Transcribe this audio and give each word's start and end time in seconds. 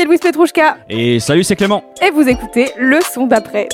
c'est 0.00 0.06
Louise 0.06 0.20
Petrouchka 0.20 0.78
Et 0.88 1.20
salut, 1.20 1.44
c'est 1.44 1.56
Clément. 1.56 1.84
et 2.02 2.10
vous 2.10 2.26
écoutez 2.26 2.70
le 2.78 3.00
son 3.02 3.26
d'après. 3.26 3.68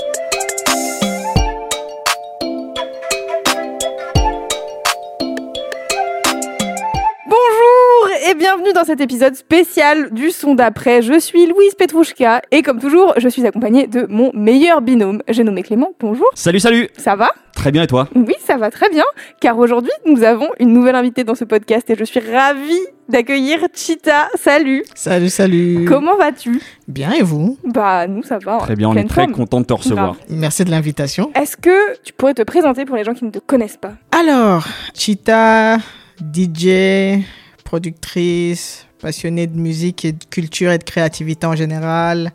Bienvenue 8.66 8.80
dans 8.80 8.84
cet 8.84 9.01
épisode 9.01 9.34
spécial 9.37 10.11
du 10.12 10.30
son 10.30 10.55
d'après. 10.55 11.01
Je 11.01 11.20
suis 11.20 11.47
Louise 11.47 11.74
Petrouchka 11.74 12.43
et 12.51 12.62
comme 12.62 12.80
toujours, 12.80 13.15
je 13.16 13.29
suis 13.29 13.47
accompagnée 13.47 13.87
de 13.87 14.07
mon 14.09 14.33
meilleur 14.34 14.80
binôme. 14.80 15.23
J'ai 15.29 15.45
nommé 15.45 15.62
Clément. 15.62 15.91
Bonjour. 16.01 16.27
Salut, 16.34 16.59
salut. 16.59 16.88
Ça 16.97 17.15
va? 17.15 17.30
Très 17.55 17.71
bien, 17.71 17.84
et 17.84 17.87
toi? 17.87 18.09
Oui, 18.15 18.34
ça 18.45 18.57
va 18.57 18.71
très 18.71 18.88
bien, 18.88 19.05
car 19.41 19.59
aujourd'hui, 19.59 19.93
nous 20.05 20.24
avons 20.24 20.48
une 20.59 20.73
nouvelle 20.73 20.97
invitée 20.97 21.23
dans 21.23 21.34
ce 21.34 21.45
podcast 21.45 21.88
et 21.91 21.97
je 21.97 22.05
suis 22.05 22.19
ravie 22.19 22.80
d'accueillir 23.09 23.60
Chita. 23.73 24.29
Salut 24.35 24.85
Salut, 24.95 25.29
salut. 25.29 25.85
Comment 25.87 26.16
vas-tu? 26.16 26.60
Bien, 26.88 27.13
et 27.13 27.23
vous? 27.23 27.59
Bah, 27.65 28.09
nous, 28.09 28.24
ça 28.24 28.38
va. 28.38 28.59
Très 28.59 28.74
bien, 28.74 28.88
on 28.88 28.96
est 28.96 29.09
très 29.09 29.29
content 29.29 29.60
de 29.60 29.66
te 29.66 29.74
recevoir. 29.74 30.16
Merci 30.29 30.65
de 30.65 30.71
l'invitation. 30.71 31.30
Est-ce 31.35 31.57
que 31.57 32.01
tu 32.02 32.13
pourrais 32.13 32.35
te 32.35 32.43
présenter 32.43 32.85
pour 32.85 32.96
les 32.96 33.04
gens 33.04 33.15
qui 33.15 33.24
ne 33.24 33.30
te 33.30 33.38
connaissent 33.38 33.79
pas? 33.79 33.93
Alors, 34.10 34.66
Chita, 34.95 35.76
DJ, 36.21 37.21
productrice, 37.67 38.87
passionnée 39.01 39.47
de 39.47 39.59
musique 39.59 40.07
et 40.07 40.13
de 40.13 40.25
culture 40.25 40.73
et 40.73 40.79
de 40.79 40.85
créativité 40.85 41.47
en 41.47 41.57
général. 41.57 42.33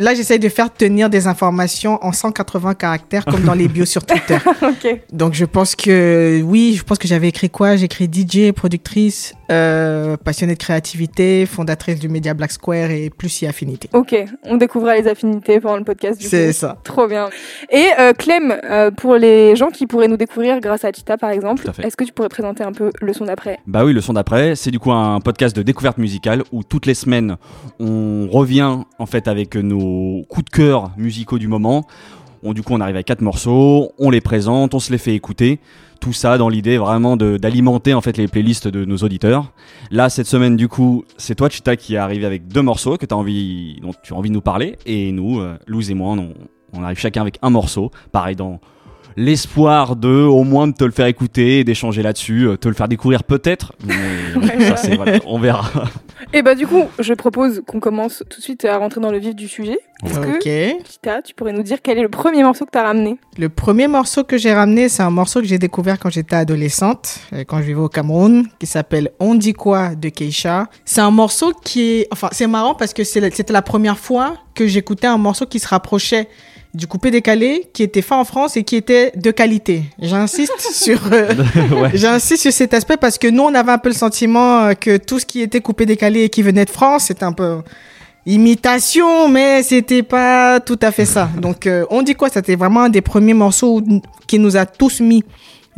Là, 0.00 0.14
j'essaye 0.14 0.38
de 0.38 0.48
faire 0.48 0.72
tenir 0.72 1.10
des 1.10 1.26
informations 1.26 1.98
en 2.02 2.12
180 2.12 2.74
caractères 2.74 3.24
comme 3.24 3.42
dans 3.42 3.54
les 3.54 3.66
bios 3.66 3.84
sur 3.84 4.06
Twitter. 4.06 4.38
Donc, 5.12 5.34
je 5.34 5.44
pense 5.44 5.74
que 5.74 6.40
oui, 6.44 6.74
je 6.78 6.84
pense 6.84 6.98
que 6.98 7.08
j'avais 7.08 7.26
écrit 7.26 7.50
quoi? 7.50 7.74
J'ai 7.74 7.86
écrit 7.86 8.08
DJ, 8.10 8.52
productrice, 8.52 9.34
euh, 9.50 10.16
passionnée 10.16 10.54
de 10.54 10.58
créativité, 10.58 11.46
fondatrice 11.46 11.98
du 11.98 12.08
média 12.08 12.32
Black 12.32 12.52
Square 12.52 12.92
et 12.92 13.10
plus 13.10 13.42
y 13.42 13.46
affinité. 13.46 13.90
Ok, 13.92 14.14
on 14.44 14.56
découvrira 14.56 14.94
les 14.96 15.08
affinités 15.08 15.58
pendant 15.58 15.78
le 15.78 15.84
podcast. 15.84 16.20
du 16.20 16.28
C'est 16.28 16.52
ça. 16.52 16.76
Trop 16.84 17.08
bien. 17.08 17.28
Et 17.70 17.86
euh, 17.98 18.12
Clem, 18.12 18.54
euh, 18.64 18.92
pour 18.92 19.16
les 19.16 19.56
gens 19.56 19.70
qui 19.70 19.88
pourraient 19.88 20.06
nous 20.06 20.16
découvrir 20.16 20.60
grâce 20.60 20.84
à 20.84 20.92
Chita 20.92 21.16
par 21.16 21.30
exemple, 21.30 21.68
est-ce 21.82 21.96
que 21.96 22.04
tu 22.04 22.12
pourrais 22.12 22.28
présenter 22.28 22.62
un 22.62 22.72
peu 22.72 22.92
le 23.00 23.12
son 23.12 23.24
d'après? 23.24 23.58
Bah 23.66 23.84
oui, 23.84 23.92
le 23.92 24.00
son 24.00 24.12
d'après, 24.12 24.54
c'est 24.54 24.70
du 24.70 24.78
coup 24.78 24.92
un 24.92 25.18
podcast 25.20 25.56
de 25.56 25.62
découverte 25.62 25.98
musicale 25.98 26.44
où 26.52 26.62
toutes 26.62 26.86
les 26.86 26.94
semaines, 26.94 27.36
on 27.80 28.28
revient 28.30 28.78
en 28.98 29.06
fait 29.06 29.26
avec 29.26 29.56
nos 29.56 29.87
coups 30.28 30.46
de 30.46 30.50
cœur 30.50 30.90
musicaux 30.96 31.38
du 31.38 31.48
moment. 31.48 31.86
On, 32.42 32.52
du 32.52 32.62
coup, 32.62 32.74
on 32.74 32.80
arrive 32.80 32.96
à 32.96 33.02
quatre 33.02 33.20
morceaux, 33.20 33.92
on 33.98 34.10
les 34.10 34.20
présente, 34.20 34.74
on 34.74 34.78
se 34.78 34.92
les 34.92 34.98
fait 34.98 35.14
écouter. 35.14 35.58
Tout 36.00 36.12
ça 36.12 36.38
dans 36.38 36.48
l'idée 36.48 36.78
vraiment 36.78 37.16
d'alimenter 37.16 37.92
en 37.92 38.00
fait 38.00 38.16
les 38.16 38.28
playlists 38.28 38.68
de 38.68 38.84
nos 38.84 38.98
auditeurs. 38.98 39.52
Là, 39.90 40.08
cette 40.08 40.28
semaine, 40.28 40.56
du 40.56 40.68
coup, 40.68 41.04
c'est 41.16 41.34
toi, 41.34 41.48
Chita, 41.48 41.74
qui 41.76 41.94
est 41.94 41.98
arrivé 41.98 42.24
avec 42.24 42.46
deux 42.46 42.62
morceaux 42.62 42.96
que 42.96 43.06
as 43.10 43.16
envie, 43.16 43.80
dont 43.82 43.92
tu 44.04 44.14
as 44.14 44.16
envie 44.16 44.28
de 44.28 44.34
nous 44.34 44.40
parler. 44.40 44.76
Et 44.86 45.10
nous, 45.10 45.40
euh, 45.40 45.56
Luz 45.66 45.90
et 45.90 45.94
moi, 45.94 46.12
on, 46.12 46.34
on 46.72 46.84
arrive 46.84 46.98
chacun 46.98 47.22
avec 47.22 47.38
un 47.42 47.50
morceau. 47.50 47.90
Pareil, 48.12 48.36
dans 48.36 48.60
l'espoir 49.16 49.96
de 49.96 50.08
au 50.08 50.44
moins 50.44 50.68
de 50.68 50.72
te 50.72 50.84
le 50.84 50.92
faire 50.92 51.06
écouter, 51.06 51.64
d'échanger 51.64 52.02
là-dessus, 52.02 52.46
euh, 52.46 52.56
te 52.56 52.68
le 52.68 52.74
faire 52.74 52.88
découvrir 52.88 53.24
peut-être. 53.24 53.72
Mais 53.84 54.60
ça, 54.68 54.76
c'est 54.76 54.96
voilà, 54.96 55.18
on 55.26 55.38
verra. 55.38 55.68
Et 56.32 56.42
bah 56.42 56.54
du 56.54 56.66
coup, 56.66 56.84
je 56.98 57.14
propose 57.14 57.62
qu'on 57.66 57.80
commence 57.80 58.22
tout 58.28 58.38
de 58.38 58.42
suite 58.42 58.64
à 58.64 58.76
rentrer 58.78 59.00
dans 59.00 59.10
le 59.10 59.18
vif 59.18 59.34
du 59.34 59.48
sujet. 59.48 59.78
Est-ce 60.04 60.20
que 60.20 60.36
Ok. 60.36 60.84
Chita, 60.88 61.22
tu 61.22 61.34
pourrais 61.34 61.52
nous 61.52 61.62
dire 61.62 61.78
quel 61.82 61.98
est 61.98 62.02
le 62.02 62.08
premier 62.08 62.42
morceau 62.42 62.64
que 62.64 62.70
tu 62.70 62.78
as 62.78 62.82
ramené? 62.82 63.18
Le 63.38 63.48
premier 63.48 63.88
morceau 63.88 64.24
que 64.24 64.36
j'ai 64.36 64.52
ramené, 64.52 64.88
c'est 64.88 65.02
un 65.02 65.10
morceau 65.10 65.40
que 65.40 65.46
j'ai 65.46 65.58
découvert 65.58 65.98
quand 65.98 66.10
j'étais 66.10 66.36
adolescente, 66.36 67.20
euh, 67.32 67.44
quand 67.44 67.58
je 67.58 67.64
vivais 67.64 67.80
au 67.80 67.88
Cameroun, 67.88 68.46
qui 68.58 68.66
s'appelle 68.66 69.10
On 69.20 69.34
dit 69.34 69.52
quoi 69.54 69.94
de 69.94 70.08
Keisha. 70.08 70.68
C'est 70.84 71.00
un 71.00 71.10
morceau 71.10 71.52
qui 71.52 71.82
est, 72.00 72.08
enfin, 72.12 72.28
c'est 72.32 72.46
marrant 72.46 72.74
parce 72.74 72.92
que 72.92 73.04
c'était 73.04 73.52
la 73.52 73.62
première 73.62 73.98
fois 73.98 74.34
que 74.54 74.66
j'écoutais 74.66 75.06
un 75.06 75.18
morceau 75.18 75.46
qui 75.46 75.58
se 75.58 75.68
rapprochait 75.68 76.28
du 76.74 76.86
coupé 76.86 77.10
décalé, 77.10 77.68
qui 77.72 77.82
était 77.82 78.02
fait 78.02 78.14
en 78.14 78.24
France 78.24 78.56
et 78.56 78.64
qui 78.64 78.76
était 78.76 79.12
de 79.16 79.30
qualité. 79.30 79.84
J'insiste 80.00 80.60
sur, 80.72 81.00
euh, 81.12 81.28
Ouais. 81.72 81.90
J'insiste 81.94 82.42
sur 82.42 82.52
cet 82.52 82.74
aspect 82.74 82.96
parce 82.96 83.18
que 83.18 83.28
nous, 83.28 83.42
on 83.42 83.54
avait 83.54 83.72
un 83.72 83.78
peu 83.78 83.88
le 83.88 83.94
sentiment 83.94 84.64
euh, 84.64 84.74
que 84.74 84.96
tout 84.96 85.18
ce 85.18 85.26
qui 85.26 85.40
était 85.40 85.60
coupé 85.60 85.86
décalé 85.86 86.24
et 86.24 86.28
qui 86.28 86.42
venait 86.42 86.64
de 86.64 86.70
France, 86.70 87.04
c'était 87.04 87.24
un 87.24 87.32
peu 87.32 87.58
imitation, 88.26 89.28
mais 89.28 89.62
c'était 89.62 90.02
pas 90.02 90.60
tout 90.60 90.78
à 90.82 90.92
fait 90.92 91.06
ça. 91.06 91.30
Donc, 91.40 91.66
euh, 91.66 91.84
on 91.90 92.02
dit 92.02 92.14
quoi? 92.14 92.28
C'était 92.28 92.56
vraiment 92.56 92.82
un 92.82 92.88
des 92.90 93.00
premiers 93.00 93.34
morceaux 93.34 93.82
qui 94.26 94.38
nous 94.38 94.56
a 94.56 94.66
tous 94.66 95.00
mis 95.00 95.24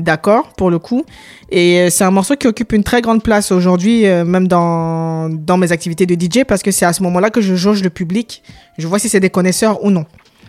d'accord 0.01 0.49
pour 0.57 0.71
le 0.71 0.79
coup. 0.79 1.05
Et 1.51 1.81
euh, 1.81 1.91
c'est 1.91 2.05
un 2.05 2.11
morceau 2.11 2.37
qui 2.37 2.47
occupe 2.47 2.73
une 2.73 2.83
très 2.83 3.03
grande 3.03 3.23
place 3.23 3.53
aujourd'hui, 3.53 4.07
euh, 4.07 4.25
même 4.25 4.49
dans, 4.49 5.29
dans 5.29 5.57
mes 5.57 5.73
activités 5.73 6.07
de 6.07 6.15
DJ, 6.15 6.45
parce 6.45 6.63
que 6.63 6.71
c'est 6.71 6.87
à 6.87 6.93
ce 6.93 7.03
moment-là 7.03 7.31
que 7.31 7.41
je 7.41 7.55
jauge 7.55 7.83
le 7.83 7.91
public. 7.91 8.43
Je 8.79 8.87
vois 8.87 8.99
si 8.99 9.09
c'est 9.09 9.21
des 9.21 9.31
connaisseurs 9.31 9.85
ou 9.85 9.91
non. 9.91 10.05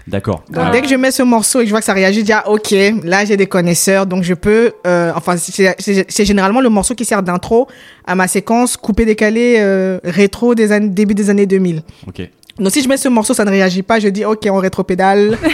D'accord. 0.08 0.44
Donc 0.50 0.64
Ah. 0.68 0.72
dès 0.72 0.82
que 0.82 0.88
je 0.88 0.96
mets 0.96 1.12
ce 1.12 1.24
morceau 1.24 1.60
et 1.60 1.64
que 1.64 1.68
je 1.68 1.72
vois 1.74 1.80
que 1.80 1.86
ça 1.86 1.94
réagit, 1.94 2.20
je 2.22 2.26
dis 2.26 2.34
ah, 2.34 2.50
ok, 2.50 2.74
là 3.04 3.24
j'ai 3.26 3.38
des 3.38 3.46
connaisseurs, 3.48 4.06
donc 4.06 4.24
je 4.24 4.34
peux. 4.34 4.72
euh, 4.88 5.12
enfin, 5.16 5.38
c'est 5.38 5.76
c'est- 5.80 6.06
c'est 6.10 6.26
généralement 6.26 6.62
le 6.62 6.70
morceau 6.70 6.96
qui 6.96 7.06
sert 7.06 7.22
d'intro 7.24 7.68
à 8.06 8.16
ma 8.16 8.28
séquence 8.28 8.78
coupé 8.78 9.06
décalé 9.06 9.58
euh, 9.60 10.00
rétro 10.04 10.56
des 10.56 10.72
années, 10.72 10.90
début 10.90 11.14
des 11.14 11.30
années 11.30 11.46
2000. 11.46 11.84
Ok. 12.08 12.22
Donc 12.60 12.72
si 12.72 12.82
je 12.84 12.90
mets 12.90 12.98
ce 12.98 13.08
morceau, 13.10 13.34
ça 13.34 13.46
ne 13.46 13.50
réagit 13.52 13.82
pas, 13.84 14.00
je 14.00 14.08
dis 14.10 14.26
ok, 14.26 14.48
on 14.52 14.58
rétro-pédale. 14.58 15.38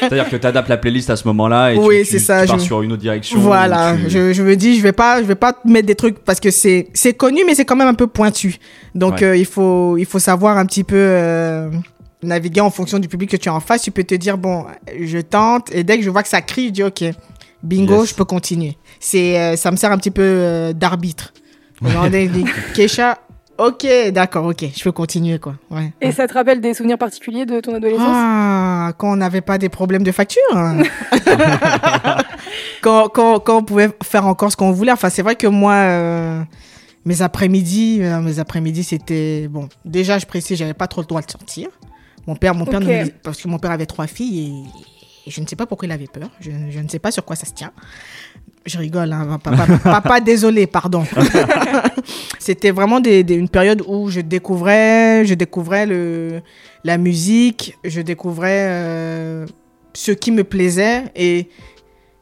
C'est-à-dire 0.00 0.28
que 0.28 0.36
tu 0.36 0.46
adaptes 0.46 0.68
la 0.68 0.76
playlist 0.76 1.10
à 1.10 1.16
ce 1.16 1.26
moment-là 1.28 1.72
et 1.72 1.76
Oui, 1.76 2.00
tu, 2.00 2.04
c'est 2.12 2.18
tu- 2.18 2.24
ça, 2.24 2.42
tu 2.42 2.48
pars 2.48 2.58
je- 2.58 2.64
sur 2.64 2.82
une 2.82 2.92
autre 2.92 3.00
direction. 3.02 3.38
voilà, 3.40 3.94
tu- 4.04 4.10
je, 4.10 4.32
je 4.32 4.42
me 4.42 4.54
dis 4.56 4.76
je 4.76 4.82
vais 4.82 4.92
pas, 4.92 5.20
je 5.20 5.26
vais 5.26 5.34
pas 5.34 5.54
mettre 5.64 5.86
des 5.86 5.94
trucs 5.94 6.18
parce 6.20 6.38
que 6.40 6.50
c'est 6.50 6.88
c'est 6.94 7.14
connu, 7.14 7.40
mais 7.46 7.54
c'est 7.54 7.64
quand 7.64 7.76
même 7.76 7.88
un 7.88 7.94
peu 7.94 8.06
pointu. 8.06 8.56
Donc 8.94 9.14
Ouais. 9.14 9.24
euh, 9.24 9.36
il 9.36 9.44
faut 9.46 9.96
il 9.96 10.06
faut 10.06 10.18
savoir 10.18 10.56
un 10.58 10.66
petit 10.66 10.84
peu. 10.84 10.96
Naviguer 12.22 12.60
en 12.60 12.70
fonction 12.70 12.98
du 12.98 13.08
public 13.08 13.30
que 13.30 13.36
tu 13.36 13.48
as 13.48 13.54
en 13.54 13.60
face, 13.60 13.82
tu 13.82 13.90
peux 13.90 14.04
te 14.04 14.14
dire 14.14 14.38
bon, 14.38 14.66
je 15.00 15.18
tente 15.18 15.72
et 15.74 15.84
dès 15.84 15.98
que 15.98 16.04
je 16.04 16.10
vois 16.10 16.22
que 16.22 16.28
ça 16.28 16.40
crie, 16.42 16.66
je 16.68 16.72
dis 16.72 16.82
ok, 16.82 17.04
bingo, 17.62 18.00
Yes. 18.00 18.10
je 18.10 18.14
peux 18.14 18.24
continuer. 18.24 18.76
C'est 19.00 19.38
euh, 19.38 19.56
ça 19.56 19.70
me 19.70 19.76
sert 19.76 19.92
un 19.92 19.98
petit 19.98 20.10
peu 20.10 20.22
euh, 20.24 20.72
d'arbitre. 20.72 21.32
Keisha, 22.74 23.18
ok, 23.56 23.86
d'accord, 24.12 24.46
ok, 24.46 24.64
je 24.76 24.82
peux 24.82 24.90
continuer 24.92 25.38
quoi. 25.38 25.54
Ouais. 25.70 25.92
Et 26.00 26.10
ça 26.10 26.26
te 26.26 26.34
rappelle 26.34 26.60
des 26.60 26.74
souvenirs 26.74 26.98
particuliers 26.98 27.46
de 27.46 27.60
ton 27.60 27.74
adolescence? 27.74 28.02
Ah, 28.10 28.92
quand 28.98 29.12
on 29.12 29.16
n'avait 29.16 29.40
pas 29.40 29.58
des 29.58 29.68
problèmes 29.68 30.02
de 30.02 30.10
facture. 30.12 30.42
quand, 32.82 33.08
quand, 33.08 33.40
quand 33.40 33.58
on 33.58 33.62
pouvait 33.62 33.90
faire 34.02 34.26
encore 34.26 34.50
ce 34.50 34.56
qu'on 34.56 34.72
voulait. 34.72 34.92
Enfin, 34.92 35.10
c'est 35.10 35.22
vrai 35.22 35.36
que 35.36 35.46
moi, 35.46 35.72
euh, 35.74 36.42
mes 37.04 37.22
après-midi, 37.22 37.98
euh, 38.02 38.20
mes 38.20 38.38
après-midi, 38.38 38.84
c'était 38.84 39.48
bon. 39.48 39.68
Déjà, 39.84 40.18
je 40.18 40.26
précise, 40.26 40.58
j'avais 40.58 40.74
pas 40.74 40.86
trop 40.86 41.00
le 41.00 41.06
droit 41.06 41.22
de 41.22 41.30
sortir. 41.30 41.68
Mon 42.28 42.36
père, 42.36 42.54
mon 42.54 42.64
père, 42.66 42.80
parce 43.24 43.40
que 43.42 43.48
mon 43.48 43.58
père 43.58 43.70
avait 43.72 43.86
trois 43.86 44.06
filles 44.06 44.38
et, 45.26 45.28
et 45.28 45.30
je 45.32 45.40
ne 45.40 45.46
sais 45.46 45.56
pas 45.56 45.66
pourquoi 45.66 45.86
il 45.88 45.92
avait 45.92 46.06
peur. 46.06 46.28
Je, 46.40 46.50
je 46.70 46.78
ne 46.78 46.86
sais 46.88 46.98
pas 47.00 47.10
sur 47.10 47.24
quoi 47.24 47.34
ça 47.36 47.46
se 47.46 47.54
tient. 47.54 47.72
Je 48.66 48.78
rigole, 48.78 49.10
hein, 49.12 49.38
papa, 49.42 49.66
papa, 49.82 50.20
désolé, 50.20 50.66
pardon. 50.66 51.04
C'était 52.38 52.70
vraiment 52.70 53.00
des, 53.00 53.24
des- 53.24 53.34
une 53.34 53.48
période 53.48 53.82
où 53.86 54.10
je 54.10 54.20
découvrais, 54.20 55.24
je 55.24 55.34
découvrais 55.34 55.86
le, 55.86 56.42
la 56.84 56.98
musique, 56.98 57.76
je 57.84 58.00
découvrais 58.00 58.66
euh, 58.68 59.46
ce 59.94 60.12
qui 60.12 60.30
me 60.30 60.44
plaisait 60.44 61.04
et 61.16 61.48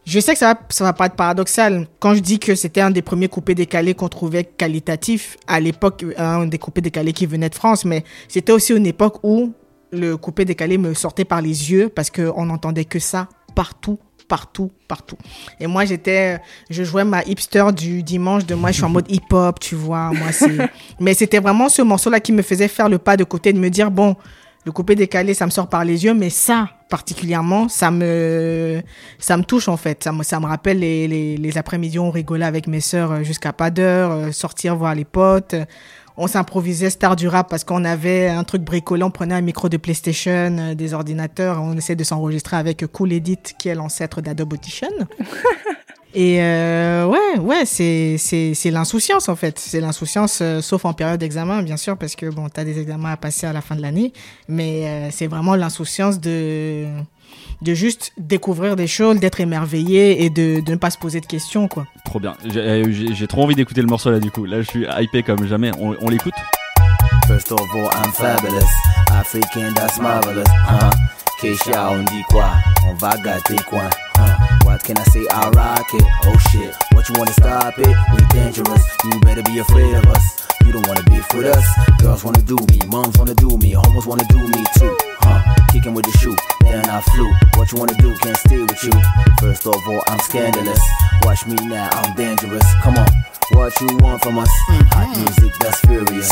je 0.05 0.21
sais 0.21 0.33
que 0.35 0.39
ça 0.39 0.55
va, 0.55 0.61
ça 0.69 0.85
va 0.85 0.93
pas 0.93 1.07
être 1.07 1.17
paradoxal 1.17 1.89
quand 1.99 2.15
je 2.15 2.21
dis 2.21 2.39
que 2.39 2.55
c'était 2.55 2.81
un 2.81 2.91
des 2.91 3.03
premiers 3.03 3.29
coupés 3.29 3.55
décalés 3.57 3.95
qu'on 3.95 4.09
trouvait 4.09 4.45
qualitatif 4.45 5.37
à 5.49 5.59
l'époque, 5.59 6.05
un 6.17 6.47
des 6.47 6.59
coupés 6.59 6.81
décalés 6.81 7.13
qui 7.13 7.27
venaient 7.27 7.49
de 7.51 7.55
France, 7.57 7.85
mais 7.85 8.05
c'était 8.29 8.53
aussi 8.53 8.73
une 8.73 8.87
époque 8.87 9.17
où 9.25 9.53
le 9.93 10.17
coupé 10.17 10.45
décalé 10.45 10.79
me 10.79 10.95
sortait 10.95 11.25
par 11.25 11.41
les 11.41 11.71
yeux 11.71 11.89
parce 11.89 12.11
qu'on 12.11 12.47
n'entendait 12.47 12.85
que 12.85 12.99
ça 12.99 13.29
partout, 13.55 13.99
partout, 14.29 14.71
partout. 14.89 15.17
Et 15.61 15.67
moi, 15.67 15.85
j'étais, 15.85 16.39
je 16.69 16.85
jouais 16.85 17.05
ma 17.05 17.23
hipster 17.25 17.65
du 17.75 18.03
dimanche 18.03 18.45
de 18.45 18.55
moi, 18.55 18.71
je 18.71 18.77
suis 18.77 18.85
en 18.85 18.91
mode 18.91 19.11
hip-hop, 19.11 19.59
tu 19.61 19.75
vois, 19.75 20.13
moi, 20.13 20.33
c'est, 20.33 20.71
mais 21.01 21.15
c'était 21.15 21.39
vraiment 21.39 21.69
ce 21.69 21.83
morceau-là 21.83 22.21
qui 22.21 22.33
me 22.33 22.43
faisait 22.43 22.69
faire 22.69 22.89
le 22.89 22.99
pas 22.99 23.17
de 23.17 23.25
côté, 23.25 23.53
de 23.53 23.59
me 23.59 23.71
dire, 23.71 23.91
bon, 23.91 24.17
Le 24.67 24.73
coupé 24.73 24.97
décalé, 24.97 25.33
ça 25.33 25.47
me 25.47 25.53
sort 25.53 25.69
par 25.69 25.85
les 25.85 26.05
yeux, 26.05 26.13
mais 26.13 26.29
ça, 26.29 26.69
particulièrement, 26.89 27.69
ça 27.69 27.93
me, 27.93 28.83
ça 29.17 29.37
me 29.37 29.45
touche 29.45 29.69
en 29.69 29.77
fait. 29.77 30.03
Ça 30.03 30.11
me, 30.11 30.25
ça 30.25 30.41
me 30.41 30.47
rappelle 30.47 30.81
les, 30.81 31.07
les, 31.07 31.37
les 31.37 31.57
après-midi, 31.57 32.01
on 32.01 32.11
rigolait 32.11 32.45
avec 32.45 32.67
mes 32.67 32.81
sœurs 32.81 33.13
euh, 33.13 33.23
jusqu'à 33.23 33.53
pas 33.53 33.71
d'heure, 33.71 34.11
euh, 34.11 34.33
sortir 34.33 34.75
voir 34.75 34.97
les 34.97 35.05
potes. 35.05 35.55
On 36.17 36.27
s'improvisait 36.27 36.91
star 36.91 37.15
du 37.17 37.29
rap 37.29 37.49
parce 37.51 37.65
qu'on 37.65 37.85
avait 37.85 38.29
un 38.29 38.45
truc 38.45 38.63
bricolé, 38.63 39.03
on 39.03 39.11
prenait 39.11 39.35
un 39.35 39.43
micro 39.43 39.69
de 39.69 39.77
PlayStation, 39.77 40.57
euh, 40.59 40.75
des 40.75 40.95
ordinateurs, 40.95 41.61
on 41.63 41.77
essayait 41.77 41.97
de 41.97 42.05
s'enregistrer 42.05 42.57
avec 42.57 42.87
Cool 42.87 43.13
Edit, 43.13 43.39
qui 43.59 43.69
est 43.69 43.75
l'ancêtre 43.75 44.21
d'Adobe 44.21 44.55
Audition. 44.55 44.89
Et 46.17 46.41
euh, 46.41 47.05
ouais, 47.07 47.39
ouais, 47.39 47.67
c'est 47.67 48.17
c'est 48.19 48.55
c'est 48.55 48.71
l'insouciance 48.71 49.29
en 49.29 49.37
fait. 49.37 49.59
C'est 49.59 49.83
l'insouciance, 49.83 50.39
euh, 50.41 50.63
sauf 50.63 50.87
en 50.87 50.95
période 50.95 51.21
d'examen, 51.21 51.63
bien 51.63 51.77
sûr, 51.77 51.99
parce 51.99 52.17
que 52.17 52.31
bon, 52.31 52.49
t'as 52.49 52.65
des 52.65 52.79
examens 52.81 53.11
à 53.11 53.19
passer 53.19 53.47
à 53.47 53.53
la 53.53 53.61
fin 53.61 53.77
de 53.77 53.83
l'année. 53.83 54.15
Mais 54.49 54.87
euh, 54.87 55.09
c'est 55.11 55.27
vraiment 55.27 55.57
l'insouciance 55.57 56.19
de 56.19 56.87
de 57.63 57.75
juste 57.75 58.13
découvrir 58.19 58.77
des 58.77 58.87
choses, 58.87 59.19
d'être 59.21 59.41
émerveillé 59.41 60.25
et 60.25 60.31
de, 60.31 60.61
de 60.61 60.71
ne 60.73 60.77
pas 60.77 60.91
se 60.91 60.99
poser 60.99 61.21
de 61.21 61.27
questions, 61.27 61.69
quoi. 61.69 61.87
Trop 62.05 62.21
bien. 62.21 62.35
J'ai 62.45 62.61
euh, 62.61 62.85
j'ai- 62.91 63.27
trop 63.27 63.43
envie 63.45 63.55
d'écouter 63.55 63.81
le 63.81 63.87
morceau 63.89 64.11
là 64.11 64.21
du 64.21 64.31
coup. 64.31 64.45
Là, 64.45 64.63
je 64.63 64.69
suis 64.69 64.87
hypé 65.01 65.23
comme 65.23 65.47
jamais. 65.47 65.71
On, 65.81 65.97
on 66.01 66.09
l'écoute? 66.09 66.35
First 67.27 67.51
of 67.53 67.61
all, 67.75 67.89
I'm 68.05 68.13
fabulous. 68.13 68.63
African, 69.11 69.73
that's 69.75 69.99
marvelous. 70.01 70.45
Huh? 70.69 70.91
Keisha, 71.41 71.91
on 71.91 72.03
dit 72.05 72.23
quoi? 72.31 72.51
On 72.89 72.95
va 72.95 73.17
gâter 73.25 73.57
quoi? 73.69 73.83
Huh? 74.17 74.65
What 74.65 74.79
can 74.85 74.95
I 74.95 75.11
say? 75.11 75.21
I 75.31 75.49
rock 75.55 75.93
it. 75.95 76.05
Oh 76.27 76.39
shit. 76.51 76.75
What 76.93 77.09
you 77.09 77.15
wanna 77.19 77.33
stop 77.33 77.79
it? 77.79 77.89
We 78.15 78.23
dangerous. 78.33 78.83
You 79.05 79.19
better 79.21 79.43
be 79.43 79.59
afraid 79.59 79.95
of 79.95 80.07
us. 80.07 80.46
You 80.67 80.73
don't 80.73 80.87
wanna 80.89 81.03
beef 81.05 81.27
with 81.33 81.47
us. 81.47 81.67
Girls 82.03 82.25
wanna 82.25 82.43
do 82.43 82.57
me. 82.69 82.79
Moms 82.89 83.17
wanna 83.19 83.35
do 83.35 83.57
me. 83.59 83.71
Homos 83.73 84.05
wanna 84.05 84.27
do 84.29 84.39
me 84.39 84.65
too. 84.77 84.97
Huh? 85.23 85.39
Kicking 85.71 85.95
with 85.95 86.05
the 86.05 86.19
shoe. 86.19 86.35
Then 86.61 86.85
I 86.91 87.01
flew. 87.01 87.31
What 87.55 87.71
you 87.71 87.79
wanna 87.79 87.95
do? 87.95 88.13
Can't 88.19 88.37
stay 88.37 88.59
with 88.59 88.83
you. 88.83 88.93
First 89.41 89.67
of 89.67 89.77
all, 89.87 90.03
I'm 90.09 90.19
scandalous. 90.21 90.81
Watch 91.23 91.47
me 91.47 91.55
now. 91.67 91.89
I'm 91.93 92.15
dangerous. 92.17 92.67
Come 92.83 92.99
on. 92.99 93.07
What 93.53 93.81
you 93.81 93.97
want 93.99 94.23
from 94.23 94.39
us? 94.39 94.51
Hot 94.93 95.09
music 95.17 95.55
that's 95.61 95.81
furious. 95.87 96.31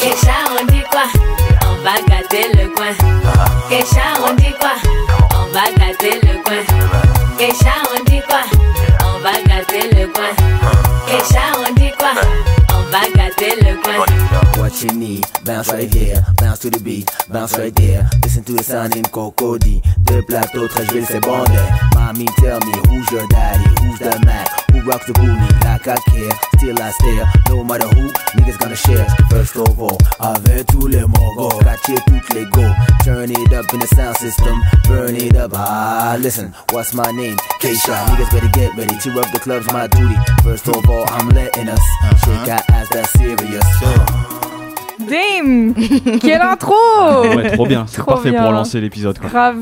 Keisha, 0.00 0.34
on 0.60 0.66
dit 0.66 0.84
quoi 0.90 1.47
On 1.78 1.84
va 1.84 1.92
gâter 2.08 2.48
le 2.54 2.68
coin. 2.74 2.92
Keisha, 3.68 4.02
on 4.28 4.34
dit 4.34 4.52
quoi? 4.58 4.72
On 5.34 5.46
va 5.52 5.70
gâter 5.78 6.20
le 6.22 6.42
coin. 6.42 6.64
Keisha, 7.38 7.72
on 7.94 8.02
dit 8.04 8.20
quoi? 8.28 8.40
On 9.04 9.18
va 9.20 9.32
gâter 9.46 9.88
le 9.94 10.06
coin. 10.08 10.34
Keisha, 11.06 11.40
on 11.56 11.72
dit 11.74 11.92
quoi? 11.96 12.57
What 13.38 14.82
you 14.82 14.90
need, 14.98 15.24
bounce 15.44 15.68
right 15.70 15.94
here, 15.94 16.26
bounce 16.38 16.58
to 16.60 16.70
the 16.70 16.80
beat, 16.80 17.08
bounce 17.30 17.56
right 17.56 17.72
there. 17.76 18.10
Listen 18.24 18.42
to 18.42 18.52
the 18.52 18.64
sound 18.64 18.96
in 18.96 19.04
Cocody. 19.04 19.80
Deux 20.02 20.22
plateaux, 20.22 20.66
très 20.66 20.84
je 20.86 20.92
vais 20.94 21.14
le. 21.14 21.94
Mommy, 21.94 22.26
tell 22.38 22.58
me 22.58 22.72
who's 22.88 23.08
your 23.12 23.28
daddy, 23.28 23.62
who's 23.80 24.00
the 24.00 24.18
man, 24.26 24.44
who 24.72 24.80
rocks 24.90 25.06
the 25.06 25.12
booty 25.12 25.30
like 25.62 25.86
I 25.86 25.94
care. 26.10 26.32
Still 26.56 26.82
I 26.82 26.90
stare, 26.90 27.26
no 27.48 27.62
matter 27.62 27.86
who, 27.86 28.10
niggas 28.34 28.58
gonna 28.58 28.74
share. 28.74 29.06
First 29.30 29.54
of 29.54 29.80
all, 29.80 29.98
avec 30.18 30.66
tous 30.66 30.88
les 30.88 31.06
mogos, 31.06 31.60
catcher 31.60 31.94
toutes 32.08 32.34
les 32.34 32.44
go. 32.46 32.66
Turn 33.04 33.30
it 33.30 33.52
up 33.52 33.72
in 33.72 33.78
the 33.78 33.86
sound 33.86 34.16
system, 34.16 34.60
burn 34.88 35.14
it 35.14 35.36
up. 35.36 35.52
Ah, 35.54 36.16
listen, 36.18 36.52
what's 36.72 36.92
my 36.92 37.08
name? 37.12 37.36
Keisha. 37.60 37.94
Niggas 38.08 38.32
better 38.32 38.48
get 38.48 38.76
ready 38.76 38.98
to 38.98 39.10
rub 39.12 39.30
the 39.32 39.38
clubs, 39.38 39.70
my 39.72 39.86
duty. 39.86 40.16
First 40.42 40.66
of 40.66 40.90
all, 40.90 41.04
I'm 41.08 41.28
letting 41.28 41.68
us 41.68 41.80
shake 42.24 42.48
our 42.50 42.62
ass, 42.74 42.88
that's 42.90 43.12
serious. 43.12 43.27
Damn 45.08 45.74
Quelle 46.20 46.40
intro 46.40 46.74
Ouais, 47.36 47.50
trop 47.52 47.66
bien. 47.66 47.84
C'est 47.86 47.98
Trop 47.98 48.12
parfait 48.12 48.30
bien. 48.30 48.42
pour 48.42 48.52
lancer 48.52 48.80
l'épisode. 48.80 49.18
quoi. 49.18 49.28
Grave. 49.30 49.58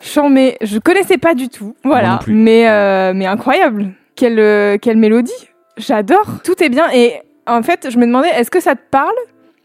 Chambé. 0.00 0.56
Je 0.62 0.78
connaissais 0.78 1.18
pas 1.18 1.34
du 1.34 1.48
tout. 1.48 1.74
Voilà. 1.84 2.12
non 2.12 2.18
plus. 2.18 2.34
Mais, 2.34 2.68
euh, 2.68 3.12
mais 3.14 3.26
incroyable. 3.26 3.92
Quelle, 4.14 4.38
euh, 4.38 4.78
quelle 4.80 4.96
mélodie. 4.96 5.32
J'adore. 5.76 6.26
Tout 6.44 6.62
est 6.62 6.68
bien. 6.68 6.90
Et 6.92 7.14
en 7.46 7.62
fait, 7.62 7.88
je 7.90 7.98
me 7.98 8.06
demandais, 8.06 8.28
est-ce 8.30 8.50
que 8.50 8.60
ça 8.60 8.74
te 8.74 8.80
parle? 8.90 9.14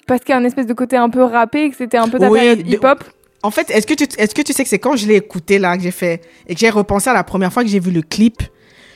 Parce 0.07 0.21
qu'il 0.21 0.29
y 0.29 0.33
a 0.33 0.37
un 0.37 0.43
espèce 0.43 0.67
de 0.67 0.73
côté 0.73 0.95
un 0.97 1.09
peu 1.09 1.23
rappé, 1.23 1.69
que 1.69 1.75
c'était 1.75 1.97
un 1.97 2.07
peu 2.09 2.19
ta 2.19 2.29
Oui, 2.29 2.39
période 2.39 2.63
de- 2.63 2.69
hip-hop. 2.69 3.03
En 3.41 3.51
fait, 3.51 3.69
est-ce 3.71 3.85
que 3.87 3.93
tu, 3.93 4.05
est-ce 4.17 4.33
que 4.33 4.41
tu 4.41 4.53
sais 4.53 4.63
que 4.63 4.69
c'est 4.69 4.79
quand 4.79 4.95
je 4.95 5.05
l'ai 5.07 5.15
écouté 5.15 5.59
là 5.59 5.75
que 5.75 5.83
j'ai 5.83 5.91
fait 5.91 6.21
et 6.47 6.53
que 6.55 6.59
j'ai 6.59 6.69
repensé 6.69 7.09
à 7.09 7.13
la 7.13 7.23
première 7.23 7.51
fois 7.51 7.63
que 7.63 7.69
j'ai 7.69 7.79
vu 7.79 7.91
le 7.91 8.01
clip, 8.01 8.41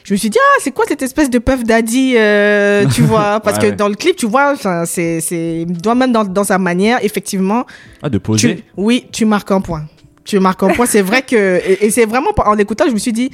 je 0.07 0.13
me 0.13 0.17
suis 0.17 0.29
dit 0.29 0.37
ah 0.41 0.59
c'est 0.61 0.71
quoi 0.71 0.85
cette 0.87 1.01
espèce 1.01 1.29
de 1.29 1.37
Puff 1.37 1.63
Daddy, 1.65 2.13
euh, 2.15 2.85
tu 2.87 3.01
vois? 3.11 3.39
Parce 3.41 3.57
Ouais, 3.57 3.63
que 3.63 3.69
ouais. 3.71 3.75
dans 3.75 3.89
le 3.89 3.95
clip, 3.95 4.15
tu 4.15 4.25
vois, 4.25 4.53
enfin, 4.53 4.85
c'est, 4.85 5.19
c'est, 5.19 5.65
il 5.67 5.77
doit 5.81 5.95
même 5.95 6.13
dans, 6.13 6.23
dans 6.23 6.45
sa 6.45 6.57
manière, 6.57 6.99
effectivement, 7.03 7.65
Ah, 8.01 8.09
de 8.09 8.17
tu, 8.17 8.21
poser. 8.21 8.63
oui, 8.77 9.05
tu 9.11 9.25
marques 9.25 9.51
un 9.51 9.59
point. 9.61 9.83
Tu 10.23 10.39
marques 10.39 10.63
un 10.63 10.69
point. 10.69 10.85
C'est 10.85 11.01
vrai 11.01 11.21
que 11.23 11.35
et, 11.65 11.85
et 11.85 11.91
c'est 11.91 12.05
vraiment 12.05 12.29
en 12.37 12.53
l'écoutant, 12.53 12.85
je 12.87 12.93
me 12.93 12.99
suis 12.99 13.13
dit. 13.13 13.29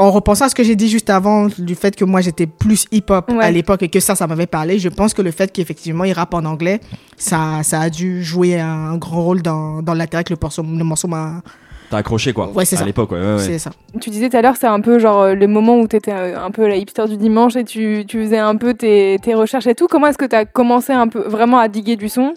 En 0.00 0.12
repensant 0.12 0.44
à 0.44 0.48
ce 0.48 0.54
que 0.54 0.62
j'ai 0.62 0.76
dit 0.76 0.88
juste 0.88 1.10
avant, 1.10 1.48
du 1.58 1.74
fait 1.74 1.96
que 1.96 2.04
moi 2.04 2.20
j'étais 2.20 2.46
plus 2.46 2.86
hip-hop 2.92 3.32
Ouais. 3.32 3.44
à 3.44 3.50
l'époque 3.50 3.82
et 3.82 3.88
que 3.88 3.98
ça, 3.98 4.14
ça 4.14 4.28
m'avait 4.28 4.46
parlé, 4.46 4.78
je 4.78 4.88
pense 4.88 5.12
que 5.12 5.22
le 5.22 5.32
fait 5.32 5.50
qu'effectivement 5.52 6.04
il 6.04 6.12
rappe 6.12 6.34
en 6.34 6.44
anglais, 6.44 6.78
ça, 7.16 7.64
ça 7.64 7.80
a 7.80 7.90
dû 7.90 8.22
jouer 8.22 8.60
un 8.60 8.96
grand 8.96 9.24
rôle 9.24 9.42
dans, 9.42 9.82
dans 9.82 9.94
l'intérêt 9.94 10.22
que 10.22 10.32
le 10.32 10.38
morceau, 10.40 10.62
le 10.62 10.84
morceau 10.84 11.08
m'a. 11.08 11.42
T'as 11.90 11.98
accroché 11.98 12.32
quoi. 12.32 12.50
Ouais, 12.54 12.64
c'est 12.64 12.76
À 12.76 12.80
ça. 12.80 12.84
l'époque, 12.84 13.12
ouais. 13.12 13.18
ouais, 13.20 13.32
ouais. 13.34 13.38
C'est 13.38 13.58
ça. 13.58 13.70
Tu 14.00 14.10
disais 14.10 14.28
tout 14.28 14.36
à 14.36 14.42
l'heure, 14.42 14.56
c'est 14.56 14.66
un 14.66 14.80
peu 14.80 14.98
genre 14.98 15.22
euh, 15.22 15.34
le 15.34 15.46
moment 15.46 15.78
où 15.78 15.88
tu 15.88 15.96
étais 15.96 16.12
un 16.12 16.50
peu 16.50 16.68
la 16.68 16.76
hipster 16.76 17.06
du 17.08 17.16
dimanche 17.16 17.56
et 17.56 17.64
tu, 17.64 18.04
tu 18.06 18.22
faisais 18.22 18.38
un 18.38 18.56
peu 18.56 18.74
tes, 18.74 19.16
tes 19.22 19.34
recherches 19.34 19.66
et 19.66 19.74
tout. 19.74 19.86
Comment 19.86 20.08
est-ce 20.08 20.18
que 20.18 20.26
tu 20.26 20.36
as 20.36 20.44
commencé 20.44 20.92
un 20.92 21.08
peu 21.08 21.20
vraiment 21.20 21.58
à 21.58 21.68
diguer 21.68 21.96
du 21.96 22.08
son 22.08 22.34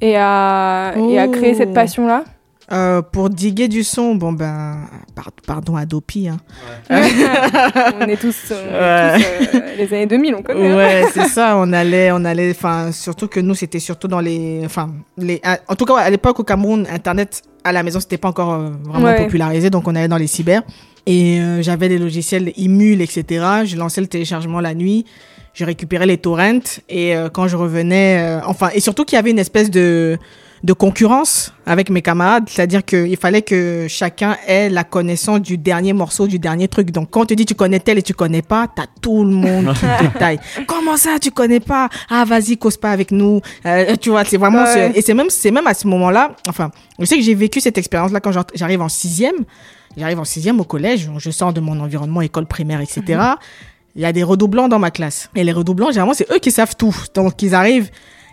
et 0.00 0.16
à, 0.16 0.94
et 1.10 1.18
à 1.18 1.28
créer 1.28 1.52
Oh. 1.54 1.58
cette 1.58 1.74
passion-là? 1.74 2.24
Euh, 2.72 3.00
pour 3.00 3.30
diguer 3.30 3.68
du 3.68 3.84
son, 3.84 4.16
bon 4.16 4.32
ben, 4.32 4.78
par- 5.14 5.30
pardon 5.46 5.76
à 5.76 5.86
Dopi. 5.86 6.28
Hein. 6.28 6.38
On 6.90 8.06
est 8.08 8.16
tous, 8.16 8.36
euh, 8.50 9.12
on 9.14 9.18
est 9.20 9.46
tous, 9.50 9.56
euh, 9.56 9.60
les 9.78 9.94
années 9.94 10.06
2000, 10.06 10.34
on 10.34 10.42
connaît. 10.42 10.70
hein. 10.72 10.76
Ouais, 10.76 11.04
c'est 11.14 11.28
ça. 11.28 11.56
On 11.58 11.72
allait, 11.72 12.10
on 12.12 12.24
allait, 12.24 12.50
enfin, 12.50 12.90
surtout 12.92 13.28
que 13.28 13.38
nous, 13.38 13.54
c'était 13.54 13.78
surtout 13.78 14.08
dans 14.08 14.20
les, 14.20 14.62
enfin, 14.64 14.90
les, 15.16 15.40
à- 15.44 15.58
en 15.68 15.76
tout 15.76 15.84
cas, 15.84 15.96
à 15.98 16.10
l'époque 16.10 16.40
au 16.40 16.44
Cameroun, 16.44 16.86
Internet 16.92 17.42
à 17.62 17.70
la 17.72 17.82
maison, 17.84 18.00
c'était 18.00 18.18
pas 18.18 18.28
encore 18.28 18.54
euh, 18.54 18.70
vraiment 18.84 19.06
Ouais. 19.06 19.16
popularisé, 19.24 19.70
donc 19.70 19.86
on 19.86 19.94
allait 19.94 20.08
dans 20.08 20.16
les 20.16 20.26
cyber. 20.26 20.62
Et 21.06 21.38
euh, 21.40 21.62
j'avais 21.62 21.88
des 21.88 21.98
logiciels 21.98 22.52
Imul, 22.56 23.00
etc. 23.00 23.44
Je 23.64 23.76
lançais 23.76 24.00
le 24.00 24.08
téléchargement 24.08 24.60
la 24.60 24.74
nuit. 24.74 25.04
Je 25.54 25.64
récupérais 25.64 26.06
les 26.06 26.18
torrents 26.18 26.58
et 26.88 27.16
euh, 27.16 27.28
quand 27.30 27.46
je 27.48 27.56
revenais, 27.56 28.18
euh, 28.20 28.40
enfin, 28.44 28.70
et 28.74 28.80
surtout 28.80 29.04
qu'il 29.04 29.16
y 29.16 29.18
avait 29.20 29.30
une 29.30 29.38
espèce 29.38 29.70
de 29.70 30.18
de 30.66 30.72
concurrence 30.72 31.54
avec 31.64 31.90
mes 31.90 32.02
camarades, 32.02 32.44
c'est-à-dire 32.48 32.84
qu'il 32.84 33.16
fallait 33.16 33.42
que 33.42 33.86
chacun 33.88 34.36
ait 34.48 34.68
la 34.68 34.82
connaissance 34.84 35.40
du 35.40 35.56
dernier 35.56 35.92
morceau, 35.92 36.26
du 36.26 36.38
dernier 36.38 36.66
truc. 36.68 36.90
Donc 36.90 37.10
quand 37.10 37.22
on 37.22 37.26
te 37.26 37.34
dit 37.34 37.46
tu 37.46 37.54
connais 37.54 37.78
tel 37.80 37.98
et 37.98 38.02
tu 38.02 38.12
connais 38.14 38.42
pas, 38.42 38.66
t'as 38.74 38.86
tout 39.00 39.24
le 39.24 39.30
monde 39.30 39.72
qui 39.74 39.86
détaille. 40.06 40.40
Comment 40.66 40.96
ça 40.96 41.18
tu 41.20 41.30
connais 41.30 41.60
pas? 41.60 41.88
Ah 42.10 42.24
vas-y 42.26 42.58
cause 42.58 42.76
pas 42.76 42.90
avec 42.90 43.12
nous. 43.12 43.40
Euh, 43.64 43.94
tu 44.00 44.10
vois, 44.10 44.24
c'est 44.24 44.36
vraiment 44.36 44.64
Ouais. 44.64 44.90
ce- 44.92 44.98
et 44.98 45.02
c'est 45.02 45.14
même 45.14 45.30
c'est 45.30 45.52
même 45.52 45.66
à 45.68 45.74
ce 45.74 45.86
moment-là. 45.86 46.32
Enfin, 46.48 46.70
je 46.98 47.04
sais 47.04 47.16
que 47.16 47.22
j'ai 47.22 47.34
vécu 47.34 47.60
cette 47.60 47.78
expérience-là 47.78 48.18
quand 48.20 48.32
j'arrive 48.54 48.82
en 48.82 48.88
sixième. 48.88 49.36
J'arrive 49.96 50.18
en 50.18 50.24
sixième 50.24 50.60
au 50.60 50.64
collège, 50.64 51.08
je 51.16 51.30
sors 51.30 51.52
de 51.54 51.60
mon 51.60 51.78
environnement 51.80 52.20
école 52.20 52.46
primaire, 52.46 52.80
etc. 52.80 53.02
Il 53.94 54.02
y 54.02 54.04
a 54.04 54.12
des 54.12 54.22
redoublants 54.24 54.68
dans 54.68 54.78
ma 54.78 54.90
classe. 54.90 55.30
Et 55.34 55.42
les 55.44 55.52
redoublants, 55.52 55.88
généralement, 55.88 56.12
c'est 56.12 56.30
eux 56.30 56.38
qui 56.38 56.50
savent 56.50 56.76
tout. 56.76 56.94
Donc, 57.14 57.40
ils 57.42 57.54
arrivent. 57.54 57.88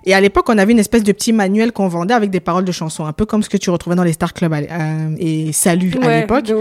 Et 0.06 0.14
à 0.14 0.22
l'époque, 0.22 0.50
on 0.50 0.58
avait 0.58 0.74
une 0.74 0.80
espèce 0.80 1.04
de 1.04 1.12
petit 1.12 1.32
manuel 1.32 1.72
qu'on 1.72 1.88
vendait 1.88 2.14
avec 2.14 2.30
des 2.30 2.40
paroles 2.40 2.66
de 2.66 2.72
chansons, 2.72 3.06
un 3.06 3.14
peu 3.14 3.26
comme 3.26 3.42
ce 3.42 3.50
que 3.50 3.58
tu 3.58 3.70
retrouvais 3.70 3.96
dans 3.96 4.04
les 4.04 4.14
Star 4.14 4.34
Club 4.34 4.54
à 4.54 4.58
euh, 4.58 5.16
et 5.18 5.52
Salut 5.54 5.94
à 6.02 6.22
l'époque. 6.22 6.52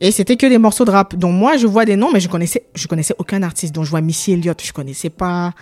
Et 0.00 0.12
c'était 0.12 0.36
que 0.36 0.46
des 0.46 0.58
morceaux 0.58 0.84
de 0.84 0.90
rap. 0.90 1.16
Donc 1.16 1.34
moi, 1.34 1.56
je 1.56 1.66
vois 1.66 1.84
des 1.84 1.96
noms, 1.96 2.10
mais 2.12 2.20
je 2.20 2.28
connaissais, 2.28 2.64
je 2.74 2.86
connaissais 2.86 3.14
aucun 3.18 3.42
artiste. 3.42 3.74
Donc 3.74 3.84
je 3.84 3.90
vois 3.90 4.00
Missy 4.00 4.32
Elliott, 4.32 4.60
je 4.64 4.72
connaissais 4.72 5.10
pas 5.10 5.52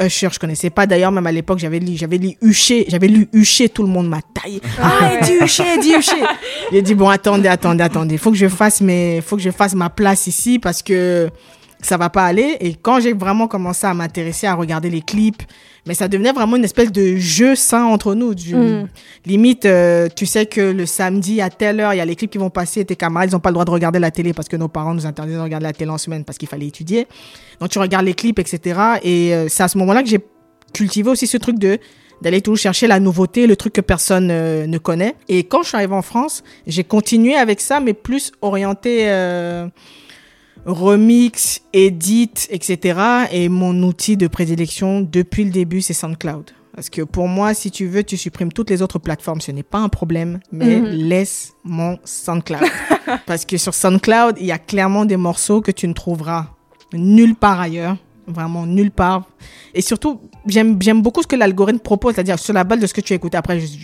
Usher, 0.00 0.28
je 0.32 0.38
connaissais 0.38 0.70
pas. 0.70 0.86
D'ailleurs, 0.86 1.12
même 1.12 1.26
à 1.26 1.32
l'époque, 1.32 1.58
j'avais 1.58 1.78
lu, 1.78 1.96
j'avais 1.96 2.18
lu 2.18 2.36
Huché, 2.40 2.86
j'avais 2.88 3.08
lu 3.08 3.28
Huché, 3.32 3.68
tout 3.68 3.82
le 3.82 3.88
monde 3.88 4.08
m'a 4.08 4.20
taillé. 4.22 4.60
Ah, 4.80 5.12
il 5.20 5.26
dit 5.26 5.44
Huché, 5.44 5.64
il 5.76 5.80
dit 5.80 5.92
Huché. 5.92 6.22
J'ai 6.72 6.82
dit 6.82 6.94
bon, 6.94 7.08
attendez, 7.08 7.48
attendez, 7.48 7.82
attendez. 7.82 8.16
Faut 8.16 8.30
que 8.30 8.36
je 8.36 8.48
fasse 8.48 8.80
mes, 8.80 9.20
faut 9.20 9.36
que 9.36 9.42
je 9.42 9.50
fasse 9.50 9.74
ma 9.74 9.90
place 9.90 10.26
ici 10.26 10.58
parce 10.58 10.82
que 10.82 11.28
ça 11.82 11.96
va 11.96 12.10
pas 12.10 12.24
aller. 12.24 12.56
Et 12.60 12.74
quand 12.74 13.00
j'ai 13.00 13.12
vraiment 13.12 13.48
commencé 13.48 13.86
à 13.86 13.94
m'intéresser 13.94 14.46
à 14.46 14.54
regarder 14.54 14.90
les 14.90 15.00
clips, 15.00 15.42
mais 15.86 15.94
ça 15.94 16.08
devenait 16.08 16.32
vraiment 16.32 16.56
une 16.56 16.64
espèce 16.64 16.92
de 16.92 17.16
jeu 17.16 17.54
sain 17.54 17.84
entre 17.84 18.14
nous. 18.14 18.34
Du, 18.34 18.54
Mm. 18.54 18.88
Limite, 19.26 19.66
euh, 19.66 20.08
tu 20.14 20.26
sais 20.26 20.46
que 20.46 20.60
le 20.60 20.86
samedi 20.86 21.40
à 21.40 21.50
telle 21.50 21.80
heure, 21.80 21.94
il 21.94 21.98
y 21.98 22.00
a 22.00 22.04
les 22.04 22.16
clips 22.16 22.30
qui 22.30 22.38
vont 22.38 22.50
passer. 22.50 22.84
Tes 22.84 22.96
camarades, 22.96 23.30
ils 23.30 23.32
n'ont 23.32 23.40
pas 23.40 23.50
le 23.50 23.54
droit 23.54 23.64
de 23.64 23.70
regarder 23.70 23.98
la 23.98 24.10
télé 24.10 24.32
parce 24.32 24.48
que 24.48 24.56
nos 24.56 24.68
parents 24.68 24.94
nous 24.94 25.06
interdisaient 25.06 25.38
de 25.38 25.42
regarder 25.42 25.66
la 25.66 25.72
télé 25.72 25.90
en 25.90 25.98
semaine 25.98 26.24
parce 26.24 26.38
qu'il 26.38 26.48
fallait 26.48 26.66
étudier. 26.66 27.06
Donc 27.60 27.70
tu 27.70 27.78
regardes 27.78 28.06
les 28.06 28.14
clips, 28.14 28.38
etc. 28.38 28.80
Et 29.02 29.34
euh, 29.34 29.48
c'est 29.48 29.62
à 29.62 29.68
ce 29.68 29.78
moment-là 29.78 30.02
que 30.02 30.08
j'ai 30.08 30.20
cultivé 30.72 31.10
aussi 31.10 31.26
ce 31.26 31.36
truc 31.36 31.58
de 31.58 31.78
d'aller 32.22 32.42
toujours 32.42 32.58
chercher 32.58 32.86
la 32.86 33.00
nouveauté, 33.00 33.46
le 33.46 33.56
truc 33.56 33.72
que 33.72 33.80
personne 33.80 34.28
euh, 34.30 34.66
ne 34.66 34.76
connaît. 34.76 35.14
Et 35.28 35.44
quand 35.44 35.62
je 35.62 35.68
suis 35.68 35.76
arrivée 35.76 35.94
en 35.94 36.02
France, 36.02 36.44
j'ai 36.66 36.84
continué 36.84 37.34
avec 37.34 37.62
ça, 37.62 37.80
mais 37.80 37.94
plus 37.94 38.32
orienté. 38.42 39.06
Remix, 40.66 41.60
edit, 41.72 42.30
etc. 42.50 42.98
Et 43.32 43.48
mon 43.48 43.82
outil 43.82 44.16
de 44.16 44.26
prédilection 44.26 45.00
depuis 45.00 45.44
le 45.44 45.50
début, 45.50 45.80
c'est 45.80 45.94
SoundCloud. 45.94 46.50
Parce 46.74 46.88
que 46.88 47.02
pour 47.02 47.28
moi, 47.28 47.52
si 47.52 47.70
tu 47.70 47.86
veux, 47.86 48.04
tu 48.04 48.16
supprimes 48.16 48.52
toutes 48.52 48.70
les 48.70 48.80
autres 48.80 48.98
plateformes. 48.98 49.40
Ce 49.40 49.50
n'est 49.52 49.62
pas 49.64 49.78
un 49.78 49.88
problème, 49.88 50.40
mais 50.52 50.76
Mhm. 50.80 50.86
laisse 50.86 51.52
mon 51.64 51.98
SoundCloud. 52.04 52.60
Parce 53.26 53.44
que 53.44 53.56
sur 53.58 53.74
SoundCloud, 53.74 54.36
il 54.38 54.46
y 54.46 54.52
a 54.52 54.58
clairement 54.58 55.04
des 55.04 55.16
morceaux 55.16 55.60
que 55.60 55.72
tu 55.72 55.88
ne 55.88 55.92
trouveras 55.92 56.46
nulle 56.92 57.34
part 57.34 57.60
ailleurs. 57.60 57.96
Vraiment 58.26 58.64
nulle 58.66 58.92
part. 58.92 59.24
Et 59.74 59.82
surtout, 59.82 60.20
j'aime 60.46 60.78
beaucoup 61.02 61.20
ce 61.22 61.26
que 61.26 61.34
l'algorithme 61.36 61.80
propose, 61.80 62.14
c'est-à-dire 62.14 62.38
sur 62.38 62.54
la 62.54 62.62
base 62.62 62.78
de 62.78 62.86
ce 62.86 62.94
que 62.94 63.00
tu 63.00 63.12
as 63.12 63.16
écouté. 63.16 63.36
Après, 63.36 63.58
je- 63.58 63.78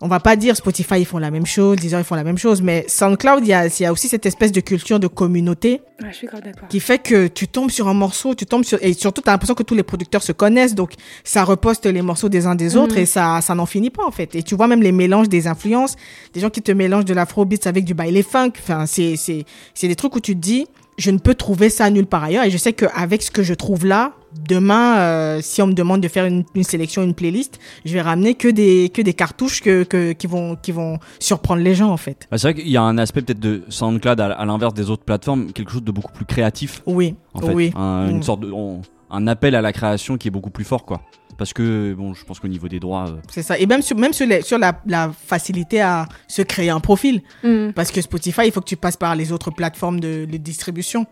on 0.00 0.08
va 0.08 0.20
pas 0.20 0.36
dire 0.36 0.56
Spotify, 0.56 0.96
ils 0.98 1.06
font 1.06 1.18
la 1.18 1.30
même 1.30 1.46
chose, 1.46 1.78
Deezer, 1.78 2.00
ils 2.00 2.04
font 2.04 2.14
la 2.16 2.24
même 2.24 2.36
chose, 2.36 2.60
mais 2.60 2.84
SoundCloud, 2.88 3.40
il 3.44 3.48
y 3.48 3.52
a, 3.54 3.66
il 3.66 3.82
y 3.82 3.86
a 3.86 3.92
aussi 3.92 4.08
cette 4.08 4.26
espèce 4.26 4.52
de 4.52 4.60
culture 4.60 4.98
de 5.00 5.06
communauté 5.06 5.80
Ouais, 6.02 6.08
je 6.10 6.16
suis 6.16 6.28
qui 6.68 6.80
fait 6.80 6.98
que 6.98 7.28
tu 7.28 7.46
tombes 7.48 7.70
sur 7.70 7.88
un 7.88 7.94
morceau, 7.94 8.34
tu 8.34 8.44
tombes 8.44 8.64
sur 8.64 8.78
et 8.82 8.92
surtout 8.92 9.22
tu 9.22 9.28
as 9.28 9.32
l'impression 9.32 9.54
que 9.54 9.62
tous 9.62 9.74
les 9.76 9.84
producteurs 9.84 10.22
se 10.22 10.32
connaissent 10.32 10.74
donc 10.74 10.94
ça 11.22 11.44
reposte 11.44 11.86
les 11.86 12.02
morceaux 12.02 12.28
des 12.28 12.46
uns 12.46 12.54
des 12.56 12.76
autres 12.76 12.96
Mhm. 12.96 13.02
et 13.02 13.06
ça 13.06 13.40
ça 13.40 13.54
n'en 13.54 13.66
finit 13.66 13.90
pas 13.90 14.04
en 14.04 14.10
fait. 14.10 14.34
Et 14.34 14.42
tu 14.42 14.54
vois 14.56 14.66
même 14.66 14.82
les 14.82 14.92
mélanges 14.92 15.28
des 15.28 15.46
influences, 15.46 15.94
des 16.32 16.40
gens 16.40 16.50
qui 16.50 16.60
te 16.62 16.72
mélangent 16.72 17.04
de 17.04 17.14
l'afrobeats 17.14 17.66
avec 17.66 17.84
du 17.84 17.94
baile 17.94 18.22
funk, 18.24 18.52
enfin 18.58 18.86
c'est 18.86 19.16
c'est 19.16 19.44
c'est 19.74 19.86
des 19.88 19.96
trucs 19.96 20.14
où 20.16 20.20
tu 20.20 20.34
te 20.34 20.40
dis 20.40 20.66
je 20.98 21.10
ne 21.12 21.18
peux 21.18 21.34
trouver 21.34 21.70
ça 21.70 21.88
nulle 21.90 22.06
part 22.06 22.24
ailleurs 22.24 22.44
et 22.44 22.50
je 22.50 22.56
sais 22.58 22.72
qu'avec 22.72 23.22
ce 23.22 23.30
que 23.30 23.42
je 23.42 23.54
trouve 23.54 23.86
là 23.86 24.12
demain 24.48 24.98
euh, 24.98 25.40
si 25.42 25.62
on 25.62 25.66
me 25.68 25.72
demande 25.72 26.00
de 26.00 26.08
faire 26.08 26.26
une, 26.26 26.44
une 26.54 26.64
sélection 26.64 27.02
une 27.02 27.14
playlist 27.14 27.58
je 27.84 27.92
vais 27.92 28.00
ramener 28.02 28.34
que 28.34 28.48
des 28.48 28.90
que 28.92 29.00
des 29.02 29.14
cartouches 29.14 29.60
que, 29.60 29.84
que 29.84 30.12
qui 30.12 30.26
vont 30.26 30.56
qui 30.56 30.72
vont 30.72 30.98
surprendre 31.20 31.62
les 31.62 31.74
gens 31.74 31.90
en 31.90 31.96
fait 31.96 32.26
Bah, 32.30 32.38
c'est 32.38 32.52
vrai 32.52 32.54
qu'il 32.62 32.68
y 32.70 32.76
a 32.76 32.82
un 32.82 32.98
aspect 32.98 33.22
peut-être 33.22 33.40
de 33.40 33.62
SoundCloud 33.68 34.20
à, 34.20 34.32
à 34.32 34.44
l'inverse 34.44 34.74
des 34.74 34.90
autres 34.90 35.04
plateformes, 35.04 35.52
quelque 35.52 35.70
chose 35.72 35.84
de 35.84 35.92
beaucoup 35.92 36.12
plus 36.12 36.24
créatif. 36.24 36.82
oui 36.86 37.14
En 37.34 37.40
fait, 37.40 37.52
oui 37.54 37.72
Un, 37.76 38.08
une 38.10 38.18
Mm. 38.18 38.22
sorte 38.22 38.40
de, 38.40 38.50
on- 38.50 38.82
un 39.10 39.26
appel 39.28 39.54
à 39.54 39.62
la 39.62 39.72
création 39.72 40.16
qui 40.16 40.28
est 40.28 40.30
beaucoup 40.30 40.50
plus 40.50 40.64
fort, 40.64 40.84
quoi. 40.84 41.00
Parce 41.38 41.52
que 41.52 41.94
bon, 41.94 42.14
je 42.14 42.24
pense 42.24 42.40
qu'au 42.40 42.48
niveau 42.48 42.66
des 42.68 42.80
droits, 42.80 43.06
euh, 43.08 43.16
C'est 43.30 43.42
ça. 43.42 43.58
Et 43.58 43.66
même 43.66 43.82
sur, 43.82 43.96
même 43.96 44.12
sur, 44.12 44.26
les- 44.26 44.42
sur 44.42 44.58
la, 44.58 44.80
la 44.86 45.12
facilité 45.26 45.80
à 45.80 46.06
se 46.28 46.42
créer 46.42 46.70
un 46.70 46.80
profil. 46.80 47.22
Mm. 47.44 47.70
Parce 47.74 47.90
que 47.92 48.00
Spotify, 48.00 48.42
il 48.46 48.52
faut 48.52 48.60
que 48.60 48.66
tu 48.68 48.76
passes 48.76 48.96
par 48.96 49.14
les 49.14 49.30
autres 49.32 49.50
plateformes 49.52 50.00
de, 50.00 50.24
de 50.24 50.36
distribution. 50.36 51.06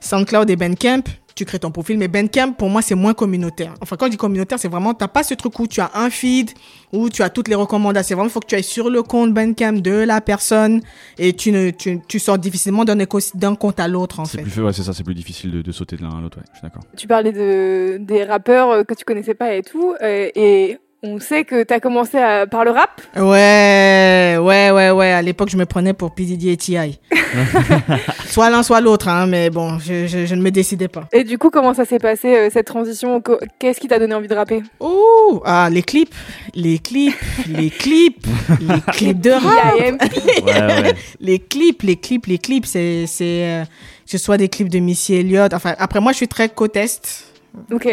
SoundCloud 0.00 0.48
et 0.50 0.56
Bandcamp, 0.56 1.02
tu 1.34 1.44
crées 1.44 1.60
ton 1.60 1.70
profil. 1.70 1.98
Mais 1.98 2.08
Bandcamp, 2.08 2.52
pour 2.52 2.68
moi, 2.68 2.82
c'est 2.82 2.96
moins 2.96 3.14
communautaire. 3.14 3.74
Enfin, 3.80 3.96
quand 3.96 4.06
je 4.06 4.10
dis 4.12 4.16
communautaire, 4.16 4.58
c'est 4.58 4.66
vraiment, 4.68 4.92
t'as 4.94 5.06
pas 5.08 5.22
ce 5.22 5.34
truc 5.34 5.56
où 5.60 5.66
tu 5.68 5.80
as 5.80 5.90
un 5.94 6.10
feed, 6.10 6.50
où 6.92 7.08
tu 7.10 7.22
as 7.22 7.30
toutes 7.30 7.46
les 7.48 7.54
recommandations. 7.54 8.08
C'est 8.08 8.14
vraiment, 8.14 8.28
il 8.28 8.32
faut 8.32 8.40
que 8.40 8.46
tu 8.46 8.56
ailles 8.56 8.64
sur 8.64 8.90
le 8.90 9.02
compte 9.04 9.32
Bandcamp 9.32 9.74
de 9.74 9.92
la 9.92 10.20
personne 10.20 10.80
et 11.16 11.32
tu 11.34 11.52
ne, 11.52 11.70
tu, 11.70 12.00
tu 12.08 12.18
sors 12.18 12.38
difficilement 12.38 12.84
d'un 12.84 12.96
d'un 13.34 13.54
compte 13.54 13.78
à 13.78 13.86
l'autre, 13.86 14.18
en 14.20 14.24
c'est 14.24 14.38
fait. 14.38 14.42
plus, 14.44 14.62
ouais, 14.62 14.72
c'est 14.72 14.82
ça, 14.82 14.92
c'est 14.92 15.04
plus 15.04 15.14
difficile 15.14 15.52
de, 15.52 15.62
de 15.62 15.72
sauter 15.72 15.96
de 15.96 16.02
l'un 16.02 16.16
à 16.16 16.20
l'autre. 16.20 16.38
Ouais, 16.38 16.44
je 16.52 16.58
suis 16.58 16.62
d'accord. 16.66 16.82
Tu 16.96 17.06
parlais 17.06 17.32
de, 17.32 17.98
des 18.00 18.24
rappeurs 18.24 18.84
que 18.84 18.94
tu 18.94 19.04
connaissais 19.04 19.34
pas 19.34 19.54
et 19.54 19.62
tout. 19.62 19.94
euh, 20.02 20.30
et 20.34 20.78
on 21.02 21.20
sait 21.20 21.44
que 21.44 21.62
tu 21.62 21.72
as 21.72 21.80
commencé 21.80 22.18
à- 22.18 22.46
par 22.46 22.64
le 22.64 22.70
rap. 22.72 23.00
Ouais, 23.16 24.36
ouais, 24.40 24.70
ouais, 24.70 24.90
ouais. 24.90 25.12
À 25.12 25.22
l'époque, 25.22 25.48
je 25.48 25.56
me 25.56 25.64
prenais 25.66 25.92
pour 25.92 26.12
P. 26.14 26.24
Diddy 26.24 26.50
et 26.50 26.56
T.I. 26.56 26.98
soit 28.26 28.50
l'un, 28.50 28.62
soit 28.62 28.80
l'autre, 28.80 29.08
hein, 29.08 29.26
mais 29.26 29.50
bon, 29.50 29.78
je, 29.78 30.06
je, 30.06 30.26
je 30.26 30.34
ne 30.34 30.42
me 30.42 30.50
décidais 30.50 30.88
pas. 30.88 31.04
Et 31.12 31.24
du 31.24 31.38
coup, 31.38 31.50
comment 31.50 31.74
ça 31.74 31.84
s'est 31.84 31.98
passé 31.98 32.34
euh, 32.34 32.48
cette 32.52 32.66
transition? 32.66 33.22
Qu'est-ce 33.58 33.80
qui 33.80 33.88
t'a 33.88 33.98
donné 33.98 34.14
envie 34.14 34.28
de 34.28 34.34
rapper? 34.34 34.62
Ouh, 34.80 35.40
ah, 35.44 35.68
les 35.70 35.82
clips, 35.82 36.14
les 36.54 36.78
clips, 36.78 37.14
les 37.48 37.70
clips, 37.70 38.26
les 38.60 38.80
clips 38.92 39.20
de 39.20 39.30
rap, 39.30 39.74
IAM. 39.78 39.98
Ouais, 40.48 40.82
ouais. 40.82 40.94
les 41.20 41.38
clips, 41.38 41.82
les 41.82 41.96
clips, 41.96 42.26
les 42.26 42.38
clips, 42.38 42.66
c'est, 42.66 43.06
c'est, 43.06 43.44
euh, 43.44 43.64
que 43.64 44.10
ce 44.10 44.18
soit 44.18 44.36
des 44.36 44.48
clips 44.48 44.68
de 44.68 44.78
Missy 44.78 45.14
Elliott. 45.14 45.52
Enfin, 45.52 45.74
après, 45.78 46.00
moi, 46.00 46.12
je 46.12 46.16
suis 46.18 46.28
très 46.28 46.48
côte 46.48 46.76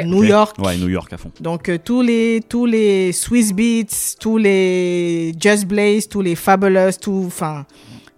New. 0.05 0.23
York. 0.23 0.57
Ouais, 0.59 0.77
New 0.77 0.89
York 0.89 1.11
à 1.13 1.17
fond. 1.17 1.31
Donc 1.39 1.69
euh, 1.69 1.77
tous 1.83 2.01
les 2.01 2.41
tous 2.47 2.65
les 2.65 3.11
Swiss 3.11 3.53
Beats, 3.53 4.15
tous 4.19 4.37
les 4.37 5.33
Just 5.39 5.65
Blaze, 5.65 6.07
tous 6.07 6.21
les 6.21 6.35
Fabulous, 6.35 6.91
tout 7.01 7.23
enfin 7.27 7.65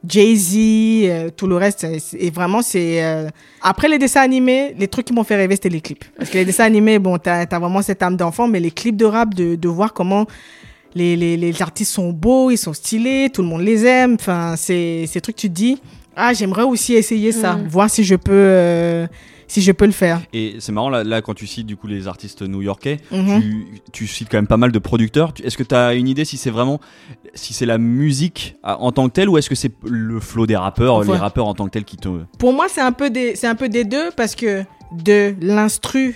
Jay-Z, 0.07 0.55
euh, 0.57 1.29
tout 1.35 1.47
le 1.47 1.55
reste 1.55 1.85
et 2.17 2.29
vraiment 2.29 2.61
c'est 2.61 3.03
euh, 3.03 3.27
après 3.61 3.87
les 3.87 3.97
dessins 3.97 4.21
animés, 4.21 4.75
les 4.77 4.87
trucs 4.87 5.05
qui 5.05 5.13
m'ont 5.13 5.23
fait 5.23 5.35
rêver 5.35 5.55
c'était 5.55 5.69
les 5.69 5.81
clips. 5.81 6.05
Parce 6.17 6.29
que 6.29 6.37
les 6.37 6.45
dessins 6.45 6.65
animés 6.65 6.99
bon 6.99 7.17
t'as 7.17 7.45
as 7.49 7.59
vraiment 7.59 7.81
cette 7.81 8.01
âme 8.03 8.15
d'enfant 8.17 8.47
mais 8.47 8.59
les 8.59 8.71
clips 8.71 8.95
de 8.97 9.05
rap 9.05 9.33
de 9.33 9.55
de 9.55 9.67
voir 9.67 9.93
comment 9.93 10.25
les, 10.95 11.15
les, 11.15 11.37
les 11.37 11.61
artistes 11.61 11.91
sont 11.93 12.11
beaux, 12.11 12.49
ils 12.49 12.57
sont 12.57 12.73
stylés, 12.73 13.29
tout 13.31 13.41
le 13.43 13.47
monde 13.47 13.61
les 13.61 13.85
aime. 13.85 14.15
Enfin, 14.19 14.55
c'est 14.57 15.05
ces 15.07 15.21
trucs 15.21 15.35
tu 15.35 15.49
te 15.49 15.53
dis 15.53 15.79
ah 16.15 16.33
j'aimerais 16.33 16.63
aussi 16.63 16.93
essayer 16.95 17.31
ça, 17.31 17.55
Mm. 17.55 17.67
voir 17.67 17.89
si 17.89 18.03
je 18.03 18.15
peux 18.15 18.31
euh, 18.33 19.07
si 19.47 19.61
je 19.61 19.71
peux 19.71 19.85
le 19.85 19.91
faire. 19.93 20.21
Et 20.33 20.57
c'est 20.59 20.71
marrant 20.71 20.89
là, 20.89 21.03
là, 21.03 21.21
quand 21.21 21.33
tu 21.33 21.47
cites 21.47 21.65
du 21.65 21.77
coup 21.77 21.87
les 21.87 22.07
artistes 22.07 22.41
new-yorkais, 22.41 22.97
Mhm. 23.11 23.41
tu, 23.41 23.67
tu 23.93 24.07
cites 24.07 24.27
quand 24.29 24.37
même 24.37 24.47
pas 24.47 24.57
mal 24.57 24.71
de 24.71 24.79
producteurs. 24.79 25.33
Est-ce 25.43 25.57
que 25.57 25.63
tu 25.63 25.73
as 25.73 25.93
une 25.93 26.07
idée 26.07 26.25
si 26.25 26.37
c'est 26.37 26.49
vraiment 26.49 26.79
si 27.33 27.53
c'est 27.53 27.65
la 27.65 27.77
musique 27.77 28.55
à- 28.63 28.79
en 28.81 28.91
tant 28.91 29.07
que 29.07 29.13
telle 29.13 29.29
ou 29.29 29.37
est-ce 29.37 29.49
que 29.49 29.55
c'est 29.55 29.71
le 29.85 30.19
flow 30.19 30.47
des 30.47 30.55
rappeurs, 30.57 31.03
les 31.03 31.15
rappeurs 31.15 31.47
en 31.47 31.53
tant 31.53 31.65
que 31.65 31.71
tels 31.71 31.85
qui 31.85 31.97
te 31.97 32.09
Pour 32.39 32.51
moi, 32.53 32.67
c'est 32.69 32.81
un 32.81 32.91
peu 32.91 33.09
des, 33.09 33.35
c'est 33.35 33.47
un 33.47 33.55
peu 33.55 33.69
des 33.69 33.83
deux 33.85 34.09
parce 34.15 34.35
que 34.35 34.63
de 34.91 35.35
l'instru 35.41 36.15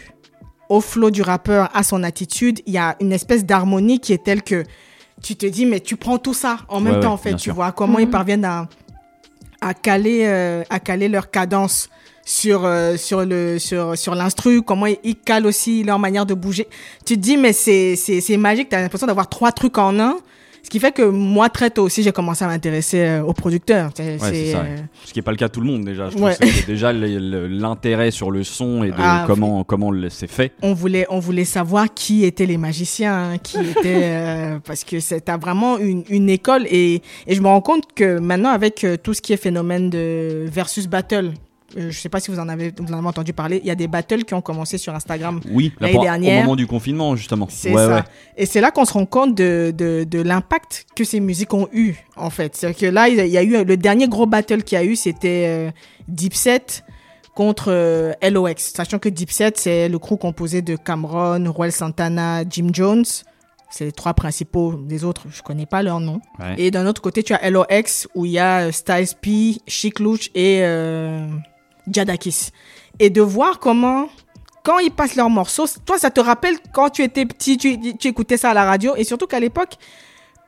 au 0.70 0.80
flow 0.82 1.12
du 1.12 1.22
rappeur 1.22 1.70
à 1.76 1.84
son 1.84 2.02
attitude, 2.04 2.60
il 2.66 2.74
y 2.74 2.78
a 2.78 2.96
une 3.02 3.12
espèce 3.12 3.46
d'harmonie 3.46 4.00
qui 4.00 4.14
est 4.14 4.24
telle 4.24 4.42
que 4.42 4.64
tu 5.22 5.36
te 5.36 5.46
dis 5.46 5.66
mais 5.66 5.80
tu 5.82 5.96
prends 5.98 6.18
tout 6.18 6.34
ça 6.34 6.60
en 6.70 6.80
même 6.80 6.96
Ouais, 6.96 7.00
temps 7.02 7.08
ouais, 7.10 7.14
en 7.14 7.18
fait, 7.18 7.34
tu 7.34 7.40
sûr. 7.44 7.54
vois 7.56 7.72
comment 7.72 8.00
ils 8.00 8.06
Mhm. 8.06 8.12
parviennent 8.12 8.46
à 8.46 8.68
à 9.64 9.74
caler 9.76 10.22
euh, 10.26 10.64
à 10.72 10.80
caler 10.80 11.08
leur 11.08 11.30
cadence 11.30 11.90
sur 12.32 12.64
euh, 12.66 12.96
sur 12.98 13.26
le 13.26 13.60
sur 13.60 13.98
sur 13.98 14.16
l'instru, 14.16 14.62
comment 14.62 14.86
ils, 14.86 14.98
ils 15.04 15.16
calent 15.18 15.46
aussi 15.46 15.84
leur 15.84 16.00
manière 16.00 16.26
de 16.26 16.34
bouger. 16.34 16.68
Tu 17.06 17.16
te 17.16 17.20
dis 17.20 17.36
mais 17.38 17.52
c'est 17.54 17.96
c'est 17.98 18.22
c'est 18.22 18.38
magique, 18.38 18.70
tu 18.70 18.76
as 18.76 18.82
l'impression 18.82 19.08
d'avoir 19.08 19.28
trois 19.28 19.52
trucs 19.52 19.78
en 19.78 20.00
un. 20.00 20.16
Ce 20.64 20.70
qui 20.70 20.80
fait 20.80 20.92
que 20.92 21.02
moi 21.02 21.50
très 21.50 21.72
tôt 21.72 21.82
aussi 21.84 22.04
j'ai 22.04 22.12
commencé 22.12 22.46
à 22.46 22.48
m'intéresser 22.48 23.00
euh, 23.02 23.24
aux 23.24 23.34
producteurs. 23.34 23.90
C'est- 23.98 24.22
Ouais, 24.22 24.30
c'est 24.32 24.52
ça, 24.52 24.60
euh. 24.60 24.78
Ce 25.06 25.12
qui 25.12 25.18
n'est 25.18 25.24
pas 25.24 25.32
le 25.32 25.38
cas 25.38 25.48
de 25.48 25.52
tout 25.52 25.60
le 25.60 25.66
monde 25.66 25.84
déjà. 25.84 26.10
Je 26.12 26.18
Ouais. 26.20 26.36
que 26.40 26.46
c'est 26.48 26.68
déjà 26.68 26.94
l'intérêt 26.94 28.12
sur 28.12 28.30
le 28.32 28.44
son 28.44 28.84
et 28.84 28.90
de 28.92 28.96
Ah, 28.98 29.24
comment, 29.28 29.64
comment 29.64 29.92
c'est 30.10 30.30
fait. 30.30 30.54
on 30.62 30.74
voulait, 30.74 31.08
on 31.10 31.20
voulait 31.20 31.46
savoir 31.46 31.92
qui 31.94 32.26
étaient 32.26 32.46
les 32.46 32.58
magiciens, 32.58 33.32
hein, 33.34 33.38
qui 33.40 33.58
étaient, 33.72 34.04
euh, 34.04 34.60
parce 34.64 34.84
que 34.84 34.98
t'as 35.20 35.38
vraiment 35.38 35.80
une, 35.80 36.04
une 36.10 36.30
école 36.30 36.68
et, 36.70 37.02
et 37.28 37.36
je 37.36 37.42
me 37.42 37.48
rends 37.48 37.62
compte 37.62 37.86
que 37.96 38.20
maintenant 38.20 38.52
avec 38.52 38.86
tout 39.04 39.14
ce 39.16 39.22
qui 39.22 39.34
est 39.34 39.38
phénomène 39.38 39.90
de 39.90 40.46
versus 40.48 40.88
battle, 40.88 41.32
euh, 41.78 41.90
je 41.92 42.00
sais 42.00 42.10
pas 42.10 42.20
si 42.20 42.32
vous 42.32 42.40
en 42.40 42.48
avez, 42.50 42.74
vous 42.78 42.94
en 42.94 42.98
avez 42.98 43.08
entendu 43.08 43.34
parler, 43.34 43.60
il 43.64 43.68
y 43.68 43.72
a 43.72 43.76
des 43.76 43.88
battles 43.88 44.24
qui 44.24 44.34
ont 44.34 44.42
commencé 44.42 44.78
sur 44.78 44.94
Instagram. 44.96 45.40
Oui, 45.52 45.74
L'année 45.80 46.00
dernière. 46.00 46.40
au 46.40 46.44
moment 46.44 46.56
du 46.56 46.68
confinement 46.68 47.16
justement. 47.16 47.48
C'est 47.50 47.70
Ouais, 47.72 47.86
ça. 47.86 47.96
ouais. 47.96 48.02
Et 48.38 48.46
c'est 48.46 48.62
là 48.62 48.72
qu'on 48.72 48.86
se 48.86 48.94
rend 48.94 49.06
compte 49.06 49.36
de, 49.36 49.74
de, 49.78 50.04
de 50.04 50.22
l'impact 50.22 50.86
que 50.96 51.04
ces 51.04 51.20
musiques 51.20 51.54
ont 51.54 51.68
eu, 51.74 51.96
en 52.16 52.30
fait. 52.30 52.56
C'est 52.56 52.74
que 52.74 52.86
là, 52.86 53.08
il 53.10 53.16
y 53.28 53.38
a- 53.38 53.44
eu 53.44 53.64
le 53.64 53.78
dernier 53.78 54.08
gros 54.08 54.26
battle 54.26 54.64
qu'il 54.64 54.78
y 54.78 54.82
a 54.82 54.84
eu, 54.86 54.96
c'était 54.96 55.46
euh, 55.48 55.72
Dipset 56.08 56.66
contre 57.36 57.66
euh, 57.72 58.14
LOX. 58.30 58.74
Sachant 58.76 59.00
que 59.00 59.10
Dipset, 59.10 59.54
c'est 59.56 59.88
le 59.90 59.98
crew 60.00 60.18
composé 60.18 60.62
de 60.62 60.76
Cameron, 60.76 61.52
Roel 61.52 61.72
Santana, 61.72 62.44
Jim 62.50 62.70
Jones. 62.74 63.06
C'est 63.74 63.86
les 63.86 63.92
trois 63.94 64.14
principaux. 64.14 64.82
Les 64.90 65.06
autres, 65.06 65.28
je 65.32 65.42
connais 65.42 65.66
pas 65.66 65.82
leur 65.82 66.02
nom. 66.02 66.20
Ouais. 66.40 66.56
Et 66.58 66.72
d'un 66.72 66.86
autre 66.88 67.02
côté, 67.02 67.24
tu 67.24 67.34
as 67.34 67.50
LOX 67.50 68.06
où 68.16 68.26
il 68.26 68.34
y 68.34 68.38
a 68.40 68.64
euh, 68.68 68.72
Styles 68.74 69.16
P, 69.22 69.62
Chic 69.66 70.00
Luch 70.02 70.30
et 70.36 70.60
euh, 70.62 71.26
Jadakis. 71.90 72.52
Et 73.00 73.10
de 73.10 73.22
voir 73.22 73.60
comment, 73.60 74.10
quand 74.64 74.80
ils 74.80 74.92
passent 74.92 75.16
leurs 75.16 75.30
morceaux, 75.30 75.66
toi, 75.86 75.98
ça 75.98 76.12
te 76.12 76.20
rappelle 76.20 76.58
quand 76.74 76.90
tu 76.90 77.04
étais 77.04 77.26
petit, 77.26 77.58
tu, 77.58 77.96
tu 77.98 78.08
écoutais 78.08 78.38
ça 78.38 78.52
à 78.52 78.54
la 78.54 78.66
radio. 78.66 78.96
Et 78.96 79.04
surtout 79.04 79.28
qu'à 79.28 79.40
l'époque, 79.40 79.78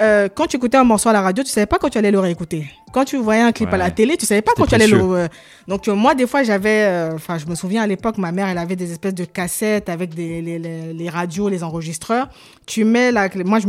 euh, 0.01 0.27
quand 0.33 0.47
tu 0.47 0.57
écoutais 0.57 0.77
un 0.77 0.83
morceau 0.83 1.09
à 1.09 1.13
la 1.13 1.21
radio, 1.21 1.43
tu 1.43 1.49
savais 1.51 1.65
pas 1.67 1.77
quand 1.77 1.89
tu 1.89 1.97
allais 1.97 2.11
le 2.11 2.19
réécouter. 2.19 2.65
Quand 2.91 3.05
tu 3.05 3.17
voyais 3.17 3.41
un 3.41 3.51
clip 3.51 3.73
à 3.73 3.77
la 3.77 3.89
télé, 3.89 4.17
tu 4.17 4.25
savais 4.27 4.41
pas 4.43 4.51
quand 4.55 4.65
tu 4.67 4.75
allais 4.75 4.87
le. 4.87 5.01
euh, 5.01 5.27
Donc 5.67 5.87
euh, 5.87 5.95
moi, 5.95 6.13
des 6.13 6.27
fois, 6.27 6.43
j'avais, 6.43 6.83
euh, 6.83 7.13
enfin, 7.15 7.37
je 7.39 7.45
me 7.47 7.55
souviens 7.55 7.81
à 7.81 7.87
l'époque, 7.87 8.17
ma 8.19 8.31
mère, 8.31 8.47
elle 8.49 8.57
avait 8.59 8.75
des 8.75 8.91
espèces 8.91 9.15
de 9.15 9.25
cassettes 9.25 9.89
avec 9.89 10.13
des 10.13 10.41
les, 10.41 10.59
les, 10.59 10.93
les 10.93 11.09
radios, 11.09 11.49
les 11.49 11.63
enregistreurs. 11.63 12.29
Tu 12.67 12.83
mets 12.83 13.11
la, 13.11 13.29
moi, 13.45 13.59
je, 13.59 13.67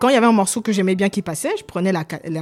quand 0.00 0.08
il 0.08 0.14
y 0.14 0.16
avait 0.16 0.26
un 0.26 0.32
morceau 0.32 0.60
que 0.60 0.72
j'aimais 0.72 0.96
bien 0.96 1.08
qui 1.08 1.22
passait, 1.22 1.52
je 1.56 1.62
prenais 1.62 1.92
la, 1.92 2.04
la, 2.28 2.40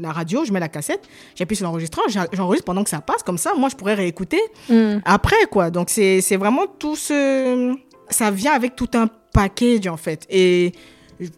la, 0.00 0.12
radio, 0.12 0.44
je 0.44 0.52
mets 0.52 0.60
la 0.60 0.68
cassette, 0.68 1.02
j'appuie 1.36 1.56
sur 1.56 1.66
l'enregistreur, 1.66 2.04
j'en- 2.08 2.26
j'enregistre 2.32 2.64
pendant 2.64 2.82
que 2.82 2.90
ça 2.90 3.00
passe, 3.00 3.22
comme 3.22 3.38
ça, 3.38 3.52
moi, 3.56 3.68
je 3.68 3.76
pourrais 3.76 3.94
réécouter 3.94 4.40
Mm. 4.68 4.98
après 5.04 5.36
quoi 5.50 5.70
donc 5.70 5.88
c'est 5.90 6.20
c'est 6.20 6.36
vraiment 6.36 6.66
tout 6.78 6.96
ce 6.96 7.74
ça 8.10 8.30
vient 8.30 8.52
avec 8.52 8.74
tout 8.76 8.88
un 8.94 9.08
package 9.32 9.86
en 9.86 9.96
fait 9.96 10.26
et 10.30 10.72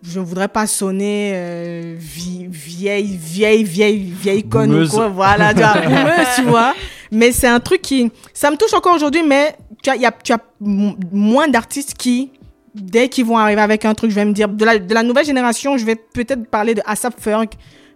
je 0.02 0.20
ne 0.20 0.24
voudrais 0.24 0.48
pas 0.48 0.66
sonner 0.66 1.32
euh, 1.34 1.94
vie- 1.98 2.46
vieille 2.50 3.16
vieille 3.20 3.64
vieille 3.64 4.12
vieille 4.20 4.42
conne 4.48 4.70
ou 4.74 4.88
quoi 4.96 5.08
voilà 5.08 5.54
tu 5.54 5.60
vois 5.60 5.80
boumeuse, 5.82 6.26
tu 6.36 6.42
vois. 6.42 6.74
Mais 7.10 7.32
c'est 7.32 7.48
un 7.48 7.60
truc 7.60 7.80
qui 7.82 8.10
ça 8.34 8.50
me 8.50 8.56
touche 8.56 8.74
encore 8.74 8.94
aujourd'hui 8.94 9.22
mais 9.26 9.56
tu 9.82 9.90
as 9.90 9.96
y 9.96 10.04
a 10.06 10.12
tu 10.12 10.32
as 10.32 10.38
moins 10.60 11.48
d'artistes 11.48 11.94
qui 11.94 12.30
dès 12.74 13.08
qu'ils 13.08 13.24
vont 13.24 13.38
arriver 13.38 13.60
avec 13.62 13.84
un 13.84 13.94
truc 13.94 14.10
je 14.10 14.16
vais 14.16 14.24
me 14.24 14.32
dire 14.32 14.48
de 14.48 14.64
la, 14.64 14.78
de 14.78 14.94
la 14.94 15.02
nouvelle 15.02 15.24
génération 15.26 15.76
je 15.78 15.84
vais 15.84 15.96
peut-être 15.96 16.46
parler 16.48 16.74
de 16.74 16.82
ASAP 16.86 17.14
Ferg 17.18 17.48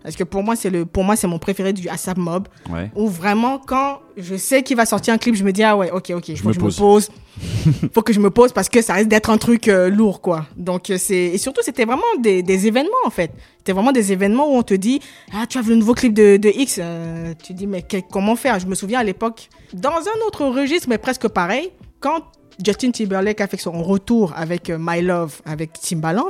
Parce 0.05 0.15
que 0.17 0.23
pour 0.23 0.43
moi, 0.45 0.55
c'est 0.55 0.69
le, 0.71 0.85
pour 0.85 1.03
moi, 1.03 1.17
c'est 1.17 1.27
mon 1.27 1.39
préféré 1.39 1.73
du 1.73 1.89
ASAP 1.89 2.19
Mob. 2.19 2.47
Ouais. 2.71 2.91
Où 2.95 3.09
vraiment, 3.09 3.59
quand 3.59 4.01
je 4.19 4.37
sais 4.37 4.63
qu'il 4.63 4.77
va 4.77 4.85
sortir 4.87 5.15
un 5.15 5.19
clip, 5.19 5.35
je 5.35 5.43
me 5.43 5.51
dis, 5.51 5.63
ah 5.65 5.77
ouais, 5.77 5.91
ok, 5.91 6.13
ok, 6.15 6.37
faut 6.37 6.49
me 6.51 6.55
que 6.55 6.59
pose. 6.61 6.77
je 6.77 6.83
me 6.83 6.87
pose. 6.87 7.09
faut 7.95 8.03
que 8.03 8.13
je 8.13 8.21
me 8.21 8.31
pose 8.31 8.53
parce 8.53 8.69
que 8.69 8.83
ça 8.83 8.93
risque 8.95 9.09
d'être 9.09 9.31
un 9.31 9.39
truc 9.39 9.67
euh, 9.67 9.89
lourd, 9.89 10.21
quoi. 10.21 10.47
Donc, 10.57 10.91
euh, 10.91 10.99
c'est, 10.99 11.17
et 11.17 11.39
surtout, 11.39 11.63
c'était 11.65 11.87
vraiment 11.87 12.03
des, 12.21 12.43
des 12.43 12.67
événements, 12.67 12.93
en 13.07 13.11
fait. 13.11 13.33
C'était 13.59 13.73
vraiment 13.73 13.93
des 13.93 14.13
événements 14.13 14.47
où 14.53 14.57
on 14.57 14.63
te 14.63 14.75
dit, 14.75 15.01
ah, 15.35 15.47
tu 15.49 15.57
as 15.57 15.63
vu 15.63 15.71
le 15.71 15.77
nouveau 15.77 15.95
clip 15.95 16.13
de, 16.13 16.37
de 16.37 16.51
X. 16.51 16.79
Euh, 16.83 17.33
tu 17.43 17.55
dis, 17.55 17.67
mais 17.67 17.81
que- 17.83 17.97
comment 18.13 18.37
faire? 18.37 18.59
Je 18.61 18.67
me 18.67 18.75
souviens 18.75 19.01
à 19.01 19.05
l'époque, 19.05 19.49
dans 19.73 19.89
un 19.91 20.27
autre 20.27 20.45
registre, 20.45 20.87
mais 20.89 20.99
presque 20.99 21.29
pareil, 21.29 21.71
quand 22.01 22.21
Justin 22.65 22.91
Timberlake 22.91 23.41
a 23.41 23.47
fait 23.49 23.57
son 23.57 23.83
retour 23.83 24.35
avec 24.37 24.69
euh, 24.69 24.77
My 24.79 25.01
Love, 25.01 25.41
avec 25.47 25.73
Timbaland, 25.81 26.29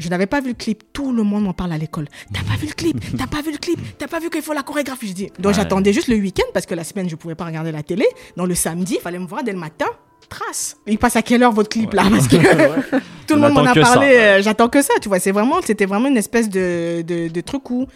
je 0.00 0.08
n'avais 0.08 0.26
pas 0.26 0.40
vu 0.40 0.48
le 0.48 0.54
clip. 0.54 0.82
Tout 0.92 1.12
le 1.12 1.22
monde 1.22 1.44
m'en 1.44 1.52
parle 1.52 1.72
à 1.72 1.78
l'école. 1.78 2.08
T'as 2.32 2.42
pas 2.42 2.56
vu 2.58 2.66
le 2.66 2.72
clip 2.72 2.98
T'as 3.16 3.26
pas 3.26 3.42
vu 3.42 3.52
le 3.52 3.58
clip 3.58 3.78
T'as 3.98 4.08
pas 4.08 4.18
vu 4.18 4.30
qu'il 4.30 4.42
faut 4.42 4.52
la 4.52 4.62
chorégraphie 4.62 5.08
Je 5.08 5.12
dis. 5.12 5.26
Donc 5.38 5.46
Ouais. 5.50 5.54
j'attendais 5.54 5.92
juste 5.92 6.08
le 6.08 6.16
week-end 6.16 6.46
parce 6.54 6.66
que 6.66 6.74
la 6.74 6.84
semaine 6.84 7.08
je 7.08 7.14
pouvais 7.16 7.34
pas 7.34 7.44
regarder 7.44 7.70
la 7.72 7.82
télé. 7.82 8.06
Donc 8.36 8.48
le 8.48 8.54
samedi, 8.54 8.94
il 8.98 9.00
fallait 9.00 9.18
me 9.18 9.26
voir 9.26 9.44
dès 9.44 9.52
le 9.52 9.58
matin. 9.58 9.86
Trace. 10.28 10.76
Il 10.86 10.96
passe 10.98 11.16
à 11.16 11.22
quelle 11.22 11.42
heure 11.42 11.50
votre 11.52 11.68
clip 11.70 11.92
là? 11.92 12.04
Parce 12.08 12.28
que 12.28 12.36
tout 13.26 13.34
le 13.34 13.42
On 13.44 13.52
monde 13.52 13.64
m'en 13.64 13.70
a 13.70 13.74
parlé. 13.74 14.06
euh, 14.14 14.42
J'attends 14.42 14.68
que 14.68 14.80
ça. 14.80 14.94
Tu 15.02 15.08
vois, 15.08 15.18
c'est 15.18 15.32
vraiment, 15.32 15.60
c'était 15.64 15.86
vraiment 15.86 16.06
une 16.08 16.16
espèce 16.16 16.48
de, 16.48 17.02
de, 17.02 17.26
de 17.28 17.40
truc 17.40 17.68
où 17.70 17.86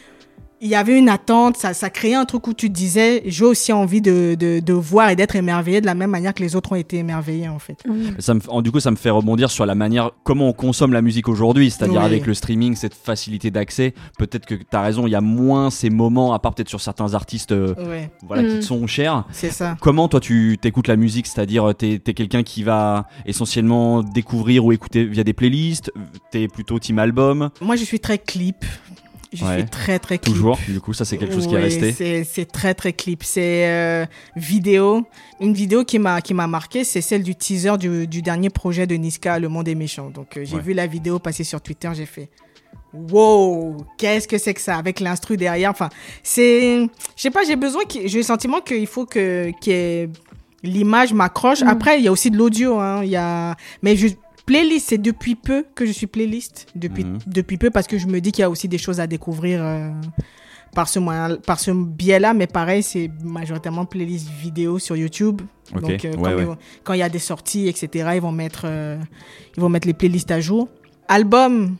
il 0.64 0.70
y 0.70 0.74
avait 0.74 0.98
une 0.98 1.10
attente, 1.10 1.58
ça, 1.58 1.74
ça 1.74 1.90
créait 1.90 2.14
un 2.14 2.24
truc 2.24 2.46
où 2.48 2.54
tu 2.54 2.68
te 2.68 2.74
disais, 2.74 3.22
j'ai 3.26 3.44
aussi 3.44 3.70
envie 3.72 4.00
de, 4.00 4.34
de, 4.34 4.60
de 4.60 4.72
voir 4.72 5.10
et 5.10 5.14
d'être 5.16 5.36
émerveillé 5.36 5.80
de 5.82 5.86
la 5.86 5.94
même 5.94 6.08
manière 6.10 6.32
que 6.32 6.42
les 6.42 6.56
autres 6.56 6.72
ont 6.72 6.76
été 6.76 6.96
émerveillés 6.96 7.48
en 7.50 7.58
fait. 7.58 7.76
Ça 8.18 8.32
me, 8.34 8.62
du 8.62 8.72
coup, 8.72 8.80
ça 8.80 8.90
me 8.90 8.96
fait 8.96 9.10
rebondir 9.10 9.50
sur 9.50 9.66
la 9.66 9.74
manière 9.74 10.10
comment 10.24 10.48
on 10.48 10.52
consomme 10.54 10.94
la 10.94 11.02
musique 11.02 11.28
aujourd'hui, 11.28 11.70
c'est-à-dire 11.70 12.00
Oui. 12.00 12.06
avec 12.06 12.26
le 12.26 12.32
streaming, 12.32 12.74
cette 12.76 12.94
facilité 12.94 13.50
d'accès. 13.50 13.92
Peut-être 14.18 14.46
que 14.46 14.54
tu 14.54 14.64
as 14.72 14.80
raison, 14.80 15.06
il 15.06 15.10
y 15.10 15.14
a 15.14 15.20
moins 15.20 15.68
ces 15.70 15.90
moments, 15.90 16.32
à 16.32 16.38
part 16.38 16.54
peut-être 16.54 16.70
sur 16.70 16.80
certains 16.80 17.12
artistes 17.14 17.52
euh, 17.52 17.74
voilà, 18.26 18.42
qui 18.42 18.56
Mm. 18.56 18.60
te 18.60 18.64
sont 18.64 18.86
chers. 18.86 19.24
c'est 19.32 19.50
ça. 19.52 19.76
Comment 19.82 20.08
toi 20.08 20.18
tu 20.20 20.56
t'écoutes 20.60 20.88
la 20.88 20.96
musique, 20.96 21.26
c'est-à-dire 21.26 21.74
t'es 21.76 22.00
es, 22.06 22.14
quelqu'un 22.14 22.42
qui 22.42 22.62
va 22.62 23.06
essentiellement 23.26 24.02
découvrir 24.02 24.64
ou 24.64 24.72
écouter 24.72 25.04
via 25.04 25.24
des 25.24 25.34
playlists, 25.34 25.92
t'es 26.30 26.48
plutôt 26.48 26.78
team 26.78 26.98
album, 26.98 27.50
Moi, 27.60 27.76
je 27.76 27.84
suis 27.84 28.00
très 28.00 28.16
clip. 28.16 28.64
Je 29.34 29.44
Ouais. 29.44 29.58
suis 29.58 29.66
très, 29.68 29.98
très 29.98 30.18
clip. 30.18 30.32
toujours. 30.34 30.58
Du 30.68 30.80
coup, 30.80 30.92
ça 30.94 31.04
c'est 31.04 31.18
quelque 31.18 31.34
chose 31.34 31.46
qui 31.48 31.54
est 31.54 31.58
resté. 31.60 31.92
c'est- 31.92 32.24
C'est 32.24 32.44
très, 32.46 32.72
très 32.74 32.92
clip. 32.92 33.22
C'est 33.24 33.66
euh, 33.68 34.06
vidéo. 34.36 35.04
Une 35.40 35.52
vidéo 35.54 35.84
qui 35.84 35.98
m'a 35.98 36.20
qui 36.20 36.32
m'a 36.34 36.46
marqué, 36.46 36.84
c'est 36.84 37.00
celle 37.00 37.22
du 37.22 37.34
teaser 37.34 37.76
du, 37.78 38.06
du 38.06 38.22
dernier 38.22 38.48
projet 38.50 38.86
de 38.86 38.94
Niska, 38.94 39.38
Le 39.38 39.48
Monde 39.48 39.68
est 39.68 39.74
méchant. 39.74 40.10
Donc, 40.10 40.36
euh, 40.36 40.44
j'ai 40.44 40.56
Ouais. 40.56 40.62
vu 40.62 40.72
la 40.72 40.86
vidéo 40.86 41.18
passer 41.18 41.44
sur 41.44 41.60
Twitter, 41.60 41.90
j'ai 41.94 42.06
fait 42.06 42.30
wow, 42.92 43.76
qu'est-ce 43.98 44.28
que 44.28 44.38
c'est 44.38 44.54
que 44.54 44.60
ça? 44.60 44.76
Avec 44.76 45.00
l'instru 45.00 45.36
derrière. 45.36 45.70
Enfin, 45.70 45.88
c'est, 46.22 46.78
je 47.16 47.22
sais 47.22 47.30
pas, 47.30 47.42
j'ai 47.44 47.56
besoin, 47.56 47.84
qu'il- 47.84 48.06
j'ai 48.08 48.18
le 48.18 48.24
sentiment 48.24 48.60
qu'il 48.60 48.86
faut 48.86 49.04
que 49.06 49.50
qu'il 49.60 49.72
y 49.72 49.76
ait- 49.76 50.08
l'image 50.62 51.12
m'accroche. 51.12 51.62
Mm. 51.62 51.68
Après, 51.68 51.98
il 51.98 52.04
y 52.04 52.08
a 52.08 52.12
aussi 52.12 52.30
de 52.30 52.36
l'audio. 52.36 52.78
Hein. 52.78 53.02
Il 53.04 53.10
y 53.10 53.16
a, 53.16 53.56
mais 53.82 53.96
je 53.96 54.08
playlist, 54.46 54.88
c'est 54.88 54.98
depuis 54.98 55.34
peu 55.34 55.64
que 55.74 55.86
je 55.86 55.92
suis 55.92 56.06
playlist. 56.06 56.66
Depuis 56.74 57.04
Mhm. 57.04 57.18
depuis 57.26 57.56
peu 57.58 57.70
parce 57.70 57.86
que 57.86 57.98
je 57.98 58.06
me 58.06 58.20
dis 58.20 58.32
qu'il 58.32 58.42
y 58.42 58.44
a 58.44 58.50
aussi 58.50 58.68
des 58.68 58.78
choses 58.78 59.00
à 59.00 59.06
découvrir. 59.06 59.60
euh, 59.62 59.90
par 60.74 60.88
ce 60.88 60.98
moyen, 60.98 61.36
par 61.36 61.60
ce 61.60 61.70
biais-là, 61.70 62.34
mais 62.34 62.48
pareil, 62.48 62.82
c'est 62.82 63.08
majoritairement 63.22 63.84
playlist 63.84 64.28
vidéo 64.28 64.80
sur 64.80 64.96
YouTube. 64.96 65.40
Donc, 65.72 66.04
euh, 66.04 66.08
ouais, 66.08 66.12
comme 66.14 66.22
ouais. 66.24 66.34
ils 66.40 66.46
vont- 66.46 66.56
quand 66.82 66.94
il 66.94 66.98
y 66.98 67.02
a 67.04 67.08
des 67.08 67.20
sorties, 67.20 67.68
etc., 67.68 68.10
ils 68.16 68.20
vont 68.20 68.32
mettre, 68.32 68.62
euh, 68.64 68.98
ils 69.56 69.60
vont 69.60 69.68
mettre 69.68 69.86
les 69.86 69.94
playlists 69.94 70.32
à 70.32 70.40
jour. 70.40 70.68
Album, 71.06 71.76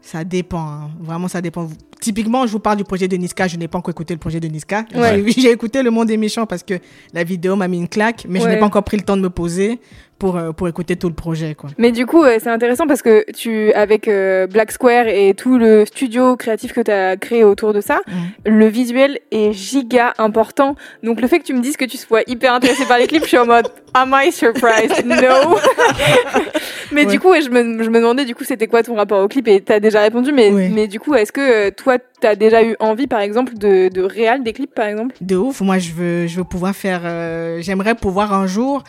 ça 0.00 0.24
dépend. 0.24 0.58
hein. 0.66 0.90
Vraiment, 1.00 1.28
ça 1.28 1.42
dépend. 1.42 1.68
Typiquement, 2.00 2.46
je 2.46 2.52
vous 2.52 2.58
parle 2.60 2.76
du 2.78 2.84
projet 2.84 3.08
de 3.08 3.16
Niska. 3.16 3.46
Je 3.48 3.56
n'ai 3.56 3.68
pas 3.68 3.78
encore 3.78 3.92
écouté 3.92 4.14
le 4.14 4.20
projet 4.20 4.40
de 4.40 4.48
Niska. 4.48 4.84
Ouais. 4.94 5.22
J'ai- 5.36 5.50
écouté 5.60 5.82
Le 5.82 5.90
Monde 5.90 6.10
est 6.10 6.16
méchant 6.16 6.46
parce 6.46 6.62
que 6.62 6.74
la 7.12 7.24
vidéo 7.24 7.56
m'a 7.56 7.68
mis 7.68 7.78
une 7.78 7.88
claque, 7.88 8.24
mais 8.28 8.40
je 8.40 8.46
n'ai 8.48 8.58
pas 8.58 8.66
encore 8.66 8.84
pris 8.84 8.96
le 8.96 9.02
temps 9.02 9.16
de 9.16 9.22
me 9.22 9.30
poser 9.30 9.78
pour, 10.18 10.36
euh, 10.36 10.52
pour 10.52 10.68
écouter 10.68 10.96
tout 10.96 11.08
le 11.08 11.14
projet. 11.14 11.54
Quoi. 11.54 11.70
Mais 11.78 11.92
du 11.92 12.04
coup, 12.04 12.22
euh, 12.22 12.36
c'est 12.42 12.50
intéressant 12.50 12.86
parce 12.86 13.00
que 13.00 13.24
tu, 13.32 13.72
avec 13.72 14.06
euh, 14.06 14.46
Black 14.46 14.70
Square 14.70 15.06
et 15.08 15.32
tout 15.34 15.56
le 15.56 15.86
studio 15.86 16.36
créatif 16.36 16.74
que 16.74 16.80
tu 16.82 16.90
as 16.90 17.16
créé 17.16 17.42
autour 17.42 17.72
de 17.72 17.80
ça, 17.80 18.00
le 18.44 18.66
visuel 18.66 19.18
est 19.30 19.52
giga 19.54 20.12
important. 20.18 20.74
Donc 21.02 21.20
le 21.22 21.26
fait 21.28 21.38
que 21.38 21.44
tu 21.44 21.54
me 21.54 21.60
dises 21.60 21.78
que 21.78 21.86
tu 21.86 21.96
sois 21.96 22.20
hyper 22.26 22.52
intéressé 22.52 22.84
par 22.84 22.98
les 22.98 23.06
clips, 23.06 23.22
je 23.22 23.28
suis 23.28 23.38
en 23.38 23.46
mode 23.46 23.68
Am 23.94 24.14
I 24.14 24.30
surprised? 24.30 25.04
No. 25.06 25.16
mais 26.92 27.06
Ouais. 27.06 27.12
du 27.12 27.18
coup, 27.20 27.32
je, 27.42 27.48
me, 27.48 27.82
je 27.82 27.88
me 27.88 27.98
demandais 27.98 28.24
du 28.24 28.34
coup 28.34 28.44
c'était 28.44 28.66
quoi 28.66 28.82
ton 28.82 28.94
rapport 28.96 29.22
au 29.24 29.28
clip? 29.28 29.48
Et 29.48 29.60
t'as 29.62 29.80
déjà 29.80 30.00
répondu. 30.02 30.32
Mais, 30.32 30.50
mais 30.50 30.86
du 30.86 31.00
coup, 31.00 31.14
est-ce 31.14 31.32
que 31.32 31.40
euh, 31.68 31.70
toi 31.98 32.04
t'as 32.20 32.34
déjà 32.36 32.62
eu 32.62 32.76
envie, 32.80 33.06
par 33.06 33.20
exemple, 33.20 33.54
de, 33.58 33.88
de 33.88 34.02
réal 34.02 34.42
des 34.42 34.52
clips, 34.52 34.74
par 34.74 34.86
exemple? 34.86 35.14
De 35.20 35.36
ouf. 35.36 35.60
Moi, 35.60 35.78
je 35.78 35.92
veux, 35.92 36.26
je 36.26 36.36
veux 36.36 36.44
pouvoir 36.44 36.74
faire. 36.74 37.00
euh, 37.04 37.60
J'aimerais 37.62 37.94
pouvoir 37.94 38.32
un 38.32 38.46
jour 38.46 38.82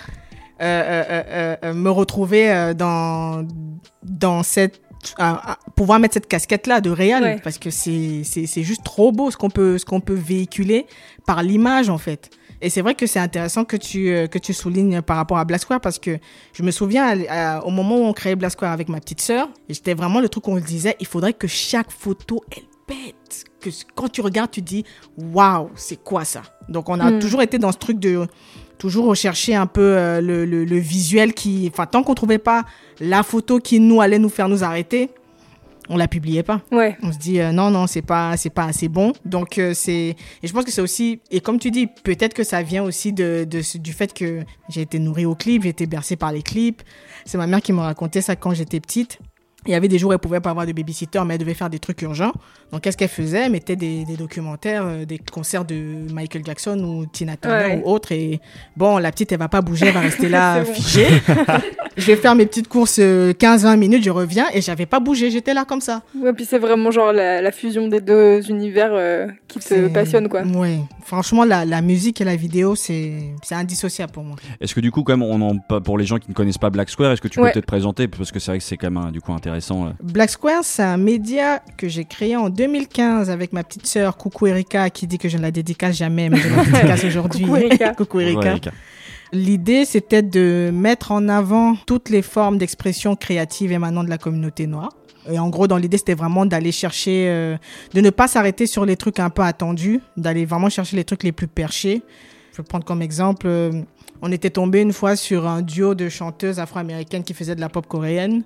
euh, 0.61 1.55
euh, 1.63 1.73
me 1.73 1.89
retrouver 1.89 2.73
dans 2.77 3.45
dans 4.03 4.43
cette 4.43 4.79
pouvoir 5.75 5.99
mettre 5.99 6.13
cette 6.13 6.27
casquette 6.27 6.67
là 6.67 6.79
de 6.79 6.91
réel 6.91 7.23
Ouais. 7.23 7.39
parce 7.43 7.57
que 7.57 7.71
c'est 7.71 8.21
c'est 8.23 8.61
juste 8.63 8.83
trop 8.83 9.11
beau 9.11 9.31
ce 9.31 9.37
qu'on 9.37 9.49
peut 9.49 9.79
ce 9.79 9.85
qu'on 9.85 9.99
peut 9.99 10.13
véhiculer 10.13 10.85
par 11.25 11.41
l'image 11.41 11.89
en 11.89 11.97
fait. 11.97 12.29
Et 12.61 12.69
c'est 12.69 12.81
vrai 12.83 12.93
que 12.93 13.07
c'est 13.07 13.17
intéressant 13.17 13.65
que 13.65 13.75
tu 13.77 14.27
que 14.29 14.37
tu 14.37 14.53
soulignes 14.53 15.01
par 15.01 15.17
rapport 15.17 15.39
à 15.39 15.45
Black 15.45 15.61
Square 15.61 15.81
parce 15.81 15.97
que 15.97 16.19
je 16.53 16.61
me 16.61 16.69
souviens 16.69 17.05
à- 17.27 17.55
à- 17.57 17.65
au 17.65 17.71
moment 17.71 17.95
où 17.97 18.03
on 18.03 18.13
créait 18.13 18.35
Black 18.35 18.51
Square 18.51 18.71
avec 18.71 18.87
ma 18.89 18.99
petite 18.99 19.21
sœur, 19.21 19.49
et 19.67 19.73
j'étais 19.73 19.95
vraiment 19.95 20.19
le 20.21 20.29
truc 20.29 20.43
qu'on 20.43 20.53
le 20.55 20.61
disait, 20.61 20.95
il 20.99 21.07
faudrait 21.07 21.33
que 21.33 21.47
chaque 21.47 21.89
photo 21.89 22.43
elle 22.55 22.63
pète, 22.93 23.43
que 23.61 23.69
quand 23.95 24.09
tu 24.09 24.21
regardes 24.21 24.51
tu 24.51 24.61
dis 24.61 24.83
waouh 25.17 25.69
c'est 25.75 26.01
quoi 26.03 26.25
ça? 26.25 26.41
Donc 26.69 26.89
on 26.89 26.99
a 26.99 27.11
Mm. 27.11 27.19
toujours 27.19 27.41
été 27.41 27.57
dans 27.57 27.71
ce 27.71 27.77
truc 27.77 27.99
de 27.99 28.27
toujours 28.77 29.05
rechercher 29.05 29.55
un 29.55 29.67
peu 29.67 29.81
euh, 29.97 30.21
le, 30.21 30.45
le, 30.45 30.65
le 30.65 30.77
visuel 30.77 31.33
qui, 31.33 31.69
enfin 31.71 31.85
tant 31.85 32.03
qu'on 32.03 32.15
trouvait 32.15 32.37
pas 32.39 32.63
la 32.99 33.23
photo 33.23 33.59
qui 33.59 33.79
nous 33.79 34.01
allait 34.01 34.19
nous 34.19 34.29
faire 34.29 34.49
nous 34.49 34.63
arrêter, 34.63 35.09
on 35.89 35.97
la 35.97 36.07
publiait 36.07 36.43
pas. 36.43 36.61
Ouais. 36.71 36.97
On 37.03 37.11
se 37.11 37.17
dit 37.17 37.39
euh, 37.39 37.51
non 37.51 37.69
non 37.69 37.85
c'est 37.87 38.01
pas 38.01 38.37
c'est 38.37 38.49
pas 38.49 38.65
assez 38.65 38.87
bon 38.87 39.13
donc 39.25 39.57
euh, 39.57 39.73
c'est 39.73 40.15
et 40.41 40.47
je 40.47 40.53
pense 40.53 40.63
que 40.65 40.71
c'est 40.71 40.81
aussi 40.81 41.19
et 41.31 41.41
comme 41.41 41.59
tu 41.59 41.69
dis 41.71 41.87
peut-être 42.03 42.33
que 42.33 42.43
ça 42.43 42.61
vient 42.63 42.83
aussi 42.83 43.13
de, 43.13 43.45
du 43.75 43.93
fait 43.93 44.13
que 44.13 44.41
j'ai 44.69 44.81
été 44.81 44.99
nourrie 44.99 45.25
au 45.25 45.35
clip 45.35 45.63
j'ai 45.63 45.69
été 45.69 45.85
bercée 45.87 46.15
par 46.15 46.31
les 46.31 46.41
clips 46.43 46.81
c'est 47.25 47.37
ma 47.37 47.47
mère 47.47 47.61
qui 47.61 47.73
me 47.73 47.79
racontait 47.81 48.21
ça 48.21 48.35
quand 48.35 48.53
j'étais 48.53 48.79
petite 48.79 49.19
il 49.67 49.71
y 49.71 49.75
avait 49.75 49.87
des 49.87 49.97
jours 49.99 50.09
où 50.09 50.13
elle 50.13 50.19
pouvait 50.19 50.39
pas 50.39 50.49
avoir 50.51 50.65
de 50.65 50.71
babysitter 50.71 51.19
mais 51.25 51.35
elle 51.35 51.39
devait 51.39 51.53
faire 51.53 51.69
des 51.69 51.79
trucs 51.79 52.01
urgents 52.01 52.33
donc 52.71 52.81
qu'est-ce 52.81 52.95
qu'elle 52.97 53.09
faisait? 53.09 53.43
Elle 53.45 53.51
mettait 53.51 53.75
des, 53.75 54.05
des 54.05 54.15
documentaires 54.17 54.83
euh, 54.85 55.05
des 55.05 55.19
concerts 55.19 55.65
de 55.65 56.11
Michael 56.13 56.43
Jackson 56.45 56.79
ou 56.83 57.05
Tina 57.05 57.37
Turner 57.37 57.57
Ouais. 57.65 57.81
ou 57.85 57.89
autre 57.89 58.11
et 58.11 58.39
bon 58.77 58.97
la 58.97 59.11
petite 59.11 59.31
elle 59.31 59.39
va 59.39 59.49
pas 59.49 59.61
bouger 59.61 59.87
elle 59.87 59.93
va 59.93 59.99
rester 59.99 60.29
là 60.29 60.63
figée 60.65 61.07
je 61.97 62.05
vais 62.07 62.15
faire 62.15 62.35
mes 62.35 62.45
petites 62.45 62.67
courses 62.67 62.99
euh, 62.99 63.33
15-20 63.33 63.77
minutes 63.77 64.03
je 64.03 64.09
reviens 64.09 64.45
et 64.53 64.61
j'avais 64.61 64.85
pas 64.85 64.99
bougé 64.99 65.29
j'étais 65.31 65.53
là 65.53 65.65
comme 65.65 65.81
ça 65.81 66.01
Ouais, 66.15 66.33
puis 66.33 66.45
c'est 66.45 66.59
vraiment 66.59 66.91
genre 66.91 67.11
la, 67.13 67.41
la 67.41 67.51
fusion 67.51 67.87
des 67.87 68.01
deux 68.01 68.49
univers 68.49 68.91
euh, 68.93 69.27
qui 69.47 69.59
te 69.59 69.87
passionne, 69.87 70.27
quoi. 70.29 70.43
Ouais, 70.43 70.77
franchement, 71.03 71.43
la, 71.45 71.65
la 71.65 71.81
musique 71.81 72.21
et 72.21 72.23
la 72.23 72.35
vidéo, 72.35 72.75
c'est 72.75 73.13
c'est 73.43 73.55
indissociable 73.55 74.11
pour 74.11 74.23
moi. 74.23 74.35
Est-ce 74.59 74.75
que 74.75 74.79
du 74.81 74.91
coup, 74.91 75.03
quand 75.03 75.17
même, 75.17 75.23
on 75.27 75.41
en, 75.41 75.79
pour 75.81 75.97
les 75.97 76.05
gens 76.05 76.17
qui 76.19 76.29
ne 76.29 76.33
connaissent 76.33 76.57
pas 76.57 76.69
Black 76.69 76.89
Square, 76.89 77.11
est-ce 77.13 77.21
que 77.21 77.27
tu 77.27 77.37
peux 77.39 77.45
Ouais. 77.45 77.51
peut-être 77.51 77.65
présenter? 77.65 78.07
Parce 78.07 78.31
que 78.31 78.39
c'est 78.39 78.51
vrai 78.51 78.57
que 78.59 78.63
c'est 78.63 78.77
quand 78.77 78.91
même 78.91 79.03
un- 79.03 79.11
du 79.11 79.19
coup 79.21 79.31
intéressant. 79.33 79.50
Black 80.01 80.29
Square, 80.29 80.63
c'est 80.63 80.83
un 80.83 80.97
média 80.97 81.61
que 81.77 81.87
j'ai 81.87 82.05
créé 82.05 82.35
en 82.35 82.49
2015 82.49 83.29
avec 83.29 83.53
ma 83.53 83.63
petite 83.63 83.87
sœur, 83.87 84.17
Coucou 84.17 84.47
Erika, 84.47 84.89
qui 84.89 85.07
dit 85.07 85.17
que 85.17 85.29
je 85.29 85.37
ne 85.37 85.41
la 85.41 85.51
dédicace 85.51 85.95
jamais, 85.97 86.29
mais 86.29 86.37
je 86.37 86.49
la 86.49 86.63
dédicace 86.63 87.03
aujourd'hui. 87.03 87.45
Coucou 87.97 88.19
Erika. 88.19 88.55
L'idée, 89.33 89.85
c'était 89.85 90.21
de 90.21 90.71
mettre 90.73 91.11
en 91.11 91.29
avant 91.29 91.75
toutes 91.85 92.09
les 92.09 92.21
formes 92.21 92.57
d'expression 92.57 93.15
créative 93.15 93.71
émanant 93.71 94.03
de 94.03 94.09
la 94.09 94.17
communauté 94.17 94.67
noire. 94.67 94.91
Et 95.29 95.39
en 95.39 95.49
gros, 95.49 95.67
dans 95.67 95.77
l'idée, 95.77 95.97
c'était 95.97 96.15
vraiment 96.15 96.45
d'aller 96.45 96.71
chercher, 96.71 97.27
euh, 97.29 97.57
de 97.93 98.01
ne 98.01 98.09
pas 98.09 98.27
s'arrêter 98.27 98.65
sur 98.65 98.85
les 98.85 98.97
trucs 98.97 99.19
un 99.19 99.29
peu 99.29 99.43
attendus, 99.43 100.01
d'aller 100.17 100.45
vraiment 100.45 100.69
chercher 100.69 100.97
les 100.97 101.03
trucs 101.03 101.23
les 101.23 101.31
plus 101.31 101.47
perchés. 101.47 102.01
Je 102.51 102.57
vais 102.57 102.63
prendre 102.63 102.83
comme 102.83 103.01
exemple, 103.01 103.47
euh, 103.47 103.71
on 104.21 104.31
était 104.31 104.49
tombé 104.49 104.81
une 104.81 104.93
fois 104.93 105.15
sur 105.15 105.47
un 105.47 105.61
duo 105.61 105.95
de 105.95 106.09
chanteuses 106.09 106.59
afro-américaines 106.59 107.23
qui 107.23 107.33
faisaient 107.33 107.55
de 107.55 107.61
la 107.61 107.69
pop 107.69 107.87
coréenne. 107.87 108.43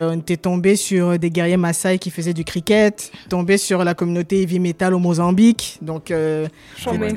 Euh, 0.00 0.10
On 0.12 0.18
était 0.18 0.36
tombé 0.36 0.76
sur 0.76 1.18
des 1.18 1.30
guerriers 1.30 1.56
Maasai 1.56 1.98
qui 1.98 2.10
faisaient 2.10 2.34
du 2.34 2.44
cricket, 2.44 3.10
tombé 3.28 3.58
sur 3.58 3.84
la 3.84 3.94
communauté 3.94 4.42
heavy 4.42 4.58
metal 4.58 4.94
au 4.94 4.98
Mozambique. 4.98 5.78
Donc, 5.82 6.10
euh. 6.10 6.46
Ouais, 6.86 7.14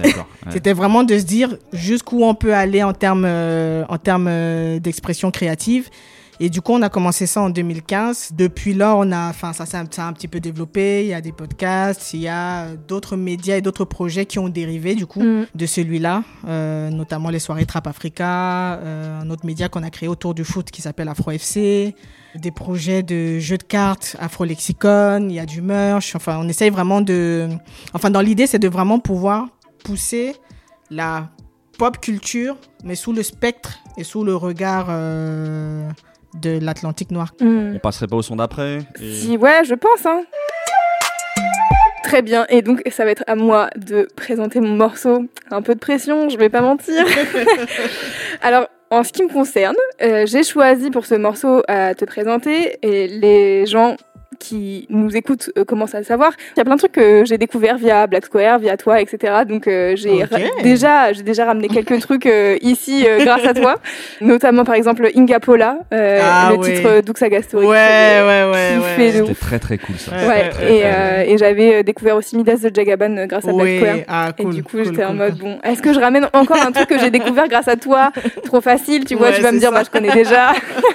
c'était 0.49 0.73
vraiment 0.73 1.03
de 1.03 1.17
se 1.17 1.23
dire 1.23 1.57
jusqu'où 1.73 2.23
on 2.23 2.35
peut 2.35 2.53
aller 2.53 2.83
en 2.83 2.93
termes 2.93 3.25
euh, 3.25 3.83
en 3.89 3.97
termes 3.97 4.27
euh, 4.29 4.79
d'expression 4.79 5.31
créative. 5.31 5.89
Et 6.43 6.49
du 6.49 6.59
coup, 6.59 6.73
on 6.73 6.81
a 6.81 6.89
commencé 6.89 7.27
ça 7.27 7.39
en 7.43 7.51
2015. 7.51 8.31
Depuis 8.33 8.73
là, 8.73 8.95
on 8.95 9.11
a, 9.11 9.29
enfin, 9.29 9.53
ça, 9.53 9.63
a 9.63 10.07
un 10.07 10.13
petit 10.13 10.27
peu 10.27 10.39
développé. 10.39 11.03
Il 11.03 11.09
y 11.09 11.13
a 11.13 11.21
des 11.21 11.31
podcasts, 11.31 12.15
il 12.15 12.21
y 12.21 12.27
a 12.27 12.63
euh, 12.63 12.75
d'autres 12.87 13.15
médias 13.15 13.57
et 13.57 13.61
d'autres 13.61 13.85
projets 13.85 14.25
qui 14.25 14.39
ont 14.39 14.49
dérivé 14.49 14.95
du 14.95 15.05
coup 15.05 15.21
Mm. 15.21 15.45
de 15.53 15.65
celui-là, 15.67 16.23
euh, 16.47 16.89
notamment 16.89 17.29
les 17.29 17.37
soirées 17.37 17.67
Trap 17.67 17.85
Africa, 17.85 18.79
euh, 18.79 19.21
un 19.21 19.29
autre 19.29 19.45
média 19.45 19.69
qu'on 19.69 19.83
a 19.83 19.91
créé 19.91 20.09
autour 20.09 20.33
du 20.33 20.43
foot 20.43 20.71
qui 20.71 20.81
s'appelle 20.81 21.09
Afro 21.09 21.29
FC. 21.29 21.93
Des 22.35 22.51
projets 22.51 23.03
de 23.03 23.39
jeux 23.39 23.57
de 23.57 23.63
cartes, 23.63 24.15
Afro-Lexicon, 24.19 25.27
il 25.29 25.35
y 25.35 25.39
a 25.39 25.45
du 25.45 25.61
merch. 25.61 26.15
Enfin, 26.15 26.37
on 26.39 26.47
essaye 26.47 26.69
vraiment 26.69 27.01
de. 27.01 27.47
Enfin, 27.93 28.09
dans 28.09 28.21
l'idée, 28.21 28.47
c'est 28.47 28.59
de 28.59 28.67
vraiment 28.69 28.99
pouvoir 28.99 29.47
pousser 29.83 30.35
la 30.89 31.29
pop 31.77 31.99
culture, 31.99 32.57
mais 32.83 32.95
sous 32.95 33.11
le 33.13 33.23
spectre 33.23 33.79
et 33.97 34.03
sous 34.03 34.23
le 34.23 34.35
regard 34.35 34.87
euh, 34.89 35.89
de 36.39 36.59
l'Atlantique 36.61 37.11
noir. 37.11 37.33
Hmm. 37.39 37.73
On 37.75 37.79
passerait 37.79 38.07
pas 38.07 38.15
au 38.17 38.21
son 38.21 38.35
d'après 38.35 38.79
et- 39.01 39.13
Si, 39.13 39.37
ouais, 39.37 39.63
je 39.65 39.73
pense. 39.73 40.05
Hein. 40.05 40.21
Très 42.03 42.21
bien, 42.21 42.45
et 42.49 42.61
donc 42.61 42.81
ça 42.91 43.05
va 43.05 43.11
être 43.11 43.23
à 43.27 43.35
moi 43.35 43.69
de 43.77 44.07
présenter 44.17 44.59
mon 44.59 44.75
morceau. 44.75 45.25
Un 45.49 45.61
peu 45.61 45.75
de 45.75 45.79
pression, 45.79 46.27
je 46.29 46.37
vais 46.37 46.49
pas 46.49 46.59
mentir. 46.61 47.05
Alors, 48.41 48.67
en 48.91 49.03
ce 49.03 49.13
qui 49.13 49.23
me 49.23 49.29
concerne, 49.29 49.75
euh, 50.01 50.25
j'ai 50.27 50.43
choisi 50.43 50.91
pour 50.91 51.05
ce 51.05 51.15
morceau 51.15 51.63
à 51.67 51.95
te 51.95 52.03
présenter, 52.03 52.77
les 52.83 53.65
gens 53.65 53.95
qui 54.41 54.87
nous 54.89 55.15
écoutent 55.15 55.51
euh, 55.57 55.63
commencent 55.63 55.93
à 55.95 55.99
le 55.99 56.03
savoir. 56.05 56.31
Il 56.55 56.57
y 56.57 56.61
a 56.61 56.65
plein 56.65 56.73
de 56.75 56.79
trucs 56.79 56.91
que 56.93 57.23
j'ai 57.25 57.37
découvert 57.37 57.77
via 57.77 58.07
Black 58.07 58.25
Square, 58.25 58.57
via 58.59 58.75
toi, 58.75 58.99
etc. 58.99 59.43
Donc 59.47 59.67
euh, 59.67 59.95
j'ai 59.95 60.25
déjà, 60.63 61.13
j'ai 61.13 61.21
déjà 61.23 61.45
ramené 61.45 61.67
quelques 61.67 61.99
trucs 62.07 62.25
euh, 62.25 62.57
ici 62.61 63.05
euh, 63.07 63.23
grâce 63.23 63.45
à 63.45 63.53
toi, 63.53 63.75
notamment 64.19 64.63
par 64.63 64.75
exemple 64.75 65.07
Inga 65.15 65.39
Pola, 65.39 65.77
euh, 65.93 66.19
Ah 66.23 66.49
le 66.51 66.57
ouais. 66.57 66.73
titre 66.73 67.01
Duxa 67.01 67.41
Story. 67.43 67.67
Ouais, 67.67 67.71
ouais, 67.73 68.51
ouais, 68.51 68.77
ouais. 68.97 69.11
C'était 69.11 69.33
très 69.35 69.59
très 69.59 69.77
cool 69.77 69.95
ça. 69.97 70.11
Ouais. 70.27 70.49
Très, 70.49 70.75
et, 70.75 70.85
euh, 70.85 71.37
j'avais 71.37 71.83
découvert 71.83 72.15
aussi 72.15 72.35
Midas 72.35 72.57
de 72.57 72.71
Jagaban 72.73 73.15
euh, 73.17 73.25
grâce 73.27 73.47
à 73.47 73.53
Black 73.53 73.77
Square. 73.77 73.95
Ah, 74.07 74.29
Et 74.37 74.45
du 74.45 74.63
coup, 74.63 74.77
cool, 74.77 74.85
j'étais 74.85 75.05
en 75.05 75.13
mode, 75.13 75.37
bon, 75.37 75.59
est-ce 75.63 75.81
que 75.81 75.93
je 75.93 75.99
ramène 75.99 76.27
encore 76.33 76.57
un 76.61 76.71
truc 76.71 76.87
que 76.87 76.99
j'ai 76.99 77.11
découvert 77.11 77.47
grâce 77.47 77.67
à 77.67 77.75
toi? 77.75 78.11
Trop 78.45 78.61
facile, 78.61 79.05
tu 79.05 79.15
vois, 79.15 79.27
Ouais, 79.29 79.35
tu 79.35 79.41
vas 79.41 79.51
me 79.51 79.59
dire, 79.59 79.69
ça. 79.69 79.75
bah, 79.75 79.83
je 79.85 79.89
connais 79.91 80.11
déjà. 80.11 80.53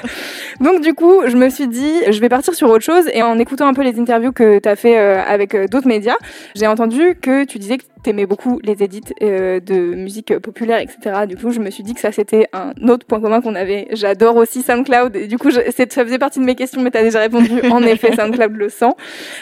Donc, 0.61 0.81
du 0.81 0.95
coup, 0.95 1.23
je 1.27 1.37
me 1.37 1.51
suis 1.51 1.69
dit, 1.69 1.93
je 2.09 2.19
vais 2.21 2.29
partir 2.31 2.55
sur 2.55 2.71
autre 2.71 2.85
chose. 2.85 3.05
Et 3.13 3.23
en 3.23 3.36
écoutant 3.39 3.67
un 3.67 3.75
peu 3.75 3.83
les 3.83 3.99
interviews 3.99 4.33
que 4.33 4.59
tu 4.59 4.69
as 4.69 4.77
fait 4.77 4.99
euh, 4.99 5.21
avec 5.27 5.55
euh, 5.55 5.67
d'autres 5.67 5.89
médias, 5.89 6.17
j'ai 6.55 6.67
entendu 6.67 7.17
que 7.21 7.45
tu 7.45 7.59
disais 7.59 7.79
que 7.79 7.85
t'aimais 8.03 8.27
beaucoup 8.27 8.61
les 8.63 8.83
édits 8.85 9.01
euh, 9.23 9.59
de 9.59 9.75
musique 9.75 10.39
populaire, 10.39 10.79
etc. 10.79 11.27
Du 11.27 11.37
coup, 11.37 11.51
je 11.51 11.59
me 11.59 11.71
suis 11.71 11.83
dit 11.83 11.93
que 11.95 12.01
ça, 12.01 12.13
c'était 12.13 12.47
un 12.53 12.73
autre 12.89 13.05
point 13.05 13.21
commun 13.21 13.41
qu'on 13.41 13.57
avait. 13.57 13.89
J'adore 13.93 14.37
aussi 14.37 14.63
SoundCloud. 14.63 15.17
Et 15.17 15.27
du 15.27 15.39
coup, 15.39 15.51
je- 15.51 15.61
ça 15.77 16.05
faisait 16.05 16.19
partie 16.19 16.39
de 16.39 16.45
mes 16.45 16.55
questions, 16.55 16.81
mais 16.83 16.91
tu 16.93 16.99
as 16.99 17.03
déjà 17.03 17.19
répondu. 17.21 17.51
En 17.71 17.83
effet, 17.83 18.15
SoundCloud 18.15 18.53
le 18.57 18.69
sent. 18.69 18.93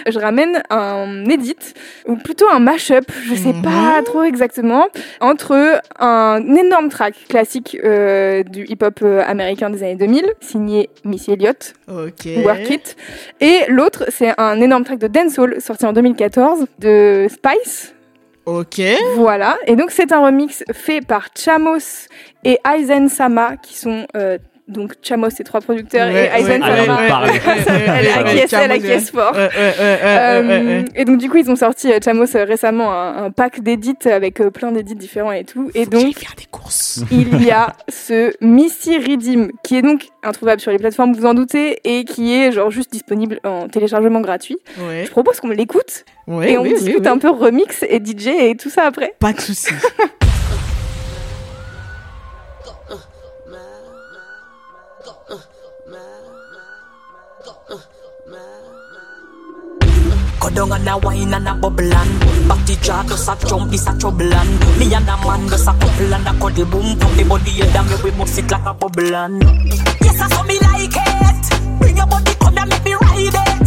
Je 0.09 0.18
ramène 0.18 0.62
un 0.70 1.24
edit, 1.26 1.57
ou 2.07 2.16
plutôt 2.16 2.46
un 2.50 2.59
mashup, 2.61 3.04
je 3.26 3.35
sais 3.35 3.52
pas 3.62 4.00
trop 4.04 4.22
exactement, 4.22 4.87
entre 5.20 5.80
un 5.98 6.42
énorme 6.57 6.88
track 6.88 7.14
classique 7.28 7.76
euh, 7.85 8.42
du 8.44 8.64
hip-hop 8.66 9.04
américain 9.26 9.68
des 9.68 9.83
années 9.83 9.96
2000, 9.96 10.24
signé 10.40 10.88
Missy 11.04 11.33
Elliott, 11.33 11.74
Ok. 11.88 12.28
Work 12.44 12.70
It, 12.70 12.96
et 13.40 13.59
l'autre, 13.68 13.84
c'est 14.09 14.38
un 14.38 14.61
énorme 14.61 14.85
track 14.85 14.99
de 14.99 15.07
dancehall 15.07 15.61
sorti 15.61 15.87
en 15.87 15.92
2014 15.92 16.66
de 16.79 17.27
Spice. 17.31 17.94
Ok. 18.47 18.81
Voilà, 19.16 19.57
et 19.66 19.75
donc 19.75 19.90
c'est 19.90 20.12
un 20.12 20.23
remix 20.25 20.64
fait 20.73 21.01
par 21.01 21.29
Chamos 21.35 22.09
et 22.44 22.59
Aizen 22.70 23.09
Sama, 23.09 23.57
qui 23.57 23.77
sont 23.77 24.07
euh, 24.16 24.38
donc 24.66 24.94
Chamos, 25.03 25.29
c'est 25.31 25.44
trois 25.44 25.61
producteurs, 25.61 26.09
Ouais, 26.11 26.31
et 26.35 26.40
Aizen 26.40 26.62
ouais, 26.62 26.68
elle 27.66 28.09
acquiesce, 28.09 28.53
elle 28.53 28.61
Chamos, 28.61 28.74
acquiesce 28.74 29.11
fort. 29.11 29.37
Et 30.94 31.05
donc 31.05 31.18
du 31.18 31.29
coup 31.29 31.37
ils 31.37 31.50
ont 31.50 31.57
sorti 31.57 31.92
euh, 31.92 31.98
Chamos 32.03 32.35
euh, 32.35 32.44
récemment 32.44 32.92
un, 32.92 33.24
un 33.24 33.31
pack 33.31 33.61
d'édits 33.62 33.94
avec 34.07 34.40
euh, 34.40 34.50
plein 34.50 34.72
d'édits 34.72 34.94
différents 34.94 35.33
et 35.33 35.44
tout. 35.44 35.70
Et 35.74 35.85
Faut 35.85 35.90
donc 35.90 36.18
faire 36.18 36.35
des 36.37 36.46
courses. 36.50 37.03
il 37.11 37.42
y 37.44 37.50
a 37.50 37.74
ce 37.88 38.33
Missy 38.40 38.96
Redeem 38.96 39.50
qui 39.62 39.77
est 39.77 39.83
donc 39.83 40.07
introuvable 40.22 40.61
sur 40.61 40.70
les 40.70 40.79
plateformes, 40.79 41.12
vous 41.12 41.27
en 41.27 41.35
doutez, 41.35 41.79
et 41.85 42.05
qui 42.05 42.33
est 42.35 42.50
genre 42.53 42.70
juste 42.70 42.90
disponible 42.90 43.40
en 43.44 43.68
téléchargement 43.68 44.20
gratuit. 44.20 44.57
Ouais. 44.79 45.03
Je 45.05 45.11
propose 45.11 45.40
qu'on 45.40 45.48
l'écoute 45.48 46.05
Ouais, 46.27 46.53
et 46.53 46.59
on 46.59 46.62
oui, 46.62 46.70
oui, 46.72 46.79
discute 46.79 47.00
oui. 47.00 47.09
un 47.09 47.18
peu 47.18 47.29
remix 47.29 47.83
et 47.87 47.98
DJ 48.03 48.29
et 48.29 48.57
tout 48.57 48.70
ça 48.70 48.85
après. 48.87 49.14
Pas 49.18 49.35
de 49.35 49.40
soucis. 49.40 49.74
Go 60.44 60.50
down 60.50 60.72
and 60.72 60.88
a 60.90 60.98
wine 60.98 61.33
and 61.33 61.48
a 61.48 61.54
bubble 61.54 61.90
and 61.90 62.46
Batty 62.46 62.76
jar 62.83 63.02
does 63.04 63.26
a 63.28 63.37
jump, 63.48 63.70
this 63.70 63.87
a 63.87 63.96
trouble 63.98 64.30
and 64.30 64.78
Me 64.78 64.92
and 64.92 65.09
a 65.09 65.16
man 65.24 65.48
does 65.48 65.66
a 65.66 65.72
couple 65.72 66.12
and 66.12 66.28
a 66.28 66.33
cuddle 66.38 66.66
boom 66.66 66.98
Pump 66.98 67.16
the 67.16 67.24
body 67.24 67.50
head 67.52 67.74
and 67.74 67.88
me 67.88 67.96
we 68.04 68.11
bust 68.11 68.38
it 68.38 68.50
like 68.50 68.66
a 68.66 68.74
bubble 68.74 69.14
and 69.14 69.42
Yes, 70.02 70.20
I 70.20 70.28
saw 70.28 70.42
me 70.42 70.59
like 70.61 70.92
it. 70.92 71.78
Bring 71.80 71.96
your 71.96 72.07
body 72.07 72.35
come 72.35 72.59
and 72.59 72.68
make 72.68 72.85
me 72.85 72.92
ride 72.92 73.33
it 73.33 73.63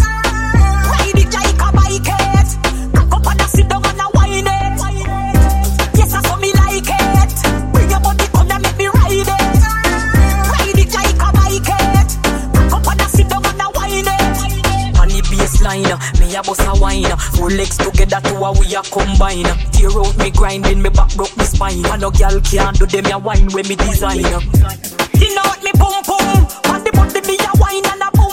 a 16.38 16.44
bust 16.44 16.62
a 16.62 16.80
wine. 16.80 17.06
Four 17.36 17.50
legs 17.50 17.78
together 17.78 18.22
to 18.22 18.36
a 18.38 18.52
we 18.54 18.76
a 18.76 18.82
combine. 18.84 19.50
Tear 19.72 19.92
out 19.92 20.18
me 20.18 20.30
grinding, 20.32 20.82
me 20.82 20.90
back 20.90 21.14
broke 21.16 21.36
me 21.38 21.44
spine. 21.44 21.86
And 21.86 22.02
no 22.02 22.12
girl 22.12 22.40
can 22.42 22.74
do 22.76 22.86
them 22.86 23.06
a 23.12 23.18
wine 23.18 23.50
when 23.52 23.68
me 23.68 23.76
design. 23.76 24.18
You 24.18 25.36
know 25.36 25.44
what 25.50 25.64
me 25.64 25.72
boom 25.74 25.98
boom, 26.06 26.48
on 26.72 26.84
the 26.84 26.92
body 26.94 27.22
me 27.26 27.38
a 27.42 27.52
wine 27.60 27.86
and 27.86 28.02
a 28.02 28.10
boom 28.16 28.28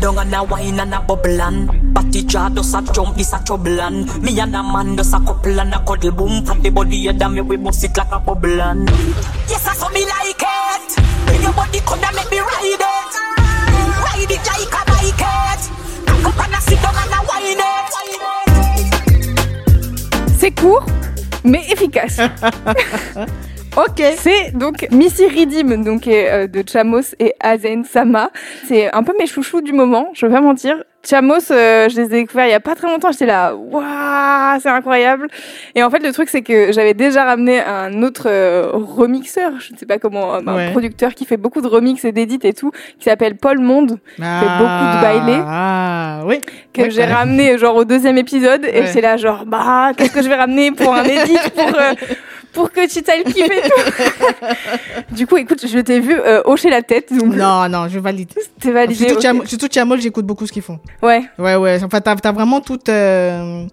down 0.00 0.18
and 0.18 0.34
a 0.34 0.42
wine 0.42 0.80
and 0.80 0.94
a 0.94 1.00
bubble 1.02 1.42
and 1.42 1.92
Batty 1.92 2.22
jar 2.22 2.48
does 2.48 2.72
a 2.72 2.80
jump, 2.94 3.16
this 3.16 3.34
a 3.34 3.44
trouble 3.44 3.78
and 3.82 4.22
Me 4.22 4.40
and 4.40 4.56
a 4.56 4.62
man 4.62 4.96
does 4.96 5.12
a 5.12 5.20
couple 5.20 5.60
and 5.60 5.74
a 5.74 5.84
cuddle 5.84 6.12
boom 6.12 6.46
From 6.46 6.62
the 6.62 6.70
body 6.70 7.04
head 7.04 7.20
and 7.20 7.34
me 7.34 7.42
we 7.42 7.56
bust 7.58 7.84
it 7.84 7.94
like 7.98 8.10
a 8.10 8.18
bubble 8.18 8.62
and 8.62 8.88
Yes, 9.46 9.66
I 9.66 9.74
saw 9.74 9.90
me 9.90 10.06
like 10.06 10.40
it 10.40 10.49
Bring 11.90 12.02
your 12.02 12.02
body 12.02 12.02
come 12.02 12.02
and 12.04 12.14
make 12.16 12.30
me 12.30 12.38
ride 12.38 12.62
it. 12.62 12.80
Ride 14.00 14.30
it 14.30 14.46
like 14.46 14.74
a 14.74 14.82
bike 14.86 15.18
it. 15.18 15.60
Cock 16.06 16.24
up 16.26 16.40
and 16.44 16.54
a 16.54 16.60
sit 16.60 16.78
down 16.80 16.94
and 16.94 17.14
a 17.14 17.20
wine 17.26 17.58
it. 17.58 17.90
C'est 20.38 20.52
court 20.52 20.86
mais 21.44 21.66
efficace. 21.70 22.20
ok. 23.88 24.02
C'est 24.16 24.56
donc 24.56 24.86
Missy 24.90 25.26
Redeem, 25.26 25.84
donc 25.84 26.06
euh, 26.06 26.46
de 26.46 26.62
Chamos 26.68 27.14
et 27.18 27.34
Azen 27.40 27.84
Sama. 27.84 28.30
C'est 28.66 28.92
un 28.92 29.02
peu 29.02 29.12
mes 29.18 29.26
chouchous 29.26 29.60
du 29.60 29.72
moment, 29.72 30.08
je 30.14 30.26
vais 30.26 30.32
pas 30.32 30.40
mentir. 30.40 30.76
Chamos, 31.08 31.50
euh, 31.50 31.88
je 31.88 31.96
les 31.96 32.02
ai 32.02 32.08
découverts 32.08 32.44
il 32.46 32.50
y 32.50 32.54
a 32.54 32.60
pas 32.60 32.74
très 32.74 32.86
longtemps, 32.86 33.10
j'étais 33.10 33.24
là, 33.24 33.54
waouh, 33.54 34.60
c'est 34.60 34.68
incroyable. 34.68 35.28
Et 35.74 35.82
en 35.82 35.88
fait, 35.88 36.00
le 36.00 36.12
truc, 36.12 36.28
c'est 36.28 36.42
que 36.42 36.72
j'avais 36.72 36.92
déjà 36.92 37.24
ramené 37.24 37.58
un 37.62 38.02
autre 38.02 38.24
euh, 38.26 38.68
remixeur, 38.74 39.52
je 39.60 39.72
ne 39.72 39.78
sais 39.78 39.86
pas 39.86 39.98
comment, 39.98 40.34
euh, 40.34 40.40
un 40.46 40.54
Ouais. 40.56 40.70
producteur 40.72 41.14
qui 41.14 41.24
fait 41.24 41.38
beaucoup 41.38 41.62
de 41.62 41.68
remix 41.68 42.04
et 42.04 42.12
d'édits 42.12 42.40
et 42.42 42.52
tout, 42.52 42.70
qui 42.98 43.04
s'appelle 43.04 43.36
Paul 43.38 43.60
Monde, 43.60 43.98
Ah, 44.22 44.40
beaucoup 44.58 44.98
de 44.98 45.00
bailés. 45.00 45.42
Ah, 45.46 46.20
oui. 46.26 46.38
que 46.74 46.82
Ouais, 46.82 46.90
j'ai 46.90 47.00
ouais. 47.00 47.06
ramené 47.12 47.56
genre 47.56 47.76
au 47.76 47.84
deuxième 47.86 48.18
épisode, 48.18 48.66
et 48.66 48.80
Ouais. 48.80 48.86
j'étais 48.86 49.00
là 49.00 49.16
genre, 49.16 49.46
bah, 49.46 49.92
qu'est-ce 49.96 50.12
que 50.12 50.20
je 50.22 50.28
vais 50.28 50.36
ramener 50.36 50.70
pour 50.70 50.94
un 50.94 51.04
édit, 51.04 51.38
pour... 51.56 51.64
pour 52.52 52.70
que 52.72 52.88
tu 52.88 53.02
t'ailles 53.02 53.24
kiffer 53.24 53.62
tout. 53.62 55.14
du 55.14 55.26
coup, 55.26 55.36
écoute, 55.36 55.66
je 55.66 55.78
t'ai 55.78 56.00
vu 56.00 56.14
euh, 56.14 56.42
hocher 56.44 56.70
la 56.70 56.82
tête, 56.82 57.12
donc 57.12 57.34
Non, 57.34 57.68
non, 57.68 57.88
je 57.88 57.98
valide. 57.98 58.30
t'es 58.60 58.70
validé. 58.72 58.94
Surtout, 59.06 59.14
ok. 59.16 59.22
Cham- 59.22 59.46
surtout 59.46 59.68
Chamol, 59.72 60.00
j'écoute 60.00 60.26
beaucoup 60.26 60.46
ce 60.46 60.52
qu'ils 60.52 60.62
font. 60.62 60.78
Ouais, 61.02 61.22
Ouais, 61.38 61.56
ouais. 61.56 61.80
Enfin, 61.82 62.00
t'as 62.00 62.14
as 62.22 62.32
vraiment 62.32 62.60
toute, 62.60 62.88
euh, 62.88 63.64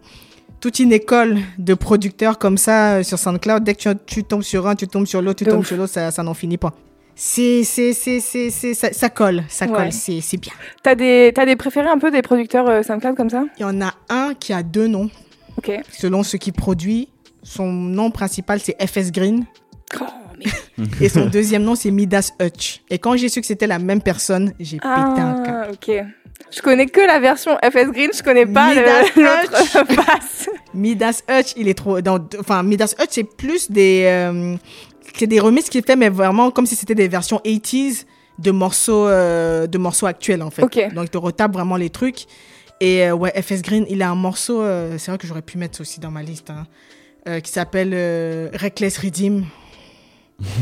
toute 0.59 0.79
une 0.79 0.91
école 0.93 1.37
de 1.57 1.73
producteurs 1.73 2.37
comme 2.37 2.57
ça 2.57 2.95
euh, 2.95 3.03
sur 3.03 3.17
SoundCloud. 3.19 3.63
Dès 3.63 3.73
que 3.75 3.79
tu, 3.79 3.89
tu 4.05 4.23
tombes 4.23 4.43
sur 4.43 4.67
un, 4.67 4.75
tu 4.75 4.87
tombes 4.87 5.05
sur 5.07 5.21
l'autre, 5.21 5.39
tu 5.39 5.45
De 5.45 5.51
tombes 5.51 5.61
ouf. 5.61 5.67
sur 5.67 5.77
l'autre, 5.77 5.93
ça, 5.93 6.11
ça 6.11 6.23
n'en 6.23 6.33
finit 6.33 6.57
pas. 6.57 6.73
C'est, 7.19 7.63
c'est, 7.63 7.93
c'est, 7.93 8.19
c'est, 8.19 8.51
c'est, 8.51 8.75
ça, 8.75 8.93
ça 8.93 9.09
colle, 9.09 9.43
ça 9.49 9.65
Ouais. 9.65 9.71
colle, 9.73 9.91
c'est, 9.91 10.21
c'est 10.21 10.37
bien. 10.37 10.53
t'as 10.83 10.93
des, 10.93 11.31
t'as 11.33 11.47
des 11.47 11.55
préférés 11.55 11.89
un 11.89 11.97
peu 11.97 12.11
des 12.11 12.21
producteurs 12.21 12.69
euh, 12.69 12.83
SoundCloud 12.83 13.15
comme 13.15 13.31
ça? 13.31 13.43
Il 13.57 13.63
y 13.63 13.65
en 13.65 13.81
a 13.81 13.91
un 14.09 14.35
qui 14.39 14.53
a 14.53 14.61
deux 14.61 14.85
noms, 14.85 15.09
Ok. 15.57 15.71
selon 15.91 16.21
ce 16.21 16.37
qu'il 16.37 16.53
produit. 16.53 17.09
Son 17.49 17.71
nom 17.71 18.11
principal, 18.11 18.59
c'est 18.59 18.75
FS 18.85 19.11
Green. 19.11 19.45
Oh, 20.01 20.03
mais... 20.77 20.85
Et 21.01 21.09
son 21.09 21.27
deuxième 21.27 21.63
nom, 21.63 21.75
c'est 21.75 21.91
Midas 21.91 22.31
Hutch. 22.41 22.81
Et 22.89 22.99
quand 22.99 23.15
j'ai 23.15 23.29
su 23.29 23.39
que 23.39 23.47
c'était 23.47 23.67
la 23.67 23.79
même 23.79 24.01
personne, 24.01 24.53
j'ai 24.59 24.77
pété 24.77 24.87
un 24.89 25.43
câble. 25.43 25.47
Ah, 25.47 25.71
ok. 25.71 26.05
Je 26.55 26.61
connais 26.61 26.85
que 26.85 26.99
la 27.01 27.19
version 27.19 27.57
FS 27.63 27.89
Green, 27.91 28.09
je 28.15 28.21
connais 28.21 28.45
pas 28.45 28.73
l'autre 29.15 29.95
passe. 29.95 30.49
Midas 30.73 31.23
Hutch, 31.29 31.53
il 31.55 31.67
est 31.67 31.73
trop. 31.73 32.01
Dans, 32.01 32.19
enfin, 32.39 32.63
Midas 32.63 32.93
Hutch, 32.99 33.09
c'est 33.11 33.23
plus 33.23 33.71
des. 33.71 34.03
Euh, 34.05 34.55
c'est 35.17 35.25
des 35.27 35.39
remixes 35.39 35.69
qu'il 35.69 35.83
fait, 35.83 35.95
mais 35.95 36.09
vraiment 36.09 36.51
comme 36.51 36.65
si 36.67 36.75
c'était 36.75 36.93
des 36.95 37.07
versions 37.07 37.41
80s 37.43 38.05
de 38.39 38.51
morceaux, 38.51 39.07
euh, 39.07 39.65
de 39.67 39.77
morceaux 39.77 40.05
actuels, 40.05 40.43
en 40.43 40.51
fait. 40.51 40.63
Ok. 40.63 40.93
Donc, 40.93 41.05
il 41.05 41.09
te 41.09 41.17
retape 41.17 41.53
vraiment 41.53 41.75
les 41.77 41.89
trucs. 41.89 42.25
Et 42.79 43.03
euh, 43.07 43.13
ouais, 43.15 43.33
FS 43.41 43.63
Green, 43.63 43.85
il 43.89 44.03
a 44.03 44.09
un 44.11 44.15
morceau. 44.15 44.61
euh, 44.61 44.97
c'est 44.99 45.09
vrai 45.09 45.17
que 45.17 45.25
j'aurais 45.25 45.41
pu 45.41 45.57
mettre 45.57 45.81
aussi 45.81 45.99
dans 45.99 46.11
ma 46.11 46.21
liste. 46.21 46.51
hein. 46.51 46.67
Euh, 47.27 47.39
qui 47.39 47.51
s'appelle 47.51 47.91
euh, 47.93 48.49
Reckless 48.53 48.97
Redeem. 48.97 49.45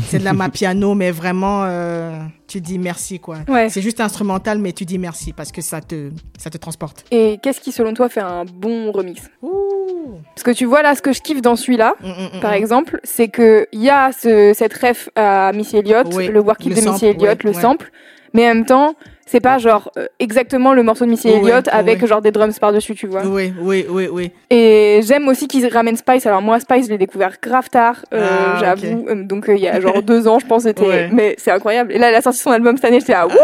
C'est 0.08 0.18
de 0.20 0.24
la 0.24 0.32
ma 0.32 0.48
piano, 0.48 0.94
mais 0.94 1.10
vraiment, 1.10 1.64
euh, 1.64 2.18
tu 2.46 2.62
dis 2.62 2.78
merci, 2.78 3.18
quoi. 3.20 3.40
Ouais. 3.46 3.68
C'est 3.68 3.82
juste 3.82 4.00
instrumental, 4.00 4.58
mais 4.58 4.72
tu 4.72 4.86
dis 4.86 4.98
merci 4.98 5.34
parce 5.34 5.52
que 5.52 5.60
ça 5.60 5.82
te, 5.82 6.10
ça 6.38 6.48
te 6.48 6.56
transporte. 6.56 7.04
Et 7.10 7.38
qu'est-ce 7.42 7.60
qui, 7.60 7.72
selon 7.72 7.92
toi, 7.92 8.08
fait 8.08 8.20
un 8.22 8.46
bon 8.46 8.90
remix? 8.90 9.20
Ouh. 9.42 10.14
Parce 10.34 10.44
que 10.44 10.52
tu 10.52 10.64
vois 10.64 10.80
là, 10.80 10.94
ce 10.94 11.02
que 11.02 11.12
je 11.12 11.20
kiffe 11.20 11.42
dans 11.42 11.56
celui-là, 11.56 11.94
Mm, 12.00 12.06
mm, 12.06 12.36
mm, 12.36 12.40
par 12.40 12.52
mm. 12.52 12.54
exemple, 12.54 13.00
c'est 13.04 13.28
que 13.28 13.66
il 13.72 13.82
y 13.82 13.90
a 13.90 14.12
ce, 14.12 14.54
cette 14.54 14.72
ref 14.72 15.10
à 15.14 15.52
Missy 15.52 15.76
Elliott, 15.76 16.08
Oui, 16.14 16.28
le 16.28 16.40
work 16.40 16.62
de 16.62 16.70
Missy 16.70 17.04
Elliott, 17.06 17.42
le 17.44 17.50
ouais. 17.50 17.60
sample, 17.60 17.92
mais 18.32 18.46
en 18.50 18.54
même 18.54 18.64
temps, 18.64 18.94
c'est 19.26 19.40
pas 19.40 19.58
genre 19.58 19.90
euh, 19.98 20.06
exactement 20.20 20.72
le 20.72 20.82
morceau 20.84 21.04
de 21.04 21.10
Missy 21.10 21.28
Elliott 21.28 21.66
oui, 21.66 21.72
avec 21.78 22.00
oui. 22.00 22.06
genre 22.08 22.22
des 22.22 22.30
drums 22.30 22.58
par-dessus, 22.58 22.94
tu 22.94 23.06
vois. 23.08 23.22
Oui, 23.26 23.52
oui, 23.60 23.84
oui, 23.88 24.08
oui. 24.10 24.30
Et 24.50 25.00
j'aime 25.02 25.26
aussi 25.28 25.48
qu'ils 25.48 25.66
ramènent 25.66 25.96
Spice. 25.96 26.26
Alors 26.26 26.42
moi, 26.42 26.60
Spice, 26.60 26.86
je 26.86 26.90
l'ai 26.92 26.98
découvert 26.98 27.34
grave 27.42 27.68
tard, 27.68 28.04
euh, 28.14 28.24
Ah, 28.30 28.58
j'avoue. 28.60 29.06
Euh, 29.08 29.24
Donc 29.24 29.46
il 29.48 29.58
y 29.58 29.68
a 29.68 29.80
genre 29.80 30.00
deux 30.02 30.28
ans, 30.28 30.38
je 30.38 30.46
pense, 30.46 30.62
c'était. 30.62 30.86
Ouais. 30.86 31.10
Mais 31.12 31.34
c'est 31.38 31.50
incroyable. 31.50 31.92
Et 31.92 31.98
là, 31.98 32.08
elle 32.08 32.14
a 32.14 32.22
sorti 32.22 32.38
son 32.38 32.50
album 32.52 32.76
cette 32.76 32.84
année, 32.86 33.00
j'étais 33.00 33.12
là, 33.14 33.26
wouhou, 33.26 33.34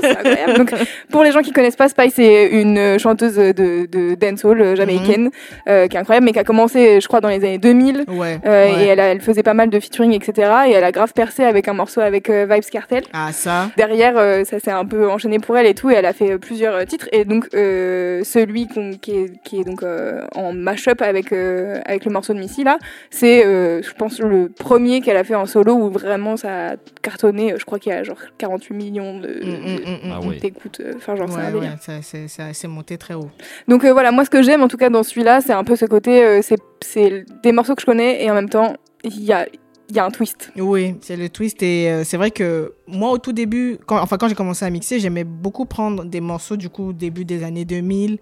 c'est 0.00 0.10
incroyable. 0.18 0.54
Donc 0.58 0.72
pour 1.10 1.22
les 1.24 1.32
gens 1.32 1.40
qui 1.42 1.50
connaissent 1.52 1.76
pas, 1.76 1.88
Spice, 1.88 2.14
c'est 2.14 2.46
une 2.50 2.98
chanteuse 2.98 3.34
de, 3.36 3.52
de 3.86 4.14
dancehall 4.14 4.76
jamaïcaine 4.76 5.30
euh, 5.68 5.88
qui 5.88 5.96
est 5.96 6.00
incroyable, 6.00 6.26
mais 6.26 6.32
qui 6.32 6.38
a 6.38 6.44
commencé, 6.44 7.00
je 7.00 7.08
crois, 7.08 7.20
dans 7.20 7.28
les 7.28 7.36
années 7.36 7.58
2000. 7.58 8.04
Ouais. 8.08 8.38
Ouais. 8.44 8.72
Et 8.80 8.86
elle, 8.86 9.00
a- 9.00 9.06
elle 9.12 9.20
faisait 9.20 9.42
pas 9.42 9.54
mal 9.54 9.70
de 9.70 9.80
featuring, 9.80 10.12
etc. 10.14 10.50
Et 10.68 10.70
elle 10.72 10.84
a 10.84 10.92
grave 10.92 11.12
percé 11.12 11.42
avec 11.42 11.66
un 11.66 11.72
morceau 11.72 12.00
avec 12.00 12.30
Vibes 12.30 12.70
Cartel. 12.70 13.02
Ah, 13.12 13.32
ça. 13.32 13.70
Derrière, 13.76 14.14
ça 14.46 14.60
s'est 14.60 14.70
un 14.70 14.84
peu 14.84 15.10
enchaîné 15.10 15.31
pour 15.38 15.56
elle 15.56 15.66
et 15.66 15.74
tout. 15.74 15.90
Et 15.90 15.94
elle 15.94 16.06
a 16.06 16.12
fait 16.12 16.32
euh, 16.32 16.38
plusieurs 16.38 16.74
euh, 16.74 16.84
titres. 16.84 17.08
Et 17.12 17.24
donc, 17.24 17.48
euh, 17.54 18.22
celui 18.24 18.66
qui, 19.00 19.10
est, 19.12 19.42
qui 19.42 19.60
est 19.60 19.64
donc 19.64 19.82
euh, 19.82 20.26
en 20.34 20.52
mash-up 20.52 21.02
avec, 21.02 21.32
euh, 21.32 21.80
avec 21.84 22.04
le 22.04 22.10
morceau 22.12 22.34
de 22.34 22.38
Missy, 22.38 22.64
là, 22.64 22.78
c'est, 23.10 23.44
euh, 23.46 23.82
je 23.82 23.92
pense, 23.92 24.18
le 24.20 24.48
premier 24.48 25.00
qu'elle 25.00 25.16
a 25.16 25.24
fait 25.24 25.34
en 25.34 25.46
solo 25.46 25.74
où 25.74 25.90
vraiment 25.90 26.36
ça 26.36 26.70
a 26.70 26.76
cartonné. 27.02 27.54
Je 27.58 27.64
crois 27.64 27.78
qu'il 27.78 27.92
y 27.92 27.94
a 27.94 28.02
genre 28.02 28.18
48 28.38 28.74
millions 28.74 29.18
de, 29.18 29.28
Mm, 29.42 29.48
mm, 29.48 30.08
mm, 30.08 30.12
Ah 30.12 30.20
ouais. 30.26 30.36
d'écoutes. 30.36 30.80
Enfin, 30.96 31.16
genre, 31.16 31.28
Ouais, 31.28 31.58
ouais, 31.58 31.66
ça, 31.80 31.94
c'est, 32.02 32.28
ça, 32.28 32.44
c'est 32.52 32.68
monté 32.68 32.96
très 32.98 33.14
haut. 33.14 33.30
Donc 33.68 33.84
euh, 33.84 33.92
voilà, 33.92 34.12
moi, 34.12 34.24
ce 34.24 34.30
que 34.30 34.42
j'aime 34.42 34.62
en 34.62 34.68
tout 34.68 34.76
cas 34.76 34.90
dans 34.90 35.02
celui-là, 35.02 35.40
c'est 35.40 35.52
un 35.52 35.64
peu 35.64 35.76
ce 35.76 35.84
côté, 35.86 36.22
euh, 36.24 36.40
c'est, 36.42 36.58
c'est 36.80 37.24
des 37.42 37.52
morceaux 37.52 37.74
que 37.74 37.80
je 37.80 37.86
connais 37.86 38.22
et 38.24 38.30
en 38.30 38.34
même 38.34 38.48
temps, 38.48 38.74
il 39.04 39.22
y 39.24 39.32
a, 39.32 39.46
il 39.88 39.96
y 39.96 39.98
a 39.98 40.04
un 40.04 40.10
twist. 40.10 40.50
Oui, 40.56 40.94
c'est 41.02 41.16
le 41.16 41.28
twist 41.28 41.62
et 41.62 41.90
euh, 41.90 42.04
c'est 42.04 42.16
vrai 42.16 42.30
que 42.30 42.72
moi 42.86 43.10
au 43.10 43.18
tout 43.18 43.32
début, 43.32 43.78
quand, 43.86 44.00
enfin 44.00 44.16
quand 44.16 44.28
j'ai 44.28 44.34
commencé 44.34 44.64
à 44.64 44.70
mixer, 44.70 44.98
j'aimais 45.00 45.24
beaucoup 45.24 45.64
prendre 45.66 46.04
des 46.04 46.20
morceaux 46.20 46.56
du 46.56 46.68
coup 46.70 46.92
début 46.92 47.24
des 47.24 47.42
années 47.44 47.64
2000, 47.64 48.18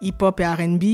hip-hop 0.00 0.40
et 0.40 0.46
R&B. 0.46 0.84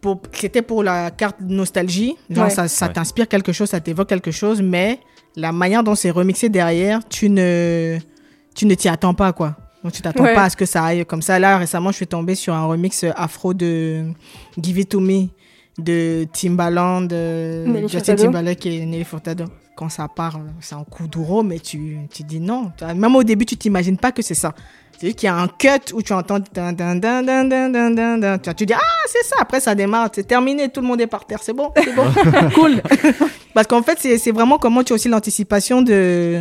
Pour, 0.00 0.20
c'était 0.32 0.62
pour 0.62 0.82
la 0.82 1.10
carte 1.10 1.36
nostalgie, 1.40 2.16
genre 2.30 2.44
Ouais. 2.44 2.50
ça, 2.50 2.68
ça 2.68 2.86
Ouais. 2.86 2.92
t'inspire 2.92 3.28
quelque 3.28 3.52
chose, 3.52 3.70
ça 3.70 3.80
t'évoque 3.80 4.08
quelque 4.08 4.30
chose, 4.30 4.60
mais 4.62 5.00
la 5.36 5.52
manière 5.52 5.82
dont 5.82 5.94
c'est 5.94 6.10
remixé 6.10 6.48
derrière, 6.48 7.00
tu 7.08 7.28
ne, 7.30 7.98
tu 8.54 8.66
ne 8.66 8.74
t'y 8.74 8.88
attends 8.88 9.14
pas 9.14 9.32
quoi. 9.32 9.56
Donc 9.82 9.92
tu 9.92 10.02
t'attends 10.02 10.24
Ouais. 10.24 10.34
pas 10.34 10.44
à 10.44 10.50
ce 10.50 10.56
que 10.56 10.66
ça 10.66 10.82
aille 10.84 11.04
comme 11.06 11.22
ça. 11.22 11.38
Là 11.38 11.58
récemment, 11.58 11.90
je 11.92 11.96
suis 11.96 12.06
tombée 12.06 12.34
sur 12.34 12.54
un 12.54 12.66
remix 12.66 13.04
afro 13.16 13.54
de 13.54 14.04
Give 14.60 14.78
It 14.78 14.88
To 14.90 15.00
Me 15.00 15.28
de 15.78 16.26
Timbaland, 16.32 17.02
de 17.02 17.64
Nelly 17.66 17.82
Justin 17.88 17.98
Furtado. 18.16 18.22
Timberlake 18.24 18.66
et 18.66 18.86
Nelly 18.86 19.04
Furtado. 19.04 19.44
Quand 19.76 19.90
ça 19.90 20.08
part, 20.08 20.40
c'est 20.60 20.74
un 20.74 20.84
coup 20.84 21.06
d'euro, 21.06 21.42
mais 21.42 21.58
tu, 21.58 21.98
tu 22.10 22.22
dis 22.22 22.40
non. 22.40 22.72
Même 22.94 23.14
au 23.14 23.22
début, 23.22 23.44
tu 23.44 23.56
t'imagines 23.58 23.98
pas 23.98 24.10
que 24.10 24.22
c'est 24.22 24.34
ça. 24.34 24.54
C'est 24.98 25.08
juste 25.08 25.18
qu'il 25.18 25.26
y 25.26 25.30
a 25.30 25.36
un 25.36 25.48
cut 25.48 25.92
où 25.92 26.00
tu 26.00 26.14
entends 26.14 26.38
dun, 26.54 26.72
dun, 26.72 26.96
dun, 26.96 27.22
dun, 27.22 27.44
dun, 27.44 27.68
dun, 27.68 27.90
dun, 27.90 28.16
dun. 28.16 28.38
Tu- 28.38 28.54
Tu 28.54 28.64
dis 28.66 28.72
ah 28.72 28.80
c'est 29.06 29.22
ça. 29.24 29.36
Après 29.38 29.60
ça 29.60 29.74
démarre, 29.74 30.08
c'est 30.14 30.26
terminé, 30.26 30.70
tout 30.70 30.80
le 30.80 30.86
monde 30.86 31.02
est 31.02 31.06
par 31.06 31.26
terre, 31.26 31.40
c'est 31.42 31.52
bon, 31.52 31.70
c'est 31.76 31.94
bon, 31.94 32.04
cool. 32.54 32.80
Parce 33.54 33.66
qu'en 33.66 33.82
fait 33.82 33.98
c'est 34.00 34.16
c'est 34.16 34.32
vraiment 34.32 34.56
comment 34.56 34.82
tu 34.82 34.94
as 34.94 34.96
aussi 34.96 35.10
l'anticipation 35.10 35.82
de 35.82 36.40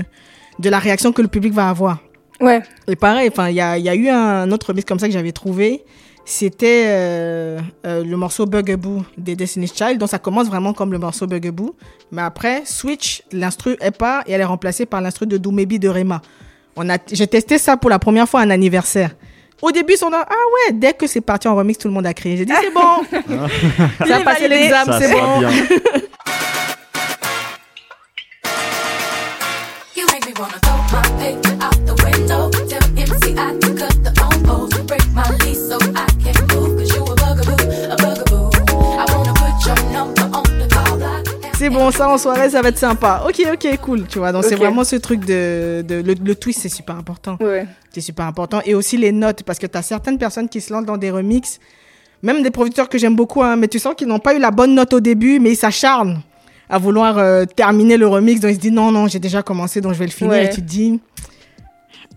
de 0.59 0.69
la 0.69 0.79
réaction 0.79 1.11
que 1.11 1.21
le 1.21 1.27
public 1.27 1.51
va 1.51 1.67
avoir. 1.67 1.97
Ouais, 2.39 2.61
Et 2.87 2.95
pareil, 2.95 3.29
enfin, 3.29 3.49
il 3.49 3.55
y 3.55 3.61
a, 3.61 3.77
il 3.77 3.83
y 3.83 3.89
a 3.89 3.95
eu 3.95 4.07
un 4.07 4.49
autre 4.51 4.67
remix 4.67 4.85
comme 4.85 4.99
ça 4.99 5.07
que 5.07 5.13
j'avais 5.13 5.31
trouvé. 5.33 5.83
C'était 6.27 6.85
euh, 6.87 7.59
euh, 7.85 8.03
le 8.03 8.17
morceau 8.17 8.47
Bugaboo 8.47 9.03
des 9.15 9.35
Destiny's 9.35 9.73
Child. 9.75 9.99
Donc 9.99 10.09
ça 10.09 10.17
commence 10.17 10.47
vraiment 10.47 10.73
comme 10.73 10.91
le 10.91 10.97
morceau 10.97 11.27
Bugaboo. 11.27 11.75
Mais 12.11 12.23
après, 12.23 12.63
switch, 12.65 13.21
l'instru 13.31 13.77
est 13.79 13.95
pas 13.95 14.23
et 14.25 14.31
elle 14.31 14.41
est 14.41 14.45
remplacée 14.45 14.87
par 14.87 15.01
l'instru 15.01 15.27
de 15.27 15.37
Do 15.37 15.51
Maybe 15.51 15.79
de 15.79 15.87
Rema. 15.87 16.21
On 16.75 16.89
a, 16.89 16.97
j'ai 17.11 17.27
testé 17.27 17.59
ça 17.59 17.77
pour 17.77 17.91
la 17.91 17.99
première 17.99 18.27
fois 18.27 18.41
à 18.41 18.43
un 18.43 18.49
anniversaire. 18.49 19.11
Au 19.61 19.71
début, 19.71 19.93
ils 19.93 19.97
sont 19.97 20.09
là, 20.09 20.25
ah 20.27 20.33
ouais, 20.33 20.73
dès 20.73 20.93
que 20.93 21.07
c'est 21.07 21.21
parti 21.21 21.47
en 21.47 21.55
remix, 21.55 21.77
tout 21.77 21.87
le 21.87 21.93
monde 21.93 22.05
a 22.05 22.13
crié. 22.13 22.37
J'ai 22.37 22.45
dit, 22.45 22.53
c'est 22.59 22.73
bon. 22.73 23.47
ça 24.05 24.17
a 24.17 24.19
passé 24.21 24.47
l'examen, 24.47 24.99
c'est 24.99 25.11
bon. 25.11 25.39
va 25.39 25.47
bien. 25.47 25.51
You 29.95 30.05
make 30.11 30.25
me 30.27 30.33
wanna 30.37 30.59
throw 30.61 30.75
my 30.91 31.01
paper 31.17 31.55
out 31.63 31.85
the 31.85 32.03
window. 32.03 32.24
C'est 41.57 41.69
bon, 41.69 41.89
ça 41.89 42.09
en 42.09 42.17
soirée, 42.17 42.49
ça 42.49 42.61
va 42.61 42.69
être 42.69 42.77
sympa. 42.77 43.23
Ok, 43.27 43.41
ok, 43.51 43.77
cool. 43.81 44.05
Tu 44.07 44.19
vois, 44.19 44.31
donc 44.31 44.43
c'est 44.43 44.55
vraiment 44.55 44.83
ce 44.83 44.97
truc 44.97 45.21
de, 45.25 45.83
de 45.87 45.95
le, 45.95 46.13
le 46.13 46.35
twist, 46.35 46.59
c'est 46.61 46.69
super 46.69 46.95
important. 46.97 47.37
ouais. 47.39 47.65
C'est 47.91 48.01
super 48.01 48.25
important. 48.25 48.59
Et 48.65 48.75
aussi 48.75 48.97
les 48.97 49.13
notes, 49.13 49.43
parce 49.43 49.57
que 49.57 49.65
tu 49.65 49.77
as 49.77 49.81
certaines 49.81 50.17
personnes 50.17 50.49
qui 50.49 50.59
se 50.59 50.73
lancent 50.73 50.85
dans 50.85 50.97
des 50.97 51.09
remixes, 51.11 51.59
même 52.21 52.43
des 52.43 52.51
producteurs 52.51 52.89
que 52.89 52.97
j'aime 52.97 53.15
beaucoup, 53.15 53.41
hein, 53.41 53.55
mais 53.55 53.69
tu 53.69 53.79
sens 53.79 53.93
qu'ils 53.95 54.07
n'ont 54.07 54.19
pas 54.19 54.35
eu 54.35 54.39
la 54.39 54.51
bonne 54.51 54.75
note 54.75 54.93
au 54.93 54.99
début, 54.99 55.39
mais 55.39 55.51
ils 55.53 55.55
s'acharnent 55.55 56.21
à 56.69 56.77
vouloir 56.77 57.17
euh, 57.17 57.45
terminer 57.45 57.95
le 57.95 58.07
remix. 58.07 58.41
Donc 58.41 58.51
ils 58.51 58.55
se 58.55 58.59
disent 58.59 58.71
non, 58.73 58.91
non, 58.91 59.07
j'ai 59.07 59.19
déjà 59.19 59.41
commencé, 59.41 59.79
donc 59.79 59.93
je 59.93 59.99
vais 59.99 60.05
le 60.07 60.11
finir. 60.11 60.33
Ouais. 60.33 60.45
Et 60.45 60.49
tu 60.49 60.57
te 60.61 60.67
dis, 60.67 60.99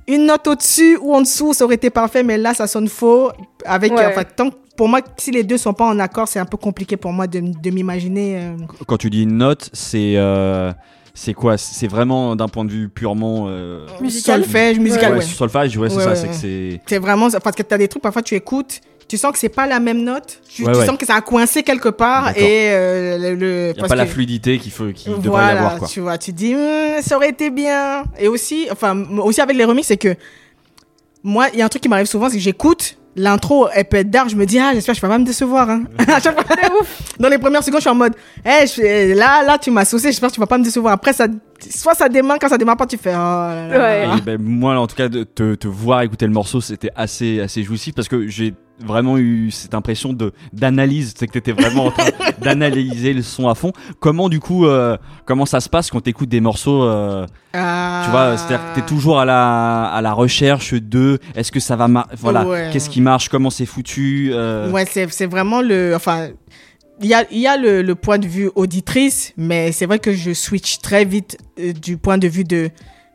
une 0.08 0.26
note 0.26 0.46
au-dessus 0.48 0.98
ou 1.00 1.14
en 1.14 1.20
dessous, 1.20 1.52
ça 1.54 1.64
aurait 1.64 1.74
été 1.76 1.90
parfait, 1.90 2.22
mais 2.22 2.38
là, 2.38 2.54
ça 2.54 2.66
sonne 2.66 2.88
faux. 2.88 3.30
Avec, 3.64 3.92
Ouais. 3.92 4.06
enfin, 4.06 4.24
tant 4.24 4.50
que- 4.50 4.56
pour 4.76 4.88
moi, 4.88 5.00
si 5.16 5.30
les 5.30 5.42
deux 5.42 5.58
sont 5.58 5.72
pas 5.74 5.86
en 5.86 5.98
accord, 5.98 6.26
c'est 6.28 6.38
un 6.38 6.44
peu 6.46 6.56
compliqué 6.56 6.96
pour 6.96 7.12
moi 7.12 7.26
de, 7.26 7.40
de 7.40 7.70
m'imaginer. 7.70 8.36
euh, 8.38 8.56
Quand 8.86 8.96
tu 8.96 9.10
dis 9.10 9.22
une 9.24 9.36
note, 9.36 9.68
c'est 9.72 10.14
euh, 10.16 10.72
c'est 11.14 11.34
quoi? 11.34 11.58
C'est 11.58 11.88
vraiment 11.88 12.36
d'un 12.36 12.46
point 12.48 12.64
de 12.64 12.70
vue 12.70 12.88
purement 12.88 13.46
euh, 13.48 13.86
Musical. 14.00 14.42
solfège, 14.44 14.78
musical, 14.78 15.12
ouais, 15.12 15.18
ouais. 15.18 15.24
solfège, 15.24 15.76
ouais, 15.76 15.88
c'est 15.90 15.96
Ouais, 15.96 16.02
ça. 16.04 16.10
ouais, 16.10 16.16
c'est 16.16 16.26
que 16.26 16.32
ouais. 16.32 16.38
c'est 16.40 16.80
C'est 16.86 16.98
vraiment 16.98 17.28
parce 17.42 17.56
que 17.56 17.62
tu 17.64 17.74
as 17.74 17.78
des 17.78 17.88
trucs, 17.88 18.02
parfois 18.02 18.22
tu 18.22 18.34
écoutes, 18.36 18.80
tu 19.08 19.16
sens 19.16 19.32
que 19.32 19.38
c'est 19.38 19.48
pas 19.48 19.66
la 19.66 19.80
même 19.80 20.02
note, 20.04 20.40
tu, 20.48 20.64
Ouais, 20.64 20.72
tu 20.72 20.78
ouais. 20.78 20.86
sens 20.86 20.96
que 20.98 21.06
ça 21.06 21.14
a 21.14 21.20
coincé 21.20 21.62
quelque 21.62 21.88
part 21.88 22.36
et 22.36 22.70
euh, 22.72 23.18
le. 23.18 23.34
le- 23.34 23.64
il 23.64 23.66
y 23.68 23.70
a 23.70 23.74
parce 23.80 23.88
pas 23.88 23.96
la 23.96 24.06
fluidité 24.06 24.58
qu'il 24.58 24.70
faut 24.72 24.92
qu'il 24.92 25.12
devrait 25.14 25.28
voilà, 25.30 25.54
y 25.54 25.56
avoir 25.56 25.78
quoi. 25.78 25.88
tu 25.88 26.00
vois, 26.00 26.18
tu 26.18 26.32
dis 26.32 26.54
Hum, 26.54 27.00
ça 27.02 27.16
aurait 27.16 27.30
été 27.30 27.50
bien. 27.50 28.04
Et 28.18 28.28
aussi, 28.28 28.68
enfin, 28.70 29.02
aussi 29.18 29.40
avec 29.40 29.56
les 29.56 29.64
remixes, 29.64 29.88
c'est 29.88 29.96
que 29.96 30.14
moi, 31.22 31.48
il 31.52 31.58
y 31.58 31.62
a 31.62 31.64
un 31.64 31.68
truc 31.68 31.82
qui 31.82 31.88
m'arrive 31.88 32.06
souvent, 32.06 32.28
c'est 32.28 32.36
que 32.36 32.42
j'écoute. 32.42 32.96
L'intro, 33.16 33.66
elle 33.74 33.84
peut 33.86 33.96
être 33.96 34.10
dark, 34.10 34.28
je 34.30 34.36
me 34.36 34.46
dis, 34.46 34.60
ah, 34.60 34.70
j'espère 34.72 34.94
que 34.94 35.00
je 35.00 35.04
vais 35.04 35.12
pas 35.12 35.18
me 35.18 35.24
décevoir. 35.24 35.68
Hein. 35.68 35.82
À 36.06 36.20
chaque 36.20 36.40
fois, 36.46 36.56
Dans 37.18 37.28
les 37.28 37.38
premières 37.38 37.64
secondes, 37.64 37.78
je 37.80 37.82
suis 37.82 37.90
en 37.90 37.94
mode, 37.96 38.14
Eh, 38.44 38.64
je 38.64 38.72
fais- 38.74 39.14
là, 39.14 39.42
là, 39.42 39.58
tu 39.58 39.72
m'as 39.72 39.84
saucé, 39.84 40.08
j'espère 40.08 40.28
que 40.28 40.34
tu 40.34 40.40
vas 40.40 40.46
pas 40.46 40.56
me 40.58 40.62
décevoir. 40.62 40.92
Après, 40.94 41.12
ça, 41.12 41.26
soit 41.68 41.94
ça 41.94 42.08
démarre, 42.08 42.38
quand 42.40 42.48
ça 42.48 42.58
démarre 42.58 42.76
pas, 42.76 42.86
tu 42.86 42.96
fais, 42.96 43.10
oh 43.10 43.18
là 43.18 43.66
là. 43.68 43.78
Ouais. 44.12 44.18
Et 44.18 44.20
ben, 44.20 44.40
moi, 44.40 44.78
en 44.78 44.86
tout 44.86 44.94
cas, 44.94 45.08
de 45.08 45.24
te, 45.24 45.56
te 45.56 45.66
voir 45.66 46.02
écouter 46.02 46.26
le 46.26 46.32
morceau, 46.32 46.60
c'était 46.60 46.90
assez, 46.94 47.40
assez 47.40 47.64
jouissif 47.64 47.92
parce 47.96 48.06
que 48.06 48.28
j'ai 48.28 48.54
vraiment 48.84 49.18
eu 49.18 49.50
cette 49.50 49.74
impression 49.74 50.12
de 50.12 50.32
d'analyse. 50.52 51.14
C'est 51.16 51.26
que 51.26 51.32
t'étais 51.32 51.52
vraiment 51.52 51.86
en 51.86 51.90
train 51.90 52.04
d'analyser 52.42 53.12
le 53.12 53.22
son 53.22 53.48
à 53.48 53.54
fond. 53.54 53.72
Comment, 54.00 54.28
du 54.28 54.40
coup, 54.40 54.66
euh, 54.66 54.96
comment 55.24 55.46
ça 55.46 55.60
se 55.60 55.68
passe 55.68 55.90
quand 55.90 56.00
t'écoutes 56.00 56.28
des 56.28 56.40
morceaux 56.40 56.82
euh, 56.84 57.26
Ah. 57.52 58.02
Tu 58.04 58.10
vois, 58.10 58.36
c'est-à-dire 58.36 58.60
que 58.74 58.80
t'es 58.80 58.86
toujours 58.86 59.18
à 59.20 59.24
la, 59.24 59.84
à 59.86 60.00
la 60.00 60.12
recherche 60.12 60.74
de 60.74 61.18
est-ce 61.34 61.50
que 61.52 61.60
ça 61.60 61.76
va 61.76 61.88
marcher 61.88 62.10
Voilà, 62.18 62.46
Ouais. 62.46 62.70
qu'est-ce 62.72 62.90
qui 62.90 63.00
marche 63.00 63.28
Comment 63.28 63.50
c'est 63.50 63.66
foutu 63.66 64.30
euh, 64.32 64.70
Ouais, 64.70 64.84
c'est, 64.90 65.10
c'est 65.10 65.26
vraiment 65.26 65.60
le. 65.62 65.92
Enfin, 65.94 66.28
il 67.00 67.06
y 67.08 67.14
a, 67.14 67.24
il 67.30 67.38
y 67.38 67.46
a 67.46 67.56
le, 67.56 67.82
le 67.82 67.94
point 67.94 68.18
de 68.18 68.26
vue 68.26 68.50
auditrice, 68.56 69.32
mais 69.36 69.70
c'est 69.72 69.86
vrai 69.86 69.98
que 69.98 70.12
je 70.12 70.32
switch 70.32 70.78
très 70.80 71.04
vite 71.04 71.38
euh, 71.60 71.72
du 71.72 71.96
point 71.96 72.18
de 72.18 72.26
vue 72.28 72.44
de 72.44 72.70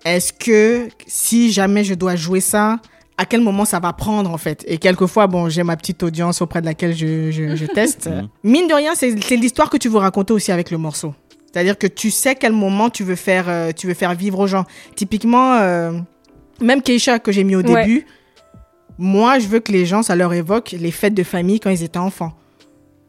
est-ce 0.05 0.33
que 0.33 0.87
si 1.07 1.51
jamais 1.51 1.83
je 1.83 1.93
dois 1.93 2.15
jouer 2.15 2.39
ça, 2.41 2.79
à 3.17 3.25
quel 3.25 3.41
moment 3.41 3.65
ça 3.65 3.79
va 3.79 3.93
prendre 3.93 4.31
en 4.31 4.37
fait 4.37 4.63
Et 4.67 4.77
quelquefois, 4.77 5.27
bon, 5.27 5.49
j'ai 5.49 5.63
ma 5.63 5.77
petite 5.77 6.01
audience 6.03 6.41
auprès 6.41 6.61
de 6.61 6.65
laquelle 6.65 6.95
je, 6.95 7.31
je, 7.31 7.55
je 7.55 7.65
teste. 7.73 8.07
Mhm. 8.07 8.27
Mine 8.43 8.67
de 8.67 8.73
rien, 8.73 8.95
c'est, 8.95 9.11
l'histoire 9.35 9.69
que 9.69 9.77
tu 9.77 9.89
veux 9.89 9.99
raconter 9.99 10.33
aussi 10.33 10.51
avec 10.51 10.71
le 10.71 10.77
morceau. 10.77 11.13
C'est-à-dire 11.51 11.77
que 11.77 11.85
tu 11.87 12.09
sais 12.09 12.35
quel 12.35 12.51
moment 12.53 12.89
tu 12.89 13.03
veux 13.03 13.15
faire, 13.15 13.45
euh, 13.47 13.71
tu 13.75 13.85
veux 13.87 13.93
faire 13.93 14.15
vivre 14.15 14.39
aux 14.39 14.47
gens. 14.47 14.65
Typiquement, 14.95 15.55
euh, 15.57 15.91
même 16.59 16.81
Keisha 16.81 17.19
que 17.19 17.31
j'ai 17.31 17.43
mis 17.43 17.55
au 17.55 17.61
Ouais. 17.61 17.85
début, 17.85 18.05
moi, 18.97 19.37
je 19.39 19.47
veux 19.47 19.59
que 19.59 19.71
les 19.71 19.85
gens, 19.85 20.01
ça 20.01 20.15
leur 20.15 20.33
évoque 20.33 20.71
les 20.71 20.91
fêtes 20.91 21.13
de 21.13 21.23
famille 21.23 21.59
quand 21.59 21.69
ils 21.69 21.83
étaient 21.83 21.99
enfants. 21.99 22.33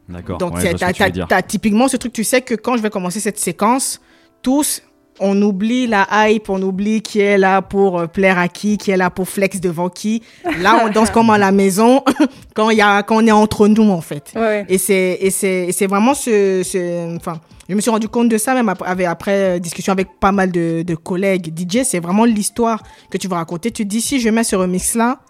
D'accord. 0.09 0.37
Donc, 0.39 0.57
ouais, 0.57 0.75
tu 0.75 1.25
t'as 1.29 1.43
typiquement 1.43 1.89
ce 1.89 1.97
truc, 1.97 2.13
tu 2.13 2.25
sais 2.25 2.43
que 2.43 2.55
quand 2.55 2.77
je 2.77 2.83
vais 2.83 2.91
commencer 2.91 3.21
cette 3.21 3.39
séquence, 3.39 4.01
tous, 4.43 4.83
on 5.21 5.41
oublie 5.43 5.87
la 5.87 6.07
hype, 6.11 6.49
on 6.49 6.61
oublie 6.63 7.03
qui 7.03 7.21
est 7.21 7.39
là 7.39 7.63
pour 7.63 7.99
euh, 7.99 8.07
plaire 8.07 8.39
à 8.39 8.49
qui, 8.49 8.79
qui 8.79 8.91
est 8.91 8.97
là 8.97 9.11
pour 9.11 9.29
flex 9.29 9.61
devant 9.61 9.89
qui. 9.89 10.23
Là, 10.61 10.83
on 10.85 10.91
danse 10.91 11.11
comme 11.11 11.31
à 11.31 11.39
la 11.39 11.53
maison 11.53 12.03
quand 12.55 12.71
il 12.71 12.79
y 12.79 12.83
a 12.83 13.03
quand 13.03 13.17
on 13.23 13.27
est 13.27 13.33
entre 13.33 13.69
nous 13.69 13.91
en 13.91 14.01
fait. 14.01 14.33
Ouais. 14.35 14.65
Et 14.69 14.79
c'est 14.79 15.19
et 15.21 15.31
c'est 15.31 15.69
et 15.69 15.73
c'est 15.73 15.87
vraiment 15.87 16.15
ce, 16.15 16.63
ce 16.65 17.17
enfin 17.17 17.41
je 17.69 17.75
me 17.75 17.81
suis 17.81 17.91
rendu 17.91 18.09
compte 18.09 18.29
de 18.29 18.39
ça 18.39 18.55
même 18.55 18.69
après, 18.69 19.05
après 19.05 19.57
euh, 19.57 19.59
discussion 19.59 19.93
avec 19.93 20.19
pas 20.21 20.33
mal 20.33 20.51
de, 20.51 20.83
de 20.83 20.95
collègues 20.95 21.53
DJ, 21.57 21.83
c'est 21.85 22.01
vraiment 22.01 22.25
l'histoire 22.25 22.83
que 23.11 23.19
tu 23.19 23.29
vas 23.29 23.37
raconter. 23.37 23.71
Tu 23.71 23.85
dis 23.85 24.01
si 24.01 24.21
je 24.21 24.29
mets 24.29 24.45
ce 24.45 24.57
remix 24.57 24.95
là, 24.95 25.21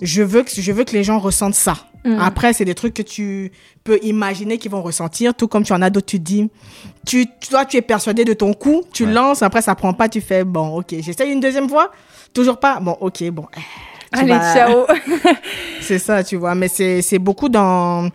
je 0.00 0.22
veux 0.22 0.42
que 0.42 0.50
je 0.54 0.72
veux 0.72 0.84
que 0.84 0.92
les 0.92 1.04
gens 1.04 1.18
ressentent 1.18 1.54
ça. 1.54 1.76
Mm. 2.06 2.18
Après, 2.20 2.52
c'est 2.52 2.64
des 2.64 2.74
trucs 2.76 2.94
que 2.94 3.02
tu 3.02 3.50
peux 3.82 3.98
imaginer 4.02 4.58
qu'ils 4.58 4.70
vont 4.70 4.80
ressentir, 4.82 5.34
tout 5.34 5.48
comme 5.48 5.64
tu 5.64 5.72
en 5.72 5.82
as 5.82 5.90
d'autres, 5.90 6.06
tu 6.06 6.18
te 6.18 6.22
dis, 6.22 6.48
tu, 7.04 7.26
toi, 7.50 7.64
tu 7.64 7.76
es 7.76 7.82
persuadé 7.82 8.24
de 8.24 8.32
ton 8.32 8.54
coup, 8.54 8.82
tu 8.92 9.04
Ouais. 9.04 9.12
lances, 9.12 9.42
après 9.42 9.60
ça 9.60 9.74
prend 9.74 9.92
pas, 9.92 10.08
tu 10.08 10.20
fais, 10.20 10.44
bon, 10.44 10.78
ok, 10.78 10.94
j'essaye 11.00 11.32
une 11.32 11.40
deuxième 11.40 11.68
fois, 11.68 11.90
toujours 12.32 12.58
pas, 12.58 12.78
bon, 12.80 12.96
ok, 13.00 13.24
bon. 13.30 13.46
eh, 13.56 13.60
tu 14.12 14.20
Allez, 14.20 14.32
vas- 14.32 14.54
ciao. 14.54 14.86
C'est 15.80 15.98
ça, 15.98 16.22
tu 16.22 16.36
vois, 16.36 16.54
mais 16.54 16.68
c'est 16.68 17.02
c'est 17.02 17.18
beaucoup 17.18 17.48
dans, 17.48 18.08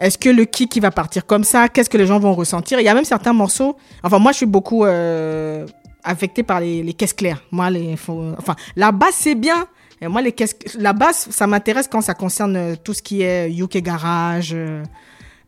est-ce 0.00 0.18
que 0.18 0.28
le 0.28 0.44
kick 0.44 0.70
qui 0.70 0.80
va 0.80 0.90
partir 0.90 1.24
comme 1.24 1.44
ça, 1.44 1.68
qu'est-ce 1.68 1.88
que 1.90 1.96
les 1.98 2.06
gens 2.06 2.18
vont 2.18 2.34
ressentir, 2.34 2.80
il 2.80 2.84
y 2.84 2.88
a 2.88 2.94
même 2.94 3.04
certains 3.04 3.32
morceaux, 3.32 3.76
enfin, 4.02 4.18
moi, 4.18 4.32
je 4.32 4.38
suis 4.38 4.46
beaucoup 4.46 4.84
euh, 4.84 5.64
affecté 6.02 6.42
par 6.42 6.60
les, 6.60 6.82
les 6.82 6.92
caisses 6.92 7.12
claires, 7.12 7.42
moi, 7.52 7.70
les, 7.70 7.96
faut- 7.96 8.32
enfin, 8.36 8.56
la 8.76 8.90
basse, 8.92 9.14
c'est 9.18 9.34
bien, 9.36 9.66
et 10.00 10.08
moi, 10.08 10.22
les 10.22 10.32
caisses, 10.32 10.56
la 10.78 10.92
basse, 10.92 11.28
ça 11.30 11.46
m'intéresse 11.46 11.88
quand 11.88 12.00
ça 12.00 12.14
concerne 12.14 12.56
euh, 12.56 12.74
tout 12.82 12.94
ce 12.94 13.02
qui 13.02 13.22
est 13.22 13.50
UK 13.50 13.78
Garage, 13.78 14.50
euh, 14.54 14.82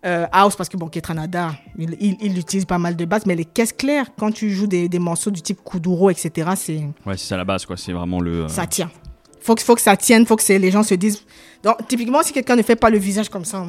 euh, 0.06 0.26
House, 0.32 0.56
parce 0.56 0.68
que 0.68 0.76
bon, 0.76 0.88
Ketranada, 0.88 1.52
il, 1.78 1.96
il, 2.00 2.16
il 2.20 2.38
utilise 2.38 2.64
pas 2.64 2.78
mal 2.78 2.96
de 2.96 3.04
basses, 3.04 3.26
mais 3.26 3.36
les 3.36 3.44
caisses 3.44 3.72
claires, 3.72 4.06
quand 4.18 4.32
tu 4.32 4.50
joues 4.50 4.66
des, 4.66 4.88
des 4.88 4.98
morceaux 4.98 5.30
du 5.30 5.42
type 5.42 5.58
Kuduro, 5.62 6.10
etc., 6.10 6.50
c'est, 6.56 6.78
Ouais, 7.06 7.16
c'est 7.16 7.26
ça 7.28 7.36
la 7.36 7.44
base, 7.44 7.66
quoi. 7.66 7.76
C'est 7.76 7.92
vraiment 7.92 8.20
le. 8.20 8.44
euh, 8.44 8.48
ça 8.48 8.66
tient. 8.66 8.90
Faut 9.50 9.56
que, 9.56 9.62
faut 9.62 9.74
que 9.74 9.80
ça 9.80 9.96
tienne, 9.96 10.26
faut 10.26 10.36
que 10.36 10.52
les 10.52 10.70
gens 10.70 10.84
se 10.84 10.94
disent. 10.94 11.24
Donc, 11.64 11.74
typiquement, 11.88 12.22
si 12.22 12.32
quelqu'un 12.32 12.54
ne 12.54 12.62
fait 12.62 12.76
pas 12.76 12.88
le 12.88 12.98
visage 12.98 13.28
comme 13.28 13.44
ça, 13.44 13.64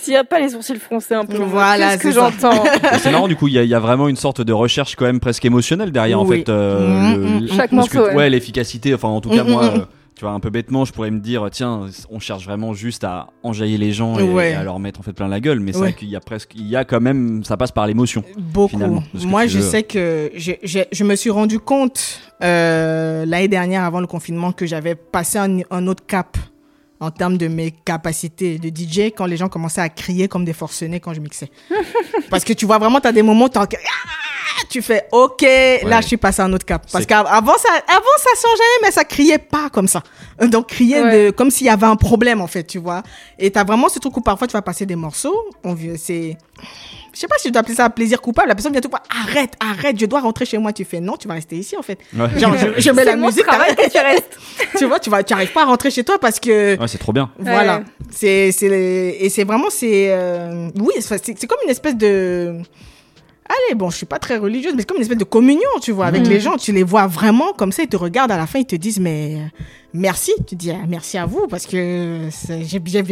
S'il 0.00 0.12
n'y 0.12 0.16
a 0.16 0.22
pas 0.22 0.38
les 0.38 0.50
sourcils 0.50 0.76
froncés 0.78 1.14
un 1.14 1.24
peu. 1.24 1.36
Voilà, 1.38 1.96
Qu'est-ce 1.96 2.02
que 2.04 2.12
j'entends 2.12 2.62
c'est 3.02 3.10
marrant, 3.10 3.26
du 3.26 3.34
coup, 3.34 3.48
il 3.48 3.54
y, 3.54 3.58
a- 3.58 3.64
il 3.64 3.68
y 3.68 3.74
a 3.74 3.80
vraiment 3.80 4.06
une 4.08 4.14
sorte 4.16 4.40
de 4.40 4.52
recherche 4.52 4.94
quand 4.94 5.04
même 5.04 5.18
presque 5.18 5.44
émotionnelle 5.44 5.90
derrière, 5.90 6.20
en 6.20 6.26
fait. 6.26 6.48
euh, 6.48 7.40
le-. 7.40 7.48
Chaque 7.48 7.72
morceau, 7.72 8.08
ouais. 8.12 8.30
l'efficacité. 8.30 8.94
Enfin, 8.94 9.08
en 9.08 9.20
tout 9.20 9.30
cas, 9.30 9.42
Mhm, 9.42 9.50
moi, 9.50 9.64
mhm. 9.64 9.80
euh, 9.80 9.84
tu 10.16 10.24
vois, 10.24 10.30
un 10.32 10.38
peu 10.40 10.50
bêtement, 10.50 10.84
je 10.84 10.92
pourrais 10.92 11.10
me 11.10 11.18
dire, 11.20 11.48
tiens, 11.50 11.86
on 12.08 12.20
cherche 12.20 12.44
vraiment 12.44 12.72
juste 12.72 13.02
à 13.04 13.28
enjailler 13.42 13.78
les 13.78 13.92
gens 13.92 14.16
et, 14.18 14.22
Ouais. 14.22 14.52
et 14.52 14.54
à 14.54 14.62
leur 14.62 14.78
mettre 14.78 15.00
en 15.00 15.02
fait 15.02 15.12
plein 15.12 15.26
la 15.28 15.40
gueule. 15.40 15.58
Mais 15.60 15.72
c'est 15.72 15.78
Ouais. 15.78 15.88
vrai 15.90 15.98
qu'il 15.98 16.08
y 16.08 16.14
a 16.16 16.20
presque, 16.20 16.52
il 16.54 16.68
y 16.68 16.76
a 16.76 16.84
quand 16.84 17.00
même, 17.00 17.42
ça 17.44 17.56
passe 17.56 17.72
par 17.72 17.86
l'émotion. 17.86 18.22
beaucoup. 18.38 18.78
Ce 19.16 19.22
que 19.22 19.26
Moi, 19.26 19.42
tu 19.44 19.48
je 19.50 19.58
veux. 19.58 19.68
sais 19.68 19.82
que 19.82 20.30
j'ai- 20.34 20.60
je 20.92 21.04
me 21.04 21.16
suis 21.16 21.30
rendu 21.30 21.58
compte 21.58 22.20
euh, 22.42 23.24
l'année 23.26 23.48
dernière, 23.48 23.84
avant 23.84 24.00
le 24.00 24.06
confinement, 24.06 24.52
que 24.52 24.66
j'avais 24.66 24.94
passé 24.94 25.38
un, 25.38 25.58
un 25.70 25.86
autre 25.86 26.04
cap 26.06 26.36
en 27.00 27.10
termes 27.10 27.36
de 27.36 27.48
mes 27.48 27.70
capacités 27.70 28.58
de 28.58 28.68
DJ 28.68 29.10
quand 29.16 29.26
les 29.26 29.36
gens 29.36 29.48
commençaient 29.48 29.80
à 29.80 29.88
crier 29.88 30.28
comme 30.28 30.44
des 30.44 30.52
forcenés 30.52 31.00
quand 31.00 31.12
je 31.14 31.20
mixais. 31.20 31.50
Parce 32.30 32.44
que 32.44 32.52
tu 32.52 32.66
vois 32.66 32.78
vraiment, 32.78 33.00
tu 33.00 33.08
as 33.08 33.12
des 33.12 33.22
moments 33.22 33.48
Ah 33.54 33.66
tu 34.70 34.82
fais 34.82 35.06
OK, 35.12 35.42
là 35.42 36.00
je 36.00 36.06
suis 36.06 36.16
passé 36.16 36.42
à 36.42 36.44
un 36.46 36.52
autre 36.52 36.64
cap. 36.66 36.84
Parce 36.92 37.06
qu'avant 37.06 37.56
ça, 37.58 37.68
avant 37.88 38.16
ça 38.18 38.30
changeait, 38.40 38.62
mais 38.82 38.90
ça 38.90 39.04
criait 39.04 39.38
pas 39.38 39.68
comme 39.70 39.88
ça. 39.88 40.02
Donc 40.40 40.68
crier 40.68 41.00
Ouais. 41.02 41.26
de, 41.26 41.30
comme 41.30 41.50
s'il 41.50 41.66
y 41.66 41.70
avait 41.70 41.86
un 41.86 41.96
problème 41.96 42.40
en 42.40 42.46
fait, 42.46 42.64
tu 42.64 42.78
vois. 42.78 43.02
Et 43.38 43.50
tu 43.50 43.58
as 43.58 43.64
vraiment 43.64 43.88
ce 43.88 43.98
truc 43.98 44.16
où 44.16 44.20
parfois 44.20 44.46
tu 44.46 44.52
vas 44.52 44.62
passer 44.62 44.86
des 44.86 44.96
morceaux, 44.96 45.38
on 45.62 45.74
vient- 45.74 45.94
c'est 45.96 46.36
je 47.12 47.20
sais 47.20 47.28
pas 47.28 47.36
si 47.38 47.46
je 47.46 47.52
dois 47.52 47.60
appeler 47.60 47.76
ça 47.76 47.84
un 47.84 47.90
plaisir 47.90 48.20
coupable. 48.20 48.48
La 48.48 48.56
personne 48.56 48.72
vient 48.72 48.80
te 48.80 48.88
voir, 48.88 49.02
arrête, 49.22 49.52
arrête, 49.60 49.96
je 50.00 50.04
dois 50.06 50.18
rentrer 50.18 50.46
chez 50.46 50.58
moi. 50.58 50.72
Tu 50.72 50.84
fais 50.84 50.98
non, 50.98 51.16
tu 51.16 51.28
vas 51.28 51.34
rester 51.34 51.54
ici 51.54 51.76
en 51.76 51.82
fait. 51.82 51.96
Ouais. 52.12 52.28
Genre, 52.36 52.56
je, 52.58 52.80
je 52.80 52.90
mets 52.90 53.04
la 53.04 53.14
mon 53.14 53.26
musique, 53.26 53.46
travail 53.46 53.76
que 53.76 53.88
tu 53.88 53.98
restes. 53.98 54.36
tu 54.76 54.84
vois, 54.86 54.98
tu 54.98 55.10
vas, 55.10 55.22
tu 55.22 55.32
arrives 55.32 55.52
pas 55.52 55.62
à 55.62 55.66
rentrer 55.66 55.92
chez 55.92 56.02
toi 56.02 56.18
parce 56.18 56.40
que 56.40 56.76
Ouais, 56.76 56.88
c'est 56.88 56.98
trop 56.98 57.12
bien. 57.12 57.30
voilà. 57.38 57.76
Ouais. 57.78 57.84
C'est, 58.10 58.50
c'est, 58.50 58.66
et 59.20 59.28
c'est 59.30 59.44
vraiment, 59.44 59.70
c'est, 59.70 60.08
euh, 60.10 60.70
oui, 60.80 60.94
c'est 61.00 61.46
comme 61.46 61.58
une 61.64 61.70
espèce 61.70 61.94
de, 61.96 62.56
allez, 63.48 63.74
bon, 63.74 63.90
je 63.90 63.96
suis 63.96 64.06
pas 64.06 64.18
très 64.18 64.36
religieuse, 64.38 64.72
mais 64.74 64.80
c'est 64.82 64.86
comme 64.88 64.96
une 64.96 65.02
espèce 65.02 65.18
de 65.18 65.24
communion, 65.24 65.68
tu 65.82 65.92
vois, 65.92 66.06
avec 66.06 66.22
Mhm. 66.22 66.28
les 66.30 66.40
gens. 66.40 66.56
Tu 66.56 66.72
les 66.72 66.82
vois 66.82 67.06
vraiment 67.06 67.52
comme 67.52 67.72
ça, 67.72 67.82
ils 67.82 67.88
te 67.88 67.96
regardent 67.96 68.32
à 68.32 68.36
la 68.36 68.46
fin, 68.46 68.58
ils 68.60 68.66
te 68.66 68.76
disent, 68.76 69.00
mais 69.00 69.38
merci. 69.92 70.32
Tu 70.46 70.56
dis, 70.56 70.70
ah, 70.70 70.84
merci 70.88 71.18
à 71.18 71.26
vous 71.26 71.46
parce 71.48 71.66
que 71.66 72.28
c'est- 72.30 72.64
j'ai 72.64 72.78
bien, 72.78 73.02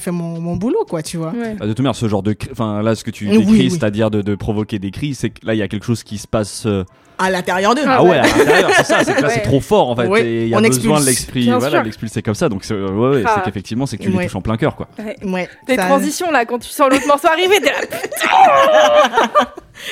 fait 0.00 0.10
mon, 0.10 0.40
mon 0.40 0.56
boulot, 0.56 0.84
quoi, 0.88 1.02
tu 1.02 1.16
vois. 1.16 1.30
Ouais. 1.32 1.54
Bah, 1.54 1.66
de 1.66 1.70
toute 1.72 1.80
manière, 1.80 1.94
ce 1.96 2.08
genre 2.08 2.22
de, 2.22 2.34
enfin 2.52 2.82
là, 2.82 2.94
ce 2.94 3.04
que 3.04 3.10
tu 3.10 3.28
Oui, 3.28 3.38
décris, 3.38 3.52
oui. 3.52 3.70
c'est-à-dire 3.70 4.10
de, 4.10 4.22
de 4.22 4.34
provoquer 4.34 4.78
des 4.78 4.90
cris, 4.90 5.14
c'est 5.14 5.30
que 5.30 5.46
là, 5.46 5.54
il 5.54 5.58
y 5.58 5.62
a 5.62 5.68
quelque 5.68 5.86
chose 5.86 6.02
qui 6.02 6.18
se 6.18 6.26
passe. 6.26 6.64
euh, 6.66 6.84
À 7.18 7.30
l'intérieur 7.30 7.74
d'eux. 7.74 7.82
Ah 7.86 8.02
ouais, 8.04 8.18
à 8.18 8.22
l'intérieur, 8.26 8.70
c'est 8.76 8.84
ça, 8.84 9.02
c'est 9.04 9.14
que 9.14 9.22
là, 9.22 9.28
c'est 9.30 9.36
Ouais. 9.40 9.44
trop 9.44 9.60
fort 9.60 9.88
en 9.90 9.96
fait. 9.96 10.06
Ouais, 10.06 10.26
et 10.26 10.42
il 10.44 10.48
y 10.48 10.54
a 10.54 10.58
on 10.58 10.60
besoin 10.60 11.00
expulse. 11.06 11.46
de 11.46 11.52
voilà, 11.52 11.82
l'expulser 11.82 12.20
comme 12.22 12.34
ça. 12.34 12.48
Donc, 12.50 12.62
c'est, 12.64 12.74
ouais, 12.74 12.90
ouais, 12.90 13.22
Ah. 13.26 13.32
c'est 13.36 13.42
qu'effectivement, 13.44 13.86
c'est 13.86 13.96
que 13.96 14.02
tu 14.02 14.10
les 14.10 14.24
touches 14.26 14.36
en 14.36 14.42
plein 14.42 14.56
cœur, 14.58 14.76
quoi. 14.76 14.88
Ouais. 15.24 15.48
Tes 15.66 15.76
ça- 15.76 15.86
transitions 15.86 16.30
là, 16.30 16.44
quand 16.44 16.58
tu 16.58 16.68
sens 16.68 16.90
l'autre 16.90 17.06
morceau 17.06 17.28
arriver, 17.28 17.58
t'es 17.60 17.70
là. 17.70 17.80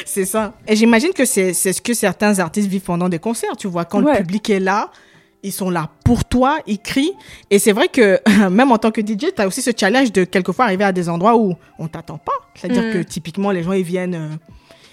C'est 0.07 0.25
ça. 0.25 0.55
Et 0.67 0.77
j'imagine 0.77 1.13
que 1.13 1.25
c'est 1.25 1.53
c'est 1.53 1.73
ce 1.73 1.83
que 1.83 1.95
certains 1.95 2.39
artistes 2.39 2.69
vivent 2.69 2.83
pendant 2.83 3.09
des 3.09 3.19
concerts. 3.19 3.57
Tu 3.59 3.69
vois, 3.69 3.85
quand 3.85 4.03
Ouais. 4.03 4.13
le 4.13 4.19
public 4.19 4.49
est 4.51 4.61
là, 4.61 4.91
ils 5.43 5.53
sont 5.53 5.71
là 5.71 5.91
pour 6.05 6.25
toi, 6.25 6.59
ils 6.67 6.79
crient. 6.79 7.13
Et 7.51 7.59
c'est 7.59 7.73
vrai 7.73 7.89
que 7.89 8.19
même 8.51 8.73
en 8.73 8.79
tant 8.79 8.91
que 8.91 9.01
DJ, 9.03 9.33
tu 9.35 9.43
as 9.43 9.47
aussi 9.47 9.63
ce 9.63 9.71
challenge 9.79 10.11
de 10.13 10.25
quelquefois 10.25 10.65
arriver 10.65 10.85
à 10.85 10.93
des 10.93 11.09
endroits 11.09 11.37
où 11.37 11.55
on 11.79 11.87
t'attend 11.87 12.19
pas. 12.19 12.33
C'est-à-dire 12.55 12.83
Mm. 12.85 12.93
que 12.93 12.99
typiquement, 13.03 13.51
les 13.51 13.63
gens, 13.63 13.73
ils 13.73 13.85
viennent. 13.85 14.15
euh, 14.15 14.29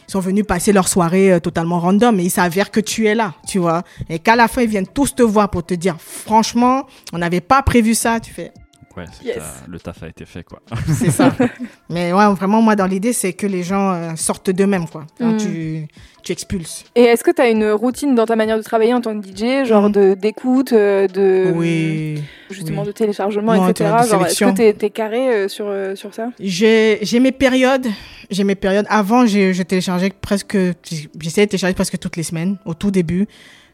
ils 0.07 0.11
sont 0.11 0.19
venus 0.19 0.45
passer 0.45 0.73
leur 0.73 0.87
soirée 0.87 1.33
euh, 1.33 1.39
totalement 1.39 1.79
random 1.79 2.19
et 2.19 2.23
il 2.23 2.29
s'avère 2.29 2.71
que 2.71 2.79
tu 2.79 3.07
es 3.07 3.15
là, 3.15 3.33
tu 3.47 3.59
vois. 3.59 3.83
Et 4.09 4.19
qu'à 4.19 4.35
la 4.35 4.47
fin, 4.47 4.61
ils 4.61 4.69
viennent 4.69 4.87
tous 4.87 5.15
te 5.15 5.23
voir 5.23 5.49
pour 5.49 5.65
te 5.65 5.73
dire, 5.73 5.95
franchement, 5.99 6.85
on 7.13 7.17
n'avait 7.17 7.41
pas 7.41 7.61
prévu 7.61 7.95
ça. 7.95 8.19
Tu 8.19 8.33
fais, 8.33 8.51
Ouais, 8.97 9.05
Yes. 9.23 9.37
le 9.67 9.79
taf 9.79 10.03
a 10.03 10.07
été 10.09 10.25
fait, 10.25 10.43
quoi. 10.43 10.59
c'est 10.93 11.11
ça. 11.11 11.33
Mais 11.89 12.11
ouais, 12.13 12.33
vraiment, 12.33 12.61
moi, 12.61 12.75
dans 12.75 12.85
l'idée, 12.87 13.13
c'est 13.13 13.33
que 13.33 13.47
les 13.47 13.63
gens 13.63 13.91
euh, 13.93 14.15
sortent 14.15 14.49
d'eux-mêmes, 14.49 14.87
quoi. 14.87 15.05
Quand 15.17 15.31
Mm. 15.33 15.37
tu, 15.37 15.87
tu 16.23 16.31
expulses. 16.31 16.83
Et 16.95 17.03
est-ce 17.03 17.23
que 17.23 17.31
tu 17.31 17.41
as 17.41 17.49
une 17.49 17.71
routine 17.71 18.15
dans 18.15 18.25
ta 18.25 18.35
manière 18.35 18.57
de 18.57 18.63
travailler 18.63 18.93
en 18.93 19.01
tant 19.01 19.19
que 19.19 19.25
DJ, 19.25 19.65
genre 19.65 19.89
de 19.89 20.13
d'écoute, 20.13 20.73
euh, 20.73 21.07
de 21.07 21.51
Oui. 21.55 22.21
justement 22.49 22.81
oui. 22.81 22.87
de 22.87 22.91
téléchargement, 22.91 23.53
Non, 23.55 23.69
etc. 23.69 23.89
est-ce 24.27 24.43
que 24.45 24.51
t'es 24.55 24.73
t'es 24.73 24.89
carré 24.89 25.29
euh, 25.33 25.47
sur 25.47 25.65
euh, 25.67 25.95
sur 25.95 26.13
ça? 26.13 26.29
J'ai 26.39 26.99
j'ai 27.01 27.19
mes 27.19 27.31
périodes. 27.31 27.87
J'ai 28.29 28.43
mes 28.43 28.55
périodes. 28.55 28.85
Avant, 28.89 29.25
j'ai- 29.25 29.53
je 29.53 29.63
téléchargeais 29.63 30.11
presque. 30.21 30.57
J'essayais 31.19 31.45
de 31.47 31.51
télécharger 31.51 31.73
presque 31.75 31.97
toutes 31.99 32.17
les 32.17 32.23
semaines, 32.23 32.57
au 32.65 32.73
tout 32.73 32.91
début. 32.91 33.27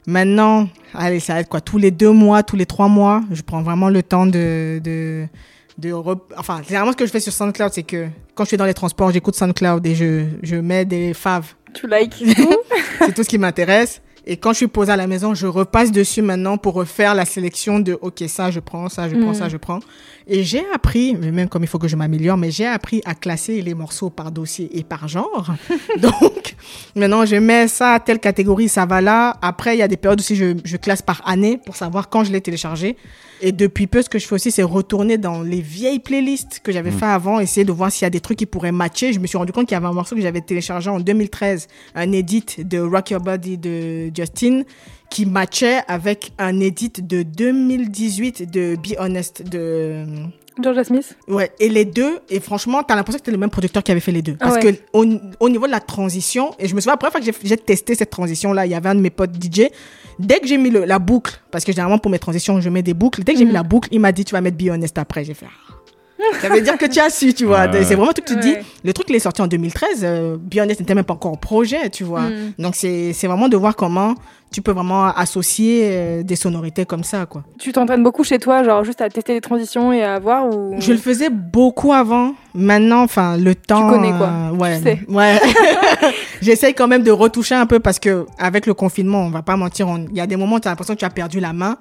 Maintenant, 0.07 0.69
allez, 0.93 1.19
ça 1.19 1.33
va 1.33 1.41
être 1.41 1.49
quoi 1.49 1.59
Tous 1.61 1.77
les 1.77 1.91
deux 1.91 2.11
mois, 2.11 2.41
tous 2.41 2.55
les 2.55 2.65
trois 2.65 2.87
mois, 2.87 3.21
je 3.31 3.41
prends 3.41 3.61
vraiment 3.61 3.89
le 3.89 4.01
temps 4.01 4.25
de. 4.25 4.79
de 4.83 5.25
de 5.77 5.91
re- 5.91 6.17
Enfin, 6.37 6.61
généralement, 6.65 6.91
ce 6.93 6.97
que 6.97 7.05
je 7.05 7.11
fais 7.11 7.19
sur 7.19 7.31
SoundCloud, 7.33 7.71
c'est 7.71 7.83
que 7.83 8.07
quand 8.33 8.45
je 8.45 8.47
suis 8.47 8.57
dans 8.57 8.65
les 8.65 8.73
transports, 8.73 9.11
j'écoute 9.11 9.35
SoundCloud 9.35 9.85
et 9.85 9.93
je, 9.93 10.25
je 10.41 10.55
mets 10.55 10.85
des 10.85 11.13
faves. 11.13 11.53
Tu 11.75 11.87
likes 11.87 12.23
C'est 12.99 13.13
tout 13.13 13.23
ce 13.23 13.29
qui 13.29 13.37
m'intéresse. 13.37 14.01
Et 14.29 14.35
quand 14.35 14.51
je 14.51 14.57
suis 14.57 14.67
posée 14.67 14.91
à 14.91 14.97
la 14.97 15.07
maison, 15.07 15.33
je 15.33 15.47
repasse 15.47 15.89
dessus 15.89 16.21
maintenant 16.21 16.57
pour 16.57 16.73
refaire 16.73 17.15
la 17.15 17.23
sélection 17.23 17.79
de 17.79 17.97
OK, 18.01 18.21
ça 18.27 18.51
je 18.51 18.59
prends, 18.59 18.89
ça 18.89 19.07
je 19.07 19.15
prends, 19.15 19.31
Mm. 19.31 19.35
ça 19.35 19.47
je 19.47 19.55
prends. 19.55 19.79
Et 20.27 20.43
j'ai 20.43 20.63
appris, 20.75 21.15
mais 21.15 21.31
même 21.31 21.47
comme 21.47 21.63
il 21.63 21.67
faut 21.67 21.79
que 21.79 21.87
je 21.87 21.95
m'améliore, 21.95 22.35
mais 22.35 22.51
j'ai 22.51 22.65
appris 22.67 23.01
à 23.05 23.15
classer 23.15 23.61
les 23.61 23.73
morceaux 23.73 24.09
par 24.09 24.31
dossier 24.33 24.77
et 24.77 24.83
par 24.83 25.07
genre. 25.07 25.51
Donc 26.01 26.55
maintenant, 26.95 27.25
je 27.25 27.37
mets 27.37 27.69
ça 27.69 27.93
à 27.93 27.99
telle 28.01 28.19
catégorie, 28.19 28.67
ça 28.67 28.85
va 28.85 28.99
là. 28.99 29.37
Après, 29.41 29.75
il 29.75 29.79
y 29.79 29.81
a 29.81 29.87
des 29.87 29.95
périodes 29.95 30.19
aussi, 30.19 30.35
je, 30.35 30.57
je 30.61 30.75
classe 30.75 31.01
par 31.01 31.21
année 31.25 31.57
pour 31.65 31.77
savoir 31.77 32.09
quand 32.09 32.25
je 32.25 32.33
l'ai 32.33 32.41
téléchargé. 32.41 32.97
Et 33.39 33.51
depuis 33.51 33.85
peu, 33.85 34.01
ce 34.01 34.09
que 34.09 34.17
je 34.17 34.25
fais 34.25 34.33
aussi, 34.33 34.49
c'est 34.51 34.63
retourner 34.63 35.19
dans 35.19 35.43
les 35.43 35.61
vieilles 35.61 35.99
playlists 35.99 36.59
que 36.63 36.71
j'avais 36.71 36.89
fait 36.89 37.05
avant, 37.05 37.39
essayer 37.39 37.65
de 37.65 37.71
voir 37.71 37.91
s'il 37.91 38.03
y 38.03 38.07
a 38.07 38.09
des 38.09 38.19
trucs 38.19 38.39
qui 38.39 38.47
pourraient 38.47 38.71
matcher. 38.71 39.13
Je 39.13 39.19
me 39.19 39.27
suis 39.27 39.37
rendu 39.37 39.51
compte 39.51 39.67
qu'il 39.67 39.75
y 39.75 39.77
avait 39.77 39.85
un 39.85 39.93
morceau 39.93 40.15
que 40.15 40.21
j'avais 40.21 40.41
téléchargé 40.41 40.89
en 40.89 40.99
2013, 40.99 41.67
un 41.93 42.11
edit 42.13 42.45
de 42.57 42.79
Rock 42.79 43.11
Your 43.11 43.21
Body 43.21 43.59
de 43.59 44.09
Justin, 44.17 44.63
qui 45.09 45.25
matchait 45.25 45.79
avec 45.87 46.31
un 46.37 46.59
edit 46.59 46.91
de 47.01 47.23
2018 47.23 48.49
de 48.51 48.75
Be 48.75 48.95
Honest 48.99 49.43
de... 49.47 50.03
Georgia 50.61 50.83
Smith 50.83 51.15
Ouais, 51.27 51.51
et 51.59 51.69
les 51.69 51.85
deux, 51.85 52.17
et 52.31 52.39
franchement, 52.39 52.81
t'as 52.81 52.95
l'impression 52.95 53.19
que 53.19 53.25
c'était 53.25 53.31
le 53.31 53.37
même 53.37 53.51
producteur 53.51 53.83
qui 53.83 53.91
avait 53.91 53.99
fait 54.01 54.11
les 54.11 54.23
deux. 54.23 54.35
Parce 54.37 54.55
Ah 54.59 54.65
ouais. 54.65 54.73
que 54.73 54.79
au, 54.91 55.05
au 55.39 55.49
niveau 55.49 55.67
de 55.67 55.71
la 55.71 55.79
transition, 55.79 56.55
et 56.57 56.67
je 56.67 56.73
me 56.73 56.81
souviens, 56.81 56.93
la 56.93 56.97
première 56.97 57.11
fois 57.11 57.21
que 57.21 57.31
j'ai- 57.47 57.57
testé 57.57 57.93
cette 57.93 58.09
transition-là, 58.09 58.65
il 58.65 58.71
y 58.71 58.75
avait 58.75 58.89
un 58.89 58.95
de 58.95 58.99
mes 58.99 59.11
potes 59.11 59.35
DJ. 59.39 59.69
Dès 60.17 60.39
que 60.39 60.47
j'ai 60.47 60.57
mis 60.57 60.71
le- 60.71 60.85
la 60.85 60.97
boucle, 60.97 61.39
parce 61.51 61.63
que 61.63 61.71
généralement 61.71 61.99
pour 61.99 62.09
mes 62.09 62.17
transitions, 62.17 62.59
je 62.59 62.69
mets 62.71 62.81
des 62.81 62.95
boucles, 62.95 63.23
dès 63.23 63.33
que 63.33 63.37
j'ai 63.37 63.45
mis 63.45 63.51
Mhm. 63.51 63.55
la 63.57 63.61
boucle, 63.63 63.87
il 63.91 63.99
m'a 63.99 64.11
dit, 64.11 64.25
tu 64.25 64.31
vas 64.33 64.41
mettre 64.41 64.57
Be 64.57 64.69
Honest 64.71 64.97
après. 64.97 65.23
J'ai 65.23 65.35
fait, 65.35 65.45
ah. 65.47 65.66
Ça 66.41 66.49
veut 66.49 66.61
dire 66.61 66.77
que 66.77 66.85
tu 66.85 66.99
as 66.99 67.09
su, 67.09 67.33
tu 67.33 67.45
vois. 67.45 67.67
Ouais, 67.67 67.83
C'est 67.83 67.95
vraiment 67.95 68.13
tout 68.13 68.21
que 68.21 68.27
tu 68.27 68.35
te 68.35 68.41
dis. 68.41 68.53
Ouais. 68.53 68.63
Le 68.83 68.93
truc, 68.93 69.07
il 69.09 69.15
est 69.15 69.19
sorti 69.19 69.41
en 69.41 69.47
2013. 69.47 70.01
Euh, 70.03 70.37
Be 70.39 70.57
Honest 70.59 70.79
n'était 70.79 70.95
même 70.95 71.03
pas 71.05 71.13
encore 71.13 71.33
au 71.33 71.37
projet, 71.37 71.89
tu 71.89 72.03
vois. 72.03 72.21
Mm. 72.21 72.53
Donc, 72.59 72.75
c'est 72.75 73.13
c'est 73.13 73.27
vraiment 73.27 73.49
de 73.49 73.57
voir 73.57 73.75
comment 73.75 74.15
tu 74.51 74.61
peux 74.61 74.71
vraiment 74.71 75.07
associer 75.07 75.81
euh, 75.91 76.23
des 76.23 76.35
sonorités 76.37 76.85
comme 76.85 77.03
ça, 77.03 77.25
quoi. 77.25 77.43
Tu 77.59 77.71
t'entraînes 77.71 78.03
beaucoup 78.03 78.23
chez 78.23 78.39
toi, 78.39 78.63
genre 78.63 78.83
juste 78.83 79.01
à 79.01 79.09
tester 79.09 79.33
les 79.33 79.41
transitions 79.41 79.91
et 79.91 80.03
à 80.03 80.19
voir 80.19 80.47
ou? 80.47 80.75
Je 80.79 80.91
le 80.93 80.97
faisais 80.97 81.29
beaucoup 81.29 81.93
avant. 81.93 82.33
Maintenant, 82.55 83.03
enfin, 83.03 83.37
le 83.37 83.53
temps. 83.55 83.89
connais, 83.89 84.11
quoi. 84.17 84.29
euh, 84.29 84.51
ouais. 84.51 84.77
Tu 84.77 84.83
sais. 84.83 84.99
Ouais. 85.09 85.39
J'essaye 86.41 86.73
quand 86.73 86.87
même 86.87 87.03
de 87.03 87.11
retoucher 87.11 87.55
un 87.55 87.65
peu 87.65 87.79
parce 87.79 87.99
que 87.99 88.25
avec 88.37 88.65
le 88.65 88.73
confinement, 88.73 89.23
on 89.25 89.29
va 89.29 89.41
pas 89.41 89.55
mentir, 89.55 89.87
il 90.09 90.15
y 90.15 90.21
a 90.21 90.27
des 90.27 90.35
moments 90.35 90.55
où 90.55 90.59
tu 90.59 90.67
as 90.67 90.71
l'impression 90.71 90.93
que 90.93 90.99
tu 90.99 91.05
as 91.05 91.09
perdu 91.09 91.39
la 91.39 91.53
main. 91.53 91.77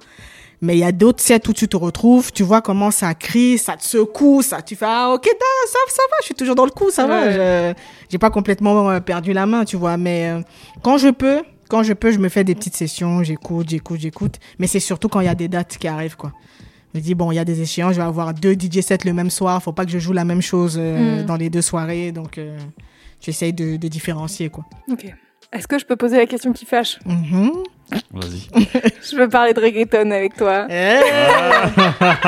Mais 0.61 0.75
il 0.75 0.79
y 0.79 0.83
a 0.83 0.91
d'autres 0.91 1.21
sets 1.21 1.47
où 1.47 1.53
tu 1.53 1.67
te 1.67 1.77
retrouves, 1.77 2.31
tu 2.31 2.41
vois 2.41 2.61
comment 2.61 2.89
ça 2.89 3.13
crie, 3.13 3.59
ça 3.59 3.77
te 3.77 3.83
secoue, 3.83 4.41
ça, 4.41 4.61
tu 4.63 4.75
fais, 4.75 4.85
ah, 4.87 5.11
ok, 5.13 5.23
ça, 5.25 5.77
ça 5.87 6.01
va, 6.09 6.15
je 6.21 6.25
suis 6.25 6.33
toujours 6.35 6.55
dans 6.55 6.65
le 6.65 6.71
coup, 6.71 6.89
ça 6.89 7.05
va, 7.05 7.31
je- 7.31 7.73
j'ai 8.09 8.17
pas 8.17 8.31
complètement 8.31 8.89
euh, 8.89 8.99
perdu 8.99 9.33
la 9.33 9.45
main, 9.45 9.65
tu 9.65 9.77
vois, 9.77 9.97
mais 9.97 10.29
euh, 10.29 10.41
quand 10.81 10.97
je 10.97 11.09
peux, 11.09 11.43
quand 11.69 11.83
je 11.83 11.93
peux, 11.93 12.11
je 12.11 12.17
me 12.17 12.27
fais 12.27 12.43
des 12.43 12.55
petites 12.55 12.75
sessions, 12.75 13.21
j'écoute, 13.23 13.69
j'écoute, 13.69 13.99
j'écoute, 13.99 14.35
mais 14.57 14.65
c'est 14.65 14.79
surtout 14.79 15.09
quand 15.09 15.19
il 15.19 15.25
y 15.27 15.29
a 15.29 15.35
des 15.35 15.47
dates 15.47 15.77
qui 15.77 15.87
arrivent, 15.87 16.15
quoi. 16.17 16.31
Je 16.93 16.99
me 16.99 17.03
dis, 17.03 17.13
bon, 17.13 17.31
il 17.31 17.35
y 17.35 17.39
a 17.39 17.45
des 17.45 17.61
échéances, 17.61 17.91
je 17.93 17.97
vais 17.99 18.07
avoir 18.07 18.33
deux 18.33 18.53
DJ 18.55 18.79
sets 18.81 18.97
le 19.05 19.13
même 19.13 19.29
soir, 19.29 19.61
faut 19.61 19.73
pas 19.73 19.85
que 19.85 19.91
je 19.91 19.99
joue 19.99 20.13
la 20.13 20.25
même 20.25 20.41
chose 20.41 20.77
euh, 20.79 21.21
Mm. 21.21 21.25
dans 21.27 21.35
les 21.35 21.51
deux 21.51 21.61
soirées, 21.61 22.11
donc 22.11 22.39
euh, 22.39 22.57
j'essaye 23.21 23.53
de, 23.53 23.75
de 23.77 23.87
différencier, 23.87 24.49
quoi. 24.49 24.65
Ok. 24.91 25.05
Est-ce 25.53 25.67
que 25.67 25.79
je 25.79 25.85
peux 25.85 25.95
poser 25.95 26.17
la 26.17 26.25
question 26.25 26.51
qui 26.53 26.65
fâche 26.65 26.99
Mhm. 27.05 27.51
Vas-y. 28.11 28.49
Je 29.09 29.15
veux 29.15 29.29
parler 29.29 29.53
de 29.53 29.61
reggaeton 29.61 30.11
avec 30.11 30.35
toi. 30.35 30.67
Eh, 30.69 30.99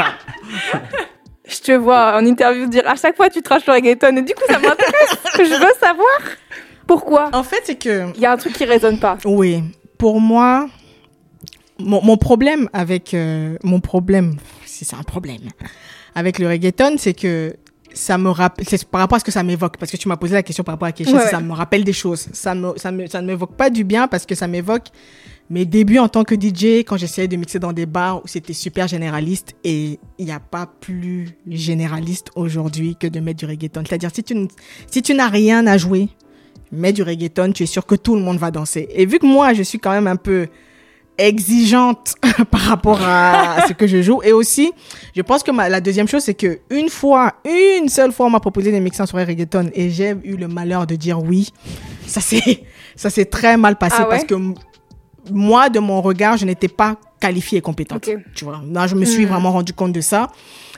Je 1.48 1.58
te 1.62 1.72
vois 1.72 2.16
en 2.16 2.26
interview 2.26 2.68
dire 2.68 2.88
à 2.88 2.96
chaque 2.96 3.16
fois 3.18 3.30
tu 3.30 3.42
traches 3.42 3.66
le 3.66 3.74
reggaeton 3.74 4.16
et 4.18 4.22
du 4.22 4.34
coup 4.36 4.44
ça 4.48 4.60
m'intéresse. 4.60 5.18
je 5.38 5.44
veux 5.44 5.74
savoir 5.80 6.20
pourquoi. 6.88 7.30
En 7.34 7.44
fait, 7.44 7.62
c'est 7.66 7.76
que 7.76 8.12
Il 8.16 8.22
y 8.22 8.26
a 8.26 8.32
un 8.32 8.38
truc 8.38 8.54
qui 8.54 8.66
résonne 8.66 9.00
pas. 9.00 9.18
Oui, 9.26 9.64
pour 9.98 10.22
moi, 10.22 10.68
mon, 11.80 12.02
mon 12.04 12.18
problème 12.18 12.70
avec 12.74 13.14
euh, 13.14 13.58
mon 13.64 13.80
problème, 13.80 14.38
si 14.66 14.86
c'est 14.86 14.96
un 14.96 15.04
problème, 15.04 15.42
avec 16.16 16.40
le 16.40 16.48
reggaeton, 16.48 16.96
c'est 16.98 17.14
que 17.14 17.56
ça 18.00 18.18
me 18.18 18.30
rappelle, 18.30 18.66
c'est 18.68 18.86
par 18.86 19.02
rapport 19.02 19.18
à 19.18 19.20
ce 19.20 19.26
que 19.26 19.32
ça 19.32 19.44
m'évoque, 19.44 19.78
parce 19.78 19.92
que 19.92 19.98
tu 19.98 20.08
m'as 20.08 20.16
posé 20.16 20.34
la 20.34 20.44
question 20.44 20.64
par 20.64 20.74
rapport 20.76 20.88
à 20.88 20.92
si 20.96 21.04
ouais. 21.14 21.28
ça 21.28 21.42
me 21.42 21.52
rappelle 21.52 21.84
des 21.84 21.94
choses. 21.94 22.30
Ça 22.32 22.56
me, 22.56 22.78
ça 22.78 22.92
me, 22.92 23.08
ça 23.08 23.22
ne 23.22 23.28
m'évoque 23.28 23.56
pas 23.56 23.70
du 23.70 23.84
bien 23.84 24.08
parce 24.08 24.26
que 24.26 24.36
ça 24.36 24.48
m'évoque 24.48 24.88
mes 25.50 25.66
débuts 25.66 26.00
en 26.00 26.08
tant 26.08 26.24
que 26.24 26.36
DJ 26.36 26.86
quand 26.86 26.96
j'essayais 26.96 27.28
de 27.28 27.36
mixer 27.36 27.60
dans 27.60 27.74
des 27.74 27.86
bars 27.86 28.24
où 28.24 28.28
c'était 28.28 28.54
super 28.54 28.88
généraliste 28.88 29.56
et 29.64 30.00
il 30.18 30.26
n'y 30.26 30.32
a 30.32 30.40
pas 30.40 30.68
plus 30.80 31.38
généraliste 31.48 32.30
aujourd'hui 32.36 32.96
que 32.96 33.08
de 33.08 33.20
mettre 33.20 33.40
du 33.40 33.46
reggaeton. 33.46 33.84
C'est-à-dire, 33.86 34.12
si 34.14 34.24
tu, 34.24 34.48
si 34.88 35.02
tu 35.02 35.14
n'as 35.14 35.28
rien 35.28 35.68
à 35.68 35.78
jouer, 35.78 36.08
mets 36.72 36.94
du 36.94 37.04
reggaeton, 37.04 37.52
tu 37.52 37.64
es 37.64 37.66
sûr 37.66 37.86
que 37.86 37.96
tout 37.96 38.16
le 38.16 38.22
monde 38.22 38.38
va 38.38 38.52
danser. 38.52 38.88
Et 38.92 39.06
vu 39.06 39.20
que 39.20 39.26
moi, 39.26 39.54
je 39.54 39.64
suis 39.64 39.80
quand 39.80 39.92
même 39.92 40.08
un 40.08 40.16
peu 40.16 40.48
exigeante 41.20 42.16
par 42.52 42.62
rapport 42.62 43.00
à 43.02 43.66
ce 43.68 43.74
que 43.74 43.88
je 43.88 44.02
joue. 44.02 44.22
Et 44.24 44.32
aussi, 44.34 44.72
je 45.16 45.22
pense 45.22 45.44
que 45.44 45.52
ma- 45.52 45.70
la 45.70 45.82
deuxième 45.82 46.08
chose, 46.08 46.24
c'est 46.24 46.34
que 46.34 46.60
une 46.70 46.90
fois, 46.90 47.34
une 47.46 47.90
seule 47.90 48.12
fois, 48.12 48.26
on 48.26 48.30
m'a 48.30 48.40
proposé 48.40 48.72
de 48.72 48.80
mixer 48.80 49.02
en 49.04 49.06
soirée 49.06 49.26
reggaeton 49.26 49.70
et 49.74 49.90
j'ai 49.90 50.16
eu 50.24 50.36
le 50.38 50.48
malheur 50.48 50.88
de 50.88 50.96
dire 50.96 51.22
oui. 51.22 51.50
Ça 52.08 52.22
s'est, 52.22 52.64
ça 52.96 53.10
s'est 53.10 53.26
très 53.26 53.58
mal 53.58 53.76
passé 53.78 53.98
Ah 54.00 54.04
ouais? 54.04 54.10
parce 54.10 54.24
que 54.24 54.36
moi, 55.32 55.70
de 55.70 55.80
mon 55.80 56.02
regard, 56.02 56.38
je 56.38 56.46
n'étais 56.46 56.68
pas 56.70 56.96
qualifiée 57.20 57.60
et 57.60 57.62
compétente. 57.62 58.10
Tu 58.34 58.46
vois, 58.46 58.62
là, 58.72 58.88
je 58.88 58.96
me 58.96 59.06
suis 59.06 59.26
Hmm. 59.26 59.30
vraiment 59.30 59.52
rendu 59.52 59.74
compte 59.74 59.92
de 59.92 60.02
ça. 60.02 60.30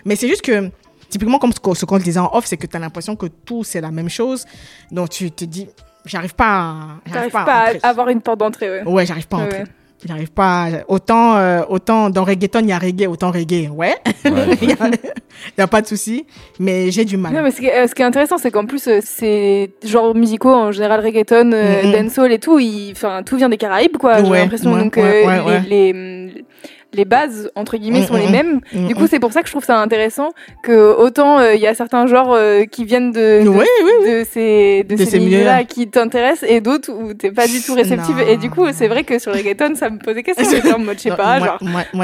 Mais 0.04 0.16
c'est 0.16 0.28
juste 0.28 0.42
que, 0.42 0.70
typiquement, 1.10 1.38
comme 1.38 1.54
ce 1.54 1.86
qu'on 1.86 1.98
disait 2.00 2.20
en 2.20 2.30
off, 2.34 2.46
c'est 2.48 2.58
que 2.58 2.66
tu 2.68 2.76
as 2.76 2.80
l'impression 2.80 3.16
que 3.16 3.28
tout, 3.28 3.64
c'est 3.64 3.80
la 3.82 3.92
même 3.92 4.10
chose. 4.10 4.46
Donc, 4.92 5.10
tu 5.12 5.30
te 5.32 5.46
dis, 5.46 5.68
j'arrive 6.06 6.34
pas 6.34 6.46
à, 6.50 6.76
j'arrive 7.14 7.32
pas 7.32 7.44
à 7.82 7.88
avoir 7.88 8.10
une 8.10 8.20
porte 8.22 8.40
d'entrée. 8.40 8.82
Ouais. 8.82 8.84
Ouais, 8.84 9.06
j'arrive 9.06 9.28
pas 9.28 9.38
à 9.38 9.40
Ouais, 9.42 9.46
entrer. 9.46 9.64
Ouais. 10.04 10.08
J'arrive 10.08 10.32
pas. 10.32 10.64
à- 10.66 10.70
Autant, 10.88 11.36
euh, 11.38 11.62
autant 11.70 12.10
dans 12.10 12.24
reggaeton, 12.24 12.60
il 12.62 12.68
y 12.70 12.72
a 12.72 12.80
reggae, 12.80 13.08
autant 13.08 13.32
reggae. 13.32 13.70
Ouais, 13.70 13.96
Ouais, 14.26 14.32
il 14.62 14.70
y, 14.70 14.74
a- 14.74 14.88
il 14.88 15.60
y 15.60 15.62
a 15.62 15.68
pas 15.68 15.82
de 15.82 15.88
souci. 15.88 16.26
Mais 16.60 16.92
j'ai 16.92 17.06
du 17.06 17.18
mal. 17.18 17.34
Non, 17.34 17.42
mais 17.44 17.52
ce 17.52 17.60
qui 17.60 17.68
est, 17.68 17.76
euh, 17.84 17.88
ce 17.88 17.96
qui 17.96 18.02
est 18.02 18.06
intéressant, 18.06 18.38
c'est 18.38 18.52
qu'en 18.52 18.66
plus, 18.66 18.88
euh, 18.88 19.00
ces 19.04 19.74
genres 19.84 20.16
musicaux, 20.16 20.54
en 20.54 20.72
général 20.72 21.02
reggaeton, 21.02 21.46
Mhm. 21.46 21.92
dancehall 21.92 22.32
et 22.32 22.40
tout, 22.40 22.60
il- 22.60 22.92
enfin, 22.92 23.24
tout 23.24 23.38
vient 23.38 23.50
des 23.50 23.58
Caraïbes, 23.58 23.98
quoi. 23.98 24.24
J'ai 24.24 24.30
Ouais, 24.30 24.40
l'impression. 24.42 24.74
ouais, 24.74 24.84
Donc, 24.84 24.96
ouais, 24.98 25.24
euh, 25.26 25.28
ouais, 25.28 25.40
ouais. 25.46 25.62
Les, 25.70 25.94
les, 25.94 26.46
les 26.94 27.06
bases, 27.06 27.50
entre 27.56 27.78
guillemets, 27.78 28.06
sont 28.06 28.16
les 28.16 28.26
mhm. 28.26 28.32
mêmes. 28.32 28.60
Mm, 28.74 28.88
Du 28.88 28.94
mm. 28.94 28.98
coup, 28.98 29.08
c'est 29.10 29.20
pour 29.20 29.32
ça 29.32 29.42
que 29.42 29.48
je 29.48 29.54
trouve 29.54 29.64
ça 29.64 29.78
intéressant 29.80 30.30
que 30.64 30.94
autant 30.96 31.40
euh, 31.40 31.54
il 31.56 31.62
y 31.62 31.68
a 31.68 31.74
certains 31.74 32.06
genres 32.08 32.34
euh, 32.34 32.66
qui 32.66 32.86
viennent 32.86 33.12
de, 33.12 33.44
de, 33.44 33.48
Oui, 33.50 33.66
oui, 33.84 34.10
de 34.12 34.26
ces, 34.30 34.84
de 34.84 34.96
De 34.96 35.04
ces 35.06 35.12
ces 35.12 35.20
milieux-là 35.20 35.64
qui 35.64 35.88
t'intéressent 35.90 36.50
et 36.50 36.62
d'autres 36.62 36.92
où 36.92 37.14
t'es 37.14 37.32
pas 37.32 37.48
du 37.48 37.62
tout 37.62 37.74
réceptive. 37.74 38.18
Non. 38.18 38.28
Et 38.28 38.38
du 38.38 38.50
coup, 38.50 38.66
c'est 38.74 38.88
vrai 38.88 39.04
que 39.04 39.20
sur 39.20 39.32
le 39.32 39.38
reggaeton, 39.38 39.76
ça 39.76 39.90
me 39.90 39.98
posait 40.00 40.24
question. 40.24 40.50
J'étais 40.52 40.74
en 40.74 40.80
mode, 40.80 40.98
je 40.98 41.04
sais 41.04 41.16
pas, 41.16 41.40
moi- 41.40 41.48
genre. 41.48 41.60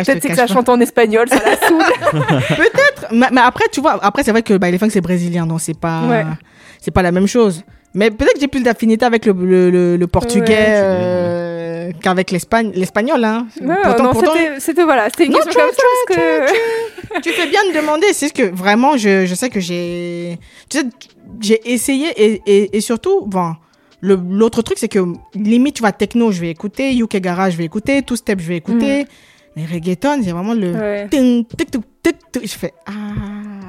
Peut-être 0.06 0.22
c'est 0.22 0.30
que 0.30 0.36
ça 0.36 0.48
chante 0.48 0.70
en 0.70 0.80
espagnol, 0.80 1.28
ça 1.30 1.40
la 1.46 1.58
saoule. 1.68 1.84
mais, 3.12 3.28
mais 3.32 3.42
après, 3.42 3.66
tu 3.72 3.82
vois, 3.82 4.00
après, 4.02 4.24
c'est 4.24 4.32
vrai 4.32 4.42
que 4.42 4.54
bah, 4.56 4.70
les 4.72 4.78
funk, 4.78 4.90
c'est 4.90 5.02
brésilien, 5.02 5.46
donc 5.46 5.62
c'est 5.62 5.78
pas, 5.78 6.02
Ouais. 6.08 6.26
c'est 6.82 6.92
pas 6.92 7.02
la 7.02 7.12
même 7.12 7.28
chose. 7.28 7.64
Mais 7.94 8.12
peut-être 8.12 8.34
que 8.36 8.40
j'ai 8.40 8.48
plus 8.48 8.62
d'affinité 8.64 9.06
avec 9.06 9.26
le, 9.26 9.34
le, 9.34 9.70
le, 9.72 9.98
le 9.98 10.08
portugais 10.08 10.54
Ouais. 10.54 10.66
euh, 10.70 11.47
qu'avec 12.02 12.32
l'espagne, 12.32 12.72
l'espagnol, 12.74 13.24
hein. 13.24 13.48
Ouais, 13.62 13.76
Pourtant- 13.84 14.04
non, 14.04 14.12
pourtant- 14.14 14.32
c'était- 14.60 14.84
voilà, 14.84 15.06
c'était 15.10 15.26
une 15.26 15.32
Non, 15.34 15.40
question 15.40 15.62
tu- 15.70 16.16
comme 16.16 16.18
parce 16.18 16.52
que 17.16 17.20
tu 17.22 17.30
fais 17.32 17.48
bien 17.48 17.62
de 17.72 17.76
demander. 17.80 18.08
C'est 18.14 18.28
ce 18.30 18.34
que 18.34 18.44
vraiment, 18.44 18.98
je, 18.98 19.26
je 19.26 19.36
sais 19.36 19.50
que 19.50 19.60
j'ai, 19.60 20.38
tu 20.70 20.80
sais, 20.80 20.86
j'ai 21.42 21.72
essayé 21.74 22.08
et, 22.16 22.42
et, 22.46 22.78
et 22.78 22.82
surtout, 22.82 23.26
bon, 23.26 23.54
le, 24.02 24.20
l'autre 24.30 24.62
truc, 24.62 24.78
c'est 24.78 24.88
que 24.90 25.00
limite, 25.34 25.76
tu 25.76 25.82
vois, 25.82 25.92
techno, 25.92 26.32
je 26.32 26.40
vais 26.42 26.50
écouter, 26.50 26.96
UK 26.96 27.18
Garage, 27.18 27.54
je 27.54 27.58
vais 27.58 27.66
écouter, 27.66 28.02
Two 28.04 28.16
Step, 28.16 28.40
je 28.42 28.48
vais 28.48 28.58
écouter. 28.58 29.06
Mais 29.56 29.66
reggaeton, 29.66 30.22
c'est 30.24 30.32
vraiment 30.32 30.54
le. 30.54 30.72
Ouais. 30.72 31.10
Je 32.44 32.48
fais 32.56 32.74
ah. 32.86 32.92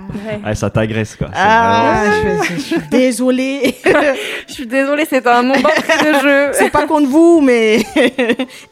Ouais. 0.08 0.40
Ouais, 0.44 0.54
ça 0.54 0.70
t'agresse 0.70 1.16
quoi. 1.16 1.28
Ah, 1.34 2.04
je, 2.48 2.56
suis 2.60 2.76
désolée. 2.90 3.74
Je 4.48 4.52
suis 4.52 4.66
désolée, 4.66 5.04
c'est 5.08 5.26
un 5.26 5.42
nom 5.42 5.54
de 5.54 5.58
jeu. 6.22 6.50
c'est 6.54 6.70
pas 6.70 6.86
contre 6.86 7.08
vous, 7.08 7.40
mais 7.40 7.80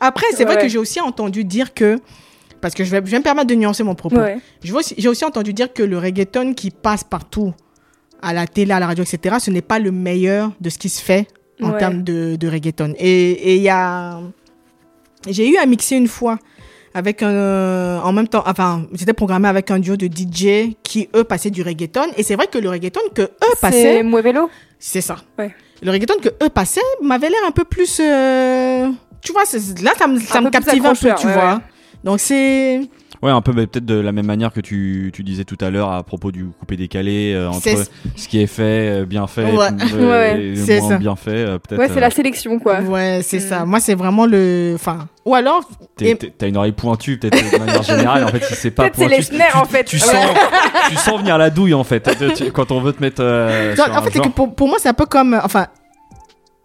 après, 0.00 0.26
c'est 0.34 0.44
vrai 0.44 0.56
que 0.58 0.68
j'ai 0.68 0.78
aussi 0.78 1.00
entendu 1.00 1.44
dire 1.44 1.74
que, 1.74 1.98
parce 2.60 2.74
que 2.74 2.82
je 2.84 2.90
vais, 2.90 3.02
je 3.04 3.10
vais 3.10 3.18
me 3.18 3.22
permettre 3.22 3.48
de 3.48 3.54
nuancer 3.54 3.82
mon 3.84 3.94
propos. 3.94 4.16
Ouais. 4.16 4.38
Je 4.64 4.70
vois 4.70 4.80
aussi- 4.80 4.94
J'ai 4.96 5.08
aussi 5.08 5.24
entendu 5.24 5.52
dire 5.52 5.72
que 5.72 5.82
le 5.82 5.98
reggaeton 5.98 6.54
qui 6.54 6.70
passe 6.70 7.04
partout, 7.04 7.52
à 8.22 8.32
la 8.32 8.46
télé, 8.46 8.72
à 8.72 8.80
la 8.80 8.86
radio, 8.86 9.04
etc., 9.04 9.36
ce 9.38 9.50
n'est 9.50 9.60
pas 9.62 9.78
le 9.78 9.92
meilleur 9.92 10.52
de 10.60 10.70
ce 10.70 10.78
qui 10.78 10.88
se 10.88 11.02
fait 11.02 11.28
en 11.62 11.70
Ouais. 11.72 11.78
termes 11.78 12.02
de, 12.02 12.36
de 12.36 12.48
reggaeton. 12.48 12.94
Et 12.98 13.30
et 13.32 13.56
il 13.56 13.62
y 13.62 13.68
a. 13.68 14.20
J'ai 15.28 15.48
eu 15.50 15.56
à 15.58 15.66
mixer 15.66 15.96
une 15.96 16.08
fois 16.08 16.38
avec 16.96 17.22
un. 17.22 18.00
En 18.02 18.12
même 18.12 18.26
temps, 18.26 18.42
enfin, 18.46 18.86
j'étais 18.94 19.12
programmé 19.12 19.48
avec 19.48 19.70
un 19.70 19.78
duo 19.78 19.96
de 19.96 20.06
DJ 20.06 20.74
qui, 20.82 21.08
eux, 21.14 21.24
passaient 21.24 21.50
du 21.50 21.62
reggaeton. 21.62 22.06
Et 22.16 22.22
c'est 22.22 22.34
vrai 22.36 22.46
que 22.46 22.58
le 22.58 22.70
reggaeton 22.70 23.00
que 23.14 23.22
eux 23.22 23.28
C'est 23.54 23.60
passaient. 23.60 24.02
Muevelo 24.02 24.48
C'est 24.78 25.02
ça. 25.02 25.16
Ouais. 25.38 25.54
Le 25.82 25.90
reggaeton 25.90 26.14
que 26.22 26.30
eux 26.42 26.48
passaient 26.48 26.80
m'avait 27.02 27.28
l'air 27.28 27.40
un 27.46 27.50
peu 27.50 27.64
plus. 27.64 28.00
euh, 28.00 28.88
Tu 29.22 29.32
vois, 29.32 29.44
c'est- 29.44 29.80
là, 29.82 29.92
ça 29.98 30.06
me, 30.06 30.18
ça 30.20 30.40
me 30.40 30.50
captive 30.50 30.86
un 30.86 30.94
peu, 30.94 31.10
tu 31.18 31.26
ouais, 31.26 31.32
vois. 31.34 31.54
ouais. 31.54 31.60
Donc 32.06 32.20
c'est. 32.20 32.80
Ouais, 33.22 33.30
un 33.30 33.40
peu 33.40 33.52
mais 33.54 33.66
peut-être 33.66 33.86
de 33.86 33.98
la 33.98 34.12
même 34.12 34.26
manière 34.26 34.52
que 34.52 34.60
tu, 34.60 35.10
tu 35.14 35.22
disais 35.24 35.44
tout 35.44 35.56
à 35.62 35.70
l'heure 35.70 35.90
à 35.90 36.02
propos 36.02 36.30
du 36.30 36.44
coupé 36.60 36.76
décalé 36.76 37.32
euh, 37.34 37.48
entre 37.48 37.62
C'est- 37.62 37.90
ce 38.14 38.28
qui 38.28 38.40
est 38.42 38.46
fait, 38.46 39.00
euh, 39.00 39.04
bien 39.06 39.26
fait, 39.26 39.44
Ouais. 39.44 39.68
euh, 39.94 40.10
Ouais, 40.10 40.40
et 40.52 40.56
c'est 40.56 40.80
moins 40.80 40.88
ça. 40.90 40.98
bien 40.98 41.16
fait, 41.16 41.30
euh, 41.30 41.58
peut-être. 41.58 41.78
Ouais, 41.80 41.88
c'est 41.88 41.96
euh, 41.96 42.00
la 42.00 42.10
sélection, 42.10 42.58
quoi. 42.58 42.80
Ouais, 42.82 43.20
c'est 43.22 43.38
Mm. 43.38 43.48
ça. 43.48 43.64
Moi, 43.64 43.80
c'est 43.80 43.94
vraiment 43.94 44.26
le. 44.26 44.72
Enfin. 44.74 45.08
Ou 45.24 45.34
alors. 45.34 45.62
t'es- 45.96 46.10
et- 46.10 46.16
t'es- 46.16 46.32
T'as 46.36 46.46
une 46.46 46.58
oreille 46.58 46.72
pointue, 46.72 47.18
peut-être 47.18 47.52
de 47.52 47.58
manière 47.58 47.82
générale. 47.82 48.22
En 48.24 48.28
fait, 48.28 48.44
si 48.44 48.54
c'est 48.54 48.70
pas 48.70 48.84
Peut-être 48.84 48.96
c'est 48.96 49.06
pointu, 49.08 49.32
les 49.32 49.38
tu- 49.50 49.56
en 49.56 49.64
fait. 49.64 49.84
Tu 49.84 49.96
Ouais. 49.96 50.02
sens, 50.02 50.26
tu 50.90 50.96
sens 50.96 51.18
venir 51.18 51.38
la 51.38 51.48
douille 51.50 51.74
en 51.74 51.84
fait 51.84 52.08
tu- 52.36 52.52
quand 52.52 52.70
on 52.70 52.80
veut 52.80 52.92
te 52.92 53.00
mettre. 53.02 53.22
euh, 53.22 53.74
sur 53.74 53.84
en 53.84 53.88
un 53.96 54.02
fait, 54.02 54.10
c'est 54.12 54.18
que 54.18 54.24
genre. 54.24 54.32
pour, 54.34 54.54
pour 54.54 54.68
moi, 54.68 54.76
c'est 54.78 54.90
un 54.90 54.94
peu 54.94 55.06
comme. 55.06 55.40
Enfin. 55.42 55.66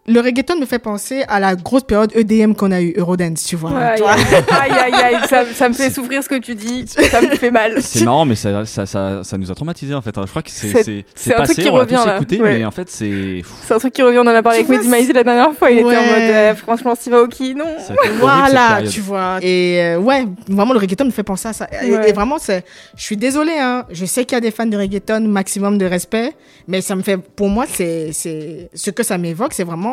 Le 0.07 0.19
reggaeton 0.19 0.59
me 0.59 0.65
fait 0.65 0.79
penser 0.79 1.23
à 1.27 1.39
la 1.39 1.55
grosse 1.55 1.83
période 1.83 2.11
EDM 2.15 2.53
qu'on 2.53 2.71
a 2.71 2.81
eu, 2.81 2.91
Eurodance, 2.97 3.43
tu 3.45 3.55
vois. 3.55 3.69
Ouais, 3.71 3.83
aïe, 3.83 4.71
aïe, 4.71 4.93
aïe, 4.93 5.17
ça, 5.29 5.43
ça 5.53 5.69
me 5.69 5.75
fait 5.75 5.91
souffrir 5.91 6.23
ce 6.23 6.29
que 6.29 6.39
tu 6.39 6.55
dis, 6.55 6.85
ça 6.87 7.21
me 7.21 7.35
fait 7.35 7.51
mal. 7.51 7.75
C'est 7.81 8.03
marrant, 8.03 8.25
mais 8.25 8.33
ça, 8.35 8.65
ça, 8.65 8.87
ça, 8.87 9.23
ça 9.23 9.37
nous 9.37 9.51
a 9.51 9.55
traumatisé 9.55 9.93
en 9.93 10.01
fait. 10.01 10.15
Je 10.19 10.25
crois 10.29 10.41
que 10.41 10.49
c'est 10.49 11.05
c'est 11.13 11.33
un 11.35 11.37
passé, 11.37 11.53
truc 11.53 11.65
qui 11.65 11.71
on 11.71 11.75
revient, 11.75 11.95
tous 11.97 12.05
là. 12.07 12.15
écouté, 12.15 12.41
Ouais. 12.41 12.57
mais 12.59 12.65
en 12.65 12.71
fait 12.71 12.89
c'est. 12.89 13.43
un 13.69 13.77
truc 13.77 13.93
qui 13.93 14.01
revient, 14.01 14.17
on 14.17 14.21
en 14.21 14.27
a 14.27 14.41
parlé 14.41 14.65
avec 14.67 14.83
Mehdi 14.85 15.13
la 15.13 15.23
dernière 15.23 15.53
fois, 15.53 15.69
il 15.69 15.77
était 15.79 15.85
en 15.85 16.01
mode, 16.01 16.17
euh, 16.19 16.55
franchement, 16.55 16.93
non. 16.93 17.11
a 17.13 17.25
été 17.25 17.35
horrible, 17.37 17.63
cette 17.79 17.97
Voilà, 18.19 18.81
tu 18.89 19.01
vois. 19.01 19.37
Et 19.43 19.81
euh, 19.83 19.99
ouais, 19.99 20.25
vraiment, 20.47 20.73
le 20.73 20.79
reggaeton 20.79 21.05
me 21.05 21.11
fait 21.11 21.23
penser 21.23 21.49
à 21.49 21.53
ça. 21.53 21.67
Et, 21.83 21.91
Ouais. 21.91 22.09
et 22.09 22.13
vraiment, 22.13 22.37
c'est, 22.39 22.65
je 22.95 23.03
suis 23.03 23.17
désolée, 23.17 23.57
hein. 23.59 23.85
Je 23.91 24.05
sais 24.05 24.25
qu'il 24.25 24.35
y 24.35 24.37
a 24.37 24.41
des 24.41 24.51
fans 24.51 24.65
de 24.65 24.77
reggaeton, 24.77 25.21
maximum 25.27 25.77
de 25.77 25.85
respect, 25.85 26.33
mais 26.67 26.81
ça 26.81 26.95
me 26.95 27.03
fait, 27.03 27.17
pour 27.17 27.49
moi, 27.49 27.65
c'est, 27.71 28.11
c'est, 28.13 28.69
ce 28.73 28.89
que 28.89 29.03
ça 29.03 29.17
m'évoque, 29.17 29.53
c'est 29.53 29.63
vraiment, 29.63 29.90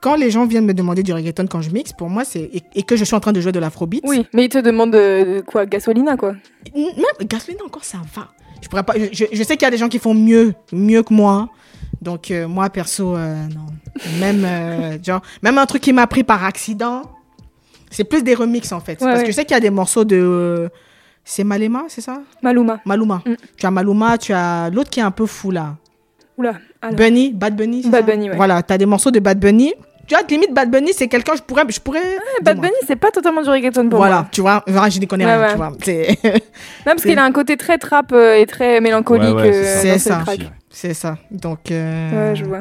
quand 0.00 0.14
les 0.14 0.30
gens 0.30 0.46
viennent 0.46 0.66
me 0.66 0.74
demander 0.74 1.02
du 1.02 1.12
reggaeton 1.12 1.46
quand 1.46 1.60
je 1.60 1.70
mixe, 1.70 1.92
pour 1.92 2.08
moi, 2.08 2.24
c'est, 2.24 2.50
et, 2.74 2.82
que 2.82 2.96
je 2.96 3.04
suis 3.04 3.16
en 3.16 3.20
train 3.20 3.32
de 3.32 3.40
jouer 3.40 3.52
de 3.52 3.58
l'afrobeat. 3.58 4.04
Oui, 4.06 4.26
mais 4.32 4.44
il 4.44 4.48
te 4.48 4.58
demande 4.58 4.92
de, 4.92 5.36
de 5.36 5.40
quoi, 5.40 5.66
Gasolina, 5.66 6.16
quoi. 6.16 6.34
Même 6.74 7.28
Gasoline 7.28 7.60
encore, 7.64 7.84
ça 7.84 7.98
va. 8.14 8.28
Je 8.62 8.68
pourrais 8.68 8.82
pas. 8.82 8.94
Je, 9.12 9.42
sais 9.42 9.56
qu'il 9.56 9.62
y 9.62 9.64
a 9.66 9.70
des 9.70 9.76
gens 9.76 9.88
qui 9.88 9.98
font 9.98 10.14
mieux, 10.14 10.54
mieux 10.72 11.02
que 11.02 11.12
moi. 11.12 11.48
Donc 12.02 12.30
euh, 12.30 12.46
moi 12.46 12.70
perso, 12.70 13.16
euh, 13.16 13.46
non. 13.48 13.66
Même 14.20 14.44
euh, 14.44 14.98
genre, 15.02 15.22
même 15.42 15.58
un 15.58 15.66
truc 15.66 15.82
qui 15.82 15.92
m'a 15.92 16.06
pris 16.06 16.24
par 16.24 16.44
accident. 16.44 17.02
C'est 17.90 18.04
plus 18.04 18.22
des 18.22 18.34
remixes 18.34 18.72
en 18.72 18.80
fait. 18.80 18.92
Ouais, 19.00 19.06
Parce 19.06 19.18
ouais. 19.18 19.24
que 19.24 19.30
je 19.30 19.34
sais 19.34 19.44
qu'il 19.44 19.54
y 19.54 19.56
a 19.56 19.60
des 19.60 19.70
morceaux 19.70 20.04
de. 20.04 20.16
euh, 20.16 20.68
c'est 21.24 21.44
Malema, 21.44 21.84
c'est 21.88 22.00
ça? 22.00 22.20
Maluma. 22.42 22.80
Maluma. 22.84 23.22
Mm. 23.24 23.34
Tu 23.56 23.66
as 23.66 23.70
Maluma, 23.70 24.18
tu 24.18 24.32
as 24.32 24.70
l'autre 24.70 24.90
qui 24.90 25.00
est 25.00 25.04
un 25.04 25.10
peu 25.10 25.26
fou 25.26 25.50
là. 25.50 25.76
Oula. 26.38 26.54
alors. 26.80 26.94
Bunny, 26.94 27.32
Bad 27.32 27.56
Bunny. 27.56 27.82
c'est 27.82 27.90
Bad 27.90 28.06
ça 28.06 28.12
Bunny, 28.12 28.30
ouais. 28.30 28.36
Voilà, 28.36 28.62
tu 28.62 28.72
as 28.72 28.78
des 28.78 28.86
morceaux 28.86 29.10
de 29.10 29.18
Bad 29.20 29.38
Bunny. 29.38 29.74
Tu 30.06 30.14
vois, 30.14 30.24
limite 30.30 30.54
Bad 30.54 30.70
Bunny, 30.70 30.92
c'est 30.94 31.06
quelqu'un, 31.08 31.34
je 31.36 31.42
pourrais. 31.42 31.64
Je 31.68 31.80
pourrais 31.80 32.00
Bad 32.42 32.54
dis-moi. 32.56 32.70
Bunny, 32.70 32.80
c'est 32.86 32.96
pas 32.96 33.10
totalement 33.10 33.42
du 33.42 33.50
reggaeton 33.50 33.88
pour 33.90 33.98
Voilà, 33.98 34.14
moi. 34.20 34.28
tu 34.32 34.40
vois, 34.40 34.64
je 34.66 34.98
n'y 35.00 35.06
connais 35.06 35.26
Ouais, 35.26 35.34
rien, 35.36 35.42
ouais. 35.42 35.50
tu 35.50 35.56
vois. 35.56 35.72
C'est 35.84 36.18
Non, 36.24 36.30
parce 36.86 37.02
C'est- 37.02 37.08
qu'il 37.10 37.18
a 37.18 37.24
un 37.24 37.32
côté 37.32 37.56
très 37.58 37.76
trap 37.76 38.12
euh, 38.12 38.36
et 38.36 38.46
très 38.46 38.80
mélancolique 38.80 39.34
Ouais, 39.36 39.42
ouais, 39.50 39.54
euh, 39.54 39.78
c'est 39.82 39.98
ça. 39.98 40.22
C'est 40.70 40.94
ça. 40.94 41.18
c'est. 41.30 41.36
Donc. 41.36 41.70
euh, 41.70 42.30
Ouais, 42.30 42.36
je 42.36 42.44
vois. 42.46 42.60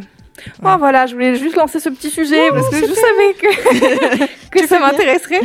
Oh 0.63 0.75
voilà, 0.78 1.07
je 1.07 1.13
voulais 1.15 1.34
juste 1.36 1.55
lancer 1.55 1.80
ce 1.80 1.89
petit 1.89 2.11
sujet 2.11 2.49
parce 2.51 2.69
que 2.69 2.75
je 2.75 2.93
savais 2.93 3.34
que, 3.41 4.25
que 4.51 4.67
ça 4.67 4.78
m'intéresserait. 4.80 5.41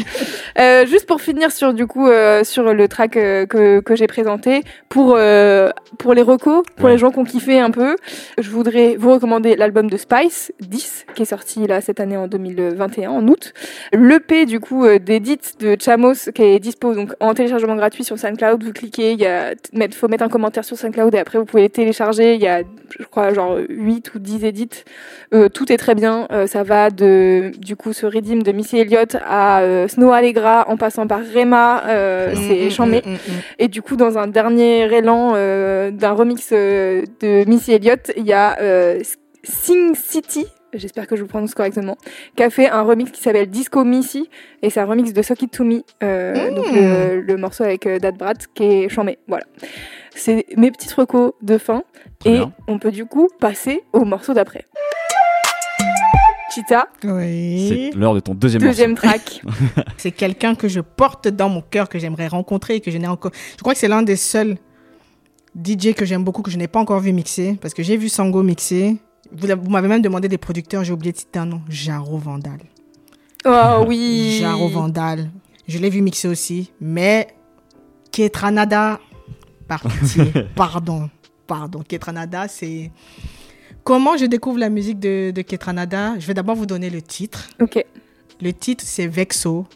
Euh, 0.59 0.85
juste 0.87 1.07
pour 1.07 1.21
finir 1.23 1.51
sur 1.51 1.73
du 1.73 1.87
coup 1.87 2.09
euh, 2.09 2.45
sur 2.45 2.75
le 2.75 2.89
track 2.89 3.17
euh, 3.17 3.47
que, 3.47 3.81
que 3.81 3.97
j'ai 3.97 4.07
présenté 4.07 4.63
pour 4.91 5.15
euh, 5.17 5.71
pour 5.99 6.15
les 6.15 6.23
recos, 6.23 6.63
pour 6.77 6.87
Ouais. 6.87 6.93
les 6.93 6.99
gens 6.99 7.11
qui 7.11 7.19
ont 7.19 7.25
kiffé 7.25 7.59
un 7.61 7.71
peu, 7.71 7.97
je 8.39 8.51
voudrais 8.51 8.97
vous 8.97 9.13
recommander 9.13 9.57
l'album 9.57 9.89
de 9.89 9.97
Spice 9.97 10.53
10 10.61 11.07
qui 11.15 11.23
est 11.23 11.27
sorti 11.27 11.67
là 11.67 11.81
cette 11.81 12.01
année 12.01 12.17
en 12.17 12.27
2021 12.29 13.11
en 13.11 13.27
août. 13.29 13.53
L'EP 13.93 14.47
du 14.47 14.61
coup 14.61 14.85
euh, 14.85 14.99
d'Edit 14.99 15.39
de 15.61 15.77
Chamos 15.79 16.31
qui 16.35 16.43
est 16.43 16.59
dispo 16.59 16.95
donc 16.95 17.13
en 17.21 17.35
téléchargement 17.35 17.77
gratuit 17.77 18.05
sur 18.05 18.19
SoundCloud. 18.19 18.63
Vous 18.65 18.73
cliquez, 18.73 19.13
il 19.13 19.21
y 19.21 19.27
a 19.27 19.53
faut 19.93 20.09
mettre 20.09 20.25
un 20.25 20.29
commentaire 20.29 20.65
sur 20.65 20.77
SoundCloud 20.77 21.15
et 21.15 21.19
après 21.19 21.39
vous 21.39 21.45
pouvez 21.45 21.63
les 21.63 21.71
télécharger. 21.71 22.35
Il 22.35 22.41
y 22.41 22.49
a 22.49 22.63
je 22.99 23.05
crois 23.05 23.33
genre 23.33 23.59
8 23.69 24.15
ou 24.15 24.19
10 24.19 24.45
edits 24.45 24.85
euh, 25.35 25.49
tout 25.49 25.73
est 25.73 25.77
très 25.79 25.95
bien. 25.95 26.27
Euh, 26.31 26.47
ça 26.47 26.63
va 26.63 26.91
de 26.91 27.53
du 27.59 27.75
coup 27.77 27.93
ce 27.93 28.07
redeem 28.07 28.43
de 28.43 28.53
Missy 28.53 28.79
Elliott 28.79 29.17
à 29.27 29.61
euh, 29.63 29.89
Snow 29.89 30.13
Allegra 30.13 30.67
en 30.69 30.77
passant 30.77 31.07
par 31.07 31.21
Rema. 31.35 31.83
C'est 32.35 32.67
mm, 32.67 32.71
chambé. 32.71 33.03
mm, 33.05 33.11
mm, 33.11 33.15
mm. 33.15 33.41
Et 33.59 33.69
du 33.69 33.83
coup 33.83 33.97
dans 33.97 34.19
un 34.19 34.27
dernier 34.27 34.93
élan 34.95 35.33
d'un 35.91 36.13
remix 36.13 36.51
euh, 36.53 37.05
de 37.21 37.49
Missy 37.49 37.73
Elliott, 37.73 38.13
il 38.17 38.25
y 38.27 38.33
a 38.33 38.59
euh, 38.61 39.01
Sing 39.45 39.95
City. 39.95 40.47
J'espère 40.75 41.07
que 41.07 41.17
je 41.17 41.21
le 41.23 41.27
prononce 41.29 41.53
correctement. 41.55 41.99
Qui 42.35 42.43
a 42.43 42.49
fait 42.49 42.69
un 42.71 42.81
remix 42.83 43.11
qui 43.11 43.21
s'appelle 43.21 43.47
Disco 43.51 43.85
Missy 43.85 44.31
et 44.63 44.71
c'est 44.71 44.81
un 44.81 44.87
remix 44.87 45.13
de 45.13 45.21
Suck 45.21 45.43
It 45.43 45.51
To 45.53 45.65
Me. 45.65 45.83
Euh, 46.03 46.51
Mm. 46.51 46.55
Donc 46.55 46.67
le, 46.73 47.21
le 47.21 47.37
morceau 47.37 47.65
avec 47.65 47.87
euh, 47.87 47.99
Dad 47.99 48.17
Brat 48.17 48.35
qui 48.55 48.65
est 48.65 48.89
chambé. 48.89 49.19
Voilà. 49.29 49.45
C'est 50.15 50.47
mes 50.57 50.71
petites 50.71 50.93
recos 50.93 51.33
de 51.43 51.59
fin. 51.59 51.83
Très 52.21 52.31
et 52.31 52.37
bien. 52.39 52.53
on 52.69 52.79
peut 52.79 52.91
du 52.91 53.05
coup 53.05 53.29
passer 53.39 53.83
au 53.93 54.05
morceau 54.05 54.33
d'après. 54.33 54.65
Chita, 56.55 56.89
Oui. 57.05 57.91
C'est 57.93 57.99
l'heure 57.99 58.15
de 58.15 58.21
ton 58.21 58.35
deuxième, 58.35 58.61
deuxième 58.63 58.95
track. 58.95 59.41
C'est 59.97 60.11
quelqu'un 60.11 60.55
que 60.55 60.69
je 60.69 60.81
porte 60.81 61.29
dans 61.29 61.49
mon 61.49 61.63
cœur, 61.63 61.89
que 61.89 61.99
j'aimerais 61.99 62.27
rencontrer 62.29 62.75
et 62.77 62.81
que 62.81 62.91
je 62.91 62.99
n'ai 62.99 63.09
encore. 63.09 63.31
Je 63.57 63.63
crois 63.63 63.73
que 63.73 63.79
c'est 63.79 63.89
l'un 63.89 64.03
des 64.03 64.17
seuls 64.17 64.57
DJ 65.57 65.95
que 65.95 66.05
j'aime 66.05 66.25
beaucoup, 66.25 66.43
que 66.43 66.51
je 66.51 66.59
n'ai 66.59 66.69
pas 66.69 66.81
encore 66.81 67.01
vu 67.01 67.13
mixer. 67.13 67.59
Parce 67.61 67.75
que 67.75 67.83
j'ai 67.83 67.97
vu 67.97 68.09
Sango 68.09 68.43
mixer. 68.43 68.97
Vous, 69.31 69.47
vous 69.47 69.71
m'avez 69.71 69.89
même 69.89 70.03
demandé 70.03 70.29
des 70.29 70.39
producteurs, 70.39 70.85
j'ai 70.85 70.93
oublié 70.93 71.13
de 71.13 71.19
citer 71.19 71.39
un 71.39 71.47
nom. 71.47 71.63
Jaro 71.69 72.19
Vandal. 72.19 72.61
Oh 73.45 73.85
oui. 73.87 74.39
Jaro 74.41 74.69
Vandal. 74.69 75.31
Je 75.67 75.79
l'ai 75.79 75.91
vu 75.91 76.03
mixer 76.03 76.29
aussi. 76.29 76.71
Mais 76.81 77.29
Ketranada, 78.11 79.01
parti. 79.69 80.21
pardon. 80.55 81.09
Pardon. 81.47 81.83
Ketranada, 81.87 82.49
c'est. 82.49 82.91
Comment 83.85 84.17
je 84.17 84.27
découvre 84.27 84.59
la 84.59 84.69
musique 84.69 85.01
de, 85.01 85.33
de 85.33 85.43
Ketranada? 85.43 86.19
Je 86.19 86.27
vais 86.27 86.35
d'abord 86.35 86.55
vous 86.55 86.67
donner 86.67 86.89
le 86.89 87.03
titre. 87.03 87.49
Ok. 87.61 87.85
Le 88.41 88.53
titre, 88.53 88.85
c'est 88.87 89.07
Vexo. 89.07 89.67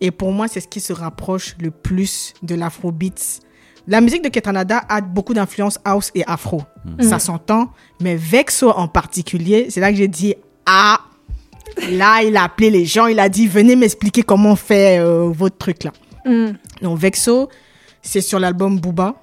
Et 0.00 0.10
pour 0.10 0.32
moi, 0.32 0.48
c'est 0.48 0.60
ce 0.60 0.68
qui 0.68 0.80
se 0.80 0.92
rapproche 0.92 1.56
le 1.60 1.70
plus 1.70 2.34
de 2.42 2.54
l'afrobeats. 2.54 3.40
La 3.86 4.00
musique 4.00 4.22
de 4.24 4.28
Ketranada 4.28 4.78
a 4.88 5.00
beaucoup 5.00 5.34
d'influence 5.34 5.78
house 5.84 6.10
et 6.14 6.24
afro. 6.26 6.62
Ça 7.00 7.18
s'entend. 7.18 7.70
Mais 8.00 8.16
Vexo 8.16 8.70
en 8.70 8.88
particulier, 8.88 9.66
c'est 9.68 9.80
là 9.80 9.90
que 9.90 9.96
j'ai 9.96 10.08
dit, 10.08 10.34
ah, 10.66 11.00
là, 11.90 12.22
il 12.22 12.36
a 12.36 12.44
appelé 12.44 12.70
les 12.70 12.86
gens, 12.86 13.06
il 13.06 13.18
a 13.20 13.28
dit, 13.28 13.46
venez 13.46 13.76
m'expliquer 13.76 14.22
comment 14.22 14.52
on 14.52 14.56
fait 14.56 14.98
euh, 15.00 15.30
votre 15.30 15.58
truc 15.58 15.84
là. 15.84 15.92
Hmm. 16.24 16.52
Donc 16.80 16.98
Vexo, 16.98 17.50
c'est 18.00 18.22
sur 18.22 18.38
l'album 18.38 18.80
Booba, 18.80 19.16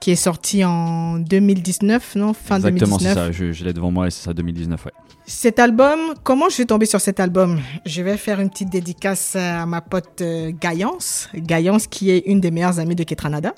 qui 0.00 0.10
est 0.12 0.16
sorti 0.16 0.64
en 0.64 1.18
2019, 1.18 2.16
non 2.16 2.32
Fin 2.32 2.56
Exactement, 2.56 2.98
c'est 2.98 3.04
2019. 3.04 3.14
ça. 3.14 3.32
Je, 3.32 3.52
je 3.52 3.64
l'ai 3.64 3.74
devant 3.74 3.90
moi 3.90 4.06
et 4.06 4.10
c'est 4.10 4.24
ça, 4.24 4.32
2019, 4.32 4.86
ouais. 4.86 4.92
Cet 5.26 5.58
album, 5.58 6.14
comment 6.24 6.48
je 6.48 6.54
suis 6.54 6.66
tombée 6.66 6.86
sur 6.86 7.00
cet 7.00 7.20
album? 7.20 7.60
Je 7.86 8.02
vais 8.02 8.16
faire 8.16 8.40
une 8.40 8.50
petite 8.50 8.70
dédicace 8.70 9.36
à 9.36 9.64
ma 9.66 9.80
pote 9.80 10.22
euh, 10.22 10.50
Gaïance, 10.58 11.28
Gaïance 11.34 11.86
qui 11.86 12.10
est 12.10 12.24
une 12.26 12.40
des 12.40 12.50
meilleures 12.50 12.80
amies 12.80 12.96
de 12.96 13.04
Ketranada, 13.04 13.54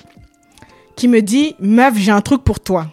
qui 0.97 1.09
me 1.09 1.21
dit 1.23 1.55
Meuf, 1.61 1.97
j'ai 1.97 2.11
un 2.13 2.21
truc 2.21 2.43
pour 2.45 2.61
toi. 2.61 2.89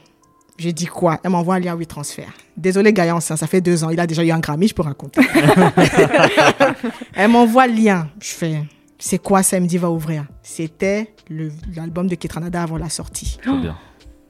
J'ai 0.57 0.73
dit 0.73 0.85
quoi? 0.87 1.19
Elle 1.23 1.31
m'envoie 1.31 1.55
un 1.55 1.59
lien 1.59 1.75
WeTransfer. 1.75 2.25
Désolé 2.57 2.91
Gaïance, 2.91 3.31
hein, 3.31 3.37
ça 3.37 3.47
fait 3.47 3.61
deux 3.61 3.83
ans. 3.85 3.89
Il 3.91 3.99
a 3.99 4.05
déjà 4.07 4.23
eu 4.25 4.31
un 4.31 4.39
Grammy, 4.39 4.67
je 4.67 4.73
peux 4.73 4.81
raconter. 4.81 5.21
Elle 7.15 7.29
m'envoie 7.31 7.67
le 7.67 7.73
lien. 7.73 8.07
Je 8.21 8.29
fais 8.29 8.63
C'est 8.97 9.17
quoi? 9.19 9.43
Ça 9.43 9.57
Elle 9.57 9.63
me 9.63 9.67
dit 9.67 9.77
Va 9.77 9.89
ouvrir. 9.89 10.25
C'était 10.43 11.13
le- 11.29 11.51
l'album 11.75 12.07
de 12.07 12.15
Ketranada 12.15 12.61
avant 12.61 12.77
la 12.77 12.89
sortie. 12.89 13.37
Bien. 13.45 13.77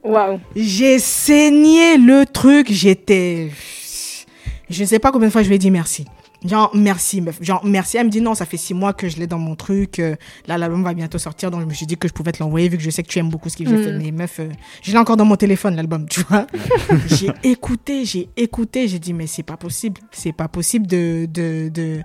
Waouh. 0.04 0.38
J'ai 0.56 0.98
saigné 0.98 1.98
le 1.98 2.24
truc, 2.26 2.68
j'étais... 2.70 3.50
Je 4.70 4.82
ne 4.82 4.86
sais 4.88 4.98
pas 5.00 5.10
combien 5.10 5.26
de 5.28 5.32
fois 5.32 5.42
je 5.42 5.48
lui 5.48 5.56
ai 5.56 5.58
dit 5.58 5.70
merci. 5.72 6.04
Genre, 6.44 6.70
merci, 6.74 7.20
meuf. 7.20 7.36
Genre, 7.42 7.60
merci. 7.64 7.98
Elle 7.98 8.06
me 8.06 8.10
dit 8.10 8.20
non, 8.22 8.34
ça 8.34 8.46
fait 8.46 8.56
six 8.56 8.72
mois 8.72 8.92
que 8.94 9.08
je 9.08 9.18
l'ai 9.18 9.26
dans 9.26 9.38
mon 9.38 9.56
truc. 9.56 9.98
euh, 9.98 10.16
là, 10.46 10.56
l'album 10.56 10.82
va 10.82 10.94
bientôt 10.94 11.18
sortir. 11.18 11.50
Donc, 11.50 11.60
je 11.60 11.66
me 11.66 11.74
suis 11.74 11.84
dit 11.86 11.96
que 11.98 12.08
je 12.08 12.12
pouvais 12.14 12.32
te 12.32 12.42
l'envoyer 12.42 12.68
vu 12.68 12.76
que 12.78 12.82
je 12.82 12.88
sais 12.90 13.02
que 13.02 13.08
tu 13.08 13.18
aimes 13.18 13.28
beaucoup 13.28 13.48
ce 13.50 13.56
que 13.58 13.64
j'ai 13.64 13.76
Mm. 13.76 13.84
fait. 13.84 13.92
Mais 13.98 14.10
meuf, 14.10 14.40
euh, 14.40 14.48
je 14.82 14.92
l'ai 14.92 14.98
encore 14.98 15.16
dans 15.18 15.24
mon 15.26 15.36
téléphone, 15.36 15.76
l'album, 15.76 16.06
tu 16.08 16.22
vois. 16.28 16.46
j'ai 17.06 17.30
écouté, 17.42 18.04
j'ai 18.06 18.28
écouté. 18.36 18.88
J'ai 18.88 18.98
dit, 18.98 19.12
mais 19.12 19.26
c'est 19.26 19.42
pas 19.42 19.56
possible. 19.58 20.00
C'est 20.12 20.32
pas 20.32 20.48
possible 20.48 20.86
de, 20.86 21.26
de, 21.30 21.68
de, 21.68 22.00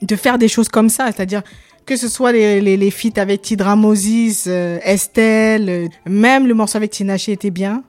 de 0.00 0.16
faire 0.16 0.38
des 0.38 0.48
choses 0.48 0.68
comme 0.70 0.88
ça. 0.88 1.06
C'est-à-dire 1.12 1.42
que 1.84 1.96
ce 1.96 2.08
soit 2.08 2.32
les, 2.32 2.60
les, 2.60 2.76
les 2.76 2.90
feats 2.90 3.18
avec 3.20 3.42
Tidra 3.42 3.76
Moses, 3.76 4.44
euh, 4.46 4.78
Estelle, 4.82 5.68
euh, 5.68 5.88
même 6.06 6.46
le 6.46 6.54
morceau 6.54 6.76
avec 6.76 6.90
Tinashe 6.90 7.28
était 7.28 7.50
bien. 7.50 7.82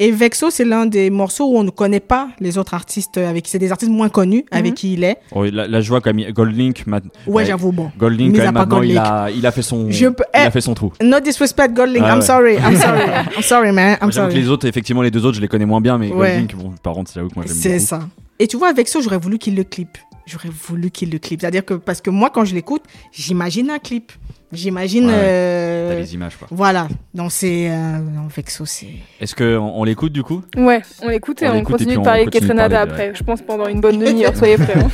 Et 0.00 0.12
Vexo, 0.12 0.50
c'est 0.50 0.64
l'un 0.64 0.86
des 0.86 1.10
morceaux 1.10 1.46
où 1.52 1.58
on 1.58 1.64
ne 1.64 1.70
connaît 1.70 1.98
pas 1.98 2.28
les 2.38 2.56
autres 2.56 2.72
artistes 2.74 3.18
avec, 3.18 3.48
c'est 3.48 3.58
des 3.58 3.72
artistes 3.72 3.90
moins 3.90 4.08
connus 4.08 4.44
avec 4.52 4.74
qui 4.74 4.92
il 4.92 5.02
est. 5.02 5.16
Oh, 5.32 5.44
là, 5.44 5.66
là, 5.66 5.80
je 5.80 5.88
vois 5.88 6.00
quand 6.00 6.14
même 6.14 6.30
Goldlink. 6.30 6.86
ma- 6.86 7.00
Ouais, 7.26 7.44
j'avoue, 7.44 7.72
bon. 7.72 7.90
Goldlink, 7.98 8.36
quand 8.36 8.42
même, 8.44 8.54
maintenant, 8.54 8.82
il 8.82 8.94
Goldlink. 8.94 8.98
a, 9.04 9.30
il 9.32 9.44
a 9.44 9.50
fait 9.50 9.62
son, 9.62 9.90
Je 9.90 10.06
peux- 10.06 10.22
il 10.34 10.40
eh, 10.40 10.46
a 10.46 10.50
fait 10.52 10.60
son 10.60 10.74
trou. 10.74 10.92
No 11.02 11.18
disrespect, 11.18 11.70
Goldlink. 11.74 12.04
Ouais, 12.04 12.10
I'm 12.12 12.18
ouais. 12.20 12.24
sorry, 12.24 12.54
I'm 12.58 12.76
sorry. 12.80 13.00
I'm 13.36 13.42
sorry, 13.42 13.72
man. 13.72 13.98
I'm 14.00 14.12
J'avoue 14.12 14.28
que 14.28 14.32
sorry. 14.34 14.34
les 14.44 14.48
autres, 14.48 14.68
effectivement, 14.68 15.02
les 15.02 15.10
deux 15.10 15.26
autres, 15.26 15.36
je 15.36 15.40
les 15.40 15.48
connais 15.48 15.66
moins 15.66 15.80
bien, 15.80 15.98
mais 15.98 16.12
Ouais. 16.12 16.28
Goldlink, 16.42 16.54
bon, 16.54 16.74
par 16.80 16.94
contre, 16.94 17.10
c'est 17.10 17.20
là 17.20 17.26
que 17.28 17.34
moi 17.34 17.44
j'aime 17.44 17.56
C'est 17.56 17.80
ça. 17.80 18.00
Et 18.38 18.46
tu 18.46 18.56
vois, 18.56 18.70
ça, 18.86 19.00
j'aurais 19.00 19.18
voulu 19.18 19.38
qu'il 19.38 19.56
le 19.56 19.64
clip. 19.64 19.98
J'aurais 20.26 20.50
voulu 20.68 20.92
qu'il 20.92 21.10
le 21.10 21.18
clip. 21.18 21.40
C'est-à-dire 21.40 21.64
que, 21.64 21.74
parce 21.74 22.00
que 22.00 22.10
moi, 22.10 22.30
quand 22.32 22.44
je 22.44 22.54
l'écoute, 22.54 22.82
j'imagine 23.10 23.68
un 23.70 23.80
clip. 23.80 24.12
J'imagine. 24.52 25.06
Ouais, 25.06 25.12
ouais. 25.12 25.18
euh, 25.22 25.92
T'as 25.94 26.00
les 26.00 26.14
images, 26.14 26.36
quoi. 26.36 26.48
Voilà. 26.50 26.88
Donc, 27.14 27.32
c'est. 27.32 27.68
Euh, 27.70 27.98
non, 27.98 28.28
Vexo, 28.34 28.64
c'est. 28.64 28.86
Est-ce 29.20 29.34
qu'on 29.34 29.44
on, 29.74 29.84
l'écoute 29.84 30.12
du 30.12 30.22
coup? 30.22 30.42
Ouais, 30.56 30.80
on 31.02 31.08
l'écoute 31.08 31.42
et 31.42 31.48
On 31.48 31.52
on, 31.52 31.54
et 31.56 31.62
continue 31.62 31.88
puis 31.94 31.98
de 31.98 32.04
parler 32.04 32.24
de 32.24 32.30
de- 32.30 32.74
après. 32.74 33.12
Je 33.14 33.22
pense 33.22 33.42
pendant 33.42 33.66
une 33.66 33.80
bonne 33.80 33.98
demi-heure, 33.98 34.34
soyez 34.36 34.56
prêts. 34.56 34.74
hein. 34.76 34.88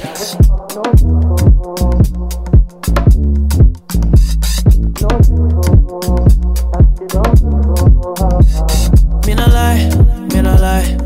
Me 9.26 9.34
no 9.34 9.46
lie, 9.46 9.88
me 10.34 10.42
no 10.42 10.54
lie. 10.56 10.96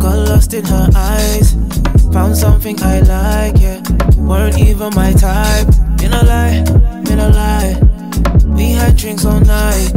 Got 0.00 0.28
lost 0.28 0.54
in 0.54 0.64
her 0.64 0.88
eyes. 0.94 1.54
Found 2.12 2.36
something 2.36 2.76
I 2.82 3.00
like, 3.00 3.58
yeah. 3.60 3.80
Weren't 4.18 4.58
even 4.58 4.90
my 4.94 5.12
type. 5.12 5.68
Me 6.00 6.08
no 6.08 6.20
lie, 6.22 6.64
me 7.08 7.16
no 7.16 7.28
lie. 7.28 7.76
We 8.46 8.70
had 8.72 8.96
drinks 8.96 9.24
all 9.24 9.40
night. 9.40 9.92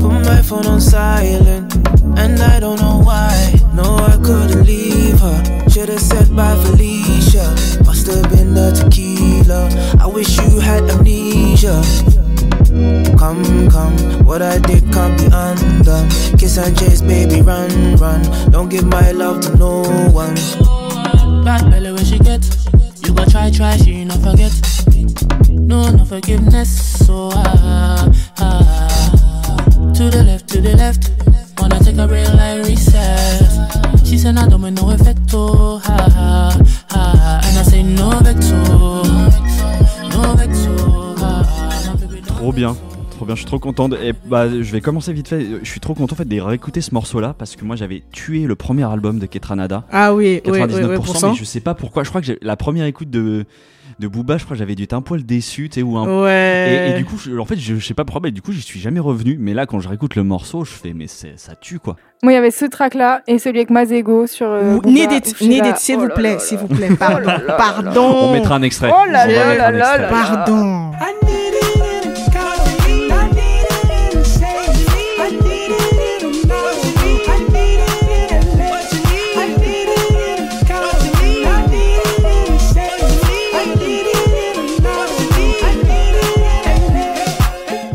Put 0.00 0.12
my 0.24 0.42
phone 0.42 0.66
on 0.66 0.80
silent, 0.80 1.74
and 2.18 2.40
I 2.40 2.60
don't 2.60 2.80
know 2.80 3.00
why. 3.02 3.54
No, 3.74 3.96
I 3.96 4.16
couldn't 4.22 4.64
leave 4.64 5.18
her. 5.20 5.68
Should've 5.68 6.00
said 6.00 6.34
bye, 6.34 6.56
Felicia. 6.64 7.46
Must 7.84 8.06
have 8.06 8.30
been 8.30 8.54
the 8.54 8.72
tequila. 8.72 9.68
I 10.00 10.06
wish 10.06 10.36
you 10.38 10.60
had 10.60 10.82
amnesia. 10.90 11.82
Come, 13.18 13.70
come, 13.70 13.96
what 14.24 14.42
I 14.42 14.58
did 14.58 14.92
can't 14.92 15.18
be 15.18 15.26
undone. 15.32 16.08
Kiss 16.38 16.58
and 16.58 16.78
chase, 16.78 17.00
baby, 17.00 17.42
run, 17.42 17.96
run. 17.96 18.22
Don't 18.50 18.68
give 18.68 18.86
my 18.86 19.10
love 19.12 19.40
to 19.42 19.56
no 19.56 19.82
one. 20.12 20.34
Bad 21.44 21.70
belly 21.70 21.92
where 21.92 22.04
she 22.04 22.18
get. 22.18 22.44
You 23.04 23.14
go 23.14 23.24
try, 23.24 23.50
try, 23.50 23.76
she 23.76 24.04
not 24.04 24.18
forget. 24.18 24.52
No, 25.68 25.90
no 25.92 26.04
forgiveness. 26.04 27.04
So 27.04 27.30
ah, 27.34 28.10
ah, 28.38 28.38
ah, 28.38 29.92
to 29.94 30.08
the 30.10 30.24
left, 30.24 30.48
to 30.48 30.60
the 30.60 30.74
left. 30.74 31.10
Wanna 31.60 31.78
take 31.78 31.98
a 31.98 32.06
real 32.06 32.64
reset. 32.64 33.38
Trop 42.26 42.52
bien. 42.52 42.76
trop 43.10 43.26
bien, 43.26 43.34
je 43.34 43.40
suis 43.40 43.46
trop 43.46 43.58
contente. 43.58 43.94
Et 44.02 44.14
bah, 44.26 44.48
je 44.48 44.72
vais 44.72 44.80
commencer 44.80 45.12
vite 45.12 45.28
fait. 45.28 45.46
Je 45.62 45.68
suis 45.68 45.80
trop 45.80 45.94
content 45.94 46.14
en 46.14 46.16
fait 46.16 46.24
de 46.26 46.40
réécouter 46.40 46.80
ce 46.80 46.94
morceau-là 46.94 47.34
parce 47.36 47.54
que 47.56 47.64
moi 47.64 47.76
j'avais 47.76 48.02
tué 48.12 48.46
le 48.46 48.54
premier 48.54 48.84
album 48.84 49.18
de 49.18 49.26
Ketranada. 49.26 49.84
Ah 49.92 50.14
oui, 50.14 50.40
99%, 50.44 51.30
mais 51.30 51.36
je 51.36 51.44
sais 51.44 51.60
pas 51.60 51.74
pourquoi. 51.74 52.04
Je 52.04 52.08
crois 52.08 52.22
que 52.22 52.32
la 52.40 52.56
première 52.56 52.86
écoute 52.86 53.10
de 53.10 53.44
de 53.98 54.08
Booba, 54.08 54.38
je 54.38 54.44
crois 54.44 54.54
que 54.54 54.58
j'avais 54.58 54.74
dû 54.74 54.84
être 54.84 54.92
un 54.92 55.00
poil 55.02 55.24
déçu, 55.24 55.68
tu 55.68 55.80
sais, 55.80 55.82
ou 55.82 55.96
un. 55.98 56.22
Ouais. 56.24 56.88
Et, 56.88 56.90
et 56.90 56.98
du 56.98 57.04
coup, 57.04 57.16
je- 57.18 57.36
en 57.36 57.44
fait, 57.44 57.56
je, 57.56 57.74
je 57.76 57.84
sais 57.86 57.94
pas 57.94 58.04
pourquoi, 58.04 58.20
mais 58.22 58.30
du 58.30 58.42
coup, 58.42 58.52
j'y 58.52 58.62
suis 58.62 58.78
jamais 58.80 59.00
revenu. 59.00 59.36
Mais 59.40 59.54
là, 59.54 59.66
quand 59.66 59.80
je 59.80 59.88
réécoute 59.88 60.14
le 60.16 60.22
morceau, 60.22 60.64
je 60.64 60.70
fais, 60.72 60.92
mais 60.94 61.06
c'est- 61.06 61.36
ça 61.38 61.54
tue 61.56 61.78
quoi. 61.80 61.96
Moi, 62.22 62.32
il 62.32 62.36
y 62.36 62.38
avait 62.38 62.50
ce 62.50 62.64
track-là 62.64 63.22
et 63.26 63.38
celui 63.38 63.58
avec 63.58 63.70
Mazego 63.70 64.26
sur. 64.26 64.48
Euh, 64.48 64.74
Ou- 64.76 64.80
Booba, 64.80 64.90
Need 64.90 65.10
où 65.10 65.14
it, 65.14 65.28
je 65.30 65.34
suis 65.36 65.48
need 65.48 65.62
là, 65.64 65.70
it, 65.70 65.76
s'il 65.76 65.96
oh 65.96 66.00
vous 66.00 66.08
plaît, 66.08 66.38
s'il 66.38 66.58
vous 66.58 66.68
plaît. 66.68 66.90
Pardon, 66.98 67.26
là 67.26 67.38
là 67.46 67.54
pardon. 67.54 68.02
On 68.02 68.32
mettra 68.32 68.56
un 68.56 68.62
extrait. 68.62 68.90
Oh 68.92 69.04
là 69.10 69.26
là 69.26 69.54
là 69.56 69.70
là 69.72 69.98
là. 69.98 70.90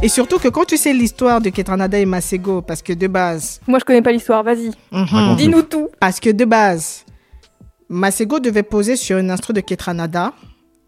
Et 0.03 0.09
surtout 0.09 0.37
que 0.37 0.49
quand 0.49 0.65
tu 0.65 0.75
sais 0.75 0.91
l'histoire 0.93 1.39
de 1.39 1.49
Ketranada 1.49 1.97
et 1.97 2.05
Masego, 2.05 2.61
parce 2.61 2.81
que 2.81 2.91
de 2.91 3.07
base, 3.07 3.61
Moi, 3.67 3.79
je 3.79 3.85
connais 3.85 4.01
pas 4.01 4.11
l'histoire, 4.11 4.43
vas-y. 4.43 4.69
Raconte-nous. 4.91 5.35
Dis-nous 5.37 5.61
tout. 5.61 5.87
parce 5.97 6.19
que 6.19 6.29
de 6.29 6.43
base, 6.43 7.05
Masego 7.87 8.39
devait 8.41 8.63
poser 8.63 8.97
sur 8.97 9.17
une 9.17 9.31
instru 9.31 9.53
de 9.53 9.61
Ketranada, 9.61 10.33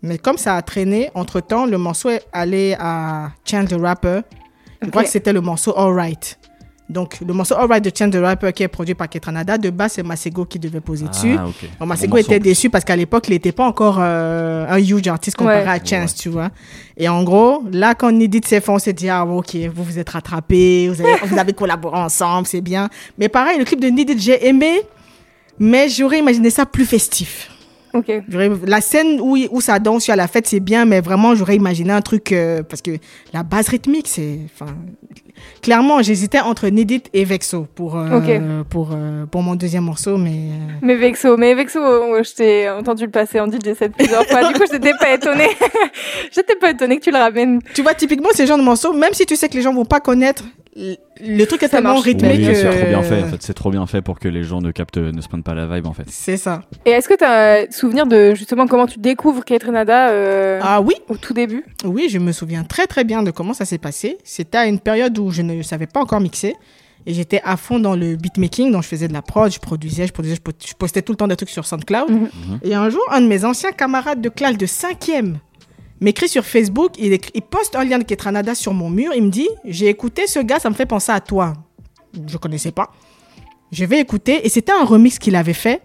mais 0.02 0.18
comme 0.18 0.38
ça 0.38 0.56
a 0.58 0.62
traîné, 0.62 1.12
entre-temps, 1.16 1.66
le 1.66 1.78
morceau 1.78 2.10
est 2.10 2.24
allé 2.34 2.76
à 2.78 3.32
Chance 3.50 3.70
the 3.70 3.80
Rapper. 3.80 4.20
Je 4.82 4.90
crois 4.90 5.04
que 5.04 5.10
c'était 5.10 5.32
le 5.34 5.40
morceau 5.42 5.74
Alright. 5.80 6.38
Donc, 6.88 7.18
le 7.26 7.34
morceau 7.34 7.56
Alright 7.56 7.84
de 7.84 7.92
Chance 7.98 8.12
the 8.12 8.18
Rapper 8.22 8.54
qui 8.54 8.62
est 8.62 8.68
produit 8.68 8.94
par 8.94 9.10
Ketranada, 9.10 9.58
de 9.58 9.72
base, 9.72 9.94
c'est 9.94 10.04
Masego 10.04 10.46
qui 10.46 10.60
devait 10.60 10.82
poser 10.82 11.08
dessus. 11.08 11.36
Ah, 11.38 11.48
ok. 11.48 11.56
Bon, 11.62 11.68
Bon 11.80 11.86
Masego 11.88 12.18
était 12.18 12.40
déçu 12.40 12.70
parce 12.70 12.86
qu'à 12.86 12.96
l'époque, 12.96 13.26
il 13.28 13.32
n'était 13.32 13.52
pas 13.52 13.66
encore 13.66 13.98
euh, 14.00 14.68
un 14.70 14.78
huge 14.78 15.08
artiste 15.08 15.36
comparé 15.36 15.64
Ouais. 15.64 15.68
à 15.68 15.84
Chance, 15.84 16.14
tu 16.14 16.30
vois. 16.30 16.52
Et 16.96 17.10
en 17.10 17.24
gros, 17.24 17.64
là, 17.72 17.96
quand 17.96 18.12
Nidit 18.12 18.42
s'est 18.46 18.62
fait, 18.62 18.72
on 18.72 18.78
s'est 18.78 18.94
dit, 18.94 19.10
ah, 19.10 19.26
ok, 19.26 19.56
vous 19.74 19.84
vous 19.84 19.98
êtes 19.98 20.10
rattrapés, 20.10 20.88
vous 20.90 21.02
avez, 21.02 21.16
vous 21.26 21.38
avez 21.40 21.54
collaboré 21.54 21.98
ensemble, 21.98 22.46
c'est 22.46 22.62
bien. 22.62 22.88
Mais 23.18 23.30
pareil, 23.30 23.58
le 23.58 23.66
clip 23.66 23.80
de 23.82 23.88
Nidit, 23.88 24.20
j'ai 24.20 24.48
aimé, 24.48 24.82
mais 25.58 25.90
j'aurais 25.90 26.20
imaginé 26.20 26.52
ça 26.52 26.68
plus 26.68 26.86
festif. 26.86 27.50
Ok. 27.96 28.12
J'aurais- 28.30 28.52
La 28.66 28.82
scène 28.82 29.20
où, 29.22 29.38
où 29.50 29.62
ça 29.62 29.80
danse 29.80 30.08
à 30.10 30.16
la 30.18 30.28
fête, 30.28 30.46
c'est 30.48 30.60
bien, 30.60 30.86
mais 30.86 31.00
vraiment, 31.02 31.34
j'aurais 31.34 31.56
imaginé 31.56 31.92
un 31.94 32.02
truc. 32.02 32.32
euh, 32.32 32.62
parce 32.62 32.82
que 32.82 32.92
la 33.34 33.42
base 33.42 33.70
rythmique, 33.70 34.08
c'est. 34.08 34.40
Enfin, 34.54 34.72
clairement, 35.62 36.02
j'hésitais 36.02 36.40
entre 36.40 36.68
Nidit 36.68 37.04
et 37.14 37.26
Vexo 37.26 37.68
pour, 37.76 37.98
euh, 37.98 38.64
pour, 38.70 38.90
euh, 38.94 39.26
pour 39.26 39.42
mon 39.42 39.56
deuxième 39.56 39.84
morceau, 39.84 40.18
mais. 40.18 40.30
euh, 40.32 40.74
Mais 40.82 40.96
Vexo, 40.96 41.38
mais 41.38 41.54
Vexo, 41.56 41.80
je 41.80 42.34
t'ai 42.34 42.70
entendu 42.70 43.06
le 43.06 43.12
passer 43.12 43.40
en 43.40 43.48
DJ 43.48 43.74
set 43.78 43.94
plusieurs 43.98 44.26
fois. 44.26 44.44
Du 44.52 44.54
coup, 44.60 44.66
j'étais 44.72 44.94
pas 45.00 45.14
étonnée. 45.14 45.50
j'étais 46.32 46.56
pas 46.56 46.72
étonnée 46.72 46.98
que 47.00 47.04
tu 47.04 47.12
le 47.12 47.18
ramènes. 47.18 47.60
Tu 47.74 47.82
vois, 47.82 47.94
typiquement, 47.94 48.30
ces 48.34 48.46
genres 48.48 48.58
de 48.58 48.64
morceaux, 48.64 48.94
même 48.94 49.14
si 49.14 49.26
tu 49.26 49.36
sais 49.36 49.50
que 49.50 49.56
les 49.56 49.62
gens 49.62 49.74
vont 49.74 49.86
pas 49.86 50.00
connaître, 50.00 50.44
le- 50.78 51.46
truc 51.46 51.64
est 51.64 51.68
Ça 51.68 51.78
tellement 51.78 51.94
marche. 51.94 52.06
Oui, 52.06 52.18
que- 52.18 52.54
c'est 52.54 52.70
trop 52.70 52.86
bien 52.90 53.02
fait. 53.02 53.24
En 53.24 53.28
fait, 53.28 53.38
c'est 53.42 53.54
trop 53.54 53.70
bien 53.72 53.86
fait 53.88 54.02
pour 54.02 54.20
que 54.20 54.28
les 54.28 54.44
gens 54.44 54.60
ne 54.60 54.72
captent, 54.72 54.98
ne 54.98 55.22
se 55.22 55.28
prennent 55.30 55.42
pas 55.44 55.54
la 55.54 55.68
vibe 55.68 55.88
en 55.88 55.94
fait. 55.94 56.04
C'est 56.10 56.36
ça. 56.36 56.64
Et 56.86 56.90
est-ce 56.90 57.08
que 57.08 57.14
tu 57.14 57.24
as 57.24 57.72
souvenir 57.72 58.06
de 58.06 58.36
justement 58.36 58.68
comment 58.68 58.86
tu 58.86 59.00
découvres 59.00 59.46
Kate 59.46 59.64
Renada 59.64 60.10
euh, 60.10 60.60
Ah 60.62 60.82
oui, 60.82 60.96
au 61.08 61.16
tout 61.16 61.34
début? 61.34 61.64
Oui, 61.86 62.08
je 62.10 62.20
me 62.20 62.34
souviens 62.34 62.66
très 62.66 62.88
très 62.88 63.06
bien 63.06 63.24
de 63.24 63.32
comment 63.32 63.54
ça 63.54 63.64
s'est 63.64 63.78
passé. 63.78 64.18
C'était 64.26 64.58
à 64.58 64.66
une 64.66 64.80
période 64.80 65.18
où 65.18 65.25
je 65.32 65.42
ne 65.42 65.62
savais 65.62 65.88
pas 65.88 66.02
encore 66.02 66.20
mixer. 66.22 66.56
Et 67.08 67.14
j'étais 67.14 67.40
à 67.44 67.56
fond 67.56 67.78
dans 67.78 67.96
le 67.96 68.16
beatmaking, 68.16 68.72
donc 68.72 68.82
je 68.82 68.88
faisais 68.88 69.08
de 69.08 69.14
la 69.14 69.22
prod, 69.22 69.52
je 69.52 69.60
produisais, 69.60 70.08
je 70.08 70.12
produisais, 70.14 70.38
je 70.38 70.42
po- 70.42 70.52
je 70.66 70.74
postais 70.74 71.04
tout 71.04 71.12
le 71.12 71.18
temps 71.18 71.28
des 71.28 71.36
trucs 71.36 71.50
sur 71.52 71.64
SoundCloud. 71.66 72.10
Mhm. 72.10 72.30
Et 72.64 72.74
un 72.74 72.90
jour, 72.90 73.04
un 73.12 73.22
de 73.22 73.28
mes 73.28 73.46
anciens 73.46 73.72
camarades 73.72 74.22
de 74.22 74.30
classe 74.30 74.58
de 74.58 74.66
cinquième 74.66 75.38
m'écrit 76.02 76.28
sur 76.28 76.44
Facebook, 76.46 76.94
il, 76.98 77.14
écrit- 77.14 77.32
il 77.36 77.44
poste 77.44 77.76
un 77.76 77.84
lien 77.84 78.00
de 78.00 78.04
Ketranada 78.04 78.56
sur 78.56 78.74
mon 78.74 78.90
mur, 78.90 79.12
il 79.16 79.22
me 79.24 79.30
dit, 79.30 79.48
j'ai 79.66 79.88
écouté 79.88 80.26
ce 80.26 80.40
gars, 80.40 80.58
ça 80.60 80.70
me 80.72 80.76
fait 80.76 80.88
penser 80.88 81.12
à 81.12 81.20
toi. 81.20 81.54
Je 82.28 82.38
connaissais 82.38 82.72
pas. 82.72 82.92
Je 83.72 83.86
vais 83.86 84.00
écouter, 84.00 84.44
et 84.46 84.50
c'était 84.50 84.72
un 84.72 84.84
remix 84.84 85.20
qu'il 85.20 85.36
avait 85.36 85.54
fait. 85.54 85.82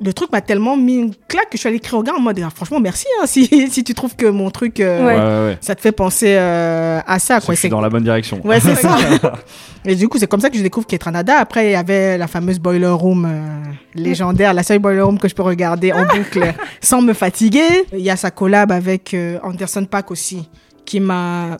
Le 0.00 0.12
truc 0.12 0.30
m'a 0.30 0.40
tellement 0.40 0.76
mis 0.76 0.94
une 0.96 1.12
claque 1.26 1.46
que 1.50 1.54
je 1.56 1.58
suis 1.58 1.66
allée 1.68 1.78
écrire 1.78 1.98
au 1.98 2.02
gars 2.04 2.12
en 2.16 2.20
mode, 2.20 2.40
Ah, 2.44 2.50
franchement, 2.54 2.78
merci 2.78 3.06
hein, 3.20 3.26
si, 3.26 3.46
si 3.70 3.82
tu 3.82 3.94
trouves 3.94 4.14
que 4.14 4.26
mon 4.26 4.50
truc... 4.50 4.78
euh, 4.78 5.04
Ouais. 5.04 5.14
Ouais, 5.14 5.20
ouais, 5.20 5.46
ouais. 5.52 5.58
ça 5.60 5.74
te 5.74 5.80
fait 5.80 5.90
penser 5.92 6.36
euh, 6.38 7.00
à 7.04 7.18
ça. 7.18 7.40
C'est 7.40 7.68
Quoi. 7.68 7.68
dans 7.70 7.80
la 7.80 7.90
bonne 7.90 8.04
direction. 8.04 8.40
Ouais, 8.46 8.60
c'est 8.60 8.76
ça. 8.76 8.96
Et 9.84 9.94
du 9.96 10.08
coup, 10.08 10.18
c'est 10.18 10.26
comme 10.28 10.40
ça 10.40 10.50
que 10.50 10.56
je 10.56 10.62
découvre 10.62 10.86
Ketranada. 10.86 11.38
Après, 11.38 11.66
il 11.68 11.72
y 11.72 11.74
avait 11.74 12.16
la 12.18 12.26
fameuse 12.28 12.58
Boiler 12.60 12.86
Room 12.88 13.24
euh, 13.28 13.72
légendaire, 13.94 14.54
la 14.54 14.62
seule 14.62 14.78
Boiler 14.78 15.00
Room 15.00 15.18
que 15.18 15.28
je 15.28 15.34
peux 15.34 15.42
regarder 15.42 15.92
en 15.92 16.04
boucle 16.04 16.52
sans 16.80 17.00
me 17.02 17.12
fatiguer. 17.12 17.66
Il 17.92 18.00
y 18.00 18.10
a 18.10 18.16
sa 18.16 18.30
collab 18.30 18.70
avec 18.70 19.14
euh, 19.14 19.38
Anderson 19.42 19.84
Paak 19.84 20.10
aussi, 20.10 20.48
qui 20.84 21.00
m'a... 21.00 21.56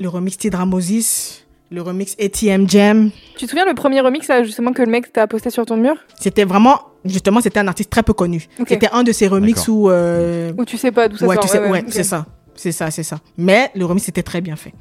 Le 0.00 0.08
remix 0.08 0.36
Tidra 0.38 0.64
Moses, 0.66 1.46
le 1.70 1.82
remix 1.82 2.16
ATM 2.20 2.68
Jam. 2.68 3.10
Tu 3.36 3.44
te 3.46 3.50
souviens 3.50 3.64
le 3.64 3.74
premier 3.74 4.00
remix 4.00 4.28
justement 4.42 4.72
que 4.72 4.82
le 4.82 4.90
mec 4.90 5.12
t'a 5.12 5.26
posté 5.26 5.50
sur 5.50 5.64
ton 5.66 5.76
mur? 5.76 5.94
C'était 6.18 6.44
vraiment... 6.44 6.80
Justement, 7.04 7.40
c'était 7.40 7.60
un 7.60 7.68
artiste 7.68 7.88
très 7.90 8.02
peu 8.02 8.12
connu. 8.12 8.46
C'était 8.68 8.90
un 8.92 9.02
de 9.02 9.12
ces 9.12 9.26
remix 9.26 9.66
où... 9.68 9.88
euh, 9.88 10.52
Ou 10.58 10.64
tu 10.66 10.76
sais 10.76 10.92
pas 10.92 11.08
d'où 11.08 11.16
ça 11.16 11.26
ouais, 11.26 11.36
sort 11.36 11.44
tu 11.44 11.50
sais, 11.50 11.68
ouais, 11.68 11.84
c'est 11.88 12.02
ça. 12.04 12.26
C'est 12.54 12.72
ça, 12.72 12.90
c'est 12.90 13.02
ça. 13.04 13.20
Mais 13.38 13.70
le 13.74 13.86
remix 13.86 14.06
était 14.08 14.22
très 14.22 14.40
bien 14.42 14.56
fait. 14.56 14.74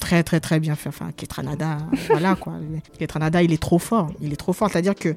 Très, 0.00 0.22
très, 0.22 0.40
très 0.40 0.58
bien 0.58 0.74
fait. 0.74 0.88
Enfin, 0.88 1.10
Ketranada, 1.16 1.78
voilà 2.08 2.34
quoi. 2.34 2.54
Ketranada, 2.98 3.42
il 3.42 3.52
est 3.52 3.60
trop 3.60 3.78
fort. 3.78 4.08
Il 4.22 4.32
est 4.32 4.36
trop 4.36 4.52
fort. 4.54 4.70
C'est-à-dire 4.70 4.94
que 4.94 5.14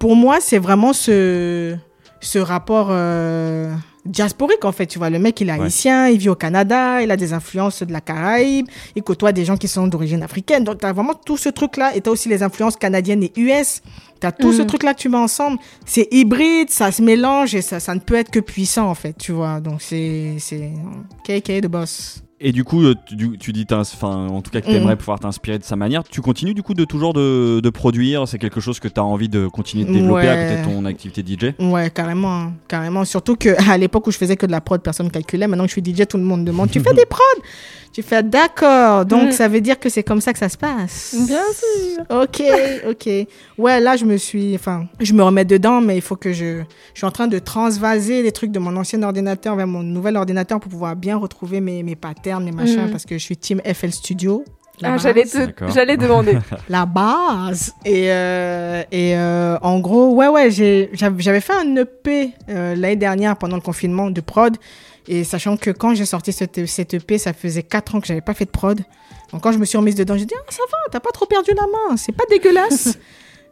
pour 0.00 0.16
moi, 0.16 0.38
c'est 0.40 0.58
vraiment 0.58 0.92
ce, 0.92 1.76
ce 2.20 2.38
rapport 2.40 2.88
euh, 2.90 3.72
diasporique 4.04 4.64
en 4.64 4.72
fait. 4.72 4.86
Tu 4.86 4.98
vois, 4.98 5.10
le 5.10 5.18
mec, 5.18 5.40
il 5.40 5.48
est 5.48 5.52
Ouais. 5.52 5.64
haïtien, 5.64 6.08
il 6.08 6.18
vit 6.18 6.28
au 6.28 6.34
Canada, 6.34 7.02
il 7.02 7.10
a 7.10 7.16
des 7.16 7.32
influences 7.32 7.82
de 7.82 7.92
la 7.92 8.00
Caraïbe, 8.00 8.66
il 8.96 9.02
côtoie 9.02 9.32
des 9.32 9.44
gens 9.44 9.56
qui 9.56 9.68
sont 9.68 9.86
d'origine 9.86 10.22
africaine. 10.22 10.64
Donc, 10.64 10.78
tu 10.78 10.86
as 10.86 10.92
vraiment 10.92 11.14
tout 11.14 11.36
ce 11.36 11.48
truc-là. 11.48 11.94
Et 11.96 12.00
tu 12.00 12.08
as 12.08 12.12
aussi 12.12 12.28
les 12.28 12.42
influences 12.42 12.76
canadiennes 12.76 13.22
et 13.22 13.32
US. 13.36 13.80
Tu 14.20 14.26
as 14.26 14.32
tout 14.32 14.52
ce 14.52 14.62
Mhm. 14.62 14.66
truc-là 14.68 14.94
que 14.94 15.00
tu 15.00 15.08
mets 15.08 15.16
ensemble. 15.18 15.58
C'est 15.84 16.08
hybride, 16.12 16.70
ça 16.70 16.92
se 16.92 17.02
mélange 17.02 17.54
et 17.54 17.62
ça, 17.62 17.80
ça 17.80 17.94
ne 17.94 18.00
peut 18.00 18.14
être 18.14 18.30
que 18.30 18.40
puissant 18.40 18.88
en 18.88 18.94
fait. 18.94 19.14
Tu 19.18 19.32
vois, 19.32 19.60
donc 19.60 19.82
c'est 19.82 20.36
c'est 20.38 20.70
KK 21.24 21.60
de 21.60 21.68
boss. 21.68 22.22
Et 22.44 22.50
du 22.52 22.64
coup, 22.64 22.82
euh, 22.82 22.94
tu, 23.06 23.38
tu 23.38 23.52
dis, 23.52 23.66
enfin, 23.70 24.26
en 24.28 24.42
tout 24.42 24.50
cas, 24.50 24.60
que 24.60 24.66
tu 24.66 24.72
aimerais 24.72 24.94
Mhm. 24.94 24.98
pouvoir 24.98 25.20
t'inspirer 25.20 25.58
de 25.58 25.64
sa 25.64 25.76
manière. 25.76 26.02
Tu 26.02 26.20
continues 26.20 26.54
du 26.54 26.62
coup 26.64 26.74
de 26.74 26.84
toujours 26.84 27.12
de, 27.12 27.60
de 27.60 27.70
produire? 27.70 28.26
C'est 28.26 28.38
quelque 28.38 28.60
chose 28.60 28.80
que 28.80 28.88
tu 28.88 28.98
as 28.98 29.04
envie 29.04 29.28
de 29.28 29.46
continuer 29.46 29.84
de 29.84 29.92
développer 29.92 30.28
à 30.28 30.36
côté 30.36 30.60
de 30.60 30.66
Ouais. 30.66 30.74
ton 30.74 30.84
activité 30.84 31.22
DJ. 31.24 31.54
Ouais, 31.60 31.90
carrément, 31.90 32.32
hein, 32.40 32.52
carrément. 32.68 33.04
Surtout 33.04 33.36
que 33.36 33.50
à 33.70 33.78
l'époque 33.78 34.06
où 34.08 34.10
je 34.10 34.18
faisais 34.18 34.36
que 34.36 34.46
de 34.46 34.50
la 34.50 34.60
prod, 34.60 34.82
personne 34.82 35.06
ne 35.06 35.10
calculait. 35.12 35.46
Maintenant 35.46 35.64
que 35.66 35.70
je 35.72 35.80
suis 35.80 35.84
DJ, 35.94 36.06
tout 36.08 36.16
le 36.18 36.24
monde 36.24 36.44
demande 36.44 36.70
Tu 36.70 36.80
fais 36.80 36.92
des 36.94 37.06
prods? 37.08 37.20
Tu 37.92 38.02
fais 38.02 38.22
d'accord. 38.22 39.04
Donc 39.04 39.28
Mm. 39.28 39.32
ça 39.32 39.48
veut 39.48 39.60
dire 39.60 39.78
que 39.78 39.88
c'est 39.90 40.02
comme 40.02 40.20
ça 40.22 40.32
que 40.32 40.38
ça 40.38 40.48
se 40.48 40.56
passe. 40.56 41.14
Bien 41.26 41.42
sûr. 41.52 42.04
Ok, 42.22 42.42
ok. 42.88 43.26
Ouais, 43.58 43.80
là 43.80 43.96
je 43.96 44.04
me 44.06 44.16
suis, 44.16 44.54
enfin, 44.54 44.86
je 44.98 45.12
me 45.12 45.22
remets 45.22 45.44
dedans, 45.44 45.80
mais 45.82 45.94
il 45.96 46.00
faut 46.00 46.16
que 46.16 46.32
je, 46.32 46.62
je 46.94 46.98
suis 46.98 47.06
en 47.06 47.10
train 47.10 47.28
de 47.28 47.38
transvaser 47.38 48.22
les 48.22 48.32
trucs 48.32 48.50
de 48.50 48.58
mon 48.58 48.74
ancien 48.76 49.02
ordinateur 49.02 49.56
vers 49.56 49.66
mon 49.66 49.82
nouvel 49.82 50.16
ordinateur 50.16 50.58
pour 50.58 50.70
pouvoir 50.70 50.96
bien 50.96 51.18
retrouver 51.18 51.60
mes, 51.60 51.82
mes 51.82 51.94
patterns, 51.94 52.31
mes 52.40 52.52
machins, 52.52 52.84
Mhm. 52.84 52.90
parce 52.90 53.04
que 53.04 53.16
je 53.18 53.22
suis 53.24 53.36
team 53.36 53.60
FL 53.64 53.92
Studio. 53.92 54.44
Ah, 54.84 54.92
base. 54.92 55.02
j'allais 55.02 55.24
j'allais 55.72 55.96
demander. 55.96 56.38
la 56.68 56.86
base. 56.86 57.72
Et, 57.84 58.10
euh, 58.10 58.82
et 58.90 59.16
euh, 59.16 59.56
en 59.62 59.78
gros, 59.78 60.12
ouais, 60.14 60.26
ouais, 60.28 60.50
j'avais 60.50 61.40
fait 61.40 61.52
un 61.52 61.76
EP 61.76 62.30
euh, 62.48 62.74
l'année 62.74 62.96
dernière 62.96 63.36
pendant 63.36 63.56
le 63.56 63.62
confinement 63.62 64.10
de 64.10 64.20
prod. 64.20 64.56
Et 65.08 65.24
sachant 65.24 65.56
que 65.56 65.70
quand 65.70 65.94
j'ai 65.94 66.04
sorti 66.06 66.32
cette, 66.32 66.66
cet 66.66 66.94
EP, 66.94 67.18
ça 67.18 67.32
faisait 67.32 67.62
4 67.62 67.94
ans 67.94 68.00
que 68.00 68.06
j'avais 68.06 68.20
pas 68.20 68.34
fait 68.34 68.44
de 68.46 68.50
prod. 68.50 68.80
Donc 69.32 69.42
quand 69.42 69.52
je 69.52 69.58
me 69.58 69.64
suis 69.64 69.78
remise 69.78 69.94
dedans, 69.94 70.16
j'ai 70.16 70.24
dit, 70.26 70.34
ah, 70.36 70.44
ça 70.50 70.62
va, 70.70 70.78
t'as 70.90 71.00
pas 71.00 71.10
trop 71.10 71.26
perdu 71.26 71.52
la 71.56 71.62
main, 71.66 71.96
c'est 71.96 72.12
pas 72.12 72.24
dégueulasse. 72.28 72.98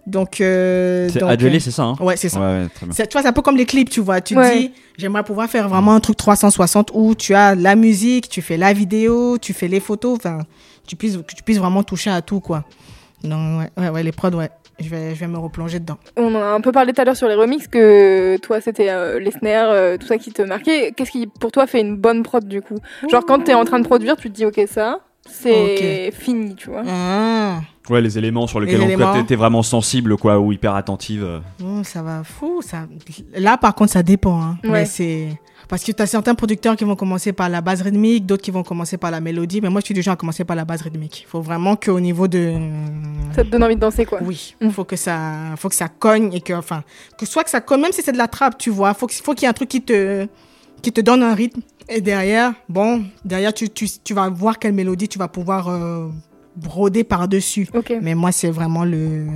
donc, 0.06 0.40
euh, 0.40 1.08
C'est 1.10 1.22
euh, 1.22 1.58
c'est 1.60 1.70
ça 1.70 1.82
hein? 1.84 1.94
Ouais, 2.00 2.16
c'est 2.16 2.28
ça. 2.28 2.40
Ouais, 2.40 2.62
ouais, 2.62 2.68
très 2.74 2.86
bien. 2.86 2.94
C'est- 2.94 3.06
Tu 3.06 3.12
vois, 3.12 3.22
c'est 3.22 3.28
un 3.28 3.32
peu 3.32 3.42
comme 3.42 3.56
les 3.56 3.66
clips, 3.66 3.90
tu 3.90 4.00
vois. 4.00 4.20
Tu 4.20 4.36
Ouais. 4.36 4.58
dis, 4.58 4.72
j'aimerais 4.98 5.22
pouvoir 5.22 5.48
faire 5.48 5.68
vraiment 5.68 5.94
un 5.94 6.00
truc 6.00 6.16
360 6.16 6.90
où 6.94 7.14
tu 7.14 7.34
as 7.34 7.54
la 7.54 7.76
musique, 7.76 8.28
tu 8.28 8.42
fais 8.42 8.56
la 8.56 8.72
vidéo, 8.72 9.38
tu 9.38 9.52
fais 9.52 9.68
les 9.68 9.80
photos, 9.80 10.16
enfin, 10.18 10.38
tu 10.86 10.96
puisses, 10.96 11.16
que 11.18 11.34
tu 11.34 11.42
puisses 11.42 11.58
vraiment 11.58 11.82
toucher 11.82 12.10
à 12.10 12.22
tout, 12.22 12.40
quoi. 12.40 12.64
Donc, 13.22 13.60
ouais, 13.60 13.70
ouais, 13.84 13.88
ouais, 13.90 14.02
les 14.02 14.12
prods, 14.12 14.30
ouais. 14.30 14.50
Je 14.82 14.88
vais, 14.88 15.14
je 15.14 15.20
vais 15.20 15.26
me 15.26 15.36
replonger 15.36 15.78
dedans. 15.78 15.98
On 16.16 16.34
en 16.34 16.40
a 16.40 16.46
un 16.46 16.60
peu 16.62 16.72
parlé 16.72 16.94
tout 16.94 17.02
à 17.02 17.04
l'heure 17.04 17.14
sur 17.16 17.28
les 17.28 17.34
remixes 17.34 17.66
que 17.68 18.38
toi 18.38 18.62
c'était 18.62 18.88
euh, 18.88 19.18
les 19.20 19.30
snares, 19.30 19.68
euh, 19.70 19.98
tout 19.98 20.06
ça 20.06 20.16
qui 20.16 20.32
te 20.32 20.40
marquait. 20.40 20.92
Qu'est-ce 20.96 21.10
qui 21.10 21.26
pour 21.26 21.52
toi 21.52 21.66
fait 21.66 21.82
une 21.82 21.96
bonne 21.98 22.22
prod 22.22 22.48
du 22.48 22.62
coup? 22.62 22.78
Genre 23.10 23.22
quand 23.26 23.40
t'es 23.40 23.52
en 23.52 23.66
train 23.66 23.78
de 23.78 23.84
produire, 23.84 24.16
tu 24.16 24.30
te 24.30 24.34
dis 24.34 24.46
ok 24.46 24.58
ça, 24.66 25.00
c'est 25.28 26.10
fini, 26.12 26.54
tu 26.54 26.70
vois. 26.70 26.82
Ah, 26.88 27.60
Ouais, 27.88 28.00
les 28.00 28.18
éléments 28.18 28.46
sur 28.46 28.60
lesquels 28.60 28.80
Les 28.86 28.94
on 29.02 29.24
t'es 29.24 29.36
vraiment 29.36 29.62
sensible, 29.62 30.16
quoi, 30.16 30.38
ou 30.38 30.52
hyper 30.52 30.74
attentive. 30.74 31.40
bon, 31.58 31.82
ça 31.82 32.02
va 32.02 32.22
fou. 32.22 32.60
Ça... 32.62 32.86
Là, 33.34 33.56
par 33.56 33.74
contre, 33.74 33.92
ça 33.92 34.02
dépend. 34.02 34.40
hein. 34.40 34.58
Ouais. 34.64 34.70
Mais 34.70 34.84
c'est. 34.86 35.28
Parce 35.68 35.84
que 35.84 35.92
tu 35.92 36.02
as 36.02 36.06
certains 36.06 36.34
producteurs 36.34 36.76
qui 36.76 36.84
vont 36.84 36.96
commencer 36.96 37.32
par 37.32 37.48
la 37.48 37.60
base 37.60 37.80
rythmique, 37.82 38.26
d'autres 38.26 38.42
qui 38.42 38.50
vont 38.50 38.62
commencer 38.64 38.96
par 38.96 39.10
la 39.12 39.20
mélodie. 39.20 39.60
Mais 39.60 39.70
moi, 39.70 39.80
je 39.80 39.86
suis 39.86 39.94
du 39.94 40.02
genre 40.02 40.14
à 40.14 40.16
commencer 40.16 40.44
par 40.44 40.56
la 40.56 40.64
base 40.64 40.82
rythmique. 40.82 41.22
Il 41.22 41.26
faut 41.30 41.40
vraiment 41.40 41.76
qu'au 41.76 42.00
niveau 42.00 42.26
de. 42.28 42.54
Ça 43.34 43.44
te 43.44 43.48
donne 43.50 43.62
envie 43.64 43.76
de 43.76 43.80
danser, 43.80 44.04
quoi. 44.04 44.18
Oui, 44.22 44.56
il 44.60 44.72
faut 44.72 44.84
que 44.84 44.96
ça, 44.96 45.54
faut 45.56 45.68
que 45.68 45.74
ça 45.76 45.88
cogne 45.88 46.32
et 46.34 46.40
que, 46.40 46.52
enfin, 46.52 46.82
que 47.18 47.24
soit 47.24 47.44
que 47.44 47.50
ça 47.50 47.60
cogne, 47.60 47.80
même 47.82 47.92
si 47.92 48.02
c'est 48.02 48.12
de 48.12 48.18
la 48.18 48.28
trappe, 48.28 48.58
tu 48.58 48.70
vois, 48.70 48.94
faut 48.94 49.06
que- 49.06 49.14
faut 49.14 49.32
qu'il 49.32 49.42
y 49.42 49.46
ait 49.46 49.50
un 49.50 49.52
truc 49.54 49.68
qui 49.68 49.80
te, 49.80 50.26
qui 50.82 50.92
te 50.92 51.00
donne 51.00 51.22
un 51.22 51.34
rythme. 51.34 51.60
Et 51.88 52.00
derrière, 52.00 52.52
bon, 52.68 53.04
derrière, 53.24 53.54
tu, 53.54 53.68
tu, 53.70 53.86
tu 54.02 54.12
vas 54.14 54.28
voir 54.28 54.58
quelle 54.58 54.72
mélodie 54.74 55.08
tu 55.08 55.18
vas 55.18 55.28
pouvoir 55.28 55.68
euh, 55.68 56.08
broder 56.60 57.04
par-dessus. 57.04 57.66
Mais 58.02 58.14
moi, 58.14 58.32
c'est 58.32 58.50
vraiment 58.50 58.84
le. 58.84 59.26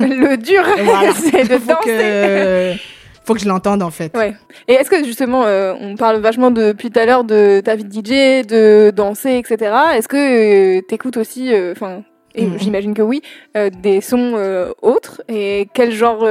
Le 0.00 0.36
dur, 0.36 0.62
Voilà. 0.84 1.12
c'est 1.14 1.42
de 1.44 1.58
faut 1.58 1.72
danser. 1.72 1.84
que, 1.84 2.72
faut 3.26 3.34
que 3.34 3.40
je 3.40 3.48
l'entende, 3.48 3.82
en 3.82 3.90
fait. 3.90 4.16
Ouais. 4.16 4.34
Et 4.68 4.72
est-ce 4.74 4.88
que 4.90 5.04
justement, 5.04 5.44
euh, 5.44 5.74
on 5.78 5.96
parle 5.96 6.20
vachement 6.20 6.50
depuis 6.50 6.90
tout 6.90 6.98
à 6.98 7.04
l'heure 7.06 7.24
de 7.24 7.60
ta 7.60 7.76
vie 7.76 7.84
de 7.84 7.92
DJ, 7.92 8.46
de 8.46 8.90
danser, 8.90 9.36
etc. 9.36 9.72
Est-ce 9.96 10.08
que 10.08 10.78
euh, 10.78 10.80
t'écoutes 10.82 11.18
aussi, 11.18 11.52
euh, 11.52 11.72
enfin, 11.72 12.02
et 12.34 12.46
Mhm. 12.46 12.58
j'imagine 12.58 12.94
que 12.94 13.02
oui, 13.02 13.20
euh, 13.56 13.68
des 13.70 14.00
sons 14.00 14.34
autres? 14.82 15.22
Et 15.28 15.68
quel 15.74 15.92
genre 15.92 16.26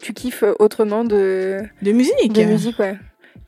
tu 0.00 0.12
kiffes 0.12 0.44
autrement 0.58 1.04
de, 1.04 1.60
De 1.82 1.92
musique? 1.92 2.32
de 2.32 2.42
musique, 2.44 2.78
ouais 2.80 2.96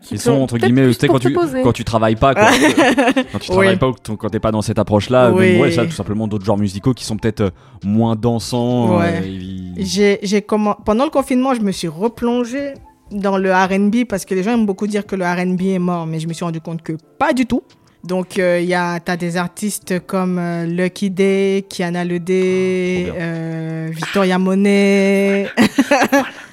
Qui 0.02 0.18
sont, 0.18 0.32
entre 0.32 0.58
guillemets, 0.58 0.86
tu 0.88 0.92
sais, 0.94 1.08
quand 1.08 1.18
tu, 1.18 1.32
quand 1.32 1.72
tu 1.72 1.82
travailles 1.84 2.16
pas, 2.16 2.34
quoi. 2.34 2.50
quand 3.32 3.38
tu 3.38 3.48
travailles 3.50 3.70
Oui. 3.70 3.76
pas 3.76 3.88
ou 3.88 4.16
quand 4.16 4.28
t'es 4.28 4.38
pas 4.40 4.52
dans 4.52 4.62
cette 4.62 4.78
approche-là, 4.78 5.32
Oui. 5.32 5.52
même, 5.52 5.60
ouais, 5.62 5.70
ça, 5.72 5.84
tout 5.86 5.90
simplement 5.92 6.28
d'autres 6.28 6.44
genres 6.44 6.58
musicaux 6.58 6.92
qui 6.94 7.04
sont 7.04 7.16
peut-être 7.16 7.40
euh, 7.40 7.50
moins 7.84 8.14
dansants. 8.14 8.98
Ouais. 8.98 9.22
euh, 9.24 9.72
J'ai, 9.78 10.18
j'ai 10.22 10.42
comment... 10.42 10.74
Pendant 10.84 11.04
le 11.04 11.10
confinement, 11.10 11.54
je 11.54 11.60
me 11.62 11.72
suis 11.72 11.88
replongée 11.88 12.74
dans 13.10 13.38
le 13.38 13.52
R&B 13.52 14.04
parce 14.08 14.24
que 14.24 14.34
les 14.34 14.42
gens 14.42 14.52
aiment 14.52 14.66
beaucoup 14.66 14.86
dire 14.86 15.06
que 15.06 15.16
le 15.16 15.24
R&B 15.24 15.62
est 15.62 15.78
mort, 15.78 16.06
mais 16.06 16.20
je 16.20 16.28
me 16.28 16.32
suis 16.34 16.44
rendu 16.44 16.60
compte 16.60 16.82
que 16.82 16.92
pas 17.18 17.32
du 17.32 17.46
tout. 17.46 17.62
Donc, 18.04 18.38
euh, 18.38 18.60
il 18.60 18.68
y 18.68 18.74
a, 18.74 19.00
t'as 19.00 19.16
des 19.16 19.36
artistes 19.36 19.98
comme 20.06 20.38
euh, 20.38 20.64
Lucky 20.66 21.10
Day, 21.10 21.64
Kiana 21.68 22.04
Ledé, 22.04 23.06
Trop 23.06 23.16
bien. 23.16 23.24
euh, 23.24 23.88
Victoria 23.92 24.38
Monet. 24.38 25.48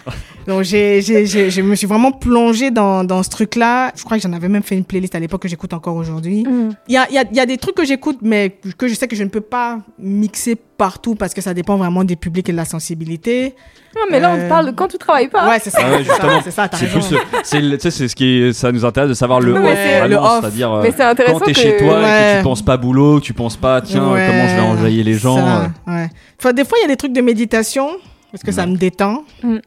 Donc, 0.48 0.64
j'ai, 0.64 1.02
j'ai, 1.02 1.26
j'ai, 1.26 1.50
je 1.50 1.62
me 1.62 1.76
suis 1.76 1.88
vraiment 1.88 2.12
plongée 2.12 2.72
dans, 2.72 3.04
dans 3.04 3.24
ce 3.24 3.30
truc-là. 3.30 3.92
Je 3.96 4.04
crois 4.04 4.18
que 4.18 4.24
j'en 4.24 4.34
avais 4.34 4.50
même 4.50 4.64
fait 4.64 4.76
une 4.76 4.84
playlist 4.86 5.16
à 5.16 5.20
l'époque 5.20 5.42
que 5.44 5.48
j'écoute 5.48 5.74
encore 5.74 5.96
aujourd'hui. 5.96 6.44
Mhm. 6.44 6.74
Il 6.88 6.94
y 6.94 6.98
a, 6.98 7.08
il 7.10 7.16
y, 7.16 7.18
a, 7.20 7.24
il 7.30 7.36
y 7.38 7.40
a 7.40 7.46
des 7.46 7.58
trucs 7.58 7.76
que 7.76 7.86
j'écoute, 7.86 8.18
mais 8.22 8.58
que 8.78 8.88
je 8.88 8.94
sais 8.96 9.08
que 9.08 9.16
je 9.16 9.24
ne 9.24 9.30
peux 9.30 9.42
pas 9.42 9.80
mixer 10.00 10.56
partout 10.56 11.16
parce 11.16 11.34
que 11.34 11.42
ça 11.42 11.54
dépend 11.54 11.78
vraiment 11.78 12.04
des 12.04 12.16
publics 12.16 12.50
et 12.50 12.52
de 12.52 12.58
la 12.58 12.66
sensibilité. 12.66 13.56
Non, 13.96 14.02
mais 14.12 14.20
là, 14.20 14.32
on 14.32 14.38
Euh, 14.40 14.44
te 14.46 14.50
parle 14.50 14.66
de 14.66 14.72
quand 14.72 14.88
tu 14.88 14.98
travailles 14.98 15.30
pas. 15.30 15.48
Ouais, 15.48 15.60
c'est 15.62 15.70
ça. 15.70 15.80
Ah 15.84 15.92
ouais, 15.92 15.98
c'est 16.00 16.04
ça, 16.06 16.14
justement. 16.16 16.42
C'est 16.44 16.52
ça, 16.52 16.68
t'as 16.68 16.78
C'est 16.78 16.86
raison. 16.88 17.08
plus, 17.08 17.18
c'est 17.44 17.62
le- 17.62 17.78
tu 17.78 17.82
sais, 17.84 17.92
c'est 17.92 18.08
ce 18.08 18.16
qui 18.16 18.26
est, 18.26 18.54
ça 18.54 18.72
nous 18.72 18.84
intéresse 18.84 19.10
de 19.10 19.14
savoir 19.14 19.40
le 19.40 19.54
Non, 19.54 19.64
off, 19.64 19.70
c'est- 19.76 20.00
vraiment, 20.00 20.08
le 20.08 20.16
off. 20.18 20.40
c'est-à-dire 20.42 20.72
euh, 20.74 20.82
Mais 20.84 20.92
c'est 20.96 21.04
intéressant 21.04 21.40
quand 21.40 21.46
t'es 21.46 21.54
que- 21.54 21.60
chez 21.60 21.78
toi 21.78 22.00
et 22.00 22.02
que 22.02 22.06
Ouais. 22.06 22.38
tu 22.40 22.44
penses 22.44 22.62
pas 22.64 22.76
boulot, 22.78 23.20
que 23.20 23.24
tu 23.26 23.34
penses 23.34 23.56
pas 23.56 23.82
tiens 23.82 24.12
Ouais, 24.12 24.26
comment 24.28 24.48
je 24.48 24.56
vais 24.56 24.62
enjailler 24.62 25.04
les 25.04 25.14
gens. 25.14 25.38
ça, 25.38 25.62
euh. 25.88 25.92
ouais. 25.92 26.10
Enfin, 26.40 26.54
des 26.54 26.66
fois, 26.66 26.78
il 26.80 26.82
y 26.82 26.86
a 26.86 26.88
des 26.90 26.98
trucs 26.98 27.14
de 27.14 27.22
méditation 27.22 27.88
parce 28.32 28.44
que 28.44 28.52
ça 28.52 28.62
Ouais. 28.64 28.68
me 28.72 28.78
détend. 28.78 29.24
Mm. 29.44 29.58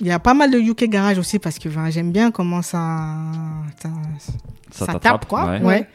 Il 0.00 0.06
y 0.06 0.10
a 0.12 0.18
pas 0.18 0.34
mal 0.34 0.50
de 0.50 0.58
UK 0.58 0.84
Garage 0.88 1.18
aussi 1.18 1.38
parce 1.38 1.58
que 1.58 1.68
j'aime 1.90 2.10
bien 2.12 2.30
comment 2.30 2.62
ça, 2.62 3.14
ça, 3.80 3.88
ça 4.70 4.92
tape, 4.98 5.26
quoi. 5.26 5.44
ouais. 5.52 5.62
Ouais. 5.62 5.88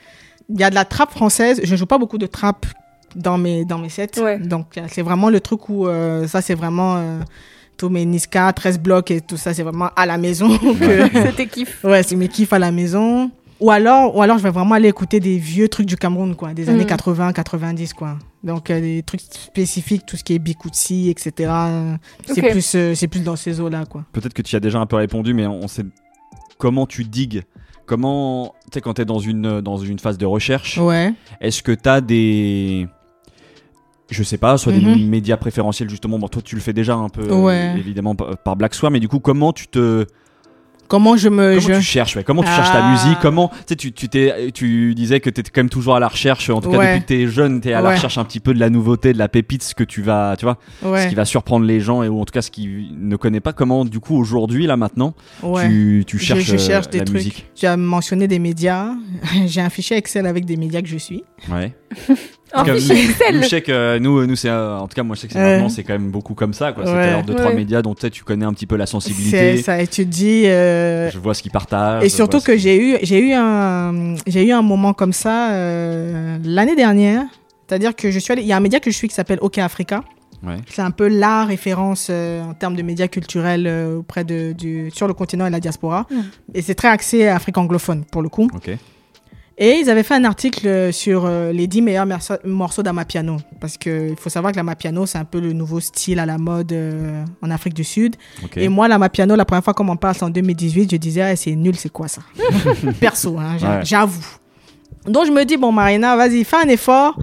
Il 0.49 0.59
y 0.59 0.63
a 0.63 0.69
de 0.69 0.75
la 0.75 0.85
trappe 0.85 1.11
française. 1.11 1.59
Je 1.63 1.75
joue 1.75 1.85
pas 1.85 1.97
beaucoup 1.97 2.17
de 2.17 2.25
trappe 2.25 2.65
dans 3.15 3.37
mes, 3.37 3.65
dans 3.65 3.77
mes 3.77 3.89
sets. 3.89 4.19
Ouais. 4.19 4.39
Donc, 4.39 4.77
euh, 4.77 4.81
c'est 4.89 5.01
vraiment 5.01 5.29
le 5.29 5.39
truc 5.41 5.69
où 5.69 5.85
euh, 5.87 6.27
ça, 6.27 6.41
c'est 6.41 6.55
vraiment 6.55 6.95
euh, 6.97 7.19
tous 7.77 7.89
mes 7.89 8.03
Niska, 8.05 8.51
13 8.53 8.79
blocs 8.79 9.11
et 9.11 9.21
tout 9.21 9.37
ça, 9.37 9.53
c'est 9.53 9.63
vraiment 9.63 9.89
à 9.95 10.05
la 10.05 10.17
maison. 10.17 10.57
que- 10.57 11.09
C'était 11.13 11.47
kiff. 11.47 11.83
Ouais, 11.83 12.01
c'est 12.03 12.15
mes 12.15 12.27
kiffs 12.29 12.53
à 12.53 12.59
la 12.59 12.71
maison. 12.71 13.29
Ou 13.59 13.71
alors, 13.71 14.15
ou 14.15 14.21
alors, 14.21 14.37
je 14.37 14.43
vais 14.43 14.51
vraiment 14.51 14.75
aller 14.75 14.87
écouter 14.87 15.19
des 15.19 15.37
vieux 15.37 15.67
trucs 15.67 15.85
du 15.85 15.97
Cameroun, 15.97 16.35
quoi, 16.35 16.53
des 16.53 16.69
années 16.69 16.83
Mm. 16.85 16.87
80, 16.87 17.33
90, 17.33 17.93
quoi. 17.93 18.17
Donc, 18.43 18.69
euh, 18.71 18.79
des 18.79 19.03
trucs 19.03 19.19
spécifiques, 19.21 20.05
tout 20.05 20.15
ce 20.15 20.23
qui 20.23 20.33
est 20.33 20.39
Bikutsi, 20.39 21.09
etc. 21.09 21.51
C'est 22.25 22.41
plus, 22.41 22.75
euh, 22.75 22.95
c'est 22.95 23.07
plus 23.09 23.21
dans 23.23 23.35
ces 23.35 23.59
eaux-là, 23.59 23.85
quoi. 23.85 24.05
Peut-être 24.13 24.33
que 24.33 24.41
tu 24.41 24.53
y 24.53 24.55
as 24.55 24.61
déjà 24.61 24.79
un 24.79 24.85
peu 24.85 24.95
répondu, 24.95 25.33
mais 25.33 25.45
on 25.45 25.67
sait 25.67 25.83
comment 26.57 26.85
tu 26.85 27.03
digues. 27.03 27.43
Comment, 27.85 28.53
tu 28.65 28.75
sais, 28.75 28.81
quand 28.81 28.93
tu 28.93 29.01
es 29.01 29.05
dans 29.05 29.19
une, 29.19 29.59
dans 29.61 29.77
une 29.77 29.99
phase 29.99 30.17
de 30.17 30.25
recherche, 30.25 30.77
Ouais. 30.77 31.13
est-ce 31.41 31.61
que 31.63 31.71
tu 31.73 31.89
as 31.89 31.99
des. 32.01 32.87
Je 34.11 34.23
sais 34.23 34.37
pas, 34.37 34.57
soit 34.57 34.71
des 34.71 34.79
Mhm. 34.81 35.07
médias 35.07 35.37
préférentiels, 35.37 35.89
justement. 35.89 36.17
Bon, 36.17 36.27
toi, 36.27 36.41
tu 36.43 36.55
le 36.55 36.61
fais 36.61 36.73
déjà 36.73 36.95
un 36.95 37.09
peu, 37.09 37.21
euh, 37.29 37.43
Ouais. 37.45 37.75
évidemment, 37.77 38.15
par 38.15 38.37
par 38.37 38.55
Black 38.55 38.73
Swan, 38.73 38.91
mais 38.93 38.99
du 38.99 39.07
coup, 39.07 39.19
comment 39.19 39.53
tu 39.53 39.67
te. 39.67 40.05
Comment 40.89 41.15
je 41.15 41.29
me. 41.29 41.55
Comment 41.55 41.67
je... 41.75 41.79
tu 41.79 41.81
cherches 41.81 42.17
ouais, 42.17 42.23
Comment 42.25 42.41
tu 42.43 42.49
cherches 42.49 42.71
ta 42.73 42.83
Ah. 42.85 42.91
musique? 42.91 43.19
Comment 43.21 43.47
tu 43.49 43.55
sais 43.67 43.75
tu 43.77 43.91
tu 43.93 44.09
t'es 44.09 44.51
tu 44.51 44.93
disais 44.95 45.19
que 45.21 45.29
tu 45.29 45.39
étais 45.39 45.51
quand 45.53 45.61
même 45.61 45.69
toujours 45.69 45.95
à 45.95 45.99
la 46.01 46.07
recherche 46.09 46.49
en 46.49 46.59
tout 46.59 46.69
cas 46.71 46.77
depuis 46.79 47.01
que 47.01 47.05
t'es 47.07 47.27
jeune 47.27 47.61
tu 47.61 47.69
es 47.69 47.73
à 47.73 47.81
la 47.81 47.91
recherche 47.91 48.17
un 48.17 48.25
petit 48.25 48.39
peu 48.41 48.53
de 48.53 48.59
la 48.59 48.69
nouveauté 48.69 49.13
de 49.13 49.17
la 49.19 49.29
pépite 49.29 49.63
ce 49.63 49.73
que 49.75 49.83
tu 49.85 50.01
vas 50.01 50.35
tu 50.37 50.45
vois 50.45 50.57
ce 50.81 51.07
qui 51.07 51.15
va 51.15 51.23
surprendre 51.25 51.65
les 51.65 51.79
gens 51.79 52.03
et 52.03 52.07
ou 52.09 52.19
en 52.19 52.25
tout 52.25 52.33
cas 52.33 52.41
ce 52.41 52.51
qui 52.51 52.89
ne 52.99 53.15
connaît 53.15 53.39
pas 53.39 53.53
comment 53.53 53.85
du 53.85 53.99
coup 53.99 54.17
aujourd'hui 54.17 54.65
là 54.67 54.75
maintenant 54.77 55.13
tu, 55.61 56.03
tu 56.07 56.17
Je- 56.17 56.23
cherches 56.25 56.43
je, 56.43 56.57
cherche 56.57 56.87
euh, 56.87 56.91
des 56.91 56.97
la 56.99 57.05
trucs. 57.05 57.15
musique? 57.17 57.45
Tu 57.55 57.65
as 57.67 57.77
mentionné 57.77 58.27
des 58.27 58.39
médias. 58.39 58.87
J'ai 59.45 59.61
un 59.61 59.69
fichier 59.69 59.95
Excel 59.97 60.25
avec 60.25 60.45
des 60.45 60.57
médias 60.57 60.81
que 60.81 60.87
je 60.87 60.97
suis. 60.97 61.23
ouais 61.51 61.73
Un 62.53 62.63
Comme 62.65 62.75
fichier 62.77 62.95
nous, 62.95 63.09
Excel. 63.11 63.43
je 63.43 63.47
sais 63.47 63.61
que 63.61 63.97
nous 63.99 64.25
nous 64.25 64.35
c'est 64.35 64.49
euh, 64.49 64.77
en 64.77 64.87
tout 64.87 64.95
cas 64.95 65.03
moi 65.03 65.15
je 65.15 65.21
sais 65.21 65.27
que 65.27 65.33
c'est 65.33 65.39
Ouais. 65.39 65.51
maintenant 65.53 65.69
c'est 65.69 65.83
quand 65.83 65.93
même 65.93 66.09
beaucoup 66.09 66.33
comme 66.33 66.53
ça 66.53 66.71
quoi 66.73 66.83
c'est 66.85 66.91
Ouais. 66.91 66.97
alors 67.09 67.23
deux 67.23 67.35
trois 67.35 67.49
Ouais. 67.49 67.55
médias 67.55 67.81
dont 67.83 67.93
peut-être 67.93 68.13
tu 68.13 68.23
connais 68.23 68.45
un 68.45 68.53
petit 68.53 68.65
peu 68.65 68.75
la 68.75 68.85
C'est 68.87 68.91
sensibilité 68.93 69.61
ça 69.61 69.79
étudie. 69.81 70.47
euh, 70.47 71.11
je 71.11 71.19
vois 71.19 71.33
ce 71.35 71.43
qu'ils 71.43 71.51
partagent 71.51 72.03
Et 72.03 72.09
surtout 72.09 72.39
que 72.41 72.57
j'ai 72.57 72.81
eu, 72.81 72.97
j'ai 73.03 73.19
eu 73.19 73.33
un, 73.33 74.15
j'ai 74.25 74.47
eu 74.47 74.51
un 74.51 74.61
moment 74.63 74.93
comme 74.93 75.13
ça 75.13 75.51
euh, 75.51 76.37
l'année 76.43 76.75
dernière. 76.75 77.23
C'est-à-dire 77.67 77.95
que 77.95 78.09
je 78.09 78.17
suis 78.17 78.31
allée, 78.33 78.41
il 78.41 78.47
y 78.47 78.51
a 78.53 78.57
un 78.57 78.61
média 78.61 78.79
que 78.79 78.89
je 78.89 78.95
suis 78.95 79.07
qui 79.07 79.13
s'appelle 79.13 79.37
OK 79.41 79.59
Africa. 79.59 80.03
ouais 80.41 80.55
C'est 80.67 80.81
un 80.81 80.89
peu 80.89 81.07
la 81.07 81.45
référence 81.45 82.07
euh, 82.09 82.41
en 82.41 82.55
termes 82.55 82.75
de 82.75 82.81
médias 82.81 83.07
culturels 83.07 83.67
euh, 83.67 83.97
auprès 83.97 84.23
de, 84.23 84.53
du, 84.53 84.89
sur 84.91 85.07
le 85.07 85.13
continent 85.13 85.45
et 85.45 85.51
la 85.51 85.59
diaspora. 85.59 86.07
Mm. 86.09 86.15
Et 86.55 86.61
c'est 86.63 86.73
très 86.73 86.87
axé 86.87 87.27
à 87.27 87.35
Afrique 87.35 87.59
anglophone 87.59 88.05
pour 88.11 88.23
le 88.23 88.29
coup. 88.29 88.47
ok 88.55 88.71
Et 89.61 89.79
ils 89.81 89.89
avaient 89.89 90.03
fait 90.03 90.13
un 90.15 90.23
article 90.23 90.65
euh, 90.67 90.91
sur 90.93 91.25
euh, 91.25 91.51
les 91.51 91.67
10 91.67 91.81
meilleurs 91.81 92.05
morceaux- 92.45 92.81
d'Amapiano. 92.81 93.35
Parce 93.59 93.77
qu'il 93.77 94.15
faut 94.17 94.29
savoir 94.29 94.53
que 94.53 94.57
l'Amapiano, 94.57 95.05
c'est 95.05 95.17
un 95.17 95.25
peu 95.25 95.41
le 95.41 95.51
nouveau 95.51 95.81
style 95.81 96.17
à 96.19 96.25
la 96.25 96.37
mode 96.37 96.71
euh, 96.71 97.25
en 97.41 97.51
Afrique 97.51 97.73
du 97.73 97.83
Sud. 97.83 98.15
Et 98.55 98.69
moi, 98.69 98.87
l'Amapiano, 98.87 99.35
la 99.35 99.43
première 99.43 99.63
fois 99.63 99.73
qu'on 99.73 99.83
m'en 99.83 99.97
parle, 99.97 100.15
c'est 100.15 100.23
en 100.23 100.29
2018, 100.29 100.91
je 100.91 100.95
disais, 100.95 101.21
Ah, 101.23 101.35
c'est 101.35 101.55
nul, 101.55 101.75
c'est 101.75 101.91
quoi 101.91 102.07
ça? 102.07 102.21
Perso, 103.01 103.37
hein, 103.37 103.57
Ouais. 103.61 103.81
j'avoue. 103.83 104.25
Donc 105.05 105.25
je 105.25 105.31
me 105.31 105.43
dis, 105.43 105.57
bon, 105.57 105.71
Marina, 105.73 106.15
vas-y, 106.15 106.45
fais 106.45 106.57
un 106.63 106.69
effort. 106.69 107.17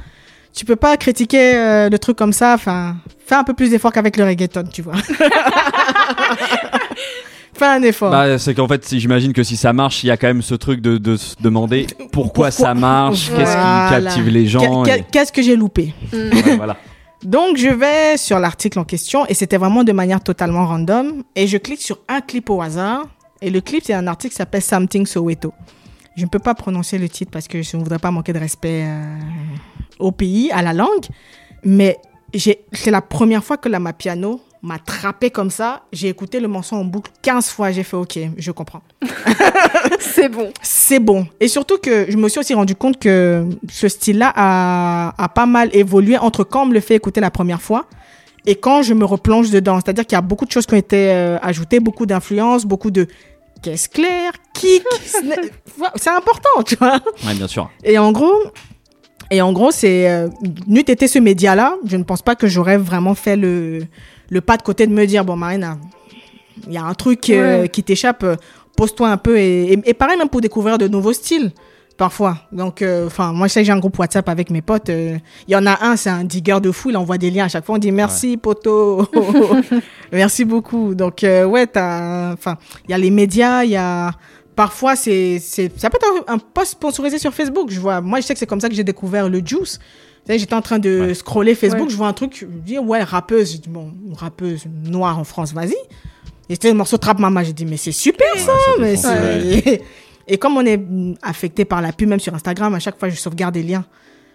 Tu 0.53 0.65
peux 0.67 0.77
pas 0.77 0.97
critiquer 0.99 1.55
euh, 1.57 1.89
le 1.89 1.99
truc 1.99 2.17
comme 2.19 2.33
ça. 2.35 2.53
Enfin, 2.55 2.97
fais 3.27 3.35
un 3.35 3.45
peu 3.45 3.55
plus 3.55 3.71
d'effort 3.71 3.93
qu'avec 3.93 4.17
le 4.19 4.25
reggaeton, 4.25 4.65
tu 4.73 4.83
vois. 4.83 4.95
fais 7.57 7.67
un 7.67 7.83
effort. 7.83 8.11
Bah, 8.11 8.39
c'est 8.39 8.55
qu'en 8.55 8.69
fait, 8.69 8.85
si 8.85 9.01
j'imagine 9.01 9.33
que 9.33 9.43
si 9.43 9.57
ça 9.57 9.73
marche, 9.73 10.05
il 10.05 10.09
y 10.09 10.11
a 10.11 10.17
quand 10.17 10.27
même 10.29 10.43
ce 10.43 10.55
truc 10.55 10.81
de, 10.81 10.99
de 10.99 11.17
se 11.17 11.35
demander 11.41 11.87
pourquoi, 11.97 12.11
Pourquoi 12.11 12.51
ça 12.51 12.75
marche, 12.75 13.31
qu'est-ce 13.31 13.53
qui 13.57 14.03
captive 14.03 14.29
les 14.29 14.47
gens. 14.47 14.85
Et- 14.85 15.05
Qu'est-ce 15.11 15.33
que 15.33 15.43
j'ai 15.43 15.57
loupé 15.57 15.93
Ouais, 16.13 16.57
voilà. 16.57 16.77
Donc, 17.25 17.57
je 17.57 17.69
vais 17.69 18.17
sur 18.17 18.39
l'article 18.39 18.79
en 18.79 18.85
question 18.85 19.27
et 19.27 19.35
c'était 19.35 19.57
vraiment 19.57 19.83
de 19.85 19.93
manière 19.93 20.23
totalement 20.23 20.67
random. 20.67 21.23
Et 21.35 21.47
je 21.47 21.57
clique 21.57 21.81
sur 21.81 21.99
un 22.09 22.21
clip 22.21 22.51
au 22.51 22.61
hasard. 22.61 23.05
Et 23.43 23.51
le 23.51 23.61
clip, 23.61 23.83
c'est 23.85 23.95
un 23.95 24.07
article 24.07 24.33
qui 24.33 24.37
s'appelle 24.37 24.63
Something 24.63 25.07
Soweto. 25.07 25.53
Je 26.17 26.23
ne 26.25 26.29
peux 26.29 26.39
pas 26.39 26.55
prononcer 26.55 26.99
le 26.99 27.09
titre 27.09 27.31
parce 27.31 27.49
que 27.49 27.63
je 27.63 27.77
ne 27.77 27.83
voudrais 27.83 27.99
pas 27.99 28.11
manquer 28.11 28.33
de 28.33 28.39
respect 28.39 28.85
euh, 28.87 29.19
au 29.99 30.13
pays, 30.13 30.51
à 30.53 30.63
la 30.63 30.73
langue. 30.73 31.05
Mais 31.65 31.97
c'est 32.35 32.91
la 32.91 33.03
première 33.03 33.43
fois 33.45 33.57
que 33.57 33.69
la 33.69 33.79
Mapiano 33.81 34.41
m'a 34.63 34.79
trappé 34.79 35.31
comme 35.31 35.51
ça. 35.51 35.83
J'ai 35.93 36.09
écouté 36.09 36.41
le 36.41 36.49
morceau 36.49 36.77
en 36.77 36.85
boucle 36.85 37.11
15 37.23 37.51
fois. 37.51 37.71
J'ai 37.71 37.83
fait 37.83 37.97
OK, 37.97 38.19
je 38.37 38.51
comprends. 38.51 38.83
C'est 40.01 40.29
bon. 40.29 40.51
C'est 40.63 40.99
bon. 40.99 41.27
Et 41.41 41.49
surtout 41.49 41.79
que 41.79 42.11
je 42.11 42.17
me 42.17 42.29
suis 42.29 42.41
aussi 42.41 42.55
rendu 42.55 42.75
compte 42.75 42.99
que 42.99 43.47
ce 43.71 43.89
style-là 43.89 44.33
a, 44.35 45.15
a 45.23 45.29
pas 45.29 45.47
mal 45.47 45.71
évolué 45.73 46.19
entre 46.19 46.45
quand 46.45 46.63
on 46.63 46.67
me 46.67 46.75
le 46.75 46.81
fait 46.81 46.95
écouter 46.95 47.21
la 47.21 47.31
première 47.31 47.63
fois 47.63 47.87
et 48.47 48.55
quand 48.55 48.83
je 48.83 48.95
me 48.95 49.05
replonge 49.05 49.51
dedans. 49.51 49.79
C'est-à-dire 49.85 50.07
qu'il 50.07 50.17
y 50.17 50.19
a 50.19 50.23
beaucoup 50.23 50.47
de 50.47 50.53
choses 50.53 50.67
qui 50.67 50.75
ont 50.75 50.79
été 50.79 51.11
euh, 51.11 51.39
ajoutées, 51.43 51.81
beaucoup 51.81 52.07
d'influences, 52.07 52.65
beaucoup 52.65 52.91
de 52.91 53.07
caisse 53.63 53.89
claire, 53.89 54.33
kick, 54.55 54.85
c'est 55.97 56.11
important, 56.11 56.63
tu 56.65 56.77
vois. 56.77 57.01
Ouais, 57.27 57.35
bien 57.35 57.49
sûr. 57.49 57.71
Et 57.83 57.99
en 57.99 58.13
gros, 58.13 58.43
et 59.31 59.43
en 59.43 59.53
gros, 59.53 59.71
c'est 59.71 60.09
euh, 60.11 60.29
n'eût 60.67 60.81
été 60.81 61.09
ce 61.09 61.19
média-là, 61.19 61.77
je 61.85 61.97
ne 61.97 62.05
pense 62.05 62.23
pas 62.23 62.37
que 62.37 62.47
j'aurais 62.47 62.79
vraiment 62.79 63.15
fait 63.15 63.37
le 63.37 63.81
le 64.31 64.41
pas 64.41 64.57
de 64.57 64.63
côté 64.63 64.87
de 64.87 64.93
me 64.93 65.05
dire 65.07 65.25
bon 65.25 65.37
Marina, 65.37 65.79
il 66.67 66.73
y 66.73 66.79
a 66.79 66.85
un 66.85 66.95
truc 66.95 67.31
euh, 67.31 67.63
Ouais. 67.63 67.69
qui 67.69 67.83
t'échappe, 67.83 68.23
euh, 68.25 68.37
pose-toi 68.77 69.09
un 69.11 69.17
peu 69.17 69.39
et, 69.39 69.73
et, 69.73 69.81
et 69.91 69.95
pareil 69.95 70.19
même 70.19 70.29
pour 70.29 70.41
découvrir 70.41 70.79
de 70.79 70.89
nouveaux 70.89 71.13
styles. 71.13 71.53
Parfois. 71.99 72.37
Donc, 72.53 72.83
euh, 72.83 73.07
enfin, 73.07 73.33
moi, 73.33 73.47
je 73.49 73.55
sais 73.55 73.61
que 73.61 73.65
j'ai 73.67 73.73
un 73.73 73.79
groupe 73.79 73.99
WhatsApp 73.99 74.29
avec 74.29 74.51
mes 74.51 74.61
potes. 74.61 74.91
euh, 74.91 75.17
Il 75.49 75.53
y 75.55 75.57
en 75.57 75.65
a 75.65 75.83
un, 75.83 75.97
c'est 75.97 76.11
un 76.11 76.25
digger 76.25 76.59
de 76.61 76.71
fou. 76.71 76.91
Il 76.91 76.97
envoie 76.99 77.17
des 77.17 77.31
liens 77.31 77.47
à 77.47 77.49
chaque 77.49 77.65
fois. 77.65 77.77
On 77.77 77.79
dit 77.79 77.91
merci, 77.91 78.37
poto. 78.37 79.09
merci 80.13 80.45
beaucoup. 80.45 80.95
Donc, 80.95 81.25
euh, 81.25 81.45
ouais, 81.47 81.67
t'as, 81.67 82.35
enfin, 82.35 82.59
il 82.87 82.91
y 82.91 82.95
a 82.95 82.99
les 82.99 83.11
médias, 83.11 83.65
il 83.65 83.71
y 83.71 83.77
a, 83.77 84.13
parfois, 84.55 84.95
c'est, 84.95 85.39
c'est, 85.41 85.73
ça 85.81 85.89
peut 85.89 85.97
être 85.97 86.25
un, 86.31 86.35
un 86.35 86.39
post 86.39 86.73
sponsorisé 86.73 87.19
sur 87.19 87.33
Facebook. 87.33 87.71
Je 87.71 87.81
vois, 87.81 88.03
moi, 88.03 88.21
je 88.21 88.27
sais 88.27 88.35
que 88.35 88.39
c'est 88.41 88.47
comme 88.47 88.61
ça 88.61 88.69
que 88.69 88.75
j'ai 88.75 88.85
découvert 88.85 89.31
le 89.31 89.39
juice. 89.45 89.79
J'étais 90.29 90.55
en 90.55 90.63
train 90.63 90.79
de 90.79 91.13
scroller 91.15 91.55
Facebook, 91.55 91.85
Ouais. 91.85 91.91
je 91.91 91.97
vois 91.97 92.09
un 92.09 92.13
truc, 92.13 92.37
je 92.41 92.47
me 92.47 92.61
dis, 92.61 92.79
ouais, 92.79 93.03
rappeuse. 93.03 93.53
J'ai 93.53 93.59
dit, 93.59 93.69
bon, 93.69 93.93
rappeuse 94.17 94.65
noire 94.85 95.19
en 95.19 95.25
France, 95.25 95.53
vas-y. 95.53 95.75
Et 96.49 96.55
c'était 96.55 96.69
le 96.69 96.75
morceau 96.75 96.97
Trap 96.99 97.19
Mama. 97.19 97.43
J'ai 97.45 97.53
dit, 97.53 97.65
mais 97.67 97.77
c'est 97.77 97.93
super 97.93 98.27
ça, 98.37 98.53
mais 98.81 98.97
c'est- 98.97 99.83
Et 100.29 100.39
comme 100.39 100.57
on 100.57 100.67
est 100.67 100.81
affecté 101.23 101.65
par 101.65 101.81
la 101.81 101.93
pub, 101.93 102.09
même 102.09 102.19
sur 102.19 102.35
Instagram, 102.35 102.75
à 102.75 102.81
chaque 102.81 102.99
fois, 102.99 103.09
je 103.09 103.15
sauvegarde 103.15 103.55
des 103.55 103.63
liens. 103.63 103.85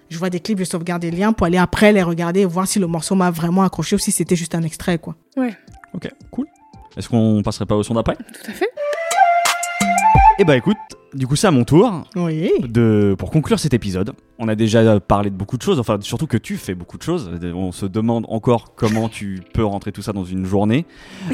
Je 0.10 0.18
vois 0.18 0.30
des 0.30 0.40
clips, 0.40 0.60
je 0.60 0.64
sauvegarde 0.64 1.02
des 1.02 1.12
liens 1.12 1.34
pour 1.34 1.48
aller 1.48 1.58
après 1.58 1.92
les 1.92 2.02
regarder 2.02 2.42
et 2.42 2.46
voir 2.46 2.66
si 2.66 2.80
le 2.80 2.88
morceau 2.88 3.14
m'a 3.16 3.30
vraiment 3.30 3.64
accroché 3.64 3.98
ou 3.98 4.00
si 4.00 4.12
c'était 4.14 4.38
juste 4.38 4.56
un 4.56 4.62
extrait, 4.64 4.98
quoi. 5.00 5.16
Ouais, 5.36 5.54
Ok, 5.94 6.10
cool. 6.32 6.48
Est-ce 6.96 7.10
qu'on 7.10 7.42
passerait 7.44 7.66
pas 7.66 7.76
au 7.76 7.84
son 7.84 7.94
d'après? 7.96 8.16
Tout 8.16 8.50
à 8.50 8.54
fait. 8.54 8.70
Eh 10.40 10.44
bah 10.46 10.56
écoute, 10.58 10.78
du 11.14 11.28
coup 11.28 11.36
c'est 11.36 11.48
à 11.48 11.52
mon 11.52 11.64
tour 11.64 12.04
Oui. 12.16 12.52
de 12.68 13.16
pour 13.18 13.32
conclure 13.32 13.60
cet 13.60 13.74
épisode. 13.74 14.14
On 14.40 14.48
a 14.48 14.56
déjà 14.56 15.00
parlé 15.00 15.30
de 15.30 15.36
beaucoup 15.36 15.58
de 15.58 15.62
choses, 15.62 15.80
enfin 15.80 15.98
surtout 16.02 16.26
que 16.26 16.38
tu 16.38 16.58
fais 16.58 16.74
beaucoup 16.74 16.98
de 16.98 17.04
choses. 17.04 17.30
On 17.54 17.72
se 17.72 17.86
demande 17.86 18.26
encore 18.30 18.74
comment 18.76 19.08
tu 19.10 19.42
peux 19.54 19.64
rentrer 19.64 19.92
tout 19.92 20.02
ça 20.02 20.14
dans 20.14 20.24
une 20.24 20.46
journée. 20.46 20.86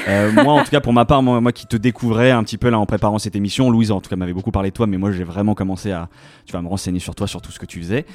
Euh, 0.08 0.32
moi 0.44 0.54
en 0.54 0.64
tout 0.64 0.72
cas 0.72 0.82
pour 0.82 0.94
ma 0.94 1.06
part, 1.06 1.24
moi, 1.24 1.40
moi 1.40 1.52
qui 1.52 1.68
te 1.68 1.78
découvrais 1.78 2.32
un 2.32 2.44
petit 2.44 2.58
peu 2.58 2.70
là 2.70 2.80
en 2.80 2.86
préparant 2.86 3.20
cette 3.20 3.36
émission, 3.36 3.70
Louise 3.70 3.92
en 3.92 4.02
tout 4.02 4.10
cas 4.10 4.16
m'avait 4.16 4.34
beaucoup 4.34 4.52
parlé 4.52 4.70
de 4.72 4.74
toi, 4.76 4.88
mais 4.88 4.98
moi 4.98 5.12
j'ai 5.12 5.24
vraiment 5.24 5.54
commencé 5.56 5.92
à 5.92 6.10
tu 6.46 6.54
vas 6.54 6.62
me 6.62 6.68
renseigner 6.68 7.00
sur 7.00 7.16
toi, 7.16 7.28
sur 7.28 7.42
tout 7.42 7.52
ce 7.52 7.60
que 7.60 7.66
tu 7.66 7.80
faisais. 7.80 8.06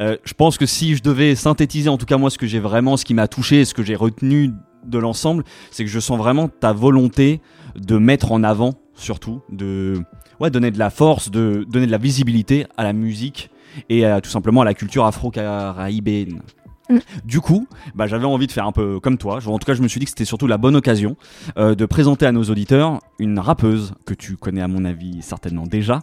Euh, 0.00 0.16
je 0.24 0.34
pense 0.34 0.58
que 0.58 0.66
si 0.66 0.96
je 0.96 1.02
devais 1.02 1.34
synthétiser 1.34 1.88
en 1.88 1.96
tout 1.96 2.06
cas 2.06 2.18
moi 2.18 2.28
ce 2.30 2.36
que 2.38 2.46
j'ai 2.46 2.60
vraiment, 2.60 2.96
ce 2.96 3.04
qui 3.04 3.14
m'a 3.14 3.28
touché, 3.28 3.64
ce 3.64 3.72
que 3.74 3.82
j'ai 3.82 3.96
retenu 3.96 4.50
de 4.84 4.98
l'ensemble, 4.98 5.44
c'est 5.70 5.84
que 5.84 5.90
je 5.90 6.00
sens 6.00 6.18
vraiment 6.18 6.48
ta 6.48 6.72
volonté 6.72 7.40
de 7.76 7.96
mettre 7.96 8.32
en 8.32 8.42
avant 8.42 8.74
surtout 8.94 9.40
de 9.50 10.02
ouais, 10.42 10.50
donner 10.50 10.70
de 10.70 10.78
la 10.78 10.90
force, 10.90 11.30
de 11.30 11.64
donner 11.68 11.86
de 11.86 11.92
la 11.92 11.98
visibilité 11.98 12.66
à 12.76 12.82
la 12.82 12.92
musique 12.92 13.50
et 13.88 14.04
à, 14.04 14.20
tout 14.20 14.30
simplement 14.30 14.60
à 14.62 14.64
la 14.64 14.74
culture 14.74 15.06
afro-caraïbéenne. 15.06 16.42
Mm. 16.90 16.98
Du 17.24 17.40
coup, 17.40 17.66
bah, 17.94 18.06
j'avais 18.06 18.26
envie 18.26 18.48
de 18.48 18.52
faire 18.52 18.66
un 18.66 18.72
peu 18.72 18.98
comme 19.00 19.16
toi. 19.18 19.38
En 19.46 19.58
tout 19.58 19.66
cas, 19.66 19.74
je 19.74 19.82
me 19.82 19.88
suis 19.88 20.00
dit 20.00 20.04
que 20.04 20.10
c'était 20.10 20.24
surtout 20.24 20.48
la 20.48 20.58
bonne 20.58 20.76
occasion 20.76 21.16
euh, 21.56 21.74
de 21.74 21.86
présenter 21.86 22.26
à 22.26 22.32
nos 22.32 22.42
auditeurs 22.44 22.98
une 23.20 23.38
rappeuse 23.38 23.94
que 24.04 24.14
tu 24.14 24.36
connais 24.36 24.60
à 24.60 24.68
mon 24.68 24.84
avis 24.84 25.22
certainement 25.22 25.66
déjà, 25.66 26.00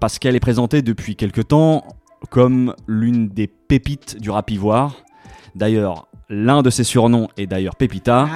parce 0.00 0.18
qu'elle 0.18 0.34
est 0.34 0.40
présentée 0.40 0.82
depuis 0.82 1.14
quelque 1.14 1.42
temps 1.42 1.84
comme 2.30 2.74
l'une 2.88 3.28
des 3.28 3.46
pépites 3.46 4.18
du 4.18 4.30
rap 4.30 4.50
ivoire. 4.50 4.94
D'ailleurs, 5.54 6.08
l'un 6.30 6.62
de 6.62 6.70
ses 6.70 6.84
surnoms 6.84 7.28
est 7.36 7.46
d'ailleurs 7.46 7.76
Pépita. 7.76 8.26